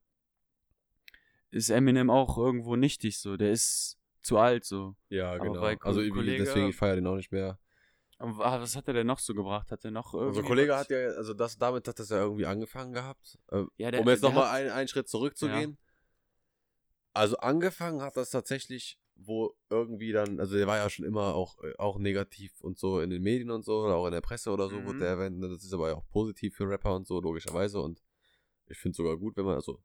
ist 1.55 1.69
Eminem 1.69 2.09
auch 2.09 2.37
irgendwo 2.37 2.75
nichtig 2.75 3.17
so. 3.19 3.35
Der 3.37 3.51
ist 3.51 3.97
zu 4.21 4.37
alt 4.37 4.63
so. 4.63 4.95
Ja, 5.09 5.37
genau. 5.37 5.61
also 5.61 5.99
Kollege- 6.09 6.43
deswegen, 6.45 6.69
ich 6.69 6.75
feiere 6.75 6.95
den 6.95 7.07
auch 7.07 7.15
nicht 7.15 7.31
mehr. 7.31 7.59
Was 8.23 8.75
hat 8.75 8.87
er 8.87 8.93
denn 8.93 9.07
noch 9.07 9.19
so 9.19 9.33
gebracht? 9.33 9.71
Hat 9.71 9.83
er 9.85 9.91
noch 9.91 10.13
irgendwie. 10.13 10.37
Also 10.37 10.47
Kollege 10.47 10.75
hat 10.75 10.89
ja, 10.89 10.97
also 11.11 11.33
das 11.33 11.57
damit 11.57 11.87
hat 11.87 11.97
das 11.99 12.09
ja 12.09 12.17
irgendwie 12.21 12.45
angefangen 12.45 12.93
gehabt. 12.93 13.37
Äh, 13.51 13.63
Ja, 13.77 13.91
der- 13.91 14.01
um 14.01 14.07
jetzt 14.09 14.21
nochmal 14.21 14.45
hat- 14.47 14.55
ein, 14.55 14.69
einen 14.69 14.87
Schritt 14.87 15.07
zurückzugehen. 15.09 15.77
Also 17.13 17.37
angefangen 17.37 18.01
hat 18.01 18.15
das 18.15 18.29
tatsächlich, 18.29 18.97
wo 19.15 19.53
irgendwie 19.69 20.11
dann, 20.13 20.39
also 20.39 20.55
der 20.55 20.65
war 20.67 20.77
ja 20.77 20.89
schon 20.89 21.05
immer 21.05 21.35
auch, 21.35 21.61
äh, 21.63 21.73
auch 21.77 21.99
negativ 21.99 22.53
und 22.61 22.79
so 22.79 23.01
in 23.01 23.09
den 23.09 23.21
Medien 23.21 23.51
und 23.51 23.65
so, 23.65 23.81
oder 23.83 23.95
auch 23.95 24.05
in 24.07 24.13
der 24.13 24.21
Presse 24.21 24.51
oder 24.51 24.69
so, 24.69 24.79
Mhm. 24.79 24.85
wurde 24.85 24.99
der 24.99 25.07
erwähnt. 25.09 25.39
ne, 25.39 25.49
Das 25.49 25.63
ist 25.63 25.73
aber 25.73 25.89
ja 25.89 25.95
auch 25.95 26.07
positiv 26.09 26.55
für 26.55 26.67
Rapper 26.69 26.95
und 26.95 27.05
so, 27.07 27.19
logischerweise. 27.19 27.81
Und 27.81 28.01
ich 28.67 28.77
finde 28.77 28.95
sogar 28.95 29.17
gut, 29.17 29.35
wenn 29.35 29.45
man, 29.45 29.55
also 29.55 29.81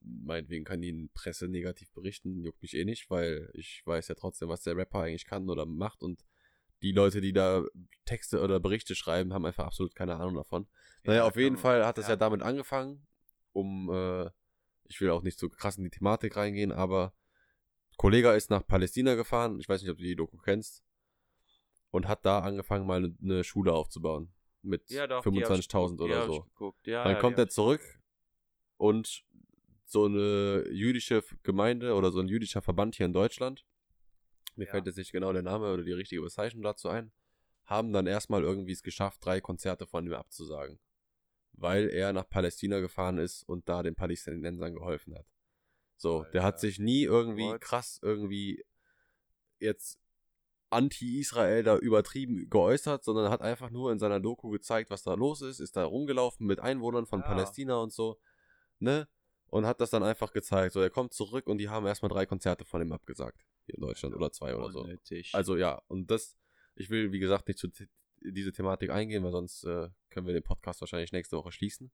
meinetwegen 0.00 0.64
kann 0.64 0.80
die 0.80 1.08
Presse 1.14 1.48
negativ 1.48 1.90
berichten, 1.92 2.42
juckt 2.42 2.62
mich 2.62 2.74
eh 2.74 2.84
nicht, 2.84 3.10
weil 3.10 3.50
ich 3.54 3.82
weiß 3.86 4.08
ja 4.08 4.14
trotzdem, 4.14 4.48
was 4.48 4.62
der 4.62 4.76
Rapper 4.76 5.00
eigentlich 5.00 5.26
kann 5.26 5.48
oder 5.50 5.66
macht 5.66 6.02
und 6.02 6.24
die 6.82 6.92
Leute, 6.92 7.20
die 7.20 7.32
da 7.32 7.64
Texte 8.04 8.40
oder 8.42 8.60
Berichte 8.60 8.94
schreiben, 8.94 9.32
haben 9.32 9.46
einfach 9.46 9.66
absolut 9.66 9.94
keine 9.94 10.16
Ahnung 10.16 10.34
davon. 10.34 10.66
Naja, 11.04 11.18
Ja, 11.20 11.24
auf 11.26 11.36
jeden 11.36 11.56
kann- 11.56 11.62
Fall 11.62 11.86
hat 11.86 11.98
es 11.98 12.04
ja. 12.06 12.10
ja. 12.10 12.16
damit 12.16 12.42
angefangen, 12.42 13.06
um, 13.52 13.90
äh, 13.90 14.30
ich 14.88 15.00
will 15.00 15.10
auch 15.10 15.22
nicht 15.22 15.38
so 15.38 15.48
krass 15.48 15.78
in 15.78 15.84
die 15.84 15.90
Thematik 15.90 16.36
reingehen, 16.36 16.72
aber 16.72 17.14
Kollega 17.96 18.34
ist 18.34 18.50
nach 18.50 18.66
Palästina 18.66 19.14
gefahren, 19.14 19.58
ich 19.60 19.68
weiß 19.68 19.80
nicht, 19.82 19.90
ob 19.90 19.96
du 19.98 20.02
die 20.02 20.16
Doku 20.16 20.36
kennst, 20.38 20.82
und 21.90 22.08
hat 22.08 22.26
da 22.26 22.40
angefangen, 22.40 22.86
mal 22.86 23.14
eine, 23.22 23.44
Schule 23.44 23.72
aufzubauen. 23.72 24.32
Mit 24.62 24.90
Ja, 24.90 25.06
doch, 25.06 25.22
die 25.22 25.28
hab 25.44 25.58
ich 25.58 25.66
25.000 25.68 25.90
geguckt, 25.96 26.00
die 26.00 26.04
oder 26.04 26.26
so. 26.26 26.74
Dann 27.04 27.18
kommt 27.20 27.38
er 27.38 27.48
zurück 27.48 27.80
und 28.78 29.24
so 29.84 30.06
eine 30.06 30.66
jüdische 30.70 31.22
Gemeinde 31.44 31.94
oder 31.94 32.10
so 32.10 32.18
ein 32.20 32.26
jüdischer 32.28 32.62
Verband 32.62 32.96
hier 32.96 33.06
in 33.06 33.12
Deutschland, 33.12 33.64
mir 34.56 34.64
Ja. 34.66 34.70
fällt 34.72 34.86
jetzt 34.86 34.96
nicht 34.96 35.12
genau 35.12 35.32
der 35.32 35.42
Name 35.42 35.72
oder 35.72 35.82
die 35.82 35.92
richtige 35.92 36.22
Bezeichnung 36.22 36.62
dazu 36.62 36.88
ein, 36.88 37.12
haben 37.64 37.92
dann 37.92 38.06
erstmal 38.06 38.42
irgendwie 38.42 38.72
es 38.72 38.82
geschafft, 38.82 39.24
drei 39.24 39.40
Konzerte 39.40 39.86
von 39.86 40.06
ihm 40.06 40.12
abzusagen. 40.14 40.78
Weil 41.52 41.88
er 41.88 42.12
nach 42.12 42.28
Palästina 42.28 42.80
gefahren 42.80 43.18
ist 43.18 43.42
und 43.48 43.68
da 43.68 43.82
den 43.82 43.94
Palästinensern 43.94 44.74
geholfen 44.74 45.14
hat. 45.14 45.26
So, 45.96 46.24
der 46.32 46.42
hat 46.42 46.54
Alter. 46.54 46.60
sich 46.66 46.78
nie 46.78 47.04
irgendwie 47.04 47.44
What? 47.48 47.60
krass 47.60 47.98
irgendwie 48.02 48.64
jetzt 49.60 49.98
anti-Israel 50.70 51.62
da 51.62 51.76
übertrieben 51.78 52.50
geäußert, 52.50 53.04
sondern 53.04 53.30
hat 53.30 53.40
einfach 53.42 53.70
nur 53.70 53.92
in 53.92 53.98
seiner 54.00 54.18
Doku 54.20 54.50
gezeigt, 54.50 54.90
was 54.90 55.04
da 55.04 55.14
los 55.14 55.40
ist, 55.40 55.60
ist 55.60 55.76
da 55.76 55.84
rumgelaufen 55.84 56.46
mit 56.46 56.58
Einwohnern 56.58 57.06
von 57.06 57.20
Ja. 57.20 57.26
Palästina 57.26 57.76
und 57.76 57.92
so, 57.92 58.18
ne? 58.80 59.08
Und 59.46 59.66
hat 59.66 59.80
das 59.80 59.90
dann 59.90 60.02
einfach 60.02 60.32
gezeigt. 60.32 60.72
So, 60.72 60.80
er 60.80 60.90
kommt 60.90 61.14
zurück 61.14 61.46
und 61.46 61.58
die 61.58 61.68
haben 61.68 61.86
erstmal 61.86 62.08
drei 62.08 62.26
Konzerte 62.26 62.64
von 62.64 62.82
ihm 62.82 62.90
abgesagt. 62.90 63.44
Hier 63.66 63.76
in 63.76 63.80
Deutschland 63.80 64.14
oder 64.14 64.30
zwei 64.30 64.54
oder 64.54 64.70
so. 64.70 64.86
Also 65.32 65.56
ja, 65.56 65.82
und 65.88 66.10
das, 66.10 66.36
ich 66.74 66.90
will, 66.90 67.12
wie 67.12 67.18
gesagt, 67.18 67.48
nicht 67.48 67.58
zu 67.58 67.68
diese 68.20 68.52
Thematik 68.52 68.90
eingehen, 68.90 69.22
weil 69.24 69.32
sonst 69.32 69.64
äh, 69.64 69.88
können 70.10 70.26
wir 70.26 70.34
den 70.34 70.42
Podcast 70.42 70.80
wahrscheinlich 70.80 71.12
nächste 71.12 71.36
Woche 71.36 71.52
schließen. 71.52 71.90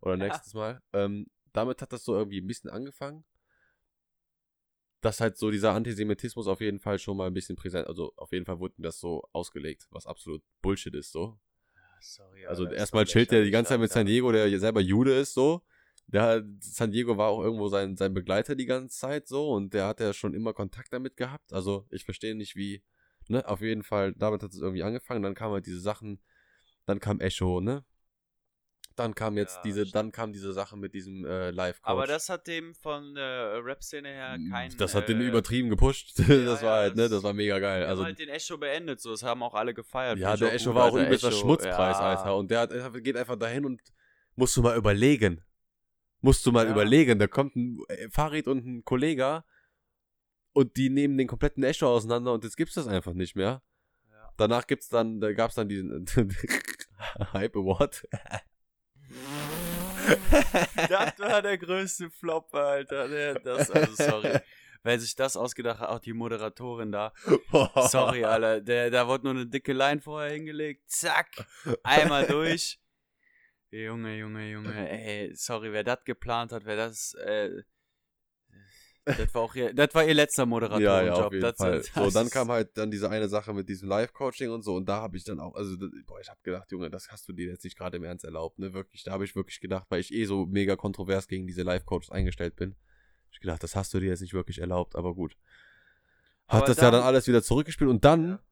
Oder 0.00 0.16
Ja. 0.16 0.24
nächstes 0.24 0.54
Mal. 0.54 0.82
Ähm, 0.92 1.26
damit 1.52 1.82
hat 1.82 1.92
das 1.92 2.04
so 2.04 2.14
irgendwie 2.14 2.40
ein 2.40 2.46
bisschen 2.46 2.70
angefangen. 2.70 3.24
Dass 5.00 5.20
halt 5.20 5.36
so 5.36 5.50
dieser 5.50 5.72
Antisemitismus 5.72 6.46
auf 6.46 6.60
jeden 6.60 6.78
Fall 6.78 6.98
schon 6.98 7.16
mal 7.16 7.26
ein 7.26 7.34
bisschen 7.34 7.56
präsent, 7.56 7.86
also 7.88 8.12
auf 8.16 8.32
jeden 8.32 8.46
Fall 8.46 8.58
wurde 8.58 8.74
mir 8.78 8.86
das 8.86 9.00
so 9.00 9.22
ausgelegt, 9.32 9.86
was 9.90 10.06
absolut 10.06 10.42
Bullshit 10.62 10.94
ist, 10.94 11.12
so. 11.12 11.38
Sorry, 12.00 12.46
Also 12.46 12.66
erstmal 12.66 13.04
chillt 13.04 13.30
der 13.30 13.44
die 13.44 13.50
ganze 13.50 13.70
Zeit 13.70 13.80
mit. 13.80 13.90
San 13.90 14.06
Diego, 14.06 14.30
der 14.32 14.48
ja 14.48 14.58
selber 14.58 14.80
Jude 14.80 15.14
ist, 15.14 15.34
so. 15.34 15.62
Der, 16.06 16.44
San 16.60 16.92
Diego 16.92 17.16
war 17.16 17.28
auch 17.28 17.42
irgendwo 17.42 17.68
sein, 17.68 17.96
sein 17.96 18.14
Begleiter 18.14 18.54
die 18.54 18.66
ganze 18.66 18.96
Zeit, 18.98 19.26
so. 19.26 19.50
Und 19.50 19.74
der 19.74 19.86
hat 19.86 20.00
ja 20.00 20.12
schon 20.12 20.34
immer 20.34 20.52
Kontakt 20.52 20.92
damit 20.92 21.16
gehabt. 21.16 21.52
Also 21.52 21.86
ich 21.90 22.04
verstehe 22.04 22.34
nicht, 22.34 22.56
wie, 22.56 22.82
ne, 23.28 23.46
auf 23.48 23.60
jeden 23.62 23.82
Fall, 23.82 24.12
damit 24.14 24.42
hat 24.42 24.52
es 24.52 24.58
irgendwie 24.60 24.82
angefangen. 24.82 25.22
Dann 25.22 25.34
kamen 25.34 25.54
halt 25.54 25.66
diese 25.66 25.80
Sachen, 25.80 26.20
dann 26.86 27.00
kam 27.00 27.20
Echo, 27.20 27.60
ne. 27.60 27.84
Dann 28.96 29.16
kam 29.16 29.36
jetzt 29.36 29.56
Ja, 29.56 29.62
diese, 29.62 29.80
stimmt. 29.80 29.94
dann 29.96 30.12
kam 30.12 30.32
diese 30.32 30.52
Sache 30.52 30.76
mit 30.76 30.94
diesem 30.94 31.24
äh, 31.24 31.50
Live-Coach. 31.50 31.90
Aber 31.90 32.06
das 32.06 32.28
hat 32.28 32.46
dem 32.46 32.76
von 32.76 33.16
der 33.16 33.64
Rap-Szene 33.64 34.08
her 34.08 34.38
kein. 34.52 34.70
Mm, 34.70 34.76
das 34.76 34.94
hat 34.94 35.08
den 35.08 35.20
äh, 35.20 35.24
übertrieben 35.26 35.68
gepusht. 35.68 36.16
das 36.18 36.62
war 36.62 36.76
ja, 36.76 36.82
halt, 36.82 36.94
ne, 36.96 37.08
das- 37.08 37.22
war 37.24 37.32
mega 37.32 37.58
geil. 37.58 37.80
Wir 37.80 37.88
Also 37.88 38.02
haben 38.02 38.06
halt 38.10 38.20
den 38.20 38.28
Echo 38.28 38.56
beendet, 38.56 39.00
so. 39.00 39.10
Das 39.10 39.24
haben 39.24 39.42
auch 39.42 39.54
alle 39.54 39.74
gefeiert. 39.74 40.18
Ja, 40.18 40.36
der 40.36 40.52
Echo 40.54 40.76
war 40.76 40.84
auch 40.84 40.96
übelster 40.96 41.32
Schmutzpreis, 41.32 41.98
ja. 41.98 42.10
Alter. 42.10 42.36
Und 42.36 42.52
der 42.52 42.60
hat, 42.60 42.70
er 42.70 42.88
geht 43.00 43.16
einfach 43.16 43.34
dahin 43.36 43.64
und 43.64 43.80
musst 44.36 44.56
du 44.56 44.62
mal 44.62 44.76
überlegen. 44.76 45.42
Musst 46.24 46.44
du 46.46 46.52
mal 46.52 46.64
Ja. 46.66 46.72
überlegen. 46.72 47.18
Da 47.18 47.26
kommt 47.26 47.54
ein 47.56 47.78
äh, 47.88 48.08
Farid 48.10 48.48
und 48.48 48.64
ein 48.66 48.84
Kollege 48.84 49.44
und 50.52 50.76
die 50.76 50.88
nehmen 50.90 51.18
den 51.18 51.26
kompletten 51.28 51.62
Echo 51.64 51.86
auseinander 51.88 52.32
und 52.32 52.44
jetzt 52.44 52.56
gibt's 52.56 52.74
das 52.74 52.86
einfach 52.88 53.12
nicht 53.12 53.36
mehr. 53.36 53.62
Ja. 54.10 54.30
Danach 54.36 54.66
gibt's 54.66 54.88
dann, 54.88 55.20
da 55.20 55.32
gab's 55.32 55.54
dann 55.54 55.68
diesen 55.68 56.06
Hype 57.32 57.56
Award. 57.56 58.06
das 60.88 61.18
war 61.18 61.42
der 61.42 61.58
größte 61.58 62.10
Flop, 62.10 62.54
Alter. 62.54 63.34
Das, 63.40 63.70
also 63.70 63.94
sorry. 63.94 64.38
Wer 64.82 65.00
sich 65.00 65.14
das 65.16 65.36
ausgedacht 65.36 65.80
hat, 65.80 65.88
auch 65.88 65.98
die 65.98 66.12
Moderatorin 66.12 66.92
da. 66.92 67.12
Sorry, 67.88 68.24
Alter. 68.24 68.60
Der, 68.60 68.90
da 68.90 69.08
wurde 69.08 69.24
nur 69.24 69.32
eine 69.34 69.46
dicke 69.46 69.72
Line 69.72 70.00
vorher 70.02 70.32
hingelegt. 70.32 70.90
Zack. 70.90 71.46
Einmal 71.82 72.26
durch. 72.26 72.78
Junge, 73.82 74.16
Junge, 74.18 74.50
Junge. 74.50 74.88
Ey, 74.88 75.34
sorry, 75.34 75.72
wer 75.72 75.82
das 75.84 76.04
geplant 76.04 76.52
hat, 76.52 76.64
wer 76.64 76.76
das. 76.76 77.14
Äh, 77.14 77.62
das 79.04 79.34
war 79.34 79.42
auch 79.42 79.54
ihr, 79.54 79.74
das 79.74 79.94
war 79.94 80.04
ihr 80.06 80.14
letzter 80.14 80.46
Moderatorenjob. 80.46 80.92
Ja, 80.94 81.02
ja, 81.02 81.26
auf 81.26 81.32
jeden 81.32 81.42
das, 81.42 81.56
Fall. 81.56 81.78
das 81.78 81.92
so, 81.92 82.10
dann 82.10 82.30
kam 82.30 82.48
halt 82.50 82.76
dann 82.78 82.90
diese 82.90 83.10
eine 83.10 83.28
Sache 83.28 83.52
mit 83.52 83.68
diesem 83.68 83.88
Live-Coaching 83.88 84.50
und 84.50 84.62
so 84.62 84.76
und 84.76 84.86
da 84.88 85.02
habe 85.02 85.16
ich 85.16 85.24
dann 85.24 85.40
auch, 85.40 85.54
also, 85.56 85.76
boah, 86.06 86.20
ich 86.20 86.30
habe 86.30 86.40
gedacht, 86.42 86.70
Junge, 86.72 86.88
das 86.88 87.10
hast 87.10 87.28
du 87.28 87.32
dir 87.34 87.48
jetzt 87.48 87.64
nicht 87.64 87.76
gerade 87.76 87.96
im 87.98 88.04
Ernst 88.04 88.24
erlaubt, 88.24 88.58
ne, 88.58 88.72
wirklich, 88.72 89.02
da 89.02 89.12
habe 89.12 89.24
ich 89.24 89.34
wirklich 89.36 89.60
gedacht, 89.60 89.86
weil 89.90 90.00
ich 90.00 90.12
eh 90.14 90.24
so 90.24 90.46
mega 90.46 90.76
kontrovers 90.76 91.28
gegen 91.28 91.46
diese 91.46 91.62
Live-Coaches 91.64 92.10
eingestellt 92.10 92.56
bin. 92.56 92.76
Ich 93.30 93.40
gedacht, 93.40 93.62
das 93.62 93.76
hast 93.76 93.92
du 93.92 94.00
dir 94.00 94.08
jetzt 94.08 94.20
nicht 94.22 94.32
wirklich 94.32 94.58
erlaubt, 94.60 94.94
aber 94.96 95.14
gut. 95.14 95.36
Hat 96.46 96.58
Aber 96.62 96.66
das 96.68 96.76
ja 96.78 96.84
dann 96.84 96.92
dann- 96.92 97.02
alles 97.02 97.26
wieder 97.26 97.42
zurückgespielt 97.42 97.90
und 97.90 98.04
dann 98.06 98.28
Ja. 98.28 98.42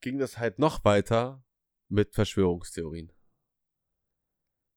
ging 0.00 0.18
das 0.18 0.38
halt 0.38 0.58
noch 0.58 0.82
weiter 0.84 1.42
mit 1.88 2.14
Verschwörungstheorien. 2.14 3.12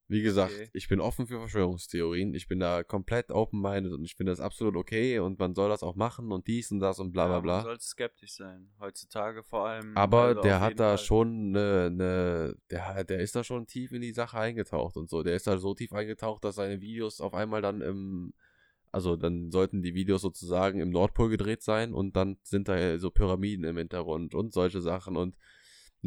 Wie 0.09 0.21
gesagt, 0.21 0.53
Okay. 0.53 0.69
ich 0.71 0.87
bin 0.87 1.01
offen 1.01 1.27
für 1.27 1.37
Verschwörungstheorien. 1.39 2.33
Ich 2.33 2.47
bin 2.47 2.59
da 2.59 2.81
komplett 2.83 3.29
open-minded 3.29 3.91
und 3.91 4.05
ich 4.05 4.15
finde 4.15 4.31
das 4.31 4.39
absolut 4.39 4.77
okay 4.77 5.19
und 5.19 5.37
man 5.37 5.53
soll 5.53 5.67
das 5.69 5.83
auch 5.83 5.95
machen 5.95 6.31
und 6.31 6.47
dies 6.47 6.71
und 6.71 6.79
das 6.79 6.99
und 6.99 7.11
bla 7.11 7.25
bla 7.25 7.35
Ja, 7.35 7.39
bla. 7.41 7.55
Man 7.57 7.63
sollte 7.65 7.83
skeptisch 7.83 8.31
sein. 8.35 8.69
Heutzutage 8.79 9.43
vor 9.43 9.67
allem. 9.67 9.97
Aber 9.97 10.21
also 10.21 10.41
der 10.41 10.61
hat 10.61 10.79
da 10.79 10.91
Fall. 10.95 10.97
schon 10.99 11.27
eine, 11.55 11.89
ne, 11.91 12.55
der, 12.71 13.03
der 13.03 13.19
ist 13.19 13.35
da 13.35 13.43
schon 13.43 13.67
tief 13.67 13.91
in 13.91 14.01
die 14.01 14.13
Sache 14.13 14.37
eingetaucht 14.39 14.95
und 14.95 15.09
so. 15.09 15.23
Der 15.23 15.35
ist 15.35 15.45
da 15.45 15.57
so 15.57 15.73
tief 15.73 15.91
eingetaucht, 15.91 16.41
dass 16.45 16.55
seine 16.55 16.79
Videos 16.79 17.19
auf 17.19 17.33
einmal 17.33 17.61
dann 17.61 17.81
im, 17.81 18.33
also 18.93 19.17
dann 19.17 19.51
sollten 19.51 19.81
die 19.81 19.93
Videos 19.93 20.21
sozusagen 20.21 20.79
im 20.79 20.89
Nordpol 20.89 21.27
gedreht 21.29 21.63
sein 21.63 21.93
und 21.93 22.15
dann 22.15 22.37
sind 22.43 22.69
da 22.69 22.97
so 22.97 23.11
Pyramiden 23.11 23.65
im 23.65 23.75
Hintergrund 23.77 24.33
und 24.33 24.53
solche 24.53 24.79
Sachen 24.79 25.17
und 25.17 25.35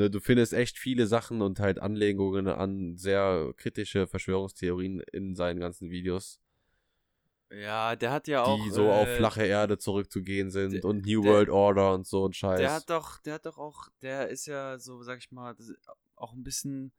ne, 0.01 0.11
du 0.11 0.19
findest 0.21 0.53
echt 0.53 0.79
viele 0.79 1.07
Sachen 1.07 1.43
und 1.43 1.61
halt 1.61 1.79
Anlegungen 1.79 2.49
an 2.49 2.97
sehr 2.97 3.53
kritische 3.57 4.07
Verschwörungstheorien 4.07 5.01
in 5.13 5.35
seinen 5.37 5.61
ganzen 5.61 5.91
Videos, 5.91 6.41
Ja, 7.51 7.97
der 7.97 8.11
hat 8.13 8.29
ja 8.29 8.45
auch. 8.45 8.57
die 8.65 8.71
so 8.71 8.89
auf 8.91 9.09
äh, 9.09 9.17
flache 9.17 9.45
Erde 9.45 9.77
zurückzugehen 9.79 10.51
sind 10.51 10.73
der- 10.73 10.85
und 10.85 11.05
New 11.05 11.23
der- 11.23 11.33
World 11.33 11.49
Order 11.51 11.95
und 11.95 12.07
so 12.07 12.27
ein 12.27 12.33
Scheiß. 12.33 12.59
Der 12.59 12.73
hat 12.73 12.89
doch, 12.91 13.19
der 13.23 13.35
hat 13.35 13.47
doch 13.47 13.59
auch, 13.59 13.89
der 14.03 14.29
ist 14.29 14.47
ja 14.47 14.79
so, 14.79 15.03
sag 15.03 15.19
ich 15.19 15.31
mal, 15.33 15.57
auch 16.17 16.33
ein 16.33 16.43
bisschen, 16.45 16.93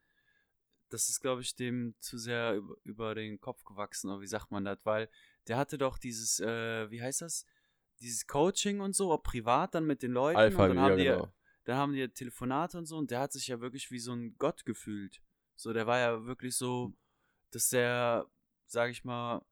das 0.90 1.10
ist, 1.10 1.22
glaube 1.22 1.42
ich, 1.42 1.56
dem 1.56 1.96
zu 2.00 2.18
sehr 2.18 2.56
über, 2.56 2.76
über 2.84 3.16
den 3.16 3.40
Kopf 3.40 3.64
gewachsen, 3.64 4.10
oder 4.10 4.22
wie 4.22 4.28
sagt 4.28 4.52
man 4.52 4.66
das? 4.66 4.78
Weil 4.84 5.10
der 5.48 5.58
hatte 5.58 5.78
doch 5.78 5.98
dieses, 5.98 6.40
äh, 6.42 6.92
wie 6.92 7.02
heißt 7.02 7.22
das? 7.22 7.46
Dieses 8.02 8.28
Coaching 8.28 8.82
und 8.82 8.96
so, 8.96 9.16
privat 9.18 9.74
dann 9.76 9.86
mit 9.86 10.02
den 10.04 10.12
Leuten. 10.12 10.38
Alpha, 10.38 10.64
und 10.64 10.70
dann 10.70 10.78
ja, 10.78 10.84
haben 10.84 10.98
die, 10.98 11.04
genau. 11.06 11.32
Dann 11.64 11.78
haben 11.78 11.94
die 11.94 12.08
Telefonate 12.10 12.78
und 12.78 12.86
so 12.86 12.98
und 12.98 13.12
der 13.12 13.20
hat 13.22 13.32
sich 13.34 13.48
ja 13.48 13.62
wirklich 13.62 13.92
wie 13.92 14.00
so 14.00 14.14
ein 14.14 14.36
Gott 14.38 14.66
gefühlt. 14.66 15.22
So, 15.56 15.74
der 15.74 15.86
war 15.88 16.00
ja 16.00 16.26
wirklich 16.26 16.56
so, 16.56 16.94
dass 17.52 17.70
der, 17.70 18.26
sag 18.66 18.90
ich 18.92 19.04
mal, 19.04 19.44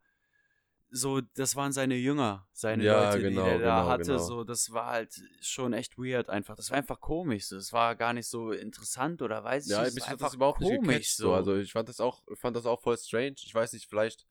so, 0.91 1.21
das 1.21 1.55
waren 1.55 1.71
seine 1.71 1.95
Jünger, 1.95 2.47
seine 2.51 2.83
Ja, 2.83 3.11
Leute, 3.13 3.21
genau, 3.21 3.43
die 3.43 3.49
der 3.49 3.59
da 3.59 3.75
genau, 3.81 3.89
hatte. 3.91 4.03
genau. 4.05 4.17
So, 4.17 4.43
das 4.43 4.71
war 4.71 4.87
halt 4.87 5.21
schon 5.39 5.73
echt 5.73 5.97
weird 5.99 6.29
einfach. 6.29 6.55
Das 6.55 6.71
war 6.71 6.77
einfach 6.79 6.99
komisch. 6.99 7.45
So. 7.45 7.57
Das 7.57 7.71
war 7.73 7.95
gar 7.95 8.13
nicht 8.13 8.27
so 8.27 8.51
interessant 8.51 9.21
oder 9.21 9.43
weiß 9.43 9.65
ich 9.65 9.71
Ja, 9.71 9.83
nicht. 9.83 9.93
mich 9.95 10.03
es 10.03 10.09
hat 10.09 10.19
war 10.19 10.27
das 10.29 10.33
überhaupt 10.35 10.61
nicht 10.61 10.81
gecatcht, 10.81 11.15
so. 11.15 11.33
Also 11.33 11.57
ich 11.57 11.71
fand 11.71 11.89
das 11.89 11.99
auch, 11.99 12.23
fand 12.33 12.55
das 12.55 12.65
auch 12.65 12.81
voll 12.81 12.97
strange. 12.97 13.35
Ich 13.37 13.53
weiß 13.53 13.73
nicht, 13.73 13.87
vielleicht 13.87 14.25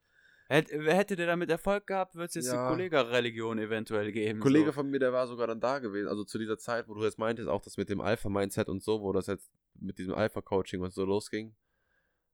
Hätte, 0.51 0.83
hätte 0.95 1.15
der 1.15 1.27
damit 1.27 1.51
Erfolg 1.51 1.87
gehabt, 1.87 2.15
würde 2.15 2.25
es 2.27 2.35
jetzt 2.35 2.47
Ja. 2.47 2.61
eine 2.63 2.71
Kollega-Religion 2.71 3.59
eventuell 3.59 4.13
geben. 4.13 4.39
ein 4.39 4.43
Kollege 4.43 4.67
so. 4.67 4.73
von 4.73 4.89
mir, 4.89 4.99
der 4.99 5.13
war 5.13 5.27
sogar 5.27 5.47
dann 5.47 5.61
da 5.61 5.79
gewesen. 5.79 6.09
Also 6.09 6.25
zu 6.25 6.39
dieser 6.39 6.57
Zeit, 6.57 6.89
wo 6.89 6.95
du 6.95 7.05
jetzt 7.05 7.19
meintest, 7.19 7.49
auch 7.49 7.61
das 7.61 7.77
mit 7.77 7.91
dem 7.91 8.01
Alpha-Mindset 8.01 8.69
und 8.71 8.83
so, 8.83 9.03
wo 9.03 9.13
das 9.13 9.27
jetzt 9.27 9.51
mit 9.75 9.99
diesem 9.99 10.15
Alpha-Coaching 10.15 10.81
und 10.81 10.93
so 10.95 11.05
losging. 11.05 11.55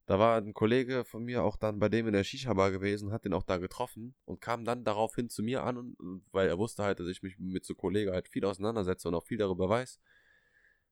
Da 0.07 0.19
war 0.19 0.37
ein 0.37 0.55
Kollege 0.55 1.05
von 1.05 1.25
mir 1.25 1.43
auch 1.43 1.57
dann 1.57 1.79
bei 1.81 1.89
dem 1.89 2.07
in 2.07 2.13
der 2.13 2.23
Shisha-Bar 2.25 2.71
gewesen, 2.71 3.11
hat 3.11 3.25
den 3.25 3.33
auch 3.33 3.43
da 3.43 3.57
getroffen 3.57 4.15
und 4.27 4.41
kam 4.41 4.65
dann 4.65 4.85
daraufhin 4.85 5.29
zu 5.29 5.43
mir 5.43 5.65
an, 5.65 5.77
und, 5.77 6.25
weil 6.31 6.47
er 6.47 6.59
wusste 6.59 6.85
halt, 6.85 7.01
dass 7.01 7.09
ich 7.09 7.23
mich 7.23 7.39
mit 7.39 7.65
so 7.65 7.75
Kollegen 7.75 8.13
halt 8.13 8.29
viel 8.29 8.45
auseinandersetze 8.45 9.09
und 9.09 9.15
auch 9.15 9.25
viel 9.25 9.39
darüber 9.39 9.69
weiß. 9.69 9.99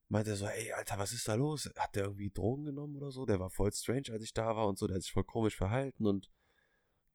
Meinte 0.09 0.31
er 0.31 0.37
so, 0.37 0.47
ey, 0.47 0.73
Alter, 0.73 0.99
was 0.99 1.13
ist 1.13 1.29
da 1.29 1.35
los? 1.35 1.71
Hat 1.77 1.95
der 1.95 2.05
irgendwie 2.05 2.31
Drogen 2.31 2.65
genommen 2.65 2.97
oder 2.97 3.11
so? 3.13 3.27
Der 3.27 3.39
war 3.39 3.51
voll 3.51 3.71
strange, 3.73 4.11
als 4.11 4.25
ich 4.25 4.35
da 4.35 4.57
war 4.57 4.67
und 4.67 4.79
so, 4.79 4.87
der 4.87 4.97
hat 4.97 5.03
sich 5.03 5.13
voll 5.13 5.25
komisch 5.25 5.57
verhalten 5.57 6.07
und 6.07 6.29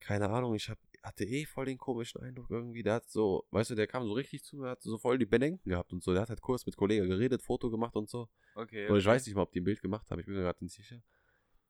keine 0.00 0.28
Ahnung, 0.28 0.54
ich 0.54 0.68
hab, 0.68 0.78
hatte 1.02 1.24
eh 1.24 1.44
voll 1.44 1.66
den 1.66 1.78
komischen 1.78 2.20
Eindruck 2.20 2.50
irgendwie, 2.50 2.82
der 2.82 2.94
hat 2.94 3.08
so, 3.08 3.46
weißt 3.50 3.70
du, 3.70 3.74
der 3.74 3.86
kam 3.86 4.04
so 4.04 4.12
richtig 4.12 4.44
zu 4.44 4.56
mir, 4.56 4.70
hat 4.70 4.82
so 4.82 4.98
voll 4.98 5.18
die 5.18 5.26
Bedenken 5.26 5.68
gehabt 5.68 5.92
und 5.92 6.02
so, 6.02 6.12
der 6.12 6.22
hat 6.22 6.28
halt 6.28 6.40
kurz 6.40 6.66
mit 6.66 6.76
Kollegen 6.76 7.08
geredet, 7.08 7.42
Foto 7.42 7.70
gemacht 7.70 7.96
und 7.96 8.08
so. 8.08 8.28
Okay, 8.54 8.88
Und 8.88 8.96
ich 8.96 9.04
okay. 9.04 9.14
weiß 9.14 9.26
nicht 9.26 9.34
mal, 9.34 9.42
ob 9.42 9.52
die 9.52 9.60
ein 9.60 9.64
Bild 9.64 9.80
gemacht 9.80 10.10
haben, 10.10 10.20
ich 10.20 10.26
bin 10.26 10.34
mir 10.34 10.42
gerade 10.42 10.62
nicht 10.64 10.74
sicher. 10.74 11.02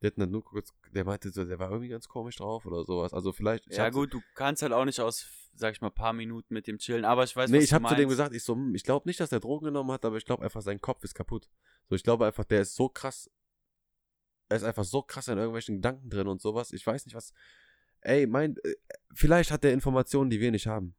Der 0.00 0.12
hat 0.12 0.30
nur 0.30 0.44
kurz, 0.44 0.72
der 0.92 1.04
meinte 1.04 1.30
so, 1.30 1.44
der 1.44 1.58
war 1.58 1.70
irgendwie 1.70 1.88
ganz 1.88 2.06
komisch 2.06 2.36
drauf 2.36 2.64
oder 2.66 2.84
sowas. 2.84 3.12
Also 3.12 3.32
vielleicht. 3.32 3.66
ich 3.68 3.76
Ja, 3.76 3.90
gut, 3.90 4.14
du 4.14 4.20
kannst 4.34 4.62
halt 4.62 4.72
auch 4.72 4.84
nicht 4.84 5.00
aus, 5.00 5.26
sag 5.54 5.72
ich 5.72 5.80
mal, 5.80 5.90
paar 5.90 6.12
Minuten 6.12 6.54
mit 6.54 6.68
dem 6.68 6.78
chillen, 6.78 7.04
aber 7.04 7.24
ich 7.24 7.34
weiß, 7.34 7.50
Nee, 7.50 7.58
was 7.58 7.64
ich 7.64 7.72
habe 7.72 7.88
zu 7.88 7.96
dem 7.96 8.08
gesagt, 8.08 8.32
ich 8.32 8.44
so, 8.44 8.54
hm, 8.54 8.76
ich 8.76 8.84
glaube 8.84 9.08
nicht, 9.08 9.18
dass 9.18 9.30
der 9.30 9.40
Drogen 9.40 9.64
genommen 9.66 9.90
hat, 9.90 10.04
aber 10.04 10.16
ich 10.16 10.24
glaube 10.24 10.44
einfach, 10.44 10.62
sein 10.62 10.80
Kopf 10.80 11.02
ist 11.02 11.14
kaputt. 11.14 11.50
So, 11.88 11.96
ich 11.96 12.04
glaube 12.04 12.26
einfach, 12.26 12.44
der 12.44 12.60
ist 12.60 12.76
so 12.76 12.88
krass, 12.88 13.28
er 14.48 14.56
ist 14.56 14.62
einfach 14.62 14.84
so 14.84 15.02
krass 15.02 15.26
in 15.28 15.36
irgendwelchen 15.36 15.76
Gedanken 15.76 16.08
drin 16.10 16.28
und 16.28 16.40
sowas. 16.40 16.72
Ich 16.72 16.86
weiß 16.86 17.04
nicht, 17.06 17.14
was. 17.14 17.32
Ey, 18.00 18.26
mein, 18.26 18.56
äh, 18.62 18.74
vielleicht 19.12 19.50
hat 19.50 19.64
der 19.64 19.72
Informationen, 19.72 20.30
die 20.30 20.40
wir 20.40 20.50
nicht 20.50 20.66
haben. 20.66 20.94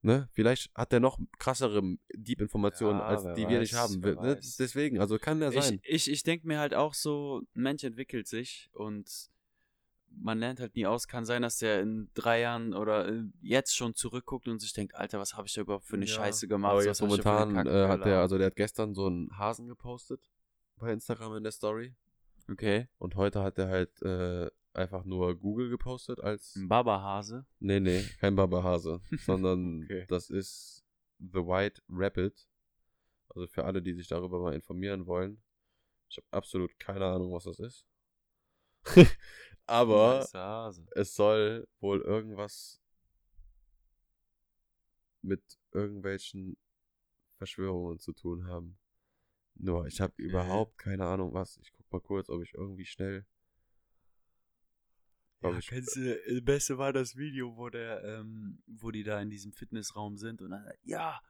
Ne? 0.00 0.28
Vielleicht 0.32 0.70
hat 0.74 0.92
der 0.92 1.00
noch 1.00 1.18
krassere 1.38 1.82
Deep-Informationen, 2.14 3.00
Ja, 3.00 3.06
als 3.06 3.22
die 3.34 3.48
wir 3.48 3.58
nicht 3.58 3.74
weiß, 3.74 3.80
haben. 3.80 4.00
Ne? 4.00 4.16
weiß. 4.16 4.56
Deswegen, 4.56 5.00
also 5.00 5.18
kann 5.18 5.40
ja 5.40 5.50
Ich, 5.50 5.64
sein. 5.64 5.80
ich, 5.82 6.10
ich 6.10 6.22
denke 6.22 6.46
mir 6.46 6.60
halt 6.60 6.72
auch 6.72 6.94
so, 6.94 7.42
Mensch 7.52 7.82
entwickelt 7.82 8.28
sich 8.28 8.70
und 8.72 9.30
man 10.10 10.38
lernt 10.38 10.60
halt 10.60 10.74
nie 10.76 10.86
aus. 10.86 11.08
Kann 11.08 11.24
sein, 11.24 11.42
dass 11.42 11.58
der 11.58 11.80
in 11.80 12.10
drei 12.14 12.40
Jahren 12.40 12.74
oder 12.74 13.08
äh, 13.08 13.24
jetzt 13.40 13.76
schon 13.76 13.94
zurückguckt 13.94 14.48
und 14.48 14.60
sich 14.60 14.72
denkt, 14.72 14.94
Alter, 14.94 15.18
was 15.18 15.34
habe 15.36 15.46
ich 15.48 15.54
da 15.54 15.60
überhaupt 15.62 15.84
für 15.84 15.96
eine 15.96 16.06
Ja, 16.06 16.14
Scheiße 16.14 16.48
gemacht? 16.48 16.70
Aber 16.70 16.78
Was 16.78 16.86
jetzt 16.86 17.00
ich 17.02 17.08
momentan 17.08 17.66
äh, 17.66 17.88
hat 17.88 18.04
der, 18.04 18.20
also 18.20 18.38
der 18.38 18.46
hat 18.46 18.56
gestern 18.56 18.94
so 18.94 19.06
einen 19.06 19.36
Hasen 19.36 19.66
gepostet 19.66 20.20
bei 20.76 20.92
Instagram 20.92 21.36
in 21.36 21.42
der 21.42 21.52
Story. 21.52 21.94
Okay. 22.50 22.88
Und 22.98 23.16
heute 23.16 23.42
hat 23.42 23.58
er 23.58 23.68
halt 23.68 24.00
äh, 24.02 24.48
einfach 24.78 25.04
nur 25.04 25.36
Google 25.38 25.68
gepostet 25.68 26.20
als. 26.20 26.56
Ein 26.56 26.68
Babahase. 26.68 27.46
Nee, 27.58 27.80
nee, 27.80 28.02
kein 28.20 28.34
Babahase, 28.36 29.00
sondern 29.26 29.82
Okay. 29.84 30.06
das 30.08 30.30
ist 30.30 30.84
The 31.18 31.40
White 31.40 31.82
Rabbit. 31.88 32.48
Also 33.30 33.46
für 33.46 33.64
alle, 33.64 33.82
die 33.82 33.92
sich 33.92 34.08
darüber 34.08 34.40
mal 34.40 34.54
informieren 34.54 35.06
wollen. 35.06 35.42
Ich 36.08 36.16
habe 36.16 36.26
absolut 36.30 36.78
keine 36.78 37.04
Ahnung, 37.04 37.32
was 37.32 37.44
das 37.44 37.58
ist. 37.58 37.86
Aber 39.66 40.26
es 40.94 41.14
soll 41.14 41.68
wohl 41.80 42.00
irgendwas 42.00 42.80
mit 45.20 45.42
irgendwelchen 45.72 46.56
Verschwörungen 47.36 47.98
zu 47.98 48.12
tun 48.14 48.46
haben. 48.46 48.78
Nur, 49.56 49.86
ich 49.86 50.00
habe 50.00 50.14
überhaupt 50.16 50.78
keine 50.78 51.04
Ahnung, 51.06 51.34
was. 51.34 51.58
Ich 51.58 51.72
guck 51.72 51.92
mal 51.92 52.00
kurz, 52.00 52.30
ob 52.30 52.42
ich 52.42 52.54
irgendwie 52.54 52.86
schnell. 52.86 53.26
Ja, 55.42 55.58
kennst 55.60 55.96
du, 55.96 56.18
das 56.28 56.44
Beste 56.44 56.78
war 56.78 56.92
das 56.92 57.16
Video, 57.16 57.56
wo 57.56 57.68
der, 57.68 58.02
ähm, 58.04 58.58
wo 58.66 58.90
die 58.90 59.04
da 59.04 59.20
in 59.20 59.30
diesem 59.30 59.52
Fitnessraum 59.52 60.16
sind 60.16 60.42
und 60.42 60.50
dann, 60.50 60.66
ja, 60.84 61.20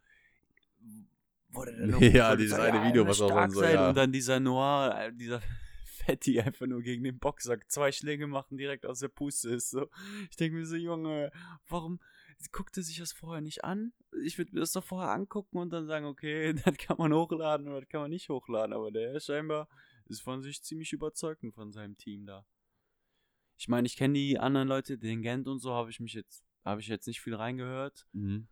wurde 1.50 1.76
dann 1.76 1.90
noch 1.90 2.00
Ja, 2.00 2.36
dieses 2.36 2.56
so, 2.56 2.62
eine 2.62 2.88
Video, 2.88 3.06
was 3.06 3.20
auch 3.20 3.48
sein. 3.50 3.74
ja. 3.74 3.88
Und 3.88 3.96
dann 3.96 4.12
dieser 4.12 4.40
Noir, 4.40 4.94
äh, 4.98 5.12
dieser 5.12 5.42
Fetti 5.84 6.40
einfach 6.40 6.66
nur 6.66 6.82
gegen 6.82 7.04
den 7.04 7.18
Boxer 7.18 7.58
zwei 7.68 7.92
Schläge 7.92 8.26
machen, 8.26 8.56
direkt 8.56 8.86
aus 8.86 9.00
der 9.00 9.08
Puste 9.08 9.50
ist. 9.50 9.70
So. 9.70 9.88
Ich 10.30 10.36
denke 10.36 10.56
mir 10.56 10.66
so, 10.66 10.76
Junge, 10.76 11.30
warum 11.68 12.00
guckt 12.52 12.76
er 12.76 12.82
sich 12.82 12.98
das 12.98 13.12
vorher 13.12 13.40
nicht 13.40 13.64
an? 13.64 13.92
Ich 14.24 14.38
würde 14.38 14.52
mir 14.54 14.60
das 14.60 14.72
doch 14.72 14.84
vorher 14.84 15.10
angucken 15.10 15.58
und 15.58 15.70
dann 15.70 15.86
sagen, 15.86 16.06
okay, 16.06 16.54
das 16.64 16.76
kann 16.78 16.96
man 16.98 17.12
hochladen 17.12 17.68
oder 17.68 17.80
das 17.80 17.88
kann 17.88 18.00
man 18.00 18.10
nicht 18.10 18.28
hochladen. 18.28 18.72
Aber 18.72 18.90
der 18.90 19.18
scheinbar 19.20 19.68
ist 20.06 20.22
von 20.22 20.40
sich 20.40 20.62
ziemlich 20.62 20.92
überzeugt 20.92 21.42
und 21.42 21.52
von 21.52 21.72
seinem 21.72 21.96
Team 21.98 22.24
da. 22.26 22.46
Ich 23.58 23.68
meine, 23.68 23.86
ich 23.86 23.96
kenne 23.96 24.14
die 24.14 24.38
anderen 24.38 24.68
Leute, 24.68 24.96
den 24.98 25.20
Gent 25.20 25.48
und 25.48 25.58
so, 25.58 25.74
habe 25.74 25.90
ich 25.90 25.98
mich 26.00 26.14
jetzt, 26.14 26.44
habe 26.64 26.80
ich 26.80 26.86
jetzt 26.86 27.06
nicht 27.08 27.20
viel 27.20 27.34
reingehört. 27.34 28.06
Mhm. 28.12 28.46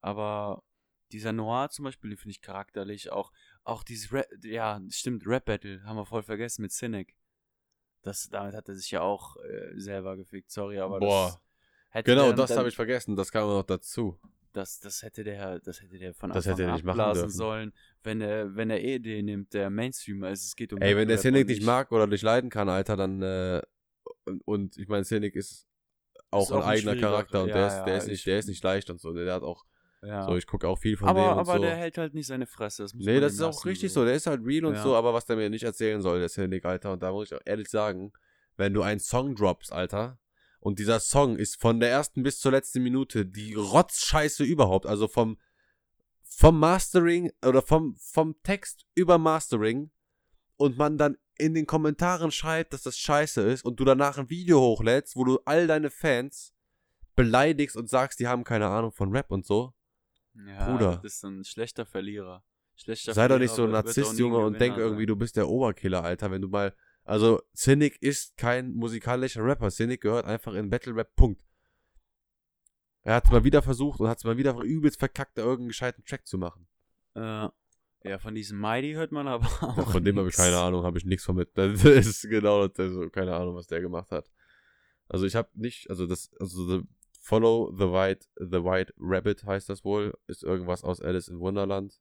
Aber 0.00 0.62
dieser 1.12 1.32
Noir 1.32 1.68
zum 1.70 1.84
Beispiel, 1.84 2.10
den 2.10 2.16
finde 2.16 2.30
ich 2.30 2.40
charakterlich 2.40 3.10
auch, 3.10 3.32
auch 3.64 3.82
dieses 3.82 4.12
Rap, 4.12 4.26
ja, 4.44 4.80
stimmt, 4.88 5.26
Rap-Battle 5.26 5.82
haben 5.84 5.96
wir 5.96 6.06
voll 6.06 6.22
vergessen 6.22 6.62
mit 6.62 6.72
Cynic. 6.72 7.16
Das, 8.02 8.28
damit 8.28 8.54
hat 8.54 8.68
er 8.68 8.76
sich 8.76 8.90
ja 8.92 9.00
auch 9.00 9.36
äh, 9.38 9.72
selber 9.78 10.16
gefickt, 10.16 10.50
sorry, 10.52 10.78
aber 10.78 11.00
Boah. 11.00 11.26
das 11.26 11.40
hätte 11.90 12.10
Genau, 12.12 12.26
der 12.26 12.34
das 12.34 12.50
dann- 12.50 12.58
habe 12.58 12.68
ich 12.68 12.76
vergessen. 12.76 13.16
Das 13.16 13.32
kam 13.32 13.48
noch 13.48 13.64
dazu. 13.64 14.16
das, 14.52 14.78
das 14.80 15.02
hätte 15.02 15.24
der, 15.24 15.58
das 15.58 15.82
hätte 15.82 15.98
der 15.98 16.14
von 16.14 16.30
Das 16.30 16.46
Anfang 16.46 16.66
an 16.66 16.72
nicht 16.74 16.84
machen 16.84 17.00
abblasen 17.00 17.30
sollen, 17.30 17.72
wenn 18.04 18.20
er, 18.20 18.54
wenn 18.54 18.70
er 18.70 18.80
eh 18.82 18.98
den 19.00 19.24
nimmt, 19.26 19.52
der 19.54 19.70
Mainstreamer 19.70 20.30
ist. 20.30 20.44
Es 20.46 20.54
geht 20.56 20.72
um 20.72 20.80
Ey, 20.80 20.96
wenn 20.96 21.08
der 21.08 21.18
Cynic 21.18 21.42
und 21.42 21.48
nicht 21.48 21.62
mag 21.64 21.90
oder 21.90 22.06
nicht 22.06 22.22
leiden 22.22 22.48
kann, 22.48 22.68
Alter, 22.68 22.96
dann. 22.96 23.22
Äh, 23.22 23.60
und, 24.26 24.42
und 24.46 24.76
ich 24.76 24.88
meine, 24.88 25.04
Cynic 25.04 25.34
ist 25.36 25.66
auch 26.30 26.42
Ist 26.42 26.52
ein 26.52 26.58
auch 26.58 26.62
ein 26.64 26.68
eigener 26.70 26.92
schwieriger- 26.92 27.08
Charakter 27.08 27.42
und 27.42 27.48
ja, 27.48 27.54
der, 27.54 27.66
ist, 27.68 27.72
ja, 27.74 27.84
der, 27.84 27.96
ist 27.98 28.04
ich- 28.04 28.10
nicht, 28.10 28.26
der 28.26 28.38
ist 28.38 28.48
nicht 28.48 28.64
leicht 28.64 28.90
und 28.90 29.00
so. 29.00 29.12
Der 29.12 29.32
hat 29.32 29.42
auch. 29.42 29.64
Ja. 30.02 30.24
So, 30.24 30.36
ich 30.36 30.46
gucke 30.46 30.68
auch 30.68 30.78
viel 30.78 30.96
von 30.96 31.08
aber 31.08 31.20
dem 31.22 31.38
aber 31.38 31.54
so. 31.56 31.62
der 31.62 31.74
hält 31.76 31.98
halt 31.98 32.14
nicht 32.14 32.26
seine 32.26 32.46
Fresse. 32.46 32.82
Das 32.82 32.94
muss 32.94 33.06
Nee, 33.06 33.18
das 33.18 33.32
ist 33.32 33.40
auch 33.40 33.64
richtig 33.64 33.92
so. 33.92 34.04
Der 34.04 34.14
ist 34.14 34.26
halt 34.26 34.42
real 34.44 34.66
und 34.66 34.74
Ja. 34.74 34.82
so, 34.82 34.94
aber 34.94 35.14
was 35.14 35.24
der 35.24 35.36
mir 35.36 35.48
nicht 35.50 35.64
erzählen 35.64 36.00
soll, 36.00 36.20
der 36.20 36.28
Cynic, 36.28 36.64
Alter. 36.64 36.92
Und 36.92 37.02
da 37.02 37.10
muss 37.10 37.30
ich 37.30 37.36
auch 37.36 37.42
ehrlich 37.44 37.68
sagen, 37.70 38.12
wenn 38.56 38.72
du 38.74 38.82
einen 38.82 39.00
Song 39.00 39.34
droppst, 39.34 39.72
Alter, 39.72 40.18
und 40.60 40.78
dieser 40.78 41.00
Song 41.00 41.36
ist 41.36 41.60
von 41.60 41.80
der 41.80 41.90
ersten 41.90 42.22
bis 42.22 42.38
zur 42.40 42.52
letzten 42.52 42.82
Minute 42.82 43.24
die 43.26 43.54
Rotzscheiße 43.54 44.44
überhaupt, 44.44 44.86
also 44.86 45.08
vom, 45.08 45.38
vom 46.22 46.58
Mastering 46.58 47.32
oder 47.44 47.62
vom, 47.62 47.96
vom 47.96 48.36
Text 48.42 48.84
über 48.94 49.16
Mastering 49.18 49.90
und 50.56 50.76
man 50.76 50.98
dann 50.98 51.16
in 51.38 51.54
den 51.54 51.66
Kommentaren 51.66 52.30
schreibt, 52.30 52.72
dass 52.72 52.82
das 52.82 52.98
scheiße 52.98 53.42
ist 53.42 53.64
und 53.64 53.78
du 53.80 53.84
danach 53.84 54.18
ein 54.18 54.30
Video 54.30 54.60
hochlädst, 54.60 55.16
wo 55.16 55.24
du 55.24 55.38
all 55.44 55.66
deine 55.66 55.90
Fans 55.90 56.54
beleidigst 57.14 57.76
und 57.76 57.88
sagst, 57.88 58.20
die 58.20 58.28
haben 58.28 58.44
keine 58.44 58.68
Ahnung 58.68 58.92
von 58.92 59.10
Rap 59.10 59.30
und 59.30 59.46
so. 59.46 59.74
Ja, 60.34 60.70
Bruder. 60.70 61.00
Das 61.02 61.14
ist 61.14 61.24
ein 61.24 61.44
schlechter 61.44 61.86
Verlierer. 61.86 62.44
Schlechter 62.76 63.14
Sei 63.14 63.22
doch 63.26 63.34
Verlierer 63.34 63.50
nicht 63.50 63.54
so 63.54 63.64
ein 63.64 63.70
Narzisst, 63.70 64.18
Junge, 64.18 64.38
und 64.38 64.60
denk 64.60 64.76
irgendwie, 64.76 65.06
du 65.06 65.16
bist 65.16 65.36
der 65.36 65.48
Oberkiller, 65.48 66.04
Alter. 66.04 66.30
Wenn 66.30 66.42
du 66.42 66.48
mal 66.48 66.74
Also, 67.04 67.40
Cynic 67.56 68.02
ist 68.02 68.36
kein 68.36 68.72
musikalischer 68.72 69.42
Rapper. 69.42 69.70
Cynic 69.70 70.02
gehört 70.02 70.26
einfach 70.26 70.54
in 70.54 70.68
Battle 70.68 70.94
Rap, 70.94 71.14
Punkt. 71.16 71.42
Er 73.02 73.14
hat 73.14 73.24
es 73.24 73.30
mal 73.30 73.44
wieder 73.44 73.62
versucht 73.62 74.00
und 74.00 74.08
hat 74.08 74.18
es 74.18 74.24
mal 74.24 74.36
wieder 74.36 74.54
übelst 74.62 74.98
verkackt, 74.98 75.38
da 75.38 75.42
irgendeinen 75.42 75.68
gescheiten 75.68 76.04
Track 76.04 76.26
zu 76.26 76.38
machen. 76.38 76.66
Äh, 77.14 77.48
ja, 78.08 78.18
von 78.18 78.34
diesem 78.34 78.58
Mighty 78.58 78.92
hört 78.92 79.12
man 79.12 79.28
aber 79.28 79.46
auch. 79.62 79.76
Ja, 79.76 79.84
von 79.84 80.04
dem 80.04 80.18
habe 80.18 80.28
ich 80.28 80.36
keine 80.36 80.58
Ahnung, 80.58 80.84
habe 80.84 80.98
ich 80.98 81.04
nichts 81.04 81.24
von 81.24 81.36
mit. 81.36 81.50
Das 81.56 81.84
ist 81.84 82.28
genau 82.28 82.66
das, 82.68 82.78
also 82.78 83.08
keine 83.10 83.34
Ahnung, 83.34 83.54
was 83.56 83.66
der 83.66 83.80
gemacht 83.80 84.10
hat. 84.10 84.30
Also 85.08 85.26
ich 85.26 85.36
habe 85.36 85.48
nicht, 85.54 85.88
also 85.90 86.06
das, 86.06 86.30
also 86.40 86.66
the 86.66 86.84
Follow 87.20 87.72
the 87.76 87.86
White, 87.92 88.26
the 88.36 88.62
White 88.62 88.94
Rabbit 88.98 89.44
heißt 89.44 89.68
das 89.68 89.84
wohl, 89.84 90.14
ist 90.28 90.44
irgendwas 90.44 90.84
aus 90.84 91.00
Alice 91.00 91.28
in 91.28 91.40
Wonderland. 91.40 92.00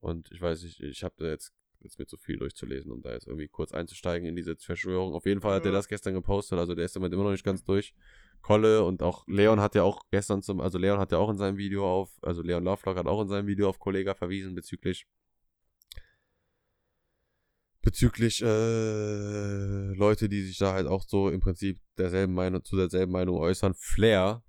Und 0.00 0.30
ich 0.32 0.40
weiß 0.40 0.62
nicht, 0.62 0.80
ich 0.80 1.02
habe 1.04 1.14
da 1.18 1.26
jetzt, 1.26 1.52
jetzt 1.80 1.98
mir 1.98 2.06
zu 2.06 2.16
viel 2.16 2.36
durchzulesen, 2.38 2.92
um 2.92 3.02
da 3.02 3.12
jetzt 3.12 3.26
irgendwie 3.26 3.48
kurz 3.48 3.72
einzusteigen 3.72 4.28
in 4.28 4.36
diese 4.36 4.56
Verschwörung. 4.56 5.14
Auf 5.14 5.26
jeden 5.26 5.40
Fall 5.40 5.54
hat 5.56 5.64
er 5.64 5.72
Ja. 5.72 5.76
das 5.78 5.88
gestern 5.88 6.14
gepostet, 6.14 6.58
also 6.58 6.74
der 6.74 6.84
ist 6.84 6.94
damit 6.96 7.12
immer 7.12 7.24
noch 7.24 7.30
nicht 7.32 7.44
ganz 7.44 7.64
durch. 7.64 7.94
Kolle 8.42 8.84
und 8.84 9.02
auch 9.02 9.26
Leon 9.26 9.60
hat 9.60 9.74
ja 9.74 9.82
auch 9.82 10.00
gestern 10.10 10.42
zum, 10.42 10.60
also 10.60 10.78
Leon 10.78 10.98
hat 10.98 11.12
ja 11.12 11.18
auch 11.18 11.30
in 11.30 11.38
seinem 11.38 11.56
Video 11.56 11.88
auf, 11.88 12.10
also 12.22 12.42
Leon 12.42 12.64
Lovelock 12.64 12.96
hat 12.96 13.06
auch 13.06 13.22
in 13.22 13.28
seinem 13.28 13.46
Video 13.46 13.68
auf 13.68 13.78
Kollega 13.78 14.14
verwiesen 14.14 14.54
bezüglich 14.54 15.06
bezüglich 17.82 18.40
äh, 18.42 19.94
Leute, 19.94 20.28
die 20.28 20.42
sich 20.42 20.58
da 20.58 20.72
halt 20.72 20.86
auch 20.86 21.02
so 21.06 21.28
im 21.28 21.40
Prinzip 21.40 21.80
derselben 21.98 22.32
Meinung, 22.32 22.64
zu 22.64 22.76
derselben 22.76 23.12
Meinung 23.12 23.36
äußern. 23.38 23.74
Flair 23.74 24.42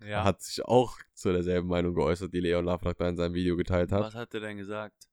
Ja. 0.00 0.24
hat 0.24 0.42
sich 0.42 0.64
auch 0.64 0.98
zu 1.14 1.32
derselben 1.32 1.68
Meinung 1.68 1.94
geäußert, 1.94 2.34
die 2.34 2.40
Leon 2.40 2.64
Lovelock 2.64 2.98
da 2.98 3.08
in 3.08 3.16
seinem 3.16 3.34
Video 3.34 3.56
geteilt 3.56 3.92
hat. 3.92 4.02
Was 4.02 4.14
hat 4.14 4.34
er 4.34 4.40
denn 4.40 4.56
gesagt? 4.56 5.09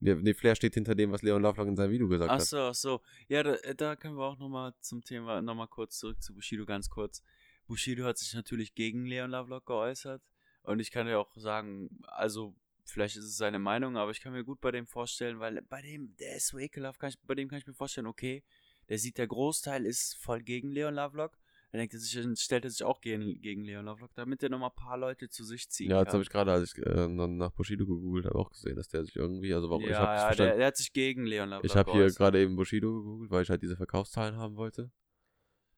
Nee, 0.00 0.14
nee, 0.14 0.34
Flair 0.34 0.54
steht 0.54 0.74
hinter 0.74 0.94
dem, 0.94 1.10
was 1.10 1.22
Leon 1.22 1.42
Lovelock 1.42 1.68
in 1.68 1.76
seinem 1.76 1.90
Video 1.90 2.06
gesagt 2.08 2.30
Ach 2.30 2.38
hat. 2.38 2.46
so, 2.46 2.58
ach 2.58 2.74
so. 2.74 3.00
Ja, 3.28 3.42
da, 3.42 3.54
äh, 3.54 3.74
da 3.74 3.96
können 3.96 4.16
wir 4.16 4.24
auch 4.24 4.38
nochmal 4.38 4.74
zum 4.80 5.02
Thema, 5.02 5.40
nochmal 5.40 5.68
kurz 5.68 5.98
zurück 5.98 6.22
zu 6.22 6.34
Bushido, 6.34 6.66
ganz 6.66 6.90
kurz. 6.90 7.22
Bushido 7.66 8.04
hat 8.04 8.18
sich 8.18 8.34
natürlich 8.34 8.74
gegen 8.74 9.06
Leon 9.06 9.30
Lovelock 9.30 9.66
geäußert. 9.66 10.22
Und 10.62 10.80
ich 10.80 10.90
kann 10.90 11.06
ja 11.06 11.18
auch 11.18 11.34
sagen, 11.36 11.88
also, 12.08 12.54
vielleicht 12.84 13.16
ist 13.16 13.24
es 13.24 13.36
seine 13.36 13.58
Meinung, 13.58 13.96
aber 13.96 14.10
ich 14.10 14.20
kann 14.20 14.32
mir 14.32 14.44
gut 14.44 14.60
bei 14.60 14.70
dem 14.70 14.86
vorstellen, 14.86 15.40
weil 15.40 15.62
bei 15.62 15.80
dem, 15.80 16.14
der 16.16 16.36
ist 16.36 16.48
so 16.48 16.58
ekelhaft, 16.58 17.00
kann 17.00 17.10
ich, 17.10 17.18
bei 17.20 17.34
dem 17.34 17.48
kann 17.48 17.58
ich 17.58 17.66
mir 17.66 17.74
vorstellen, 17.74 18.06
okay, 18.06 18.42
der 18.88 18.98
sieht, 18.98 19.18
der 19.18 19.26
Großteil 19.26 19.86
ist 19.86 20.16
voll 20.16 20.42
gegen 20.42 20.70
Leon 20.70 20.94
Lovelock. 20.94 21.38
Dann 21.72 21.80
denkt 21.80 21.94
er 21.94 22.00
sich, 22.00 22.14
dann 22.14 22.36
stellt 22.36 22.64
er 22.64 22.70
sich 22.70 22.82
auch 22.84 23.00
gegen, 23.00 23.40
gegen 23.40 23.64
Leon 23.64 23.84
Lovelock, 23.84 24.14
damit 24.14 24.42
er 24.42 24.48
nochmal 24.48 24.70
ein 24.70 24.76
paar 24.76 24.96
Leute 24.96 25.28
zu 25.28 25.44
sich 25.44 25.68
ziehen 25.68 25.90
Ja, 25.90 26.00
jetzt 26.00 26.12
habe 26.12 26.22
ich 26.22 26.30
gerade, 26.30 26.52
als 26.52 26.72
ich 26.72 26.86
äh, 26.86 27.08
nach 27.08 27.50
Bushido 27.50 27.84
gegoogelt 27.84 28.26
habe, 28.26 28.36
auch 28.38 28.50
gesehen, 28.50 28.76
dass 28.76 28.88
der 28.88 29.04
sich 29.04 29.16
irgendwie, 29.16 29.52
also 29.52 29.68
warum, 29.68 29.82
ja, 29.82 29.90
ich 29.90 29.96
habe 29.96 30.14
ja, 30.14 30.34
der, 30.34 30.56
der 30.56 30.66
hat 30.68 30.76
sich 30.76 30.92
gegen 30.92 31.26
Leon 31.26 31.48
Lovelock 31.50 31.64
Ich 31.64 31.76
habe 31.76 31.92
hier 31.92 32.06
gerade 32.12 32.40
eben 32.40 32.56
Bushido 32.56 32.94
gegoogelt, 32.94 33.30
weil 33.30 33.42
ich 33.42 33.50
halt 33.50 33.62
diese 33.62 33.76
Verkaufszahlen 33.76 34.36
haben 34.36 34.56
wollte. 34.56 34.90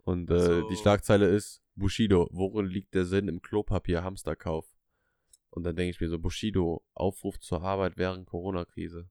Und 0.05 0.31
äh, 0.31 0.35
Also- 0.35 0.69
die 0.69 0.77
Schlagzeile 0.77 1.27
ist 1.28 1.62
Bushido, 1.74 2.28
worin 2.32 2.66
liegt 2.66 2.94
der 2.94 3.05
Sinn 3.05 3.27
im 3.28 3.40
Klopapier 3.43 4.05
Hamsterkauf? 4.05 4.66
Und 5.51 5.65
dann 5.65 5.74
denke 5.74 5.90
ich 5.90 6.01
mir 6.01 6.09
so, 6.10 6.19
Bushido, 6.19 6.85
Aufruf 6.94 7.40
zur 7.40 7.62
Arbeit 7.62 7.97
während 7.97 8.27
Corona-Krise. 8.27 9.09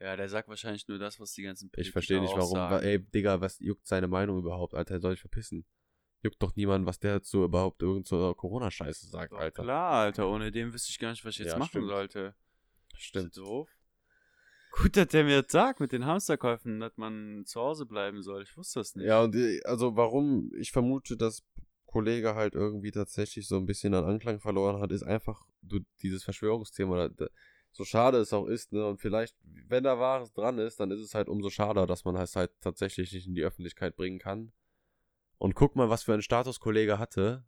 Ja, 0.00 0.16
der 0.16 0.30
sagt 0.30 0.48
wahrscheinlich 0.48 0.88
nur 0.88 0.98
das, 0.98 1.20
was 1.20 1.32
die 1.34 1.42
ganzen 1.42 1.66
Ich 1.66 1.72
Politiker 1.72 1.92
verstehe 1.92 2.20
nicht, 2.22 2.34
warum. 2.34 2.54
sagen. 2.54 2.82
Ey, 2.84 2.98
Digga, 2.98 3.40
was 3.42 3.58
juckt 3.58 3.86
seine 3.86 4.08
Meinung 4.08 4.38
überhaupt, 4.38 4.72
Alter? 4.74 4.94
Er 4.94 5.00
soll 5.00 5.12
sich 5.12 5.20
verpissen. 5.20 5.66
Juckt 6.22 6.42
doch 6.42 6.54
niemand, 6.54 6.86
was 6.86 6.98
der 6.98 7.14
dazu 7.14 7.44
überhaupt 7.44 7.80
irgend 7.82 8.06
so 8.06 8.34
Corona-Scheiße 8.34 9.08
sagt, 9.08 9.32
Doch, 9.32 9.38
Alter. 9.38 9.62
Klar, 9.62 9.92
Alter, 9.92 10.28
ohne 10.28 10.50
den 10.50 10.72
wüsste 10.72 10.90
ich 10.90 10.98
gar 10.98 11.10
nicht, 11.10 11.24
was 11.24 11.34
ich 11.34 11.40
jetzt 11.40 11.52
Ja, 11.52 11.58
machen 11.58 11.68
stimmt. 11.70 11.88
sollte. 11.88 12.34
Stimmt. 12.96 13.26
Ist 13.28 13.36
das 13.38 13.44
doof? 13.44 13.70
Gut, 14.72 14.96
dass 14.96 15.08
der 15.08 15.24
mir 15.24 15.42
das 15.42 15.50
sagt 15.50 15.80
mit 15.80 15.92
den 15.92 16.04
Hamsterkäufen, 16.04 16.78
dass 16.78 16.96
man 16.96 17.44
zu 17.46 17.60
Hause 17.60 17.86
bleiben 17.86 18.22
soll. 18.22 18.42
Ich 18.42 18.56
wusste 18.56 18.80
das 18.80 18.94
nicht. 18.94 19.06
Ja, 19.06 19.22
und 19.22 19.34
äh, 19.34 19.60
also 19.64 19.96
warum 19.96 20.52
ich 20.54 20.70
vermute, 20.70 21.16
dass 21.16 21.42
Kollege 21.86 22.34
halt 22.34 22.54
irgendwie 22.54 22.92
tatsächlich 22.92 23.48
so 23.48 23.56
ein 23.56 23.66
bisschen 23.66 23.94
an 23.94 24.04
Anklang 24.04 24.38
verloren 24.38 24.80
hat, 24.80 24.92
ist 24.92 25.02
einfach 25.02 25.44
du, 25.62 25.80
dieses 26.02 26.22
Verschwörungsthema. 26.22 27.10
So 27.72 27.84
schade 27.84 28.18
es 28.18 28.32
auch 28.32 28.46
ist, 28.46 28.72
ne? 28.72 28.86
Und 28.86 29.00
vielleicht, 29.00 29.36
wenn 29.68 29.84
da 29.84 29.98
Wahres 29.98 30.32
dran 30.32 30.58
ist, 30.58 30.78
dann 30.78 30.90
ist 30.90 31.00
es 31.00 31.14
halt 31.14 31.28
umso 31.28 31.50
schade, 31.50 31.84
dass 31.86 32.04
man 32.04 32.16
es 32.16 32.36
halt 32.36 32.52
tatsächlich 32.60 33.12
nicht 33.12 33.26
in 33.26 33.34
die 33.34 33.42
Öffentlichkeit 33.44 33.96
bringen 33.96 34.18
kann. 34.18 34.52
Und 35.40 35.54
guck 35.54 35.74
mal, 35.74 35.88
was 35.88 36.02
für 36.02 36.12
einen 36.12 36.20
Status 36.20 36.60
Kollege 36.60 36.98
hatte. 36.98 37.46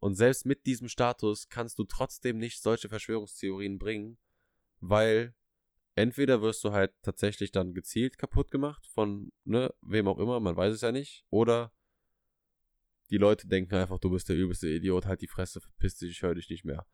Und 0.00 0.16
selbst 0.16 0.46
mit 0.46 0.66
diesem 0.66 0.88
Status 0.88 1.48
kannst 1.48 1.78
du 1.78 1.84
trotzdem 1.84 2.38
nicht 2.38 2.60
solche 2.60 2.88
Verschwörungstheorien 2.88 3.78
bringen, 3.78 4.18
weil 4.80 5.36
entweder 5.94 6.42
wirst 6.42 6.64
du 6.64 6.72
halt 6.72 6.92
tatsächlich 7.02 7.52
dann 7.52 7.72
gezielt 7.72 8.18
kaputt 8.18 8.50
gemacht 8.50 8.84
von, 8.88 9.30
ne, 9.44 9.72
wem 9.80 10.08
auch 10.08 10.18
immer, 10.18 10.40
man 10.40 10.56
weiß 10.56 10.74
es 10.74 10.80
ja 10.80 10.90
nicht, 10.90 11.24
oder 11.30 11.72
die 13.10 13.18
Leute 13.18 13.46
denken 13.46 13.76
einfach, 13.76 14.00
du 14.00 14.10
bist 14.10 14.28
der 14.28 14.36
übelste 14.36 14.68
Idiot, 14.68 15.06
halt 15.06 15.20
die 15.20 15.28
Fresse, 15.28 15.60
verpiss 15.60 15.98
dich, 15.98 16.10
ich 16.10 16.22
höre 16.22 16.34
dich 16.34 16.50
nicht 16.50 16.64
mehr. 16.64 16.84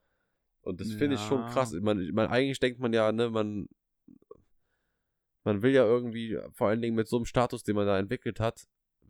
Und 0.61 0.83
das 0.83 0.93
finde 0.93 1.15
ich 1.15 1.23
schon 1.23 1.43
Ja. 1.43 1.49
krass. 1.49 1.73
Man, 1.73 2.11
man, 2.13 2.27
eigentlich 2.27 2.59
denkt 2.59 2.79
man 2.79 2.93
ja, 2.93 3.11
ne, 3.11 3.31
man, 3.31 3.69
man 5.45 5.63
will 5.63 5.73
ja 5.73 5.87
irgendwie, 5.87 6.39
vor 6.53 6.69
allen 6.69 6.83
Dingen 6.83 6.97
mit 6.97 7.09
so 7.09 7.17
einem 7.17 7.25
Status, 7.25 7.63
den 7.63 7.77
man 7.77 7.87
da 7.87 7.99
entwickelt 7.99 8.39
hat, 8.39 8.67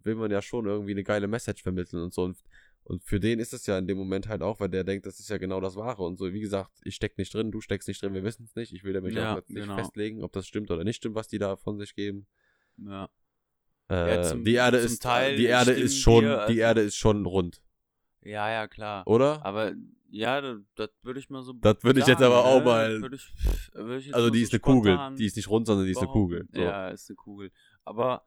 will 0.07 0.15
man 0.15 0.31
ja 0.31 0.41
schon 0.41 0.66
irgendwie 0.66 0.93
eine 0.93 1.05
geile 1.05 1.28
Message 1.28 1.62
vermitteln 1.62 2.03
und 2.03 2.15
so. 2.15 2.23
Und, 2.24 2.39
und 2.85 3.03
für 3.05 3.20
den 3.20 3.39
ist 3.41 3.53
es 3.53 3.66
ja 3.66 3.77
in 3.78 3.87
dem 3.87 3.99
Moment 3.99 4.28
halt 4.28 4.43
auch, 4.43 4.61
weil 4.61 4.69
der 4.69 4.85
denkt, 4.85 5.05
das 5.07 5.19
ist 5.20 5.28
ja 5.28 5.37
genau 5.39 5.61
das 5.61 5.77
Wahre. 5.77 6.03
Und 6.05 6.19
so, 6.19 6.33
wie 6.33 6.41
gesagt, 6.41 6.70
ich 6.85 6.95
steck 6.95 7.19
nicht 7.19 7.35
drin, 7.35 7.51
du 7.51 7.61
steckst 7.61 7.89
nicht 7.89 8.01
drin, 8.01 8.15
wir 8.15 8.23
wissen 8.24 8.45
es 8.45 8.55
nicht. 8.55 8.73
Ich 8.73 8.85
will 8.85 8.93
damit 8.95 9.12
Ja, 9.15 9.33
auch 9.35 9.37
nicht 9.49 9.49
genau. 9.49 9.77
festlegen, 9.77 10.23
ob 10.23 10.33
das 10.33 10.47
stimmt 10.47 10.70
oder 10.70 10.85
nicht 10.85 10.97
stimmt, 10.97 11.15
was 11.16 11.28
die 11.28 11.39
da 11.39 11.57
von 11.57 11.78
sich 11.78 11.95
geben. 11.95 12.27
Ja. 12.78 13.09
Äh, 13.91 14.16
Ja, 14.16 14.23
zum- 14.23 14.45
die 14.45 14.55
Erde 14.55 14.78
ist 14.78 15.03
Teil 15.03 15.37
die 15.37 15.45
Erde 15.47 15.73
ist 15.73 15.99
schon 15.99 16.24
wir, 16.24 16.41
also- 16.41 16.53
die 16.53 16.59
Erde 16.59 16.81
ist 16.81 16.97
schon 16.97 17.24
rund, 17.27 17.62
ja, 18.23 18.51
ja, 18.51 18.66
klar. 18.66 19.07
oder? 19.07 19.45
Aber 19.47 19.74
ja, 20.11 20.41
das, 20.41 20.59
das 20.77 20.91
würde 21.03 21.20
ich 21.20 21.31
mal 21.31 21.43
so. 21.43 21.53
Das 21.53 21.83
würde 21.83 22.01
ich 22.01 22.07
jetzt 22.07 22.23
aber 22.23 22.45
auch 22.45 22.59
ne? 22.61 22.65
mal- 22.65 23.01
Würde 23.03 23.16
ich, 23.16 23.33
würde 23.74 23.99
ich 23.99 24.15
also 24.15 24.31
die 24.31 24.39
so 24.41 24.45
ist 24.45 24.53
eine 24.55 24.61
Kugel, 24.61 24.99
die 25.19 25.27
ist 25.27 25.37
nicht 25.37 25.49
rund, 25.49 25.66
sondern 25.66 25.85
die 25.87 25.93
ist 25.93 25.99
eine. 25.99 26.07
Kugel. 26.09 26.47
So. 26.53 26.61
Ja, 26.61 26.89
ist 26.89 27.09
eine 27.11 27.16
Kugel. 27.16 27.51
Aber 27.85 28.24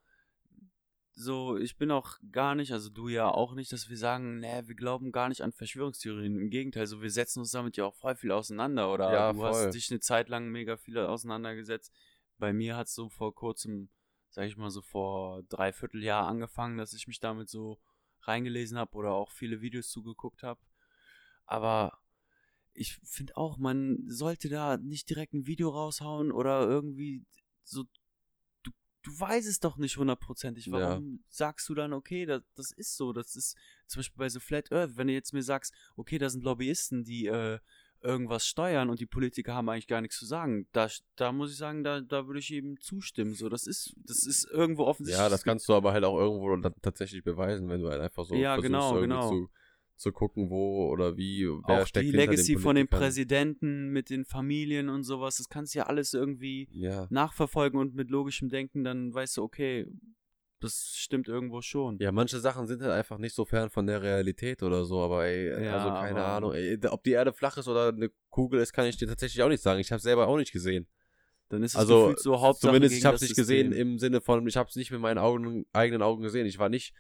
so, 1.20 1.58
ich 1.58 1.76
bin 1.76 1.91
auch 1.91 2.18
gar 2.32 2.56
nicht, 2.56 2.72
also 2.72 2.90
du 2.90 3.10
ja 3.10 3.30
auch 3.30 3.54
nicht, 3.54 3.74
dass 3.74 3.90
wir 3.90 3.98
sagen, 3.98 4.40
nee, 4.40 4.62
wir 4.66 4.76
glauben 4.76 5.12
gar 5.12 5.28
nicht 5.28 5.41
an 5.41 5.52
Verschwörungstheorien. 5.52 6.40
Im 6.40 6.50
Gegenteil, 6.50 6.88
so 6.88 7.02
wir 7.02 7.12
setzen 7.12 7.40
uns 7.40 7.52
damit 7.52 7.76
ja 7.76 7.84
auch 7.84 7.96
voll 7.96 8.16
viel 8.16 8.32
auseinander. 8.32 8.94
Oder 8.94 9.12
Ja, 9.12 9.34
du 9.34 9.40
voll. 9.40 9.50
hast 9.50 9.74
dich 9.74 9.91
eine 9.91 10.00
Zeit 10.00 10.30
lang 10.30 10.48
mega 10.48 10.78
viel 10.78 10.98
auseinandergesetzt. 10.98 11.94
Bei 12.38 12.54
mir 12.54 12.78
hat 12.78 12.88
es 12.88 12.96
so 12.96 13.10
vor 13.10 13.36
kurzem, 13.36 13.90
sag 14.30 14.48
ich 14.48 14.56
mal 14.56 14.70
so 14.70 14.82
vor 14.82 15.44
dreiviertel 15.50 16.02
Jahr 16.02 16.26
angefangen, 16.26 16.78
dass 16.78 16.94
ich 16.94 17.06
mich 17.06 17.20
damit 17.20 17.50
so 17.50 17.82
reingelesen 18.22 18.78
habe 18.78 18.96
oder 18.96 19.12
auch 19.12 19.32
viele 19.32 19.60
Videos 19.60 19.90
zugeguckt 19.90 20.41
habe. 20.41 20.62
Aber 21.46 22.00
ich 22.72 22.98
finde 23.04 23.36
auch, 23.36 23.58
man 23.58 24.06
sollte 24.08 24.48
da 24.48 24.78
nicht 24.78 25.10
direkt 25.10 25.34
ein 25.34 25.48
Video 25.48 25.68
raushauen 25.68 26.32
oder 26.32 26.66
irgendwie 26.66 27.26
so. 27.64 27.84
Du, 29.10 29.19
weißt 29.19 29.48
es 29.48 29.60
doch 29.60 29.77
nicht 29.77 29.98
hundertprozentig. 29.98 30.68
Ja. 30.68 30.73
Warum 30.73 31.23
sagst 31.30 31.68
du 31.69 31.76
dann, 31.76 31.94
okay, 31.94 32.26
das, 32.26 32.44
das 32.56 32.72
ist 32.72 32.95
so? 32.95 33.14
Das 33.14 33.36
ist 33.36 33.56
zum 33.88 33.99
Beispiel 33.99 34.18
bei 34.18 34.30
so 34.30 34.40
Flat 34.40 34.72
Earth, 34.72 34.98
wenn 34.98 35.07
du 35.07 35.14
jetzt 35.14 35.34
mir 35.34 35.44
sagst, 35.44 35.73
okay, 35.95 36.18
da 36.18 36.30
sind 36.30 36.44
Lobbyisten, 36.44 37.03
die 37.03 37.27
äh, 37.27 37.60
irgendwas 38.02 38.45
steuern 38.48 38.90
und 38.90 38.99
die 38.99 39.06
Politiker 39.06 39.53
haben 39.53 39.69
eigentlich 39.69 39.88
gar 39.88 40.02
nichts 40.02 40.18
zu 40.18 40.26
sagen. 40.26 40.68
Da, 40.72 40.88
da 41.15 41.31
muss 41.31 41.52
ich 41.52 41.57
sagen, 41.57 41.84
da, 41.84 42.02
da 42.02 42.27
würde 42.27 42.40
ich 42.40 42.52
eben 42.53 42.80
zustimmen. 42.81 43.34
So, 43.34 43.49
das 43.49 43.68
ist, 43.68 43.94
das 43.98 44.26
ist 44.26 44.48
irgendwo 44.52 44.86
offensichtlich. 44.86 45.22
Ja, 45.22 45.30
das 45.30 45.44
kannst 45.44 45.68
du 45.68 45.73
aber 45.73 45.91
halt 45.91 46.03
auch 46.03 46.18
irgendwo 46.18 46.56
tatsächlich 46.81 47.23
beweisen, 47.23 47.68
wenn 47.69 47.81
du 47.81 47.90
halt 47.90 48.02
einfach 48.02 48.26
so 48.26 48.36
Ja, 48.36 48.53
versuchst, 48.53 48.72
genau, 48.72 48.95
irgendwie 48.95 49.07
genau. 49.07 49.30
Zu, 49.30 49.49
zu 50.00 50.12
gucken, 50.12 50.50
wo 50.50 50.88
oder 50.90 51.18
wie, 51.18 51.46
wer 51.68 51.82
auch 51.84 51.88
steckt 51.88 52.08
die 52.08 52.12
Legacy 52.12 52.54
den 52.54 52.62
von 52.62 52.76
den. 52.76 52.88
Präsidenten 52.88 53.90
mit 53.90 54.10
den 54.10 54.26
Familien 54.26 54.90
und 54.90 55.04
sowas, 55.04 55.38
das 55.38 55.50
kannst 55.50 55.76
du 55.76 55.80
ja 55.80 55.86
alles 55.88 56.14
irgendwie 56.14 56.68
Ja. 56.72 57.08
nachverfolgen 57.10 57.80
und 57.80 57.96
mit 57.96 58.10
logischem 58.10 58.50
Denken, 58.50 58.84
dann 58.84 59.14
weißt 59.14 59.38
du, 59.38 59.44
okay, 59.44 59.86
das 60.62 60.94
stimmt 60.98 61.28
irgendwo 61.28 61.62
schon. 61.62 61.98
Ja, 62.00 62.12
manche 62.12 62.40
Sachen 62.40 62.68
sind 62.68 62.82
halt 62.82 62.92
einfach 62.92 63.18
nicht 63.18 63.34
so 63.36 63.46
fern 63.46 63.70
von 63.70 63.88
der 63.88 64.02
Realität 64.02 64.62
oder 64.64 64.84
so, 64.86 65.00
aber 65.02 65.26
ey, 65.26 65.64
Ja, 65.66 65.78
also 65.78 65.90
keine 65.90 66.20
aber- 66.22 66.34
Ahnung. 66.34 66.54
Ey, 66.54 66.78
ob 66.90 67.04
die 67.04 67.12
Erde 67.12 67.32
flach 67.32 67.58
ist 67.58 67.68
oder 67.68 67.90
eine 67.90 68.10
Kugel 68.30 68.60
ist, 68.62 68.74
kann 68.74 68.86
ich 68.86 68.98
dir 68.98 69.08
tatsächlich 69.08 69.42
auch 69.44 69.48
nicht 69.50 69.64
sagen. 69.64 69.80
Ich 69.80 69.92
habe 69.92 70.02
selber 70.02 70.28
auch 70.28 70.38
nicht 70.38 70.52
gesehen. 70.52 70.88
Dann 71.50 71.64
ist 71.64 71.72
es 71.74 71.78
Also 71.80 72.14
so 72.18 72.40
Hauptsache 72.42 72.72
zumindest 72.72 72.96
ich 72.96 73.06
habe 73.06 73.16
es 73.16 73.22
nicht 73.22 73.36
gesehen 73.36 73.72
im 73.72 73.98
Sinne 74.00 74.22
von, 74.22 74.46
ich 74.48 74.56
habe 74.58 74.70
es 74.70 74.76
nicht 74.76 74.92
mit 74.92 75.00
meinen 75.02 75.18
Augen, 75.18 75.66
eigenen 75.74 76.02
Augen 76.02 76.22
gesehen. 76.22 76.46
Ich 76.46 76.60
war 76.60 76.70
nicht 76.70 76.94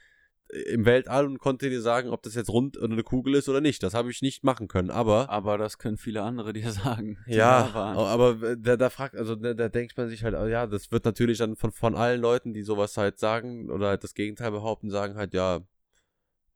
im 0.49 0.85
Weltall 0.85 1.25
und 1.25 1.39
konnte 1.39 1.69
dir 1.69 1.81
sagen, 1.81 2.09
ob 2.09 2.23
das 2.23 2.33
jetzt 2.33 2.49
rund 2.49 2.77
oder 2.77 2.91
eine 2.91 3.03
Kugel 3.03 3.35
ist 3.35 3.47
oder 3.49 3.61
nicht. 3.61 3.83
Das 3.83 3.93
habe 3.93 4.09
ich 4.09 4.21
nicht 4.21 4.43
machen 4.43 4.67
können. 4.67 4.89
Aber 4.89 5.29
Aber 5.29 5.57
das 5.57 5.77
können 5.77 5.97
viele 5.97 6.23
andere 6.23 6.53
dir 6.53 6.71
sagen. 6.71 7.17
ja, 7.27 7.69
aber 7.73 8.55
da, 8.55 8.75
da 8.75 8.89
fragt, 8.89 9.15
also 9.15 9.35
da, 9.35 9.53
da 9.53 9.69
denkt 9.69 9.97
man 9.97 10.09
sich 10.09 10.23
halt, 10.23 10.35
oh 10.35 10.47
ja, 10.47 10.65
das 10.65 10.91
wird 10.91 11.05
natürlich 11.05 11.37
dann 11.37 11.55
von, 11.55 11.71
von 11.71 11.95
allen 11.95 12.21
Leuten, 12.21 12.53
die 12.53 12.63
sowas 12.63 12.97
halt 12.97 13.19
sagen 13.19 13.69
oder 13.69 13.89
halt 13.89 14.03
das 14.03 14.15
Gegenteil 14.15 14.51
behaupten, 14.51 14.89
sagen 14.89 15.15
halt, 15.15 15.33
ja, 15.33 15.61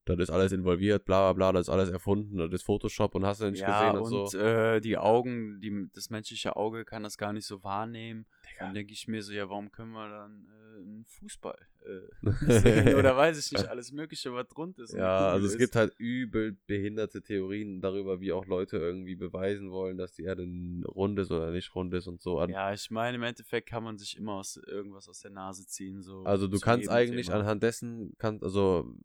das 0.06 0.20
ist 0.20 0.30
alles 0.32 0.52
involviert, 0.52 1.06
bla 1.06 1.32
bla 1.32 1.52
bla, 1.52 1.52
das 1.53 1.68
ist 1.68 1.74
alles 1.74 1.90
erfunden, 1.90 2.38
das 2.38 2.52
ist 2.52 2.64
Photoshop 2.64 3.15
und 3.15 3.26
hast 3.26 3.41
du 3.41 3.49
nicht 3.49 3.61
ja, 3.61 3.91
gesehen 3.91 4.02
und, 4.02 4.11
und 4.11 4.32
so. 4.32 4.38
äh, 4.38 4.82
die 4.82 4.98
Augen, 4.98 5.61
die, 5.61 5.88
das 5.94 6.10
menschliche 6.10 6.56
Auge 6.56 6.84
kann 6.84 7.03
das 7.03 7.18
gar 7.18 7.32
nicht 7.32 7.45
so 7.45 7.64
wahrnehmen. 7.64 8.26
Dann 8.59 8.73
denke 8.73 8.93
ich 8.93 9.07
mir 9.07 9.21
so, 9.23 9.34
ja, 9.34 9.49
warum 9.49 9.71
können 9.71 9.91
wir 9.91 10.09
dann 10.09 10.47
äh, 10.47 10.77
einen 10.81 11.05
Fußball 11.05 11.57
äh, 11.85 12.31
sehen? 12.61 12.95
Oder 12.95 13.15
weiß 13.17 13.38
ich 13.38 13.51
nicht, 13.51 13.67
alles 13.67 13.91
Mögliche, 13.91 14.34
was 14.34 14.47
drunter 14.47 14.84
ist. 14.84 14.93
Ja, 14.93 15.30
also 15.30 15.45
es 15.47 15.53
ist. 15.53 15.59
gibt 15.59 15.75
halt 15.75 15.93
übel 15.97 16.57
behinderte 16.67 17.21
Theorien 17.21 17.81
darüber, 17.81 18.19
wie 18.21 18.31
auch 18.31 18.45
Leute 18.45 18.77
irgendwie 18.77 19.15
beweisen 19.15 19.71
wollen, 19.71 19.97
dass 19.97 20.13
die 20.13 20.23
Erde 20.23 20.43
rund 20.88 21.19
ist 21.19 21.31
oder 21.31 21.51
nicht 21.51 21.73
rund 21.75 21.93
ist 21.93 22.07
und 22.07 22.21
so. 22.21 22.43
Ja, 22.45 22.73
ich 22.73 22.89
meine, 22.91 23.17
im 23.17 23.23
Endeffekt 23.23 23.69
kann 23.69 23.84
man 23.84 23.97
sich 23.97 24.17
immer 24.17 24.34
aus 24.34 24.57
irgendwas 24.57 25.07
aus 25.09 25.19
der 25.19 25.31
Nase 25.31 25.65
ziehen. 25.67 26.01
So 26.01 26.23
Also 26.23 26.47
du 26.47 26.59
kannst 26.59 26.89
eigentlich 26.89 27.27
Thema. 27.27 27.39
anhand 27.39 27.63
dessen, 27.63 28.13
kannst, 28.17 28.43
also 28.43 28.95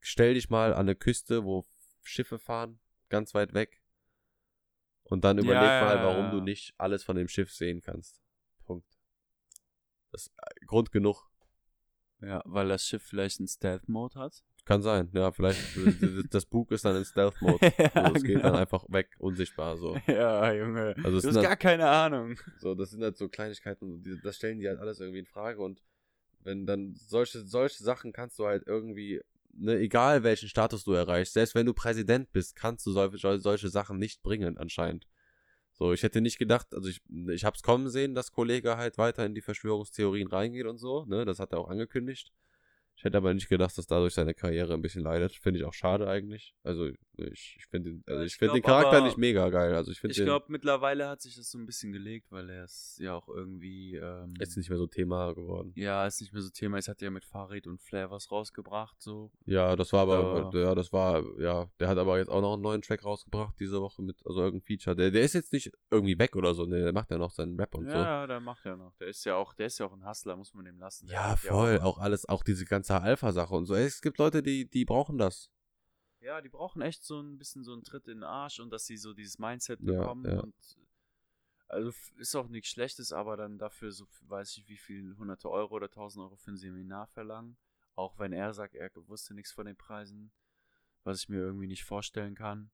stell 0.00 0.34
dich 0.34 0.50
mal 0.50 0.72
an 0.72 0.80
eine 0.80 0.94
Küste, 0.96 1.44
wo 1.44 1.64
Schiffe 2.02 2.38
fahren, 2.38 2.78
ganz 3.08 3.34
weit 3.34 3.54
weg. 3.54 3.80
Und 5.04 5.24
dann 5.24 5.38
Ja, 5.38 5.42
überleg 5.42 5.62
ja, 5.62 5.84
mal, 5.84 5.96
ja, 5.96 6.04
warum 6.04 6.24
ja. 6.26 6.30
du 6.30 6.40
nicht 6.40 6.74
alles 6.78 7.02
von 7.02 7.16
dem 7.16 7.26
Schiff 7.28 7.52
sehen 7.52 7.80
kannst. 7.80 8.19
Das 10.12 10.22
ist 10.26 10.32
äh, 10.38 10.66
Grund 10.66 10.92
genug. 10.92 11.28
Ja, 12.20 12.42
weil 12.44 12.68
das 12.68 12.84
Schiff 12.86 13.02
vielleicht 13.02 13.40
einen 13.40 13.48
Stealth-Mode 13.48 14.18
hat. 14.18 14.42
Kann 14.66 14.82
sein, 14.82 15.08
ja, 15.14 15.32
vielleicht 15.32 15.60
das 16.34 16.44
Bug 16.44 16.70
ist 16.70 16.84
dann 16.84 16.96
in 16.96 17.04
Stealth-Mode. 17.04 17.58
Ja, 17.94 18.08
so, 18.08 18.14
es 18.14 18.22
geht 18.22 18.36
dann 18.36 18.42
genau. 18.52 18.58
einfach 18.58 18.84
weg, 18.88 19.16
unsichtbar 19.18 19.76
so. 19.78 19.96
Ja, 20.06 20.52
Junge. 20.52 20.94
Also 21.02 21.20
du 21.20 21.28
hast 21.28 21.36
halt- 21.36 21.46
gar 21.46 21.56
keine 21.56 21.88
Ahnung. 21.88 22.38
So, 22.58 22.74
das 22.74 22.90
sind 22.90 23.02
halt 23.02 23.16
so 23.16 23.28
Kleinigkeiten, 23.28 24.02
die, 24.02 24.20
das 24.22 24.36
stellen 24.36 24.58
die 24.58 24.68
halt 24.68 24.78
alles 24.78 25.00
irgendwie 25.00 25.20
in 25.20 25.26
Frage 25.26 25.60
und 25.62 25.82
wenn 26.42 26.66
dann 26.66 26.94
solche, 26.94 27.46
solche 27.46 27.82
Sachen 27.82 28.12
kannst 28.12 28.38
du 28.38 28.46
halt 28.46 28.66
irgendwie, 28.66 29.20
ne, 29.52 29.76
egal 29.78 30.22
welchen 30.22 30.48
Status 30.48 30.84
du 30.84 30.92
erreichst, 30.92 31.34
selbst 31.34 31.54
wenn 31.54 31.66
du 31.66 31.74
Präsident 31.74 32.30
bist, 32.32 32.54
kannst 32.56 32.86
du 32.86 32.92
solche, 32.92 33.40
solche 33.40 33.68
Sachen 33.70 33.98
nicht 33.98 34.22
bringen 34.22 34.56
anscheinend. 34.58 35.06
So, 35.80 35.94
ich 35.94 36.02
hätte 36.02 36.20
nicht 36.20 36.38
gedacht, 36.38 36.74
also 36.74 36.90
ich, 36.90 37.00
ich 37.28 37.46
hab's 37.46 37.62
kommen 37.62 37.88
sehen, 37.88 38.14
dass 38.14 38.32
Kollege 38.32 38.76
halt 38.76 38.98
weiter 38.98 39.24
in 39.24 39.34
die 39.34 39.40
Verschwörungstheorien 39.40 40.28
reingeht 40.28 40.66
und 40.66 40.76
so, 40.76 41.06
ne, 41.06 41.24
das 41.24 41.38
hat 41.40 41.52
er 41.52 41.58
auch 41.58 41.70
angekündigt. 41.70 42.34
Ich 42.96 43.04
hätte 43.04 43.16
aber 43.16 43.32
nicht 43.32 43.48
gedacht, 43.48 43.78
dass 43.78 43.86
dadurch 43.86 44.12
seine 44.12 44.34
Karriere 44.34 44.74
ein 44.74 44.82
bisschen 44.82 45.02
leidet. 45.02 45.34
Finde 45.34 45.58
ich 45.58 45.64
auch 45.64 45.72
schade 45.72 46.06
eigentlich. 46.06 46.54
Also 46.64 46.90
ich, 47.26 47.56
ich 47.58 47.66
finde 47.66 47.90
den, 47.90 48.04
also 48.06 48.20
Ja, 48.20 48.26
ich 48.26 48.36
finde 48.36 48.54
den 48.54 48.62
glaub 48.62 48.78
Charakter 48.80 48.98
aber- 48.98 49.06
nicht 49.06 49.18
mega 49.18 49.48
geil. 49.50 49.74
Also 49.74 49.90
ich 49.92 50.02
Ich 50.04 50.16
glaube, 50.16 50.46
mittlerweile 50.48 51.08
hat 51.08 51.20
sich 51.22 51.36
das 51.36 51.50
so 51.50 51.58
ein 51.58 51.66
bisschen 51.66 51.92
gelegt, 51.92 52.30
weil 52.30 52.48
er 52.50 52.64
ist 52.64 52.98
ja 53.00 53.14
auch 53.14 53.28
irgendwie. 53.28 53.96
Ähm, 53.96 54.34
ist 54.38 54.56
nicht 54.56 54.68
mehr 54.70 54.78
so 54.78 54.86
Thema 54.86 55.32
geworden. 55.34 55.72
ja, 55.76 56.06
ist 56.06 56.20
nicht 56.20 56.32
mehr 56.32 56.42
so 56.42 56.50
Thema. 56.50 56.78
Es 56.78 56.88
hat 56.88 57.00
ja 57.02 57.10
mit 57.10 57.24
Farid 57.24 57.66
und 57.66 57.80
Flair 57.80 58.10
was 58.10 58.30
rausgebracht, 58.30 58.96
so. 59.00 59.30
Ja, 59.46 59.76
das 59.76 59.92
war 59.92 60.02
aber, 60.02 60.50
Ja. 60.54 60.60
ja, 60.68 60.74
das 60.74 60.92
war, 60.92 61.22
ja, 61.38 61.70
der 61.78 61.88
hat 61.88 61.98
aber 61.98 62.18
jetzt 62.18 62.28
auch 62.28 62.40
noch 62.40 62.54
einen 62.54 62.62
neuen 62.62 62.82
Track 62.82 63.04
rausgebracht 63.04 63.54
diese 63.60 63.80
Woche 63.80 64.02
mit, 64.02 64.16
also 64.26 64.40
irgendein 64.42 64.66
Feature. 64.66 64.96
Der, 64.96 65.10
der 65.10 65.22
ist 65.22 65.34
jetzt 65.34 65.52
nicht 65.52 65.70
irgendwie 65.90 66.18
weg 66.18 66.36
oder 66.36 66.54
so, 66.54 66.64
ne, 66.66 66.80
der 66.80 66.92
macht 66.92 67.10
ja 67.10 67.18
noch 67.18 67.30
seinen 67.30 67.58
Rap 67.58 67.74
und 67.74 67.86
ja, 67.86 67.92
so. 67.92 67.98
ja, 67.98 68.26
der 68.26 68.40
macht 68.40 68.64
ja 68.64 68.76
noch. 68.76 68.94
Der 68.96 69.08
ist 69.08 69.24
ja 69.24 69.36
auch, 69.36 69.54
der 69.54 69.66
ist 69.66 69.78
ja 69.78 69.86
auch 69.86 69.92
ein 69.92 70.06
Hustler, 70.06 70.36
muss 70.36 70.54
man 70.54 70.64
dem 70.64 70.78
lassen. 70.78 71.06
Der 71.06 71.16
Ja, 71.16 71.36
voll, 71.36 71.78
auch 71.80 71.98
alles, 71.98 72.28
auch 72.28 72.42
diese 72.42 72.64
ganze 72.64 73.00
Alpha-Sache 73.00 73.54
und 73.54 73.66
so. 73.66 73.74
Es 73.74 74.00
gibt 74.00 74.18
Leute, 74.18 74.42
die, 74.42 74.68
die 74.68 74.84
brauchen 74.84 75.18
das. 75.18 75.50
Ja, 76.20 76.40
die 76.40 76.48
brauchen 76.50 76.82
echt 76.82 77.02
so 77.02 77.20
ein 77.20 77.38
bisschen 77.38 77.64
so 77.64 77.72
einen 77.72 77.82
Tritt 77.82 78.06
in 78.06 78.18
den 78.18 78.24
Arsch 78.24 78.60
und 78.60 78.70
dass 78.70 78.86
sie 78.86 78.96
so 78.96 79.14
dieses 79.14 79.38
Mindset 79.38 79.80
Ja, 79.80 79.98
bekommen 79.98 80.26
ja. 80.26 80.40
und 80.40 80.54
also 81.68 81.92
ist 82.16 82.34
auch 82.34 82.48
nichts 82.48 82.68
Schlechtes, 82.68 83.12
aber 83.12 83.36
dann 83.36 83.56
dafür 83.58 83.92
so 83.92 84.06
weiß 84.22 84.56
ich 84.56 84.68
wie 84.68 84.76
viel 84.76 85.16
hunderte 85.16 85.48
Euro 85.48 85.76
oder 85.76 85.88
tausend 85.88 86.22
Euro 86.24 86.36
für 86.36 86.50
ein 86.50 86.56
Seminar 86.56 87.06
verlangen. 87.06 87.56
Auch 87.94 88.18
wenn 88.18 88.32
er 88.32 88.52
sagt, 88.52 88.74
er 88.74 88.90
wusste 89.08 89.34
nichts 89.34 89.52
von 89.52 89.66
den 89.66 89.76
Preisen, 89.76 90.32
was 91.04 91.22
ich 91.22 91.28
mir 91.28 91.38
irgendwie 91.38 91.68
nicht 91.68 91.84
vorstellen 91.84 92.34
kann. 92.34 92.70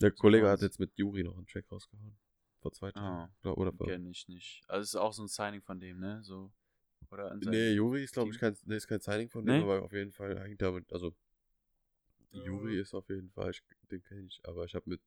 Der 0.00 0.10
Kollege 0.10 0.48
hat 0.48 0.60
jetzt 0.60 0.78
mit 0.78 0.96
Juri 0.96 1.22
noch 1.22 1.36
einen 1.36 1.46
Track 1.46 1.70
rausgehauen. 1.70 2.16
Vor 2.60 2.72
zwei 2.72 2.90
Tagen. 2.90 3.32
Ah, 3.44 3.50
Oder, 3.50 3.72
vor. 3.72 3.86
Kenne 3.86 4.10
ich 4.10 4.26
nicht. 4.28 4.62
Also 4.68 4.82
es 4.82 4.88
ist 4.90 4.96
auch 4.96 5.12
so 5.12 5.22
ein 5.22 5.28
Signing 5.28 5.62
von 5.62 5.78
dem, 5.78 6.00
ne? 6.00 6.22
So. 6.24 6.52
Oder 7.10 7.34
Nee, 7.36 7.72
Juri 7.72 8.02
ist, 8.02 8.12
glaube 8.12 8.30
ich, 8.30 8.38
kein, 8.38 8.56
nee, 8.64 8.76
ist 8.76 8.88
kein 8.88 9.00
Signing 9.00 9.28
von 9.28 9.44
Nee? 9.44 9.58
dem, 9.58 9.62
aber 9.64 9.82
auf 9.82 9.92
jeden 9.92 10.12
Fall 10.12 10.38
hängt 10.40 10.60
damit, 10.60 10.92
also 10.92 11.14
Juri 12.30 12.78
ist 12.78 12.94
auf 12.94 13.08
jeden 13.08 13.30
Fall, 13.30 13.50
ich, 13.50 13.62
den 13.90 14.02
kenne 14.02 14.26
ich, 14.26 14.40
aber 14.44 14.64
ich 14.64 14.74
habe 14.74 14.88
mit, 14.88 15.00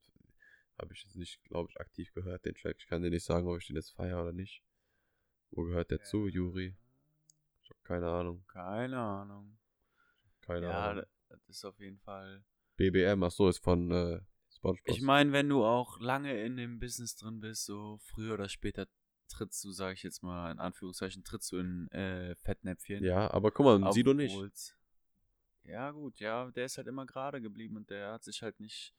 habe 0.79 0.93
ich 0.93 1.03
jetzt 1.03 1.15
nicht, 1.15 1.43
glaube 1.43 1.69
ich, 1.69 1.79
aktiv 1.79 2.11
gehört, 2.13 2.45
den 2.45 2.55
Track. 2.55 2.77
Ich 2.79 2.87
kann 2.87 3.01
dir 3.01 3.09
nicht 3.09 3.23
sagen, 3.25 3.47
ob 3.47 3.59
ich 3.59 3.67
den 3.67 3.75
jetzt 3.75 3.91
feiere 3.91 4.21
oder 4.21 4.33
nicht. 4.33 4.63
Wo 5.51 5.63
gehört 5.63 5.91
der 5.91 6.01
zu, 6.01 6.27
Juri? 6.27 6.75
Ich 7.63 7.69
habe 7.69 7.79
keine 7.83 8.09
Ahnung. 8.09 8.43
Keine 8.47 8.99
Ahnung. 8.99 9.57
Keine 10.41 10.67
ja, 10.67 10.89
Ahnung. 10.91 11.05
das 11.29 11.47
ist 11.49 11.65
auf 11.65 11.79
jeden 11.79 11.99
Fall. 11.99 12.43
BBM, 12.77 13.21
ach 13.23 13.31
so, 13.31 13.47
ist 13.47 13.59
von 13.59 13.91
äh, 13.91 14.21
SpongeBob. 14.49 14.95
Ich 14.95 15.01
meine, 15.01 15.31
wenn 15.33 15.49
du 15.49 15.63
auch 15.63 15.99
lange 15.99 16.41
in 16.43 16.57
dem 16.57 16.79
Business 16.79 17.15
drin 17.15 17.39
bist, 17.39 17.65
so 17.65 17.97
früher 18.01 18.33
oder 18.33 18.49
später 18.49 18.87
trittst 19.27 19.63
du, 19.63 19.71
sage 19.71 19.93
ich 19.93 20.03
jetzt 20.03 20.23
mal 20.23 20.51
in 20.51 20.59
Anführungszeichen, 20.59 21.23
trittst 21.23 21.51
du 21.51 21.57
in 21.57 21.87
äh, 21.91 22.35
Fettnäpfchen. 22.35 23.03
ja, 23.03 23.31
aber 23.31 23.51
guck 23.51 23.65
mal, 23.65 23.93
Sido 23.93 24.13
nicht. 24.13 24.35
Ja, 25.63 25.91
gut, 25.91 26.19
ja, 26.19 26.49
der 26.51 26.65
ist 26.65 26.77
halt 26.77 26.87
immer 26.87 27.05
gerade 27.05 27.41
geblieben 27.41 27.77
und 27.77 27.89
der 27.89 28.13
hat 28.13 28.23
sich 28.23 28.41
halt 28.41 28.59
nicht, 28.59 28.93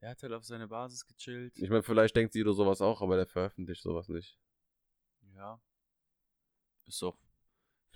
der 0.00 0.10
hat 0.10 0.22
halt 0.22 0.32
auf 0.32 0.44
seine 0.44 0.68
Basis 0.68 1.06
gechillt. 1.06 1.56
Ich 1.58 1.70
meine, 1.70 1.82
vielleicht 1.82 2.16
denkt 2.16 2.32
Sido 2.32 2.52
sowas 2.52 2.80
auch, 2.80 3.02
aber 3.02 3.16
der 3.16 3.26
veröffentlicht 3.26 3.82
sowas 3.82 4.08
nicht. 4.08 4.38
Ja. 5.34 5.60
Ist 6.86 7.02
doch 7.02 7.18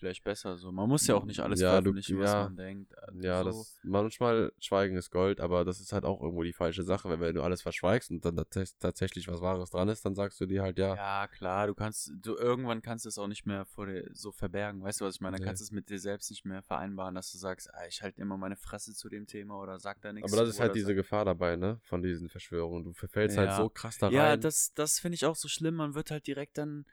vielleicht 0.02 0.24
besser 0.24 0.56
so. 0.56 0.72
Man 0.72 0.88
muss 0.88 1.06
ja 1.06 1.14
auch 1.14 1.24
nicht 1.24 1.38
alles 1.38 1.60
Ja, 1.60 1.76
du- 1.80 1.92
veröffentlichen, 1.92 2.18
was 2.18 2.32
ja. 2.32 2.42
man 2.42 2.56
denkt. 2.56 2.98
Also 2.98 3.20
Ja, 3.20 3.38
so. 3.38 3.44
das 3.50 3.78
manchmal 3.84 4.52
Schweigen 4.58 4.96
ist 4.96 5.10
Gold, 5.12 5.40
aber 5.40 5.64
das 5.64 5.78
ist 5.80 5.92
halt 5.92 6.04
auch 6.04 6.20
irgendwo 6.20 6.42
die 6.42 6.52
falsche 6.52 6.82
Sache, 6.82 7.08
weil 7.08 7.20
wenn 7.20 7.34
du 7.36 7.42
alles 7.42 7.62
verschweigst 7.62 8.10
und 8.10 8.24
dann 8.24 8.34
tats- 8.36 8.76
tatsächlich 8.80 9.28
was 9.28 9.40
Wahres 9.40 9.70
dran 9.70 9.88
ist, 9.88 10.04
dann 10.04 10.16
sagst 10.16 10.40
du 10.40 10.46
dir 10.46 10.62
halt 10.62 10.76
ja. 10.78 10.96
Ja, 10.96 11.28
klar, 11.28 11.68
du 11.68 11.74
kannst, 11.74 12.10
du 12.20 12.36
irgendwann 12.36 12.82
kannst 12.82 13.04
du 13.04 13.10
es 13.10 13.16
auch 13.18 13.28
nicht 13.28 13.46
mehr 13.46 13.64
vor 13.64 13.86
dir 13.86 14.08
so 14.12 14.32
verbergen, 14.32 14.82
weißt 14.82 15.00
du, 15.00 15.04
was 15.04 15.14
ich 15.14 15.20
meine? 15.20 15.36
Dann 15.36 15.42
Nee. 15.42 15.46
kannst 15.46 15.60
du 15.60 15.64
es 15.66 15.70
mit 15.70 15.88
dir 15.88 16.00
selbst 16.00 16.30
nicht 16.30 16.44
mehr 16.44 16.62
vereinbaren, 16.62 17.14
dass 17.14 17.30
du 17.30 17.38
sagst, 17.38 17.72
ah, 17.72 17.86
ich 17.86 18.02
halte 18.02 18.20
immer 18.20 18.36
meine 18.36 18.56
Fresse 18.56 18.92
zu 18.94 19.08
dem 19.08 19.28
Thema 19.28 19.56
oder 19.60 19.78
sag 19.78 20.00
da 20.00 20.12
nichts. 20.12 20.32
aber 20.32 20.42
das 20.42 20.50
ist 20.56 20.60
halt 20.60 20.74
diese 20.74 20.96
Gefahr 20.96 21.24
dabei, 21.24 21.54
ne? 21.54 21.78
Von 21.84 22.02
diesen 22.02 22.28
Verschwörungen. 22.28 22.82
Du 22.82 22.92
verfällst 22.92 23.36
halt 23.38 23.50
Ja. 23.50 23.56
so 23.56 23.68
krass 23.68 23.98
da 23.98 24.06
rein. 24.06 24.14
Ja, 24.14 24.36
das, 24.36 24.72
das 24.74 24.98
finde 24.98 25.14
ich 25.14 25.24
auch 25.26 25.36
so 25.36 25.46
schlimm. 25.46 25.76
Man 25.76 25.94
wird 25.94 26.10
halt 26.10 26.26
direkt 26.26 26.58
dann 26.58 26.86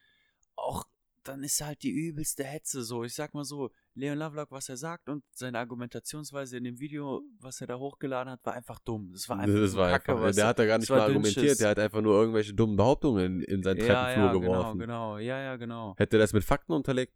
auch, 0.56 0.86
dann 1.30 1.44
ist 1.44 1.62
halt 1.62 1.84
die 1.84 1.92
übelste 1.92 2.44
Hetze 2.44 2.84
so. 2.84 3.04
Ich 3.04 3.14
sag 3.14 3.34
mal 3.34 3.44
so, 3.44 3.70
Leon 3.94 4.18
Lovelock, 4.18 4.52
was 4.52 4.68
er 4.68 4.78
sagt 4.78 5.10
und 5.10 5.24
seine 5.32 5.60
Argumentationsweise 5.60 6.58
in 6.58 6.64
dem 6.64 6.80
Video, 6.80 7.22
was 7.40 7.62
er 7.62 7.68
da 7.68 7.78
hochgeladen 7.78 8.32
hat, 8.32 8.44
war 8.44 8.54
einfach 8.54 8.80
dumm. 8.80 9.12
Das 9.14 9.30
war 9.30 9.40
einfach 9.40 9.60
das 9.60 9.72
so 9.72 9.78
war 9.78 9.92
Kacke. 9.92 10.14
einfach, 10.14 10.34
der 10.34 10.48
hat 10.48 10.60
da 10.60 10.66
gar 10.66 10.78
nicht 10.80 10.90
mal 10.90 11.02
argumentiert, 11.02 11.38
Dünnschiss. 11.38 11.58
der 11.60 11.70
hat 11.70 11.80
einfach 11.80 12.02
nur 12.02 12.16
irgendwelche 12.20 12.54
dummen 12.54 12.76
Behauptungen 12.76 13.42
in, 13.42 13.58
in 13.58 13.64
seinen 13.64 13.78
ja, 13.78 13.86
Treppenflur 13.86 14.26
ja, 14.26 14.32
geworfen. 14.40 14.80
Genau, 14.80 15.14
genau, 15.14 15.18
ja, 15.20 15.40
ja, 15.40 15.56
genau. 15.56 15.96
Hätte 15.98 16.18
er 16.18 16.22
das 16.22 16.34
mit 16.34 16.44
Fakten 16.44 16.74
unterlegt? 16.74 17.14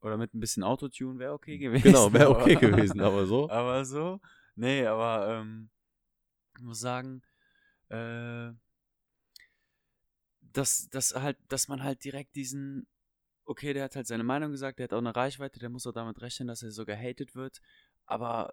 Oder 0.00 0.16
mit 0.16 0.32
ein 0.34 0.40
bisschen 0.40 0.62
Autotune 0.62 1.18
wäre 1.18 1.32
okay 1.32 1.58
gewesen. 1.58 1.82
Genau, 1.82 2.12
wäre 2.12 2.30
okay 2.30 2.56
aber- 2.56 2.70
gewesen, 2.70 3.00
aber 3.00 3.26
so. 3.26 3.50
Aber 3.50 3.84
so, 3.84 4.20
nee, 4.54 4.86
aber 4.86 5.40
ähm, 5.40 5.70
ich 6.56 6.62
muss 6.62 6.80
sagen, 6.80 7.22
äh, 7.88 8.52
dass, 10.52 10.88
dass 10.90 11.14
halt, 11.14 11.38
dass 11.48 11.68
man 11.68 11.82
halt 11.82 12.04
direkt 12.04 12.36
diesen, 12.36 12.86
okay, 13.44 13.72
der 13.72 13.84
hat 13.84 13.96
halt 13.96 14.06
seine 14.06 14.24
Meinung 14.24 14.50
gesagt, 14.50 14.78
der 14.78 14.84
hat 14.84 14.92
auch 14.92 14.98
eine 14.98 15.14
Reichweite, 15.14 15.58
der 15.58 15.68
muss 15.68 15.86
auch 15.86 15.92
damit 15.92 16.20
rechnen, 16.20 16.48
dass 16.48 16.62
er 16.62 16.70
sogar 16.70 16.96
hated 16.96 17.34
wird, 17.34 17.60
aber 18.06 18.52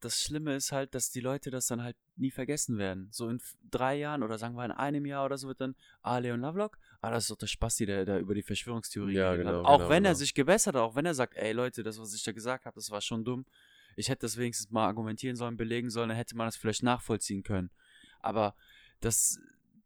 das 0.00 0.20
Schlimme 0.20 0.56
ist 0.56 0.72
halt, 0.72 0.94
dass 0.96 1.10
die 1.10 1.20
Leute 1.20 1.50
das 1.50 1.66
dann 1.68 1.82
halt 1.82 1.96
nie 2.16 2.32
vergessen 2.32 2.76
werden. 2.76 3.08
So 3.12 3.28
in 3.28 3.40
drei 3.70 3.96
Jahren 3.96 4.24
oder 4.24 4.36
sagen 4.36 4.56
wir 4.56 4.64
in 4.64 4.72
einem 4.72 5.06
Jahr 5.06 5.24
oder 5.24 5.38
so 5.38 5.46
wird 5.46 5.60
dann, 5.60 5.76
ah, 6.02 6.18
Leon 6.18 6.40
Lovelock, 6.40 6.76
ah, 7.00 7.10
das 7.10 7.24
ist 7.24 7.30
doch 7.30 7.36
der 7.36 7.46
Spasti, 7.46 7.86
der 7.86 8.04
da 8.04 8.18
über 8.18 8.34
die 8.34 8.42
Verschwörungstheorie 8.42 9.14
Ja, 9.14 9.30
hat. 9.30 9.38
genau, 9.38 9.62
Auch 9.62 9.78
genau, 9.78 9.90
wenn 9.90 10.04
er 10.04 10.10
genau. 10.10 10.18
sich 10.18 10.34
gebessert 10.34 10.74
hat, 10.74 10.82
auch 10.82 10.96
wenn 10.96 11.06
er 11.06 11.14
sagt, 11.14 11.36
ey 11.36 11.52
Leute, 11.52 11.84
das, 11.84 12.00
was 12.00 12.12
ich 12.14 12.22
da 12.24 12.32
gesagt 12.32 12.66
habe, 12.66 12.74
das 12.74 12.90
war 12.90 13.00
schon 13.00 13.24
dumm. 13.24 13.46
Ich 13.94 14.08
hätte 14.08 14.22
das 14.22 14.36
wenigstens 14.36 14.70
mal 14.70 14.86
argumentieren 14.86 15.36
sollen, 15.36 15.56
belegen 15.56 15.90
sollen, 15.90 16.08
dann 16.08 16.18
hätte 16.18 16.36
man 16.36 16.48
das 16.48 16.56
vielleicht 16.56 16.82
nachvollziehen 16.82 17.44
können. 17.44 17.70
Aber 18.20 18.56
das, 19.00 19.38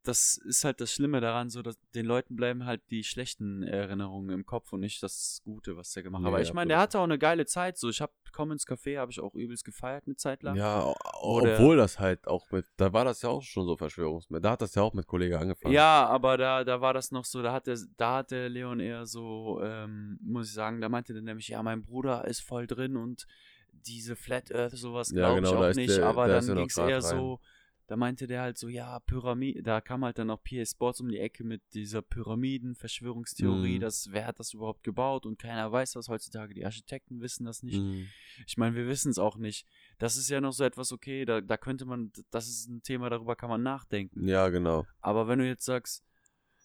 das 0.09 0.37
ist 0.39 0.65
halt 0.65 0.81
das 0.81 0.93
Schlimme 0.93 1.21
daran, 1.21 1.51
so 1.51 1.63
dass 1.63 1.77
den 1.95 2.07
Leuten 2.07 2.37
bleiben 2.37 2.65
halt 2.65 2.81
die 2.91 3.05
schlechten 3.05 3.63
Erinnerungen 3.63 4.31
im 4.31 4.47
Kopf 4.47 4.73
und 4.73 4.81
nicht 4.81 5.03
das 5.03 5.41
Gute, 5.45 5.77
was 5.77 5.93
der 5.93 6.03
gemacht 6.03 6.21
hat. 6.23 6.31
Nee, 6.31 6.35
Aber 6.35 6.43
ich 6.43 6.53
meine, 6.53 6.69
der 6.69 6.79
hatte 6.79 6.99
auch 6.99 7.05
eine 7.05 7.19
geile 7.19 7.47
Zeit. 7.47 7.77
So, 7.79 7.89
ich 7.89 8.01
habe 8.01 8.13
Commons 8.33 8.67
Café 8.67 8.99
habe 8.99 9.11
ich 9.11 9.21
auch 9.21 9.35
übelst 9.35 9.65
gefeiert 9.65 10.05
eine 10.07 10.17
Zeit 10.17 10.43
lang. 10.43 10.57
Ja, 10.57 10.95
Oder- 11.23 11.55
obwohl 11.55 11.77
das 11.77 11.99
halt 11.99 12.27
auch 12.27 12.51
mit, 12.51 12.67
da 12.77 12.93
war 12.93 13.05
das 13.05 13.23
ja 13.23 13.29
auch 13.31 13.43
schon 13.43 13.67
so 13.67 13.77
Verschwörungsmäßig. 13.77 14.43
Da 14.43 14.51
hat 14.51 14.63
das 14.63 14.75
ja 14.75 14.83
auch 14.83 14.93
mit 14.95 15.07
Kollege 15.07 15.39
angefangen. 15.39 15.75
Ja, 15.75 16.07
aber 16.07 16.37
da, 16.37 16.63
da 16.65 16.81
war 16.81 16.93
das 16.95 17.11
noch 17.11 17.25
so, 17.25 17.43
da 17.43 17.53
hat 17.53 17.67
der, 17.67 17.79
da 17.97 18.17
hat 18.19 18.31
der 18.31 18.49
Leon 18.49 18.81
eher 18.81 19.07
so, 19.07 19.61
ähm, 19.63 20.19
muss 20.23 20.49
ich 20.49 20.53
sagen, 20.55 20.81
da 20.81 20.89
meinte 20.89 21.13
der 21.13 21.23
nämlich, 21.23 21.49
ja, 21.49 21.63
mein 21.63 21.83
Bruder 21.83 22.25
ist 22.27 22.41
voll 22.41 22.67
drin 22.67 22.97
und 22.97 23.27
diese 23.73 24.17
Flat 24.17 24.53
Earth, 24.55 24.73
sowas 24.73 25.11
Ja, 25.11 25.17
glaube 25.17 25.37
genau, 25.37 25.51
ich 25.65 25.71
auch 25.71 25.75
nicht, 25.77 25.97
der- 25.97 26.07
aber 26.07 26.29
dann 26.29 26.47
ging 26.47 26.67
es 26.67 26.77
eher 26.77 26.97
rein. 26.97 27.01
so, 27.03 27.41
da 27.89 27.97
meinte 27.97 28.27
der 28.27 28.43
halt 28.43 28.59
so, 28.59 28.69
ja, 28.69 28.99
Pyramide, 29.01 29.63
da 29.63 29.81
kam 29.81 30.05
halt 30.05 30.19
dann 30.19 30.31
auch 30.31 30.43
PA 30.43 30.65
Sports 30.67 31.01
um 31.01 31.09
die 31.09 31.19
Ecke 31.19 31.45
mit 31.45 31.63
dieser 31.75 32.03
Pyramiden-Verschwörungstheorie, 32.03 33.77
Mhm. 33.77 33.81
dass 33.81 34.11
wer 34.13 34.27
hat 34.27 34.41
das 34.41 34.53
überhaupt 34.55 34.83
gebaut 34.83 35.27
und 35.27 35.39
keiner 35.39 35.71
weiß 35.71 35.93
das 35.93 36.09
heutzutage, 36.09 36.55
die 36.55 36.65
Architekten 36.65 37.21
wissen 37.21 37.45
das 37.45 37.63
nicht. 37.63 37.79
Mhm. 37.81 38.09
Ich 38.47 38.57
meine, 38.57 38.75
wir 38.77 38.87
wissen 38.87 39.11
es 39.11 39.19
auch 39.19 39.37
nicht. 39.37 39.67
Das 39.99 40.17
ist 40.17 40.29
ja 40.29 40.41
noch 40.41 40.53
so 40.53 40.65
etwas, 40.65 40.93
okay, 40.93 41.25
da, 41.25 41.41
da 41.41 41.57
könnte 41.57 41.85
man, 41.85 42.13
das 42.31 42.49
ist 42.49 42.69
ein 42.69 42.83
Thema, 42.83 43.09
darüber 43.11 43.37
kann 43.37 43.51
man 43.51 43.63
nachdenken. 43.63 44.27
Ja, 44.27 44.49
genau. 44.49 44.87
Aber 45.01 45.29
wenn 45.29 45.39
du 45.39 45.47
jetzt 45.47 45.65
sagst, 45.65 46.03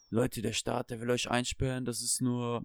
Leute, 0.09 0.41
der 0.41 0.53
Staat, 0.53 0.89
der 0.89 0.99
will 0.99 1.09
euch 1.09 1.29
einsperren, 1.29 1.85
das 1.85 2.01
ist 2.01 2.21
nur, 2.21 2.63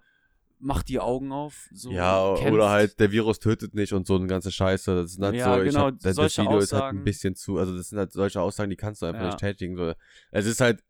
macht 0.59 0.89
die 0.89 0.99
Augen 1.01 1.33
auf. 1.33 1.69
So, 1.73 1.91
ja, 1.91 2.35
kämpft. 2.37 2.53
oder 2.53 2.70
halt, 2.70 2.99
der 3.01 3.11
Virus 3.12 3.39
tötet 3.39 3.74
nicht 3.74 3.93
und 3.93 4.07
so 4.07 4.16
eine 4.16 4.27
ganze 4.27 4.51
Scheiße. 4.51 5.03
Das 5.03 5.12
sind 5.12 5.24
halt 5.24 5.35
Ja, 5.37 5.57
so, 5.59 5.65
genau, 5.65 5.81
hab, 5.87 6.01
das 6.01 6.16
solche 6.16 6.43
Video 6.43 6.59
ist 6.59 6.73
halt 6.73 6.83
ein 6.83 6.87
Aussagen. 6.89 7.05
bisschen 7.05 7.35
zu, 7.35 7.59
also 7.59 7.77
das 7.77 7.89
sind 7.91 7.99
halt 7.99 8.12
solche 8.12 8.41
Aussagen, 8.41 8.70
die 8.70 8.77
kannst 8.77 9.03
du 9.03 9.07
einfach 9.07 9.20
Ja. 9.23 9.27
nicht 9.27 9.39
tätigen. 9.39 9.77
So. 9.77 9.93
Es 10.31 10.47
ist 10.47 10.61
halt, 10.61 10.83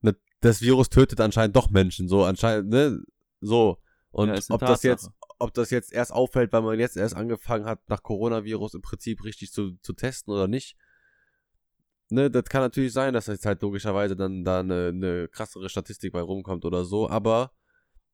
ne, 0.00 0.16
das 0.40 0.60
Virus 0.62 0.88
tötet 0.88 1.20
anscheinend 1.20 1.56
doch 1.56 1.70
Menschen, 1.70 2.08
so 2.08 2.24
anscheinend, 2.24 2.70
ne, 2.70 3.02
so. 3.40 3.78
Und 4.10 4.28
Ja, 4.28 4.38
ob 4.50 4.60
das 4.60 4.82
jetzt, 4.82 5.02
Tatsache. 5.02 5.14
ob 5.38 5.52
das 5.54 5.70
jetzt 5.70 5.92
erst 5.92 6.12
auffällt, 6.12 6.52
weil 6.52 6.62
man 6.62 6.78
jetzt 6.78 6.96
erst 6.96 7.14
angefangen 7.14 7.66
hat, 7.66 7.80
nach 7.88 8.02
Coronavirus 8.02 8.74
im 8.74 8.82
Prinzip 8.82 9.24
richtig 9.24 9.52
zu, 9.52 9.72
zu 9.82 9.92
testen 9.92 10.32
oder 10.32 10.48
nicht. 10.48 10.76
Ne, 12.08 12.30
das 12.30 12.44
kann 12.44 12.62
natürlich 12.62 12.92
sein, 12.92 13.12
dass 13.14 13.26
jetzt 13.26 13.44
halt 13.46 13.60
logischerweise 13.62 14.14
dann 14.16 14.44
da 14.44 14.60
eine, 14.60 14.88
eine 14.88 15.28
krassere 15.28 15.68
Statistik 15.68 16.12
bei 16.12 16.20
rumkommt 16.20 16.64
oder 16.64 16.84
so, 16.84 17.10
aber 17.10 17.50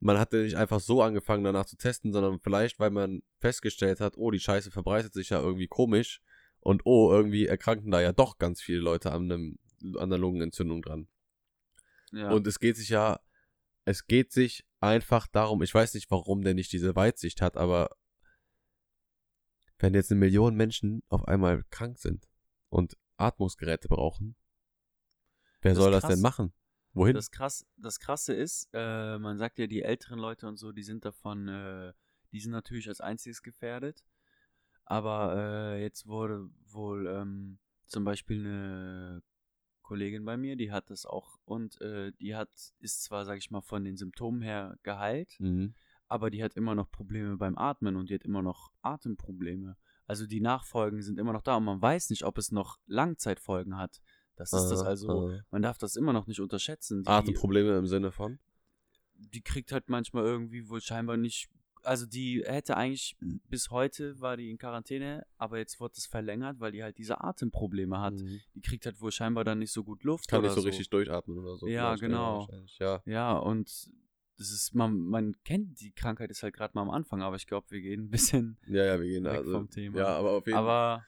man 0.03 0.19
hat 0.19 0.33
ja 0.33 0.41
nicht 0.41 0.57
einfach 0.57 0.81
so 0.81 1.01
angefangen 1.01 1.45
danach 1.45 1.65
zu 1.65 1.77
testen, 1.77 2.12
sondern 2.12 2.41
vielleicht, 2.41 2.81
weil 2.81 2.91
man 2.91 3.23
festgestellt 3.39 4.01
hat, 4.01 4.16
oh, 4.16 4.33
die 4.33 4.41
Scheiße 4.41 4.73
verbreitet 4.73 5.15
sich 5.15 5.31
ja 5.31 5.41
irgendwie 5.41 5.69
komisch 5.69 6.20
und 6.59 6.83
oh, 6.85 7.12
irgendwie 7.12 7.47
erkranken 7.47 7.93
da 7.93 8.01
ja 8.01 8.12
doch 8.12 8.39
ganz 8.39 8.61
viele 8.61 8.81
Leute 8.81 9.12
an, 9.12 9.31
einem, 9.31 9.59
an 9.95 10.12
einer 10.12 10.19
Lungenentzündung 10.19 10.83
dran. 10.83 11.07
Ja. 12.11 12.33
Und 12.33 12.49
es 12.49 12.59
geht 12.59 12.77
sich 12.77 12.89
ja, 12.89 13.20
es 13.85 14.07
geht 14.07 14.33
sich 14.33 14.66
einfach 14.81 15.29
darum, 15.29 15.62
ich 15.62 15.73
weiß 15.73 15.95
nicht, 15.95 16.11
warum 16.11 16.43
der 16.43 16.55
nicht 16.55 16.73
diese 16.73 16.97
Weitsicht 16.97 17.41
hat, 17.41 17.57
aber 17.57 17.97
wenn 19.79 19.95
jetzt 19.95 20.11
eine 20.11 20.19
Million 20.19 20.57
Menschen 20.57 21.05
auf 21.11 21.29
einmal 21.29 21.62
krank 21.70 21.99
sind 21.99 22.29
und 22.70 22.97
Atmungsgeräte 23.19 23.87
brauchen, 23.87 24.35
wer 25.61 25.74
Das 25.74 25.79
soll 25.79 25.93
das 25.93 26.07
denn 26.07 26.20
machen? 26.20 26.53
Wohin? 26.94 27.14
Das, 27.14 27.31
krass, 27.31 27.66
das 27.77 28.01
Krasse 28.01 28.35
ist, 28.35 28.69
äh, 28.73 29.19
man 29.19 29.39
sagt 29.39 29.59
ja, 29.59 29.66
die 29.66 29.82
älteren 29.82 30.19
Leute 30.19 30.47
und 30.47 30.56
so, 30.56 30.73
die 30.73 30.82
sind 30.82 31.05
davon, 31.05 31.48
äh, 31.48 31.93
die 32.32 32.40
sind 32.40 32.52
natürlich 32.52 32.89
als 32.89 33.01
einziges 33.01 33.43
gefährdet. 33.43 34.05
Aber 34.85 35.36
äh, 35.36 35.82
jetzt 35.82 36.06
wurde 36.06 36.51
wohl 36.66 37.06
ähm, 37.06 37.59
zum 37.86 38.05
Beispiel 38.05 38.40
eine 38.40 39.23
Kollegin 39.82 40.24
bei 40.24 40.36
mir, 40.36 40.56
die 40.56 40.73
hat 40.73 40.90
das 40.90 41.06
auch 41.06 41.39
und 41.44 41.81
äh, 41.81 42.12
die 42.12 42.35
hat, 42.35 42.51
ist 42.81 43.02
zwar, 43.02 43.24
sag 43.24 43.39
ich 43.39 43.51
mal, 43.51 43.60
von 43.60 43.85
den 43.85 43.97
Symptomen 43.97 44.40
her 44.43 44.78
geheilt, 44.82 45.36
mhm. 45.39 45.74
aber 46.09 46.31
die 46.31 46.43
hat 46.43 46.55
immer 46.55 46.74
noch 46.74 46.90
Probleme 46.90 47.36
beim 47.36 47.59
Atmen 47.59 47.97
und 47.97 48.10
die 48.10 48.14
hat 48.14 48.24
immer 48.24 48.43
noch 48.43 48.73
Atemprobleme. 48.82 49.77
Also 50.06 50.27
die 50.27 50.40
Nachfolgen 50.40 51.02
sind 51.02 51.19
immer 51.19 51.32
noch 51.32 51.43
da 51.43 51.56
und 51.56 51.64
man 51.64 51.81
weiß 51.81 52.10
nicht, 52.10 52.24
ob 52.24 52.39
es 52.39 52.52
noch 52.52 52.78
Langzeitfolgen 52.86 53.77
hat. 53.77 54.01
Das 54.37 54.53
ist 54.53 54.69
das 54.69 54.83
Äh, 54.83 54.87
also, 54.87 55.31
äh. 55.31 55.41
man 55.51 55.63
darf 55.63 55.79
das 55.79 55.97
immer 55.97 56.13
noch 56.13 56.27
nicht 56.27 56.41
unterschätzen. 56.41 57.03
Die, 57.03 57.09
Atemprobleme 57.09 57.77
im 57.77 57.87
Sinne 57.87 58.13
von? 58.13 58.39
die 59.31 59.43
kriegt 59.43 59.73
halt 59.73 59.89
manchmal 59.89 60.25
irgendwie 60.25 60.69
wohl 60.69 60.81
scheinbar 60.81 61.17
nicht. 61.17 61.49
Also 61.85 62.07
die 62.07 62.45
hätte 62.47 62.77
eigentlich 62.77 63.17
bis 63.49 63.71
heute 63.71 64.21
war 64.21 64.37
die 64.37 64.51
in 64.51 64.59
Quarantäne, 64.59 65.27
aber 65.37 65.59
jetzt 65.59 65.81
wird 65.81 65.97
es 65.97 66.07
verlängert, 66.07 66.61
weil 66.61 66.71
die 66.71 66.83
halt 66.83 66.97
diese 66.97 67.21
Atemprobleme 67.21 68.01
hat. 68.01 68.15
Mhm. 68.15 68.41
Die 68.55 68.61
kriegt 68.61 68.87
halt 68.87 69.01
wohl 69.01 69.11
scheinbar 69.11 69.43
dann 69.43 69.59
nicht 69.59 69.73
so 69.73 69.83
gut 69.83 70.05
Luft. 70.05 70.29
Kann 70.29 70.43
nicht 70.43 70.55
so, 70.55 70.61
richtig 70.61 70.91
durchatmen 70.91 71.39
oder 71.39 71.57
so. 71.57 71.67
Ja, 71.67 71.97
genau. 71.97 72.49
Ja. 72.79 73.03
Ja, 73.05 73.33
und 73.33 73.91
das 74.39 74.51
ist, 74.51 74.75
man, 74.75 74.97
man 74.97 75.35
kennt 75.45 75.81
die 75.81 75.91
Krankheit 75.91 76.31
ist 76.31 76.45
halt 76.45 76.55
gerade 76.55 76.73
mal 76.75 76.83
am 76.83 76.91
Anfang, 76.91 77.21
aber 77.21 77.35
ich 77.35 77.49
glaube, 77.49 77.67
wir 77.71 77.81
gehen 77.81 78.05
ein 78.05 78.11
bisschen 78.11 78.59
ja, 78.69 78.85
ja, 78.85 79.01
wir 79.01 79.09
gehen 79.09 79.25
weg 79.25 79.39
also, 79.39 79.53
vom 79.53 79.69
Thema. 79.69 79.99
Ja, 79.99 80.17
aber 80.17 80.31
auf 80.31 80.47
jeden 80.47 80.59
Fall. 80.59 80.65
aber 80.65 81.05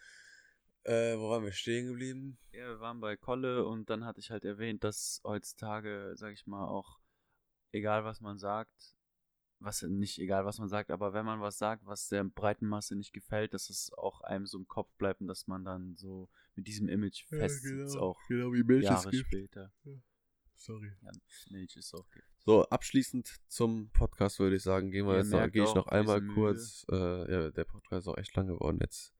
Äh, 0.85 1.17
wo 1.19 1.31
waren 1.31 1.45
wir 1.45 1.53
stehen 1.53 1.87
geblieben? 1.87 2.39
ja, 2.53 2.69
wir 2.69 2.81
waren 2.81 3.01
bei 3.01 3.17
Kolle 3.17 3.67
und 3.67 3.89
dann 3.91 4.05
hatte 4.05 4.21
ich 4.21 4.31
halt 4.31 4.45
erwähnt, 4.45 4.85
dass 4.85 5.21
heutzutage, 5.25 6.13
sag 6.17 6.33
ich 6.33 6.47
mal, 6.47 6.67
auch 6.67 6.99
egal 7.73 8.05
was 8.05 8.21
man 8.21 8.39
sagt, 8.39 8.95
was 9.61 9.83
nicht 9.83 10.19
egal 10.19 10.45
was 10.45 10.59
man 10.59 10.69
sagt, 10.69 10.91
aber 10.91 11.15
wenn 11.15 11.25
man 11.25 11.41
was 11.41 11.57
sagt, 11.57 11.87
was 11.87 12.09
der 12.09 12.23
breiten 12.25 12.67
Masse 12.67 12.97
nicht 12.97 13.13
gefällt, 13.15 13.55
dass 13.55 13.71
es 13.71 13.93
auch 13.95 14.21
einem 14.21 14.47
so 14.47 14.59
im 14.59 14.69
Kopf 14.69 14.93
bleibt 14.99 15.21
und 15.23 15.27
dass 15.27 15.47
man 15.47 15.65
dann 15.65 15.97
so 15.97 16.29
mit 16.55 16.67
diesem 16.67 16.89
Image 16.89 17.25
festsitzt, 17.29 17.97
auch 17.97 18.21
Genau 18.29 18.53
wie 18.53 18.63
Milch 18.63 18.85
Jahre 18.85 19.09
es 19.09 19.11
gibt. 19.11 19.27
später. 19.27 19.73
Sorry. 20.55 20.93
Ja, 21.03 21.11
Milch 21.51 21.77
ist 21.77 21.95
auch 21.95 22.09
Gift. 22.11 22.29
So, 22.45 22.65
abschließend 22.69 23.41
zum 23.49 23.89
Podcast 23.91 24.39
würde 24.39 24.57
ich 24.57 24.63
sagen, 24.63 24.91
gehen 24.91 25.07
wir 25.07 25.15
Ihr 25.15 25.19
jetzt 25.21 25.31
noch, 25.31 25.51
gehe 25.51 25.65
ich 25.65 25.75
noch 25.75 25.87
einmal 25.87 26.21
kurz, 26.27 26.85
äh, 26.91 27.33
ja, 27.33 27.51
der 27.51 27.65
Podcast 27.65 28.07
ist 28.07 28.09
auch 28.09 28.19
echt 28.19 28.37
lang 28.37 28.49
geworden 28.49 28.79
jetzt. 28.83 29.14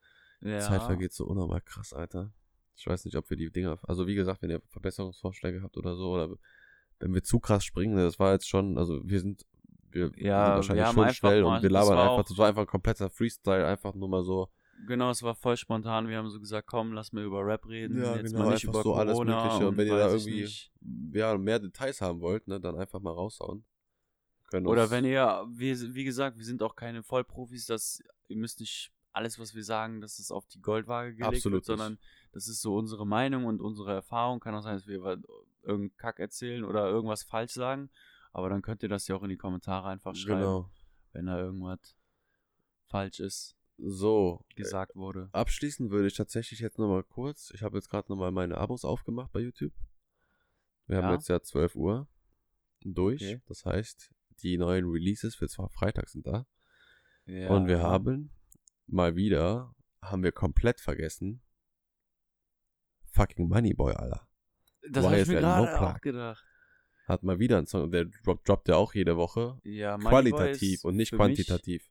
Ja, 0.45 0.61
Zeit 0.61 0.83
vergeht 0.83 1.13
so 1.13 1.25
unnormal 1.27 1.61
krass, 1.63 1.93
Alter. 1.93 2.33
Ich 2.77 2.87
weiß 2.87 3.05
nicht, 3.05 3.17
ob 3.17 3.29
wir 3.31 3.37
die 3.37 3.51
Dinger, 3.51 3.79
also 3.85 4.07
wie 4.07 4.15
gesagt, 4.15 4.43
wenn 4.43 4.51
ihr 4.51 4.61
Verbesserungsvorschläge 4.69 5.63
habt 5.63 5.77
oder 5.77 5.97
so, 5.97 6.13
oder 6.15 6.29
wenn 7.01 7.15
wir 7.15 7.23
zu 7.23 7.41
krass 7.41 7.65
springen, 7.65 7.97
das 7.97 8.19
war 8.19 8.33
jetzt 8.33 8.49
schon, 8.49 8.79
also 8.79 9.01
wir 9.05 9.21
sind, 9.21 9.47
wir 9.91 10.03
Ja, 10.03 10.09
sind 10.09 10.21
wir 10.21 10.27
wahrscheinlich 10.57 10.85
haben 10.85 10.95
schon 10.95 11.15
schnell 11.15 11.43
mal- 11.43 11.57
und 11.57 11.63
wir 11.63 11.71
das 11.71 11.73
labern 11.89 11.99
einfach, 11.99 12.13
auch- 12.19 12.25
das 12.25 12.37
war 12.39 12.49
einfach 12.49 12.63
ein 12.63 12.67
kompletter 12.67 13.11
Freestyle, 13.11 13.67
einfach 13.67 13.95
nur 13.95 14.09
mal 14.09 14.23
so, 14.25 14.49
Genau, 14.89 15.11
es 15.11 15.23
war 15.23 15.37
voll 15.37 15.57
spontan. 15.57 16.09
Wir 16.09 16.19
haben 16.19 16.29
so 16.29 16.41
gesagt, 16.41 16.67
komm, 16.67 16.93
lass 16.93 17.13
mal 17.13 17.23
über 17.25 17.47
Rap 17.47 17.67
reden. 17.69 17.97
Ja, 18.03 18.17
jetzt 18.17 18.33
genau, 18.33 18.47
mal 18.47 18.55
nicht 18.55 18.65
über 18.65 18.83
so 18.83 18.95
alles 18.95 19.13
Corona 19.15 19.45
Mögliche. 19.45 19.69
Und 19.69 19.77
wenn 19.77 19.87
ihr 19.87 19.97
da 19.97 20.09
irgendwie 20.11 20.49
ja, 21.13 21.39
mehr 21.39 21.61
Details 21.61 22.01
haben 22.01 22.21
wollt, 22.21 22.49
ne, 22.49 22.61
dann 22.61 22.77
einfach 22.77 23.01
mal 23.01 23.13
raushauen. 23.13 23.65
Können 24.51 24.67
Oder 24.67 24.83
uns- 24.83 24.91
wenn 24.91 25.05
ihr, 25.05 25.47
wir, 25.49 25.95
wie 25.95 26.03
gesagt, 26.05 26.37
wir 26.39 26.45
sind 26.45 26.61
auch 26.61 26.75
keine 26.75 27.05
Vollprofis, 27.05 27.67
dass 27.67 28.03
ihr 28.29 28.37
müsst 28.37 28.59
nicht 28.59 28.93
alles, 29.15 29.39
was 29.39 29.55
wir 29.55 29.65
sagen, 29.65 30.01
dass 30.01 30.19
es 30.19 30.31
auf 30.31 30.47
die 30.47 30.61
Goldwaage 30.61 31.15
gelegt 31.15 31.37
Absolut 31.37 31.57
wird, 31.59 31.65
sondern 31.65 31.99
das 32.33 32.49
ist 32.49 32.61
so 32.61 32.77
unsere 32.77 33.07
Meinung 33.07 33.45
und 33.47 33.61
unsere 33.61 33.93
Erfahrung. 33.93 34.41
Kann 34.41 34.55
auch 34.55 34.63
sein, 34.63 34.75
dass 34.75 34.87
wir 34.87 34.97
irgendeinen 35.63 35.97
Kack 35.97 36.19
erzählen 36.19 36.65
oder 36.65 36.89
irgendwas 36.89 37.23
falsch 37.23 37.53
sagen. 37.53 37.91
Aber 38.33 38.49
dann 38.49 38.63
könnt 38.63 38.83
ihr 38.83 38.89
das 38.89 39.07
ja 39.09 39.15
auch 39.15 39.23
in 39.23 39.29
die 39.31 39.37
Kommentare 39.37 39.89
einfach 39.89 40.15
schreiben, 40.17 40.41
Genau. 40.41 40.71
wenn 41.13 41.27
da 41.27 41.39
irgendwas 41.39 41.97
falsch 42.89 43.21
ist, 43.21 43.57
So, 43.79 44.45
gesagt 44.55 44.95
wurde. 44.95 45.29
Abschließend 45.33 45.91
würde 45.91 46.07
ich 46.09 46.15
tatsächlich 46.15 46.61
jetzt 46.61 46.79
nochmal 46.79 47.03
kurz, 47.03 47.51
ich 47.55 47.63
habe 47.63 47.77
jetzt 47.77 47.89
gerade 47.89 48.09
nochmal 48.09 48.31
meine 48.33 48.57
Abos 48.59 48.85
aufgemacht 48.85 49.33
bei 49.33 49.41
YouTube. 49.41 49.73
Wir 50.87 50.99
haben 50.99 51.05
Ja. 51.09 51.15
jetzt 51.15 51.29
ja 51.29 51.41
12 51.41 51.75
Uhr 51.77 52.07
durch. 52.85 53.23
Okay. 53.23 53.41
Das 53.47 53.65
heißt, 53.65 54.13
die 54.43 54.59
neuen 54.59 54.89
Releases 54.91 55.35
für 55.35 55.49
zwar 55.49 55.71
Freitag 55.71 56.09
sind 56.09 56.27
da. 56.27 56.47
Ja. 57.27 57.49
Und 57.51 57.67
wir 57.67 57.81
haben 57.83 58.31
mal 58.87 59.17
wieder, 59.17 59.75
haben 60.03 60.23
wir 60.23 60.33
komplett 60.33 60.81
vergessen, 60.81 61.43
fucking 63.13 63.49
Moneyboy, 63.49 63.95
Alter. 63.95 64.27
das 64.91 65.05
habe 65.05 65.17
ich 65.17 65.23
YSL 65.23 65.35
mir 65.35 65.41
No 65.41 65.47
gerade 65.47 65.77
Plug. 65.77 65.89
auch 65.89 66.01
gedacht. 66.01 66.45
Hat 67.07 67.23
mal 67.23 67.39
wieder 67.39 67.59
einen 67.59 67.67
Song, 67.67 67.91
der 67.91 68.07
drop, 68.07 68.45
droppt 68.45 68.69
ja 68.69 68.77
auch 68.77 68.95
jede 68.95 69.17
Woche. 69.17 69.59
Ja, 69.63 69.99
Qualitativ 69.99 70.85
und 70.85 70.97
nicht 70.97 71.13
quantitativ. 71.13 71.91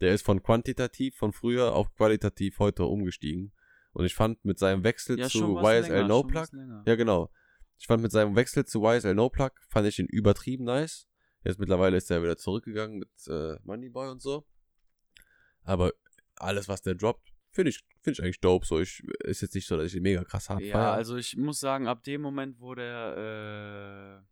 Der 0.00 0.12
ist 0.12 0.24
von 0.24 0.42
quantitativ 0.42 1.16
von 1.16 1.32
früher 1.32 1.74
auf 1.74 1.92
qualitativ 1.94 2.58
heute 2.58 2.84
umgestiegen. 2.84 3.52
Und 3.92 4.04
ich 4.04 4.14
fand 4.14 4.44
mit 4.44 4.58
seinem 4.58 4.84
Wechsel 4.84 5.18
ja, 5.18 5.28
zu 5.28 5.58
YSL 5.58 5.92
länger, 5.92 6.08
No 6.08 6.22
Plug, 6.22 6.46
ja 6.84 6.94
genau. 6.96 7.32
Ich 7.78 7.86
fand 7.86 8.02
mit 8.02 8.12
seinem 8.12 8.36
Wechsel 8.36 8.64
zu 8.64 8.84
YSL 8.84 9.14
No 9.14 9.30
Plug, 9.30 9.50
fand 9.68 9.88
ich 9.88 9.98
ihn 9.98 10.06
übertrieben 10.06 10.64
nice. 10.64 11.08
Jetzt 11.44 11.58
mittlerweile 11.58 11.96
ist 11.96 12.10
er 12.10 12.22
wieder 12.22 12.36
zurückgegangen 12.36 12.98
mit 12.98 13.10
äh, 13.28 13.56
Moneyboy 13.64 14.10
und 14.10 14.20
so. 14.20 14.46
Aber 15.62 15.92
alles, 16.36 16.68
was 16.68 16.82
der 16.82 16.94
droppt, 16.94 17.32
finde 17.50 17.70
ich, 17.70 17.84
finde 18.02 18.12
ich 18.18 18.22
eigentlich 18.22 18.40
dope. 18.40 18.66
So, 18.66 18.80
ich, 18.80 19.02
ist 19.24 19.42
jetzt 19.42 19.54
nicht 19.54 19.66
so, 19.66 19.76
dass 19.76 19.86
ich 19.86 19.94
ihn 19.96 20.02
mega 20.02 20.24
krass 20.24 20.48
hart 20.50 20.60
Ja, 20.62 20.72
feier. 20.72 20.92
also 20.92 21.16
ich 21.16 21.36
muss 21.36 21.60
sagen, 21.60 21.86
ab 21.88 22.02
dem 22.04 22.20
Moment, 22.22 22.60
wo 22.60 22.74
der 22.74 24.22
äh, 24.22 24.26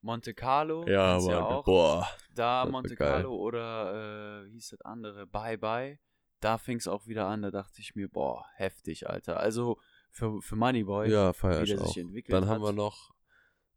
Monte 0.00 0.34
Carlo, 0.34 0.86
ja, 0.88 1.16
aber, 1.16 1.30
ja 1.30 1.44
auch, 1.46 1.64
boah. 1.64 2.08
da 2.34 2.66
Monte. 2.66 2.94
Carlo 2.96 3.34
oder 3.36 4.42
äh, 4.42 4.46
wie 4.46 4.52
hieß 4.52 4.70
das 4.70 4.80
andere, 4.82 5.26
Bye 5.26 5.58
Bye, 5.58 5.98
da 6.40 6.58
fing 6.58 6.78
es 6.78 6.88
auch 6.88 7.06
wieder 7.06 7.26
an, 7.26 7.42
da 7.42 7.50
dachte 7.50 7.80
ich 7.80 7.94
mir, 7.94 8.08
boah, 8.08 8.44
heftig, 8.56 9.08
Alter. 9.08 9.38
Also 9.38 9.78
für, 10.10 10.42
für 10.42 10.56
Moneyboy, 10.56 11.08
Ja, 11.10 11.32
feier 11.32 11.62
wie 11.62 11.66
der 11.66 11.78
sich 11.86 11.98
entwickelt 11.98 12.32
Dann 12.34 12.46
hat. 12.48 12.56
haben 12.56 12.62
wir 12.62 12.72
noch 12.72 13.14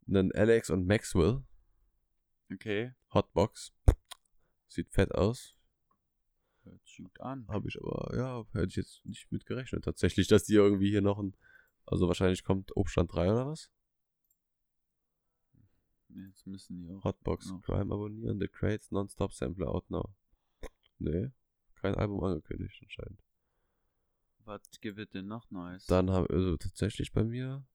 einen 0.07 0.32
Alex 0.34 0.69
und 0.69 0.86
Maxwell 0.88 1.44
Okay, 2.53 2.94
Hotbox. 3.14 3.73
Sieht 4.68 4.91
fett 4.91 5.14
aus. 5.15 5.55
Gut 6.97 7.19
an. 7.22 7.47
Habe 7.47 7.67
ich 7.67 7.77
aber, 7.81 8.15
ja, 8.15 8.43
hätte 8.53 8.67
ich 8.67 8.76
jetzt 8.76 9.05
nicht 9.05 9.31
mit 9.31 9.45
gerechnet. 9.45 9.84
Tatsächlich, 9.85 10.27
dass 10.27 10.43
die 10.43 10.53
irgendwie 10.55 10.89
hier 10.89 11.01
noch 11.01 11.19
ein. 11.19 11.35
Also 11.85 12.07
wahrscheinlich 12.07 12.43
kommt 12.43 12.76
Obstand 12.76 13.13
3 13.13 13.31
oder 13.31 13.47
was? 13.47 13.69
Jetzt 16.09 16.47
müssen 16.47 16.77
die 16.80 16.91
auch. 16.93 17.03
Hotbox 17.03 17.47
noch- 17.51 17.61
Prime 17.61 17.93
abonnieren. 17.93 18.39
The 18.39 18.47
Crates 18.47 18.91
Nonstop 18.91 19.34
Sampler 19.34 19.67
out 19.69 19.89
now. 19.89 20.13
Nee, 20.97 21.31
kein 21.76 21.95
Album 21.95 22.23
angekündigt 22.23 22.80
anscheinend. 22.81 23.19
Was 24.45 24.61
gibt 24.80 24.97
es 24.99 25.09
denn 25.09 25.27
noch 25.27 25.49
Neues? 25.51 25.85
Dann 25.88 26.09
haben 26.11 26.27
also 26.27 26.55
tatsächlich 26.57 27.11
bei 27.11 27.23
mir 27.23 27.65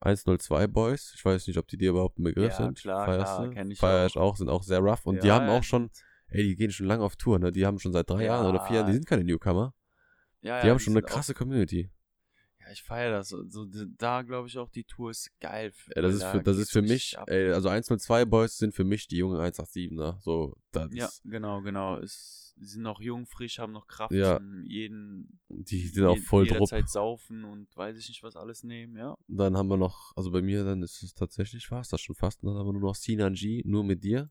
102 0.00 0.66
Boys. 0.66 1.14
Ich 1.14 1.24
weiß 1.24 1.46
nicht, 1.46 1.56
ob 1.56 1.66
die 1.68 1.76
dir 1.78 1.90
überhaupt 1.90 2.18
ein 2.18 2.24
Begriff 2.24 2.50
Ja, 2.50 2.56
sind. 2.66 2.78
klar, 2.78 3.06
Feierst 3.06 3.36
klar, 3.36 3.50
kenn 3.50 3.70
ich 3.70 3.78
Feier 3.78 4.04
auch. 4.04 4.08
ich 4.10 4.16
auch, 4.18 4.36
sind 4.36 4.48
auch 4.50 4.62
sehr 4.62 4.80
rough. 4.80 5.06
Und 5.06 5.22
die 5.22 5.28
Ja, 5.28 5.36
haben 5.36 5.46
ja, 5.46 5.56
auch 5.56 5.62
schon, 5.62 5.90
ey, 6.28 6.42
die 6.42 6.56
gehen 6.56 6.70
schon 6.72 6.86
lange 6.86 7.02
auf 7.04 7.16
Tour, 7.16 7.38
ne? 7.38 7.52
Die 7.52 7.64
haben 7.66 7.78
schon 7.78 7.92
seit 7.92 8.08
drei 8.10 8.20
Ja. 8.24 8.34
Jahren 8.36 8.46
oder 8.54 8.66
vier 8.66 8.76
Jahren, 8.76 8.86
die 8.86 8.92
sind 8.94 9.06
keine 9.06 9.24
Newcomer. 9.24 9.74
ja, 10.42 10.60
Die 10.60 10.66
ja, 10.66 10.72
haben 10.72 10.78
schon 10.78 10.92
eine 10.92 11.00
sind 11.00 11.06
auch- 11.10 11.14
krasse 11.14 11.34
Community. 11.34 11.90
Ja, 12.60 12.70
ich 12.72 12.82
feiere 12.82 13.10
das. 13.12 13.28
So, 13.28 13.44
so, 13.46 13.66
da 13.98 14.22
glaube 14.22 14.48
ich 14.48 14.56
auch, 14.56 14.70
die 14.70 14.84
Tour 14.84 15.10
ist 15.10 15.30
geil. 15.38 15.72
Ja, 15.94 16.00
das 16.00 16.14
ist 16.14 16.24
für, 16.24 16.42
das 16.42 16.56
ist 16.56 16.70
für 16.72 16.80
mich, 16.80 17.14
ey, 17.26 17.50
also 17.52 17.68
102 17.68 18.24
Boys 18.24 18.56
sind 18.56 18.74
für 18.74 18.84
mich 18.84 19.06
die 19.06 19.18
jungen 19.18 19.38
187er. 19.38 20.18
So, 20.22 20.56
das 20.72 20.90
Ja, 20.94 21.06
ist, 21.06 21.20
genau, 21.24 21.60
genau. 21.60 21.98
Es, 21.98 22.54
die 22.56 22.64
sind 22.64 22.82
noch 22.82 23.00
jung, 23.02 23.26
frisch, 23.26 23.58
haben 23.58 23.72
noch 23.72 23.86
Kraft 23.86 24.12
Ja. 24.12 24.40
jeden, 24.64 25.40
die 25.50 25.88
sind 25.88 26.06
auch 26.06 26.16
voll 26.18 26.46
drupp. 26.46 26.60
jederzeit 26.60 26.88
saufen 26.88 27.44
und 27.44 27.76
weiß 27.76 27.98
ich 27.98 28.08
nicht, 28.08 28.22
was 28.22 28.34
alles 28.34 28.62
nehmen, 28.64 28.96
ja. 28.96 29.14
Dann 29.28 29.58
haben 29.58 29.68
wir 29.68 29.76
noch, 29.76 30.12
also 30.16 30.30
bei 30.30 30.40
mir 30.40 30.64
dann 30.64 30.82
ist 30.82 31.02
es 31.02 31.12
tatsächlich 31.12 31.66
fast, 31.66 31.92
das 31.92 32.00
schon 32.00 32.14
fast, 32.16 32.42
dann 32.42 32.54
haben 32.54 32.66
wir 32.66 32.72
nur 32.72 32.80
noch 32.80 32.94
Sinan 32.94 33.34
G, 33.34 33.62
nur 33.66 33.84
mit 33.84 34.02
dir. 34.04 34.30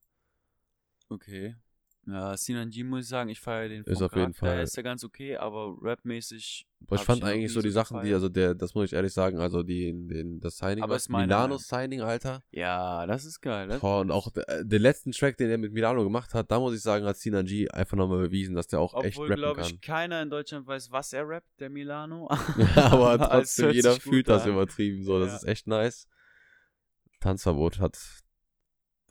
Okay. 1.10 1.56
Ja, 2.06 2.36
Sinan 2.36 2.70
G 2.70 2.84
muss 2.84 3.04
ich 3.04 3.08
sagen, 3.08 3.30
ich 3.30 3.40
feiere 3.40 3.70
den 3.70 3.84
Ist 3.86 4.02
auf 4.02 4.14
jeden. 4.14 4.34
Fall- 4.34 4.62
ist 4.62 4.76
ja 4.76 4.84
ganz 4.84 5.06
okay, 5.06 5.38
aber 5.38 5.78
rapmäßig. 5.82 6.68
Aber 6.86 6.98
ich 6.98 7.02
fand 7.04 7.24
eigentlich 7.24 7.54
so 7.54 7.62
die 7.62 7.70
Sachen, 7.70 7.94
die, 8.00 8.10
gefeiert. 8.10 8.16
also 8.16 8.28
der, 8.28 8.56
das 8.56 8.74
muss 8.76 8.88
ich 8.88 8.94
ehrlich 8.94 9.14
sagen, 9.14 9.40
also 9.40 9.64
die, 9.64 9.94
den, 9.94 10.42
das 10.42 10.58
Signing, 10.58 10.84
Aber 10.84 10.98
ist 10.98 11.08
Milano. 11.08 11.58
Signing, 11.58 12.02
Alter. 12.02 12.44
Ja, 12.52 13.06
das 13.08 13.24
ist 13.24 13.40
geil. 13.40 13.70
Das 13.70 13.80
Boah, 13.80 14.02
und 14.02 14.12
auch 14.12 14.30
der, 14.32 14.66
der 14.66 14.80
letzten 14.80 15.14
Track, 15.14 15.38
den 15.38 15.50
er 15.50 15.58
mit 15.58 15.72
Milano 15.72 16.04
gemacht 16.04 16.34
hat, 16.34 16.52
da 16.52 16.60
muss 16.60 16.76
ich 16.76 16.82
sagen, 16.82 17.06
hat 17.06 17.16
Sinan 17.16 17.46
G 17.46 17.70
einfach 17.70 17.96
nochmal 17.96 18.20
bewiesen, 18.20 18.54
dass 18.54 18.68
der 18.68 18.82
auch 18.82 19.02
echt 19.02 19.16
Obwohl, 19.18 19.30
rappen 19.30 19.42
glaube 19.42 19.62
kann. 19.62 19.72
ich, 19.72 19.80
keiner 19.82 20.22
in 20.22 20.30
Deutschland 20.30 20.68
weiß, 20.68 20.92
was 20.92 21.14
er 21.14 21.26
rappt, 21.26 21.58
der 21.62 21.70
Milano. 21.70 22.28
Ja, 22.76 22.88
aber 22.92 23.18
trotzdem, 23.30 23.72
jeder 23.72 23.94
fühlt 23.94 24.28
das 24.28 24.44
an. 24.44 24.50
übertrieben 24.50 25.06
so. 25.06 25.20
Das 25.20 25.30
Ja. 25.30 25.36
ist 25.38 25.44
echt 25.46 25.68
nice. 25.68 26.10
Tanzverbot 27.22 27.80
hat 27.80 27.98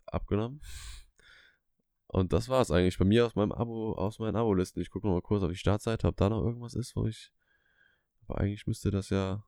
abgenommen. 0.05 0.61
Und 2.13 2.31
das 2.31 2.47
war's 2.47 2.69
eigentlich 2.71 2.97
bei 2.99 3.05
mir 3.05 3.25
aus 3.25 3.35
meinem 3.35 3.51
Abo, 3.51 3.93
aus 3.93 4.19
meinen 4.19 4.35
Abo-Listen. 4.35 4.79
Ich 4.81 4.89
gucke 4.91 5.07
noch 5.07 5.13
mal 5.15 5.21
kurz 5.21 5.41
auf 5.43 5.49
die 5.49 5.57
Startseite, 5.57 6.07
ob 6.07 6.15
da 6.15 6.29
noch 6.29 6.43
irgendwas 6.43 6.75
ist, 6.75 6.95
wo 6.95 7.07
ich. 7.07 7.31
Aber 8.27 8.39
eigentlich 8.39 8.67
müsste 8.67 8.91
das 8.91 9.09
ja. 9.09 9.43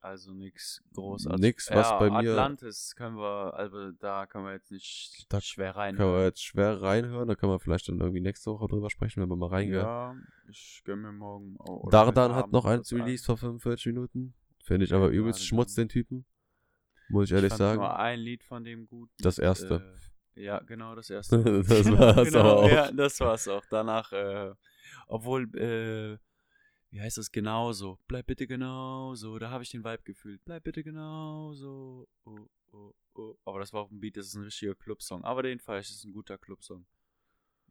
Also 0.00 0.32
nichts 0.34 0.82
großartig. 0.94 1.40
Nix, 1.40 1.70
was 1.70 1.88
ja, 1.90 1.98
bei 1.98 2.10
mir- 2.10 2.30
Atlantis 2.30 2.94
können 2.96 3.16
wir, 3.16 3.54
also 3.54 3.90
da 3.92 4.26
können 4.26 4.44
wir 4.44 4.52
jetzt 4.52 4.70
nicht 4.70 5.26
Da 5.28 5.40
schwer 5.40 5.74
rein. 5.74 5.96
Können 5.96 6.12
wir 6.14 6.24
jetzt 6.24 6.42
schwer 6.44 6.80
reinhören. 6.82 7.26
Da 7.28 7.34
können 7.34 7.52
wir 7.52 7.58
vielleicht 7.60 7.88
dann 7.88 7.98
irgendwie 8.00 8.20
nächste 8.20 8.50
Woche 8.52 8.66
drüber 8.68 8.90
sprechen, 8.90 9.22
wenn 9.22 9.28
wir 9.28 9.36
mal 9.36 9.48
reingehen. 9.48 9.80
Ja, 9.80 10.14
ich 10.48 10.82
gönn 10.84 11.00
mir 11.00 11.12
morgen. 11.12 11.56
oh, 11.60 11.88
Dardan 11.90 12.34
hat 12.34 12.42
Abend 12.44 12.52
noch 12.52 12.64
eins 12.66 12.92
an. 12.92 13.00
released 13.00 13.26
vor 13.26 13.36
45 13.36 13.86
Minuten. 13.86 14.34
Finde 14.62 14.84
ich 14.84 14.92
aber 14.92 15.08
übelst. 15.08 15.44
Schmutz, 15.44 15.74
den 15.74 15.88
Typen. 15.88 16.24
Muss 17.08 17.26
ich 17.26 17.32
ehrlich 17.32 17.50
fand 17.50 17.58
sagen. 17.58 17.80
Nur 17.80 17.96
ein 17.96 18.18
Lied 18.20 18.42
von 18.44 18.64
dem 18.64 18.86
gut. 18.86 19.10
Das 19.18 19.38
erste. 19.38 19.76
Äh, 19.76 20.05
ja, 20.36 20.60
genau, 20.60 20.94
das 20.94 21.10
erste. 21.10 21.42
Das 21.42 21.68
Genau, 21.84 21.98
war's 21.98 22.28
genau, 22.28 22.40
aber 22.40 22.56
auch. 22.56 22.70
Ja, 22.70 22.92
das 22.92 23.18
war's 23.20 23.48
auch. 23.48 23.64
Danach, 23.70 24.12
äh, 24.12 24.52
obwohl, 25.08 25.44
äh, 25.56 26.18
wie 26.90 27.00
heißt 27.00 27.18
das 27.18 27.30
genauso? 27.30 27.98
Bleib 28.06 28.26
bitte 28.26 28.46
genauso. 28.46 29.38
Da 29.38 29.50
habe 29.50 29.64
ich 29.64 29.70
den 29.70 29.84
Vibe 29.84 30.02
gefühlt. 30.04 30.44
Bleib 30.44 30.64
bitte 30.64 30.84
genauso. 30.84 32.08
Oh, 32.24 32.48
oh, 32.72 32.94
oh. 33.14 33.36
Aber 33.44 33.58
das 33.58 33.72
war 33.72 33.82
auch 33.82 33.90
ein 33.90 34.00
Beat, 34.00 34.16
das 34.16 34.26
ist 34.26 34.34
ein 34.34 34.44
richtiger 34.44 34.74
Clubsong. 34.74 35.24
Aber 35.24 35.42
den 35.42 35.60
das 35.66 35.90
ist 35.90 36.04
ein 36.04 36.12
guter 36.12 36.38
Clubsong. 36.38 36.86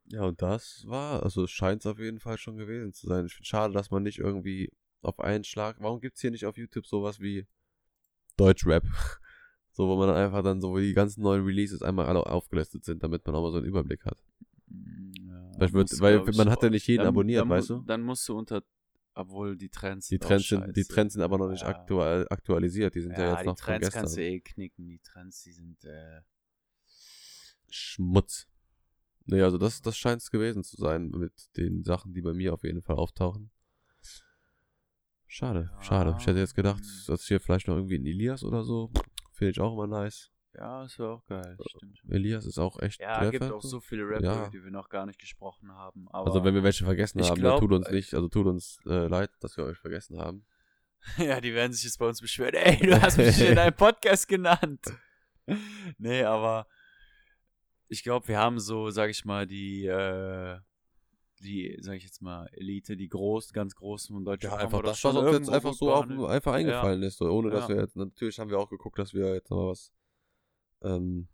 Ja, 0.08 0.24
und 0.24 0.42
das 0.42 0.84
war, 0.88 1.24
also 1.24 1.46
es 1.46 1.52
scheint 1.52 1.82
es 1.82 1.88
auf 1.88 1.98
jeden 1.98 2.20
Fall 2.20 2.38
schon 2.38 2.58
gewesen 2.58 2.94
zu 2.94 3.08
sein. 3.08 3.26
Ich 3.26 3.34
finde 3.34 3.48
schade, 3.48 3.74
dass 3.74 3.90
man 3.90 4.04
nicht 4.04 4.20
irgendwie 4.20 4.72
auf 5.02 5.20
einen 5.20 5.44
Schlag. 5.44 5.78
Warum 5.80 6.00
gibt 6.00 6.16
es 6.16 6.22
hier 6.22 6.32
nicht 6.32 6.46
auf 6.46 6.58
YouTube 6.58 6.86
sowas 6.86 7.20
wie 7.20 7.48
Deutschrap? 8.38 8.84
So, 9.76 9.90
wo 9.90 9.98
man 9.98 10.08
dann 10.08 10.16
einfach 10.16 10.42
dann 10.42 10.62
so, 10.62 10.72
wo 10.72 10.78
die 10.80 10.94
ganzen 10.94 11.22
neuen 11.22 11.44
Releases 11.44 11.82
einmal 11.82 12.06
alle 12.06 12.26
aufgelistet 12.26 12.86
sind, 12.86 13.04
damit 13.04 13.26
man 13.26 13.36
auch 13.36 13.42
mal 13.42 13.52
so 13.52 13.58
einen 13.58 13.66
Überblick 13.66 14.06
hat. 14.06 14.24
Mm, 14.68 15.12
Ja, 15.28 15.52
Weil, 15.60 15.70
muss, 15.72 16.00
weil 16.00 16.24
man 16.38 16.50
hat 16.50 16.64
ja 16.64 16.70
nicht 16.70 16.88
jeden 16.88 17.00
dann- 17.00 17.08
abonniert, 17.10 17.42
dann 17.42 17.50
weißt 17.50 17.70
du? 17.72 17.82
Dann 17.86 18.02
musst 18.02 18.26
du 18.30 18.38
unter, 18.38 18.64
obwohl 19.16 19.58
die 19.58 19.68
Trends 19.68 20.08
Die 20.08 20.18
Trends, 20.18 20.48
sind, 20.48 20.78
die. 20.78 20.86
Trends 20.86 21.14
sind 21.16 21.24
aber 21.24 21.38
noch 21.38 21.50
nicht 21.50 21.64
Ja. 21.64 21.68
aktual, 21.68 22.26
aktualisiert. 22.30 22.96
Die 22.96 23.02
sind 23.02 23.18
ja, 23.18 23.20
Ja, 23.26 23.32
jetzt 23.34 23.42
die 23.42 23.48
noch 23.48 23.58
von 23.60 23.66
Trends 23.66 23.92
kannst 23.92 24.16
du 24.16 24.22
gestern. 24.22 24.34
eh 24.36 24.40
knicken. 24.40 24.88
Die 24.88 25.00
Trends, 25.00 25.44
die 25.44 25.52
sind, 25.52 25.84
äh, 25.84 26.22
Schmutz. 27.70 28.48
Nee, 29.26 29.42
also 29.42 29.58
das, 29.58 29.82
das 29.82 29.98
scheint 29.98 30.22
es 30.22 30.32
gewesen 30.32 30.64
zu 30.64 30.78
sein 30.78 31.10
mit 31.10 31.34
den 31.58 31.84
Sachen, 31.84 32.14
die 32.14 32.22
bei 32.22 32.34
mir 32.34 32.54
auf 32.54 32.64
jeden 32.64 32.82
Fall 32.82 32.96
auftauchen. 32.96 33.50
Schade, 35.28 35.70
Ja, 35.74 35.82
schade. 35.82 36.16
Ich 36.20 36.28
hätte 36.28 36.40
jetzt 36.40 36.56
gedacht, 36.56 36.82
dass 37.08 37.26
hier 37.28 37.42
vielleicht 37.42 37.68
noch 37.68 37.76
irgendwie 37.76 37.98
ein 37.98 38.06
Elias 38.06 38.44
oder 38.44 38.64
so. 38.64 38.90
Finde 39.36 39.52
ich 39.52 39.60
auch 39.60 39.74
immer 39.74 39.88
nice. 39.88 40.32
ja, 40.54 40.86
ist 40.86 40.98
ja 40.98 41.06
auch 41.06 41.26
geil. 41.26 41.58
Stimmt. 41.68 42.00
Elias 42.10 42.46
ist 42.46 42.58
auch 42.58 42.80
echt 42.80 43.02
Ja, 43.02 43.18
Treffer, 43.20 43.32
gibt 43.32 43.52
auch 43.52 43.62
so 43.62 43.80
viele 43.82 44.08
Rapper, 44.08 44.24
Ja. 44.24 44.50
die 44.50 44.64
wir 44.64 44.72
noch 44.72 44.90
gar 44.90 45.06
nicht 45.06 45.20
gesprochen 45.20 45.72
haben. 45.74 46.08
Also 46.12 46.44
wenn 46.44 46.56
wir 46.56 46.64
welche 46.64 46.86
vergessen 46.86 47.22
haben, 47.24 47.36
glaub, 47.36 47.60
dann 47.60 47.70
tut 47.70 47.72
uns 47.78 47.88
äh, 47.88 47.94
nicht, 47.94 48.14
also 48.14 48.30
tut 48.30 48.48
uns 48.48 48.78
äh, 48.86 49.08
leid, 49.08 49.30
dass 49.42 49.58
wir 49.58 49.66
euch 49.66 49.78
vergessen 49.78 50.18
haben. 50.20 50.46
ja, 51.18 51.40
die 51.42 51.54
werden 51.54 51.74
sich 51.74 51.84
jetzt 51.84 52.00
bei 52.00 52.08
uns 52.08 52.22
beschweren. 52.22 52.56
Ey, 52.56 52.78
du 52.78 53.00
hast 53.02 53.18
mich 53.18 53.40
in 53.42 53.56
deinem 53.56 53.76
Podcast 53.76 54.28
genannt. 54.28 54.86
nee, 55.98 56.24
aber 56.24 56.68
ich 57.88 58.02
glaube, 58.04 58.28
wir 58.30 58.40
haben 58.40 58.60
so, 58.60 58.90
sag 58.90 59.10
ich 59.10 59.26
mal, 59.26 59.46
die, 59.46 59.86
äh, 59.86 60.58
die, 61.46 61.78
sag 61.80 61.96
ich 61.96 62.04
jetzt 62.04 62.22
mal, 62.22 62.48
Elite, 62.52 62.98
die 62.98 63.08
groß, 63.08 63.54
ganz 63.54 63.76
großen 63.76 64.16
von 64.16 64.26
Deutschland. 64.26 64.56
Ja, 64.56 64.60
einfach 64.60 64.82
das, 64.82 65.04
was 65.04 65.16
uns 65.16 65.32
jetzt 65.32 65.50
einfach 65.50 65.74
so 65.74 65.94
auf, 65.94 66.10
einfach 66.10 66.54
eingefallen 66.54 67.04
ist. 67.04 67.18
So, 67.18 67.30
ohne 67.30 67.50
dass 67.50 67.68
Ja. 67.68 67.76
wir 67.76 67.82
jetzt, 67.82 67.96
natürlich 67.96 68.40
haben 68.40 68.50
wir 68.50 68.60
auch 68.60 68.70
geguckt, 68.70 69.00
dass 69.00 69.14
wir 69.14 69.34
jetzt 69.34 69.50
noch 69.50 69.58
mal 69.58 69.70
was 69.70 69.94
ähm, 70.82 71.28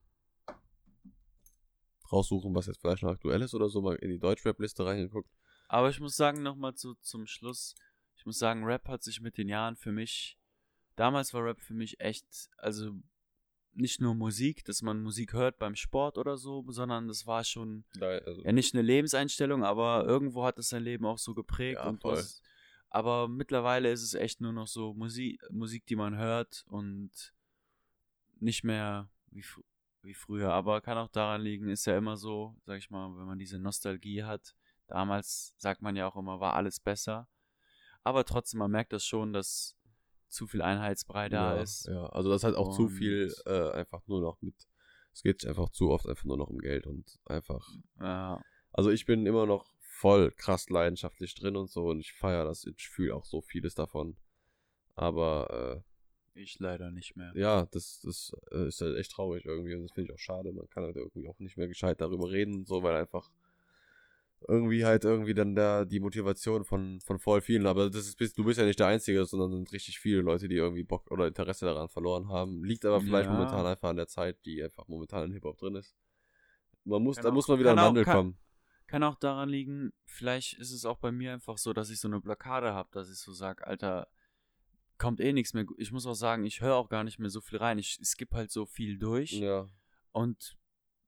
raussuchen, 2.12 2.54
was 2.54 2.68
jetzt 2.68 2.82
vielleicht 2.82 3.04
noch 3.04 3.12
aktuell 3.12 3.42
ist 3.42 3.54
oder 3.54 3.70
so, 3.70 3.82
mal 3.82 3.96
in 3.96 4.10
die 4.10 4.20
Deutschrap-Liste 4.20 4.86
reingeguckt. 4.86 5.30
Aber 5.68 5.90
ich 5.90 6.00
muss 6.00 6.16
sagen, 6.16 6.42
nochmal 6.44 6.76
zu, 6.76 6.96
zum 6.96 7.26
Schluss, 7.26 7.76
ich 8.18 8.26
muss 8.26 8.38
sagen, 8.38 8.66
Rap 8.66 8.88
hat 8.88 9.04
sich 9.04 9.22
mit 9.22 9.38
den 9.38 9.48
Jahren 9.48 9.76
für 9.76 9.92
mich, 9.92 10.38
damals 10.96 11.34
war 11.34 11.44
Rap 11.46 11.62
für 11.62 11.74
mich 11.74 12.00
echt, 12.00 12.50
also 12.58 12.92
nicht 13.74 14.02
nur 14.02 14.16
Musik, 14.16 14.66
dass 14.66 14.82
man 14.82 15.02
Musik 15.02 15.34
hört 15.34 15.58
beim 15.58 15.76
Sport 15.76 16.18
oder 16.18 16.38
so, 16.38 16.64
sondern 16.70 17.08
das 17.08 17.26
war 17.26 17.44
schon, 17.44 17.86
also, 18.26 18.44
ja 18.44 18.52
nicht 18.52 18.74
eine 18.74 18.82
Lebenseinstellung, 18.82 19.64
aber 19.64 20.06
irgendwo 20.06 20.44
hat 20.44 20.58
es 20.60 20.70
sein 20.70 20.84
Leben 20.84 21.06
auch 21.06 21.18
so 21.18 21.34
geprägt. 21.34 21.80
Ja, 21.82 21.90
und 21.90 22.04
was, 22.04 22.42
aber 22.90 23.28
mittlerweile 23.28 23.92
ist 23.92 24.04
es 24.04 24.14
echt 24.14 24.42
nur 24.42 24.52
noch 24.52 24.68
so 24.68 24.94
Musik, 24.94 25.42
Musik, 25.50 25.86
die 25.86 25.96
man 25.96 26.18
hört 26.18 26.66
und 26.68 27.34
nicht 28.40 28.64
mehr 28.64 29.10
wie, 29.30 29.44
fr- 29.44 29.64
wie 30.02 30.14
früher. 30.14 30.52
Aber 30.52 30.82
kann 30.82 30.98
auch 30.98 31.08
daran 31.10 31.42
liegen, 31.42 31.70
ist 31.70 31.86
ja 31.86 31.98
immer 31.98 32.18
so, 32.18 32.56
sag 32.66 32.78
ich 32.80 32.90
mal, 32.90 33.16
wenn 33.18 33.26
man 33.26 33.40
diese 33.40 33.60
Nostalgie 33.60 34.24
hat. 34.24 34.56
Damals 34.88 35.54
sagt 35.58 35.82
man 35.82 35.96
ja 35.96 36.08
auch 36.08 36.16
immer, 36.16 36.40
war 36.40 36.56
alles 36.56 36.80
besser. 36.80 37.30
Aber 38.04 38.26
trotzdem, 38.26 38.58
man 38.60 38.72
merkt 38.72 38.94
das 38.94 39.06
schon, 39.06 39.32
dass 39.32 39.78
zu 40.32 40.48
viel 40.48 40.62
Einheitsbrei 40.62 41.30
da 41.30 41.56
ja, 41.56 41.62
ist. 41.62 41.88
Ja, 41.88 42.06
also 42.08 42.30
das 42.30 42.44
hat 42.44 42.56
auch 42.56 42.76
zu 42.76 42.84
Und- 42.84 42.90
viel 42.90 43.34
äh, 43.46 43.72
einfach 43.72 44.06
nur 44.08 44.22
noch 44.22 44.42
mit, 44.42 44.56
es 45.14 45.22
geht 45.22 45.46
einfach 45.46 45.70
zu 45.70 45.90
oft 45.92 46.08
einfach 46.08 46.26
nur 46.26 46.38
noch 46.38 46.48
um 46.48 46.58
Geld 46.60 46.88
und 46.88 47.20
einfach, 47.26 47.68
Ja, 48.00 48.42
also 48.72 48.90
ich 48.90 49.06
bin 49.06 49.26
immer 49.26 49.46
noch 49.46 49.74
voll 49.80 50.32
krass 50.32 50.70
leidenschaftlich 50.70 51.36
drin 51.36 51.56
und 51.56 51.70
so 51.70 51.88
und 51.90 52.00
ich 52.00 52.14
feiere 52.14 52.46
das, 52.46 52.66
ich 52.66 52.90
fühle 52.90 53.14
auch 53.16 53.26
so 53.26 53.42
vieles 53.42 53.76
davon. 53.76 54.18
Aber 54.96 55.84
ich 56.34 56.60
leider 56.60 56.92
nicht 56.92 57.16
mehr. 57.18 57.34
äh, 57.36 57.40
ja, 57.40 57.66
das, 57.72 58.00
das 58.02 58.34
äh, 58.52 58.68
ist 58.68 58.82
halt 58.82 58.98
echt 58.98 59.12
traurig 59.12 59.46
irgendwie 59.46 59.76
und 59.76 59.84
das 59.84 59.92
finde 59.92 60.12
ich 60.12 60.16
auch 60.16 60.20
schade. 60.20 60.52
Man 60.54 60.70
kann 60.70 60.84
halt 60.84 60.96
irgendwie 60.96 61.28
auch 61.28 61.38
nicht 61.40 61.58
mehr 61.58 61.68
gescheit 61.68 62.00
darüber 62.02 62.32
reden 62.32 62.56
und 62.60 62.68
so, 62.68 62.84
weil 62.84 62.96
einfach 62.96 63.30
irgendwie 64.48 64.86
halt 64.86 65.04
irgendwie 65.04 65.34
dann 65.34 65.56
da 65.56 65.86
die 65.86 66.00
Motivation 66.00 66.64
von, 66.64 67.00
von 67.02 67.20
voll 67.20 67.42
vielen, 67.42 67.68
aber 67.68 67.90
das 67.90 68.08
ist, 68.20 68.38
du 68.38 68.44
bist 68.44 68.60
ja 68.60 68.66
nicht 68.66 68.80
der 68.80 68.88
Einzige, 68.88 69.24
sondern 69.26 69.52
sind 69.52 69.72
richtig 69.72 70.00
viele 70.00 70.22
Leute, 70.22 70.48
die 70.48 70.56
irgendwie 70.56 70.84
Bock 70.84 71.10
oder 71.12 71.28
Interesse 71.28 71.66
daran 71.66 71.90
verloren 71.90 72.28
haben. 72.30 72.64
Liegt 72.64 72.84
aber 72.86 73.02
vielleicht 73.02 73.28
Ja. 73.30 73.34
momentan 73.34 73.66
einfach 73.66 73.90
an 73.90 73.98
der 73.98 74.08
Zeit, 74.08 74.44
die 74.46 74.64
einfach 74.64 74.88
momentan 74.88 75.26
in 75.26 75.32
Hip-Hop 75.34 75.58
drin 75.58 75.76
ist. 75.76 75.96
Man 76.84 77.04
muss, 77.04 77.18
Kann 77.18 77.24
da 77.26 77.30
auch- 77.30 77.34
muss 77.34 77.48
mal 77.48 77.60
wieder 77.60 77.74
auch- 77.74 77.78
Wandel 77.78 78.04
kann- 78.04 78.16
kommen. 78.16 78.38
Kann 78.88 79.04
auch 79.04 79.16
daran 79.16 79.48
liegen, 79.48 79.94
vielleicht 80.06 80.58
ist 80.60 80.72
es 80.72 80.84
auch 80.86 80.98
bei 80.98 81.12
mir 81.14 81.32
einfach 81.34 81.58
so, 81.58 81.72
dass 81.72 81.90
ich 81.90 82.00
so 82.02 82.08
eine 82.10 82.20
Blockade 82.20 82.74
habe, 82.74 82.90
dass 82.92 83.10
ich 83.10 83.20
so 83.20 83.32
sage, 83.32 83.66
Alter, 83.66 84.08
kommt 84.98 85.22
eh 85.22 85.32
nichts 85.34 85.54
mehr. 85.54 85.66
Ich 85.78 85.92
muss 85.92 86.06
auch 86.06 86.14
sagen, 86.16 86.44
ich 86.46 86.60
höre 86.62 86.76
auch 86.76 86.90
gar 86.90 87.04
nicht 87.04 87.18
mehr 87.18 87.30
so 87.30 87.40
viel 87.42 87.58
rein. 87.60 87.80
Ich 87.80 88.00
skippe 88.04 88.36
halt 88.36 88.52
so 88.52 88.66
viel 88.66 88.98
durch. 88.98 89.32
Ja. 89.32 89.70
Und 90.12 90.58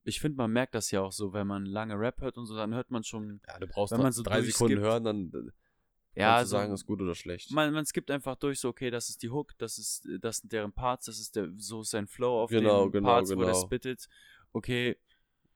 ich 0.03 0.19
finde, 0.19 0.37
man 0.37 0.51
merkt 0.51 0.75
das 0.75 0.91
ja 0.91 1.01
auch 1.01 1.11
so, 1.11 1.33
wenn 1.33 1.47
man 1.47 1.65
lange 1.65 1.97
Rap 1.97 2.21
hört 2.21 2.37
und 2.37 2.45
so, 2.45 2.55
dann 2.55 2.73
hört 2.73 2.91
man 2.91 3.03
schon, 3.03 3.41
ja, 3.47 3.59
du 3.59 3.67
brauchst 3.67 3.93
Wenn 3.93 4.01
man 4.01 4.11
so 4.11 4.23
drei 4.23 4.41
Sekunden 4.41 4.79
hören, 4.79 5.03
dann 5.03 5.31
äh, 5.33 6.19
ja, 6.19 6.35
kannst 6.35 6.43
du 6.43 6.47
so, 6.47 6.51
sagen, 6.57 6.73
ist 6.73 6.85
gut 6.85 7.01
oder 7.01 7.15
schlecht. 7.15 7.51
man, 7.51 7.73
man 7.73 7.85
skippt 7.85 8.11
einfach 8.11 8.35
durch, 8.35 8.59
so, 8.59 8.69
okay, 8.69 8.91
das 8.91 9.09
ist 9.09 9.23
die 9.23 9.29
Hook, 9.29 9.57
das 9.57 9.77
ist, 9.77 10.07
das 10.21 10.37
sind 10.39 10.51
deren 10.51 10.73
Parts, 10.73 11.05
das 11.05 11.19
ist 11.19 11.35
der, 11.35 11.49
so 11.55 11.81
ist 11.81 11.91
sein 11.91 12.07
Flow 12.07 12.43
auf 12.43 12.49
Genau, 12.49 12.83
den 12.85 12.91
genau, 12.91 13.07
Parts, 13.09 13.31
wo 13.31 13.35
der 13.39 13.47
genau. 13.53 13.61
spittet. 13.65 14.07
Okay, 14.51 14.97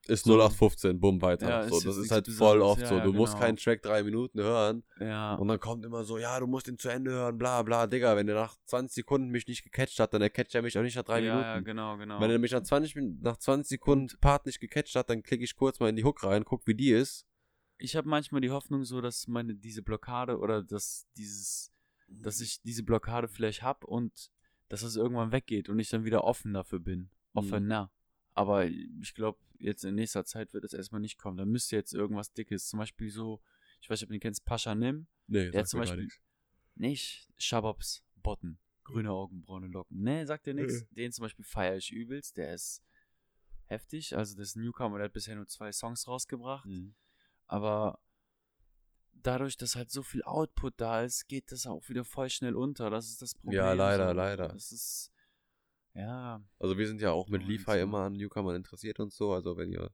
ist 0.10 0.26
So. 0.26 0.34
0815, 0.34 1.00
bumm, 1.00 1.22
weiter. 1.22 1.50
Ja, 1.50 1.68
so, 1.70 1.78
ist 1.78 1.86
das 1.86 1.98
ist 1.98 2.12
halt 2.12 2.28
voll 2.28 2.62
oft 2.62 2.82
Ja, 2.82 2.88
so. 2.88 3.00
Du 3.00 3.14
musst 3.14 3.34
genau. 3.34 3.46
keinen 3.46 3.58
Track 3.58 3.82
drei 3.82 4.04
Minuten 4.04 4.40
hören 4.40 4.84
Ja. 5.00 5.36
und 5.36 5.48
dann 5.48 5.60
kommt 5.60 5.86
immer 5.86 6.04
so, 6.04 6.18
ja, 6.18 6.40
du 6.40 6.48
musst 6.48 6.68
ihn 6.68 6.78
zu 6.78 6.90
Ende 6.90 7.12
hören, 7.12 7.38
bla 7.38 7.62
bla, 7.64 7.88
Digga. 7.88 8.16
Wenn 8.16 8.28
er 8.28 8.36
nach 8.36 8.56
20 8.66 8.96
Sekunden 8.96 9.30
mich 9.30 9.48
nicht 9.48 9.64
gecatcht 9.64 10.00
hat, 10.00 10.14
dann 10.14 10.22
catcht 10.32 10.56
er 10.56 10.62
mich 10.62 10.78
auch 10.78 10.82
nicht 10.84 10.96
nach 10.96 11.04
drei 11.04 11.22
Minuten. 11.22 11.40
Ja, 11.42 11.60
genau, 11.60 11.98
genau. 11.98 12.20
Wenn 12.20 12.32
er 12.32 12.40
mich 12.40 12.52
nach 12.52 12.64
20, 12.64 12.96
Min- 12.96 13.20
nach 13.22 13.38
20 13.38 13.70
Sekunden 13.70 14.18
Part 14.20 14.46
nicht 14.46 14.60
gecatcht 14.60 14.96
hat, 14.96 15.10
dann 15.10 15.24
klicke 15.24 15.44
ich 15.44 15.56
kurz 15.56 15.80
mal 15.80 15.90
in 15.90 15.96
die 15.96 16.04
Hook 16.04 16.24
rein, 16.24 16.44
guck, 16.46 16.66
wie 16.68 16.76
die 16.76 16.92
ist. 16.92 17.26
ich 17.80 17.96
habe 17.96 18.10
manchmal 18.10 18.42
die 18.42 18.50
Hoffnung 18.50 18.84
so, 18.86 19.02
dass 19.02 19.28
meine 19.28 19.54
diese 19.56 19.84
Blockade 19.84 20.40
oder 20.40 20.64
dass 20.64 21.06
dieses, 21.16 21.72
dass 22.08 22.42
ich 22.42 22.62
diese 22.64 22.82
Blockade 22.84 23.28
vielleicht 23.28 23.62
hab 23.62 23.84
und 23.84 24.32
dass 24.70 24.82
es 24.82 24.96
irgendwann 24.96 25.32
weggeht 25.32 25.70
und 25.70 25.78
ich 25.80 25.90
dann 25.90 26.04
wieder 26.04 26.24
offen 26.24 26.54
dafür 26.54 26.80
bin. 26.80 27.10
Offener. 27.34 27.92
Aber 28.38 28.68
ich 28.68 29.16
glaube, 29.16 29.40
jetzt 29.58 29.84
in 29.84 29.96
nächster 29.96 30.24
Zeit 30.24 30.54
wird 30.54 30.64
es 30.64 30.74
erstmal 30.74 31.02
nicht 31.02 31.18
kommen. 31.18 31.38
Da 31.38 31.46
müsste 31.46 31.76
jetzt 31.76 31.92
irgendwas 31.92 32.34
Dickes. 32.34 32.68
Zum 32.68 32.78
Beispiel 32.78 33.10
so, 33.10 33.42
ich 33.82 33.90
weiß 33.90 34.00
nicht, 34.00 34.04
ob 34.04 34.10
du 34.10 34.14
den 34.14 34.22
kennst, 34.22 34.46
Pascha 34.46 34.76
Nim. 34.76 35.08
Nee, 35.26 35.50
Der 35.50 35.66
zum 35.66 35.80
Beispiel 35.80 36.08
nicht 36.76 37.28
Shababs 37.40 38.04
Botten. 38.18 38.60
Grüne 38.84 39.10
Augenbraune 39.10 39.66
Locken. 39.66 40.04
Nee, 40.04 40.24
sagt 40.26 40.46
dir 40.46 40.54
nichts. 40.54 40.88
Den 40.92 41.12
zum 41.12 41.24
Beispiel 41.24 41.46
feiere 41.46 41.78
ich 41.78 41.92
übelst. 41.92 42.38
Der 42.38 42.54
ist 42.54 42.84
heftig. 43.66 44.16
Also 44.16 44.38
das 44.38 44.50
ist 44.50 44.56
ein 44.56 44.62
Newcomer, 44.62 45.00
der 45.00 45.06
hat 45.06 45.14
bisher 45.14 45.36
nur 45.36 45.48
zwei 45.48 45.72
Songs 45.72 46.08
rausgebracht. 46.08 46.68
Mhm. 46.68 46.94
Aber 47.48 48.00
dadurch, 49.14 49.58
dass 49.58 49.76
halt 49.76 49.90
so 49.90 50.04
viel 50.04 50.22
Output 50.22 50.76
da 50.80 51.02
ist, 51.02 51.28
geht 51.28 51.52
das 51.52 51.66
auch 51.66 51.90
wieder 51.90 52.06
voll 52.06 52.30
schnell 52.30 52.56
unter. 52.56 52.92
Das 52.92 53.10
ist 53.10 53.20
das 53.20 53.34
Problem. 53.34 53.58
Ja, 53.58 53.74
leider, 53.74 54.10
so. 54.10 54.14
leider. 54.14 54.48
Das 54.50 54.72
ist, 54.72 55.12
ja, 55.98 56.42
Also 56.60 56.78
wir 56.78 56.88
sind 56.88 57.02
ja 57.02 57.12
auch 57.12 57.28
mit 57.28 57.42
Oh, 57.44 57.46
Levi 57.46 57.58
jetzt 57.58 57.82
immer 57.82 58.00
an 58.00 58.14
Newcomern 58.14 58.56
interessiert 58.56 59.00
und 59.00 59.12
so. 59.12 59.34
Also 59.34 59.58
wenn 59.58 59.72
ihr 59.72 59.92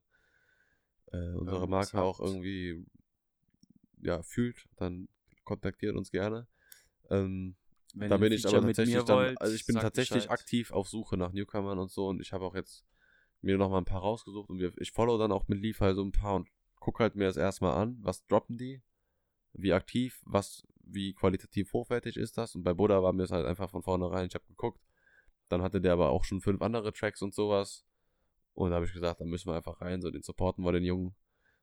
äh, 1.12 1.16
unsere 1.16 1.60
Irgendwas 1.60 1.92
Marke 1.92 2.02
auch 2.02 2.20
irgendwie 2.20 2.84
ja, 4.00 4.22
fühlt, 4.22 4.68
dann 4.76 5.08
kontaktiert 5.44 5.96
uns 5.96 6.10
gerne. 6.10 6.46
Ähm, 7.10 7.56
wenn 7.94 8.10
da 8.10 8.16
bin 8.16 8.32
ich 8.32 8.46
aber 8.46 8.60
tatsächlich 8.60 9.02
dann, 9.04 9.16
wollt, 9.16 9.40
also 9.40 9.54
ich 9.54 9.66
bin 9.66 9.76
tatsächlich 9.76 10.24
Bescheid. 10.24 10.40
aktiv 10.40 10.72
auf 10.72 10.88
Suche 10.88 11.16
nach 11.16 11.32
Newcomern 11.32 11.78
und 11.78 11.90
so 11.90 12.08
und 12.08 12.20
ich 12.20 12.32
habe 12.32 12.44
auch 12.44 12.54
jetzt 12.54 12.84
mir 13.40 13.56
noch 13.56 13.70
mal 13.70 13.78
ein 13.78 13.84
paar 13.84 14.00
rausgesucht 14.00 14.50
und 14.50 14.58
wir, 14.58 14.72
ich 14.78 14.90
follow 14.90 15.16
dann 15.18 15.32
auch 15.32 15.48
mit 15.48 15.60
Levi 15.60 15.94
so 15.94 16.02
ein 16.02 16.12
paar 16.12 16.34
und 16.34 16.48
guck 16.80 17.00
halt 17.00 17.14
mir 17.14 17.24
das 17.24 17.36
erstmal 17.36 17.74
an, 17.80 17.98
was 18.00 18.26
droppen 18.26 18.58
die, 18.58 18.82
wie 19.52 19.72
aktiv, 19.72 20.22
was, 20.26 20.66
wie 20.82 21.14
qualitativ 21.14 21.72
hochwertig 21.72 22.16
ist 22.16 22.36
das? 22.36 22.54
Und 22.54 22.64
bei 22.64 22.74
Buddha 22.74 23.02
war 23.02 23.12
mir 23.12 23.22
es 23.22 23.30
halt 23.30 23.46
einfach 23.46 23.70
von 23.70 23.82
vornherein, 23.82 24.26
ich 24.26 24.34
habe 24.34 24.46
geguckt, 24.46 24.80
dann 25.48 25.62
hatte 25.62 25.80
der 25.80 25.92
aber 25.92 26.10
auch 26.10 26.24
schon 26.24 26.40
fünf 26.40 26.62
andere 26.62 26.92
Tracks 26.92 27.22
und 27.22 27.34
sowas 27.34 27.84
und 28.54 28.70
da 28.70 28.76
habe 28.76 28.86
ich 28.86 28.92
gesagt, 28.92 29.20
da 29.20 29.24
müssen 29.24 29.48
wir 29.48 29.56
einfach 29.56 29.80
rein, 29.80 30.00
so 30.00 30.10
den 30.10 30.22
supporten 30.22 30.64
wir 30.64 30.72
den 30.72 30.84
Jungen, 30.84 31.14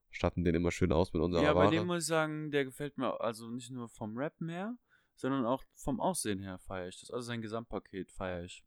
statten 0.10 0.44
den 0.44 0.56
immer 0.56 0.72
schön 0.72 0.92
aus 0.92 1.14
mit 1.14 1.22
unserer 1.22 1.44
Ja, 1.44 1.54
bei 1.54 1.66
Ware. 1.66 1.72
dem 1.72 1.88
muss 1.88 2.04
ich 2.04 2.08
sagen, 2.08 2.52
der 2.52 2.66
gefällt 2.66 2.98
mir 2.98 3.20
also 3.22 3.50
nicht 3.50 3.72
nur 3.72 3.88
vom 3.90 4.18
Rap 4.18 4.40
mehr, 4.42 4.76
sondern 5.16 5.46
auch 5.46 5.64
vom 5.76 6.00
Aussehen 6.00 6.40
her 6.40 6.58
feiere 6.60 6.88
ich 6.90 7.00
das. 7.00 7.12
Also 7.12 7.28
sein 7.28 7.42
Gesamtpaket 7.42 8.12
feiere 8.12 8.44
ich. 8.44 8.64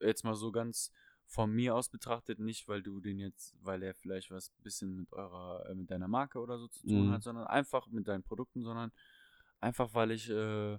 Jetzt 0.00 0.24
mal 0.24 0.34
so 0.34 0.52
ganz 0.52 0.92
von 1.26 1.52
mir 1.52 1.74
aus 1.76 1.88
betrachtet, 1.88 2.40
nicht 2.40 2.66
weil 2.68 2.82
du 2.82 3.00
den 3.00 3.18
jetzt, 3.18 3.54
weil 3.62 3.82
er 3.84 3.94
vielleicht 3.94 4.30
was 4.30 4.50
bisschen 4.62 4.96
mit 4.96 5.12
eurer, 5.12 5.64
äh, 5.70 5.74
mit 5.74 5.90
deiner 5.90 6.08
Marke 6.08 6.40
oder 6.40 6.58
so 6.58 6.66
zu 6.68 6.82
tun 6.86 7.06
Mhm. 7.06 7.12
hat, 7.12 7.22
sondern 7.22 7.46
einfach 7.46 7.86
mit 7.86 8.08
deinen 8.08 8.24
Produkten, 8.24 8.62
sondern 8.62 8.90
einfach 9.60 9.94
weil 9.94 10.10
ich, 10.10 10.28
äh, 10.28 10.78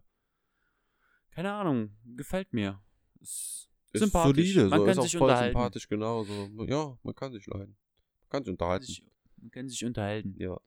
keine 1.32 1.53
Ahnung, 1.53 1.95
gefällt 2.06 2.52
mir. 2.53 2.82
Ist, 3.22 3.69
ist 3.93 3.99
sympathisch. 4.02 4.53
solide, 4.53 4.69
Man 4.69 4.80
so 4.80 4.85
kann 4.85 4.91
ist 4.91 4.98
auch 4.98 5.03
sich 5.03 5.11
voll 5.18 5.22
unterhalten. 5.30 5.53
sympathisch, 5.57 5.88
genau, 5.88 6.23
so, 6.23 6.65
ja, 6.65 6.98
man 7.03 7.15
kann 7.15 7.31
sich 7.34 7.45
leiden, 7.48 7.77
man 8.23 8.30
kann 8.30 8.43
sich 8.43 8.52
unterhalten, 8.52 8.85
sich, 8.85 9.06
man 9.38 9.52
kann 9.52 9.69
sich 9.69 9.85
unterhalten. 9.85 10.35
ja. 10.38 10.60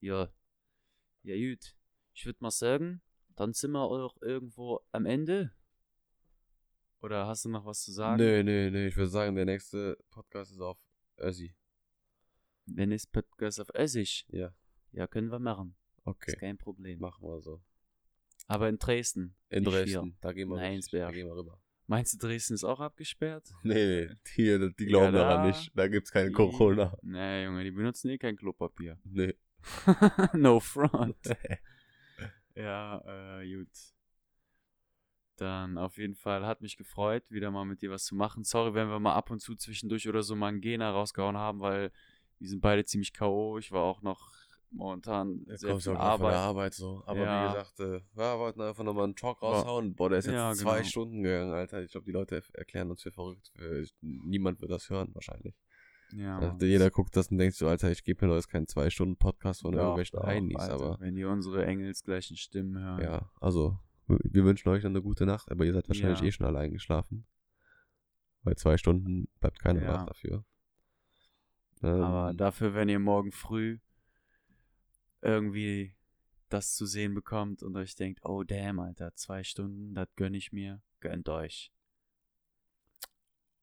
Ja. 0.00 0.32
Ja, 1.22 1.36
gut. 1.36 1.74
Ich 2.14 2.24
würde 2.24 2.38
mal 2.40 2.50
sagen, 2.50 3.02
dann 3.36 3.52
sind 3.52 3.72
wir 3.72 3.80
auch 3.82 4.16
irgendwo 4.22 4.80
am 4.92 5.04
Ende. 5.04 5.52
Oder 7.02 7.26
hast 7.26 7.44
du 7.44 7.50
noch 7.50 7.64
was 7.66 7.82
zu 7.82 7.92
sagen? 7.92 8.16
Nee, 8.22 8.42
nee, 8.42 8.70
nee, 8.70 8.86
ich 8.88 8.96
würde 8.96 9.10
sagen, 9.10 9.34
der 9.36 9.44
nächste 9.44 9.98
Podcast 10.10 10.52
ist 10.52 10.60
auf 10.60 10.78
Össi. 11.18 11.54
Wenn 12.66 12.92
es 12.92 13.06
Podcast 13.06 13.60
auf 13.60 13.68
Essig. 13.74 14.26
Ja, 14.30 14.54
Ja, 14.92 15.06
können 15.06 15.28
wir 15.30 15.38
machen. 15.38 15.76
okay. 16.04 16.32
Ist 16.32 16.38
kein 16.40 16.56
Problem. 16.56 16.98
Machen 17.00 17.26
wir 17.26 17.40
so. 17.42 17.62
Aber 18.46 18.68
in 18.70 18.78
Dresden. 18.78 19.34
In 19.50 19.64
Dresden, 19.64 20.04
Hier. 20.04 20.14
da 20.22 20.32
gehen 20.32 20.48
wir 20.48 20.56
richtig, 20.58 21.00
da 21.00 21.10
gehen 21.10 21.26
wir 21.26 21.36
rüber. 21.36 21.60
Meinst 21.90 22.14
du, 22.14 22.18
Dresden 22.18 22.54
ist 22.54 22.62
auch 22.62 22.78
abgesperrt? 22.78 23.52
Nee, 23.64 23.74
nee, 23.74 24.16
die, 24.36 24.74
die 24.78 24.86
glauben 24.86 25.06
Ja, 25.06 25.10
daran 25.10 25.42
da- 25.42 25.46
nicht. 25.48 25.72
Da 25.74 25.88
gibt's 25.88 26.12
keine 26.12 26.30
Corona. 26.30 26.96
Nee, 27.02 27.42
Junge, 27.46 27.64
die 27.64 27.72
benutzen 27.72 28.10
eh 28.10 28.16
kein 28.16 28.36
Klopapier. 28.36 28.96
Nee. 29.02 29.34
no 30.34 30.60
front. 30.60 31.16
Ja, 32.54 33.40
äh, 33.40 33.56
gut. 33.56 33.68
Dann 35.34 35.78
auf 35.78 35.96
jeden 35.98 36.14
Fall 36.14 36.46
hat 36.46 36.60
mich 36.60 36.76
gefreut, 36.76 37.28
wieder 37.28 37.50
mal 37.50 37.64
mit 37.64 37.82
dir 37.82 37.90
was 37.90 38.04
zu 38.04 38.14
machen. 38.14 38.44
Sorry, 38.44 38.72
wenn 38.72 38.88
wir 38.88 39.00
mal 39.00 39.14
ab 39.16 39.30
und 39.30 39.40
zu 39.40 39.56
zwischendurch 39.56 40.08
oder 40.08 40.22
so 40.22 40.36
mal 40.36 40.46
einen 40.46 40.60
Gena 40.60 40.92
rausgehauen 40.92 41.36
haben, 41.36 41.58
weil 41.58 41.90
wir 42.38 42.48
sind 42.48 42.60
beide 42.60 42.84
ziemlich 42.84 43.12
K.O. 43.12 43.58
Ich 43.58 43.72
war 43.72 43.82
auch 43.82 44.00
noch 44.00 44.32
momentan 44.70 45.44
Jetzt 45.48 45.60
sehr 45.60 45.78
viel 45.78 45.94
grad 45.94 46.18
von 46.20 46.28
der 46.30 46.36
Arbeit. 46.36 46.36
Arbeit 46.36 46.74
so. 46.74 47.02
Aber 47.06 47.20
Ja. 47.20 47.42
wie 47.44 47.52
gesagt, 47.52 47.80
äh, 47.80 48.00
wir 48.14 48.38
wollten 48.38 48.60
einfach 48.60 48.84
nochmal 48.84 49.04
einen 49.04 49.16
Talk 49.16 49.42
raushauen. 49.42 49.94
Boah, 49.94 50.08
der 50.10 50.18
ist 50.18 50.26
jetzt 50.26 50.34
Ja, 50.34 50.52
zwei 50.54 50.78
genau. 50.78 50.88
Stunden 50.88 51.22
gegangen, 51.22 51.52
Alter. 51.52 51.82
Ich 51.82 51.92
glaube, 51.92 52.04
die 52.06 52.12
Leute 52.12 52.42
erklären 52.54 52.90
uns 52.90 53.02
für 53.02 53.10
verrückt. 53.12 53.52
Niemand 54.00 54.60
wird 54.60 54.70
das 54.70 54.88
hören, 54.90 55.10
wahrscheinlich. 55.14 55.54
Ja, 56.12 56.38
Also 56.38 56.66
jeder 56.66 56.90
guckt 56.90 57.16
das 57.16 57.28
und 57.28 57.38
denkt 57.38 57.54
so, 57.54 57.68
Alter, 57.68 57.90
ich 57.92 58.02
gebe 58.02 58.24
mir 58.26 58.30
doch 58.32 58.36
jetzt 58.36 58.48
keinen 58.48 58.66
zwei 58.66 58.90
Stunden 58.90 59.16
Podcast 59.16 59.60
von 59.62 59.72
Doch, 59.72 59.78
irgendwelchen 59.78 60.20
Heinis, 60.20 60.56
aber 60.58 60.98
Wenn 60.98 61.14
die 61.14 61.24
unsere 61.24 61.64
engelsgleichen 61.64 62.36
Stimmen 62.36 62.76
hören. 62.82 63.00
ja, 63.00 63.30
also 63.40 63.78
wir 64.08 64.44
wünschen 64.44 64.68
euch 64.70 64.82
noch 64.82 64.90
eine 64.90 65.02
gute 65.02 65.24
Nacht, 65.24 65.52
aber 65.52 65.64
ihr 65.64 65.72
seid 65.72 65.86
wahrscheinlich 65.88 66.18
Ja. 66.20 66.26
eh 66.26 66.32
schon 66.32 66.46
alle 66.46 66.58
eingeschlafen. 66.58 67.26
Weil 68.42 68.56
zwei 68.56 68.76
Stunden 68.76 69.28
bleibt 69.38 69.60
keiner 69.60 69.82
Ja. 69.82 69.88
wach 69.94 70.06
dafür. 70.06 70.44
Ähm, 71.82 72.02
Aber 72.02 72.34
dafür, 72.34 72.74
wenn 72.74 72.88
ihr 72.88 72.98
morgen 72.98 73.30
früh 73.30 73.78
irgendwie 75.22 75.94
das 76.48 76.74
zu 76.74 76.86
sehen 76.86 77.14
bekommt 77.14 77.62
und 77.62 77.76
euch 77.76 77.94
denkt, 77.94 78.20
oh 78.24 78.42
damn, 78.42 78.80
Alter, 78.80 79.14
zwei 79.14 79.44
Stunden, 79.44 79.94
das 79.94 80.08
gönn 80.16 80.34
ich 80.34 80.52
mir, 80.52 80.82
gönnt 81.00 81.28
euch. 81.28 81.72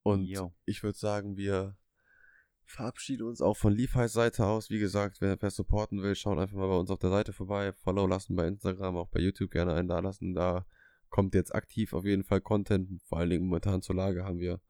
und 0.04 0.24
Yo. 0.26 0.54
ich 0.66 0.84
würde 0.84 0.98
sagen, 0.98 1.36
wir 1.36 1.76
verabschieden 2.66 3.24
uns 3.24 3.42
auch 3.42 3.58
von 3.58 3.74
Levi's 3.74 4.14
Seite 4.14 4.46
aus. 4.46 4.70
Wie 4.70 4.80
gesagt, 4.80 5.22
wer, 5.22 5.42
wer 5.42 5.52
supporten 5.52 6.02
will, 6.02 6.16
schaut 6.16 6.38
einfach 6.38 6.58
mal 6.58 6.68
bei 6.68 6.78
uns 6.78 6.90
auf 6.90 7.00
der 7.00 7.10
Seite 7.10 7.34
vorbei. 7.34 7.74
Follow 7.74 8.08
lassen 8.08 8.36
bei 8.36 8.48
Instagram, 8.48 8.98
auch 8.98 9.10
bei 9.10 9.20
YouTube 9.20 9.52
gerne 9.52 9.74
einen 9.74 9.88
da 9.88 10.00
lassen. 10.00 10.34
Da 10.34 10.66
kommt 11.10 11.34
jetzt 11.34 11.56
aktiv 11.56 11.94
auf 11.94 12.06
jeden 12.06 12.24
Fall 12.24 12.42
Content. 12.42 13.02
Vor 13.04 13.20
allen 13.20 13.30
Dingen 13.30 13.46
momentan 13.46 13.82
zur 13.82 13.96
Lage 13.96 14.24
haben 14.24 14.40
wir 14.40 14.62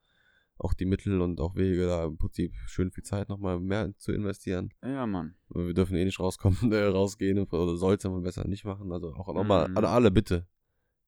auch 0.60 0.74
die 0.74 0.86
Mittel 0.86 1.22
und 1.22 1.40
auch 1.40 1.56
Wege, 1.56 1.86
da 1.88 2.06
im 2.06 2.18
Prinzip 2.18 2.54
schön 2.66 2.92
viel 2.92 3.04
Zeit 3.04 3.30
nochmal 3.30 3.60
mehr 3.60 3.94
zu 3.98 4.12
investieren. 4.12 4.74
Ja, 4.84 5.06
Mann. 5.06 5.36
Wir 5.50 5.74
dürfen 5.74 5.96
eh 5.96 6.06
nicht 6.06 6.20
rauskommen, 6.20 6.58
äh, 6.74 6.84
rausgehen 6.86 7.40
oder 7.40 7.78
sollte 7.78 8.10
man 8.10 8.24
besser 8.24 8.48
nicht 8.48 8.66
machen. 8.66 8.92
Also 8.92 9.14
auch 9.14 9.34
nochmal 9.34 9.70
Mhm. 9.70 9.78
an 9.78 9.86
alle 9.86 10.12
bitte. 10.12 10.48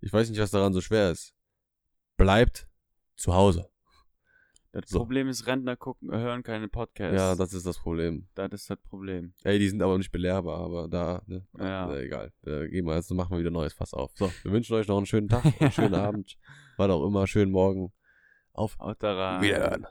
Ich 0.01 0.13
weiß 0.13 0.29
nicht, 0.29 0.39
was 0.39 0.51
daran 0.51 0.73
so 0.73 0.81
schwer 0.81 1.11
ist. 1.11 1.33
Bleibt 2.17 2.67
zu 3.15 3.33
Hause. 3.33 3.69
Das 4.71 4.83
So. 4.87 4.99
Problem 4.99 5.27
ist, 5.27 5.47
Rentner 5.47 5.75
gucken, 5.75 6.11
hören 6.11 6.43
keine 6.43 6.67
Podcasts. 6.67 7.17
Ja, 7.17 7.33
das 7.35 7.53
ist 7.53 7.65
das 7.65 7.79
Problem. 7.79 8.27
das 8.35 8.51
ist 8.53 8.69
das 8.69 8.77
Problem. 8.79 9.33
Ey, 9.43 9.57
die 9.57 9.67
sind 9.67 9.81
aber 9.81 9.97
nicht 9.97 10.11
belehrbar, 10.11 10.59
aber 10.59 10.87
da, 10.87 11.23
ne, 11.25 11.43
Ja. 11.57 11.91
äh, 11.91 12.05
egal. 12.05 12.31
Da 12.43 12.67
gehen 12.67 12.85
wir 12.85 12.95
jetzt, 12.95 13.09
machen 13.11 13.31
wir 13.31 13.39
wieder 13.39 13.49
ein 13.49 13.53
neues 13.53 13.73
Fass 13.73 13.95
auf. 13.95 14.11
So, 14.15 14.31
wir 14.43 14.51
wünschen 14.51 14.75
euch 14.75 14.87
noch 14.87 14.97
einen 14.97 15.07
schönen 15.07 15.27
Tag, 15.27 15.43
einen 15.59 15.71
schönen 15.71 15.95
Abend, 15.95 16.37
was 16.77 16.89
auch 16.91 17.03
immer, 17.07 17.25
schönen 17.25 17.51
Morgen. 17.51 17.91
Auf 18.53 18.77
Haut 18.79 19.01
da 19.01 19.13
rein. 19.13 19.41
Wiederhören. 19.41 19.87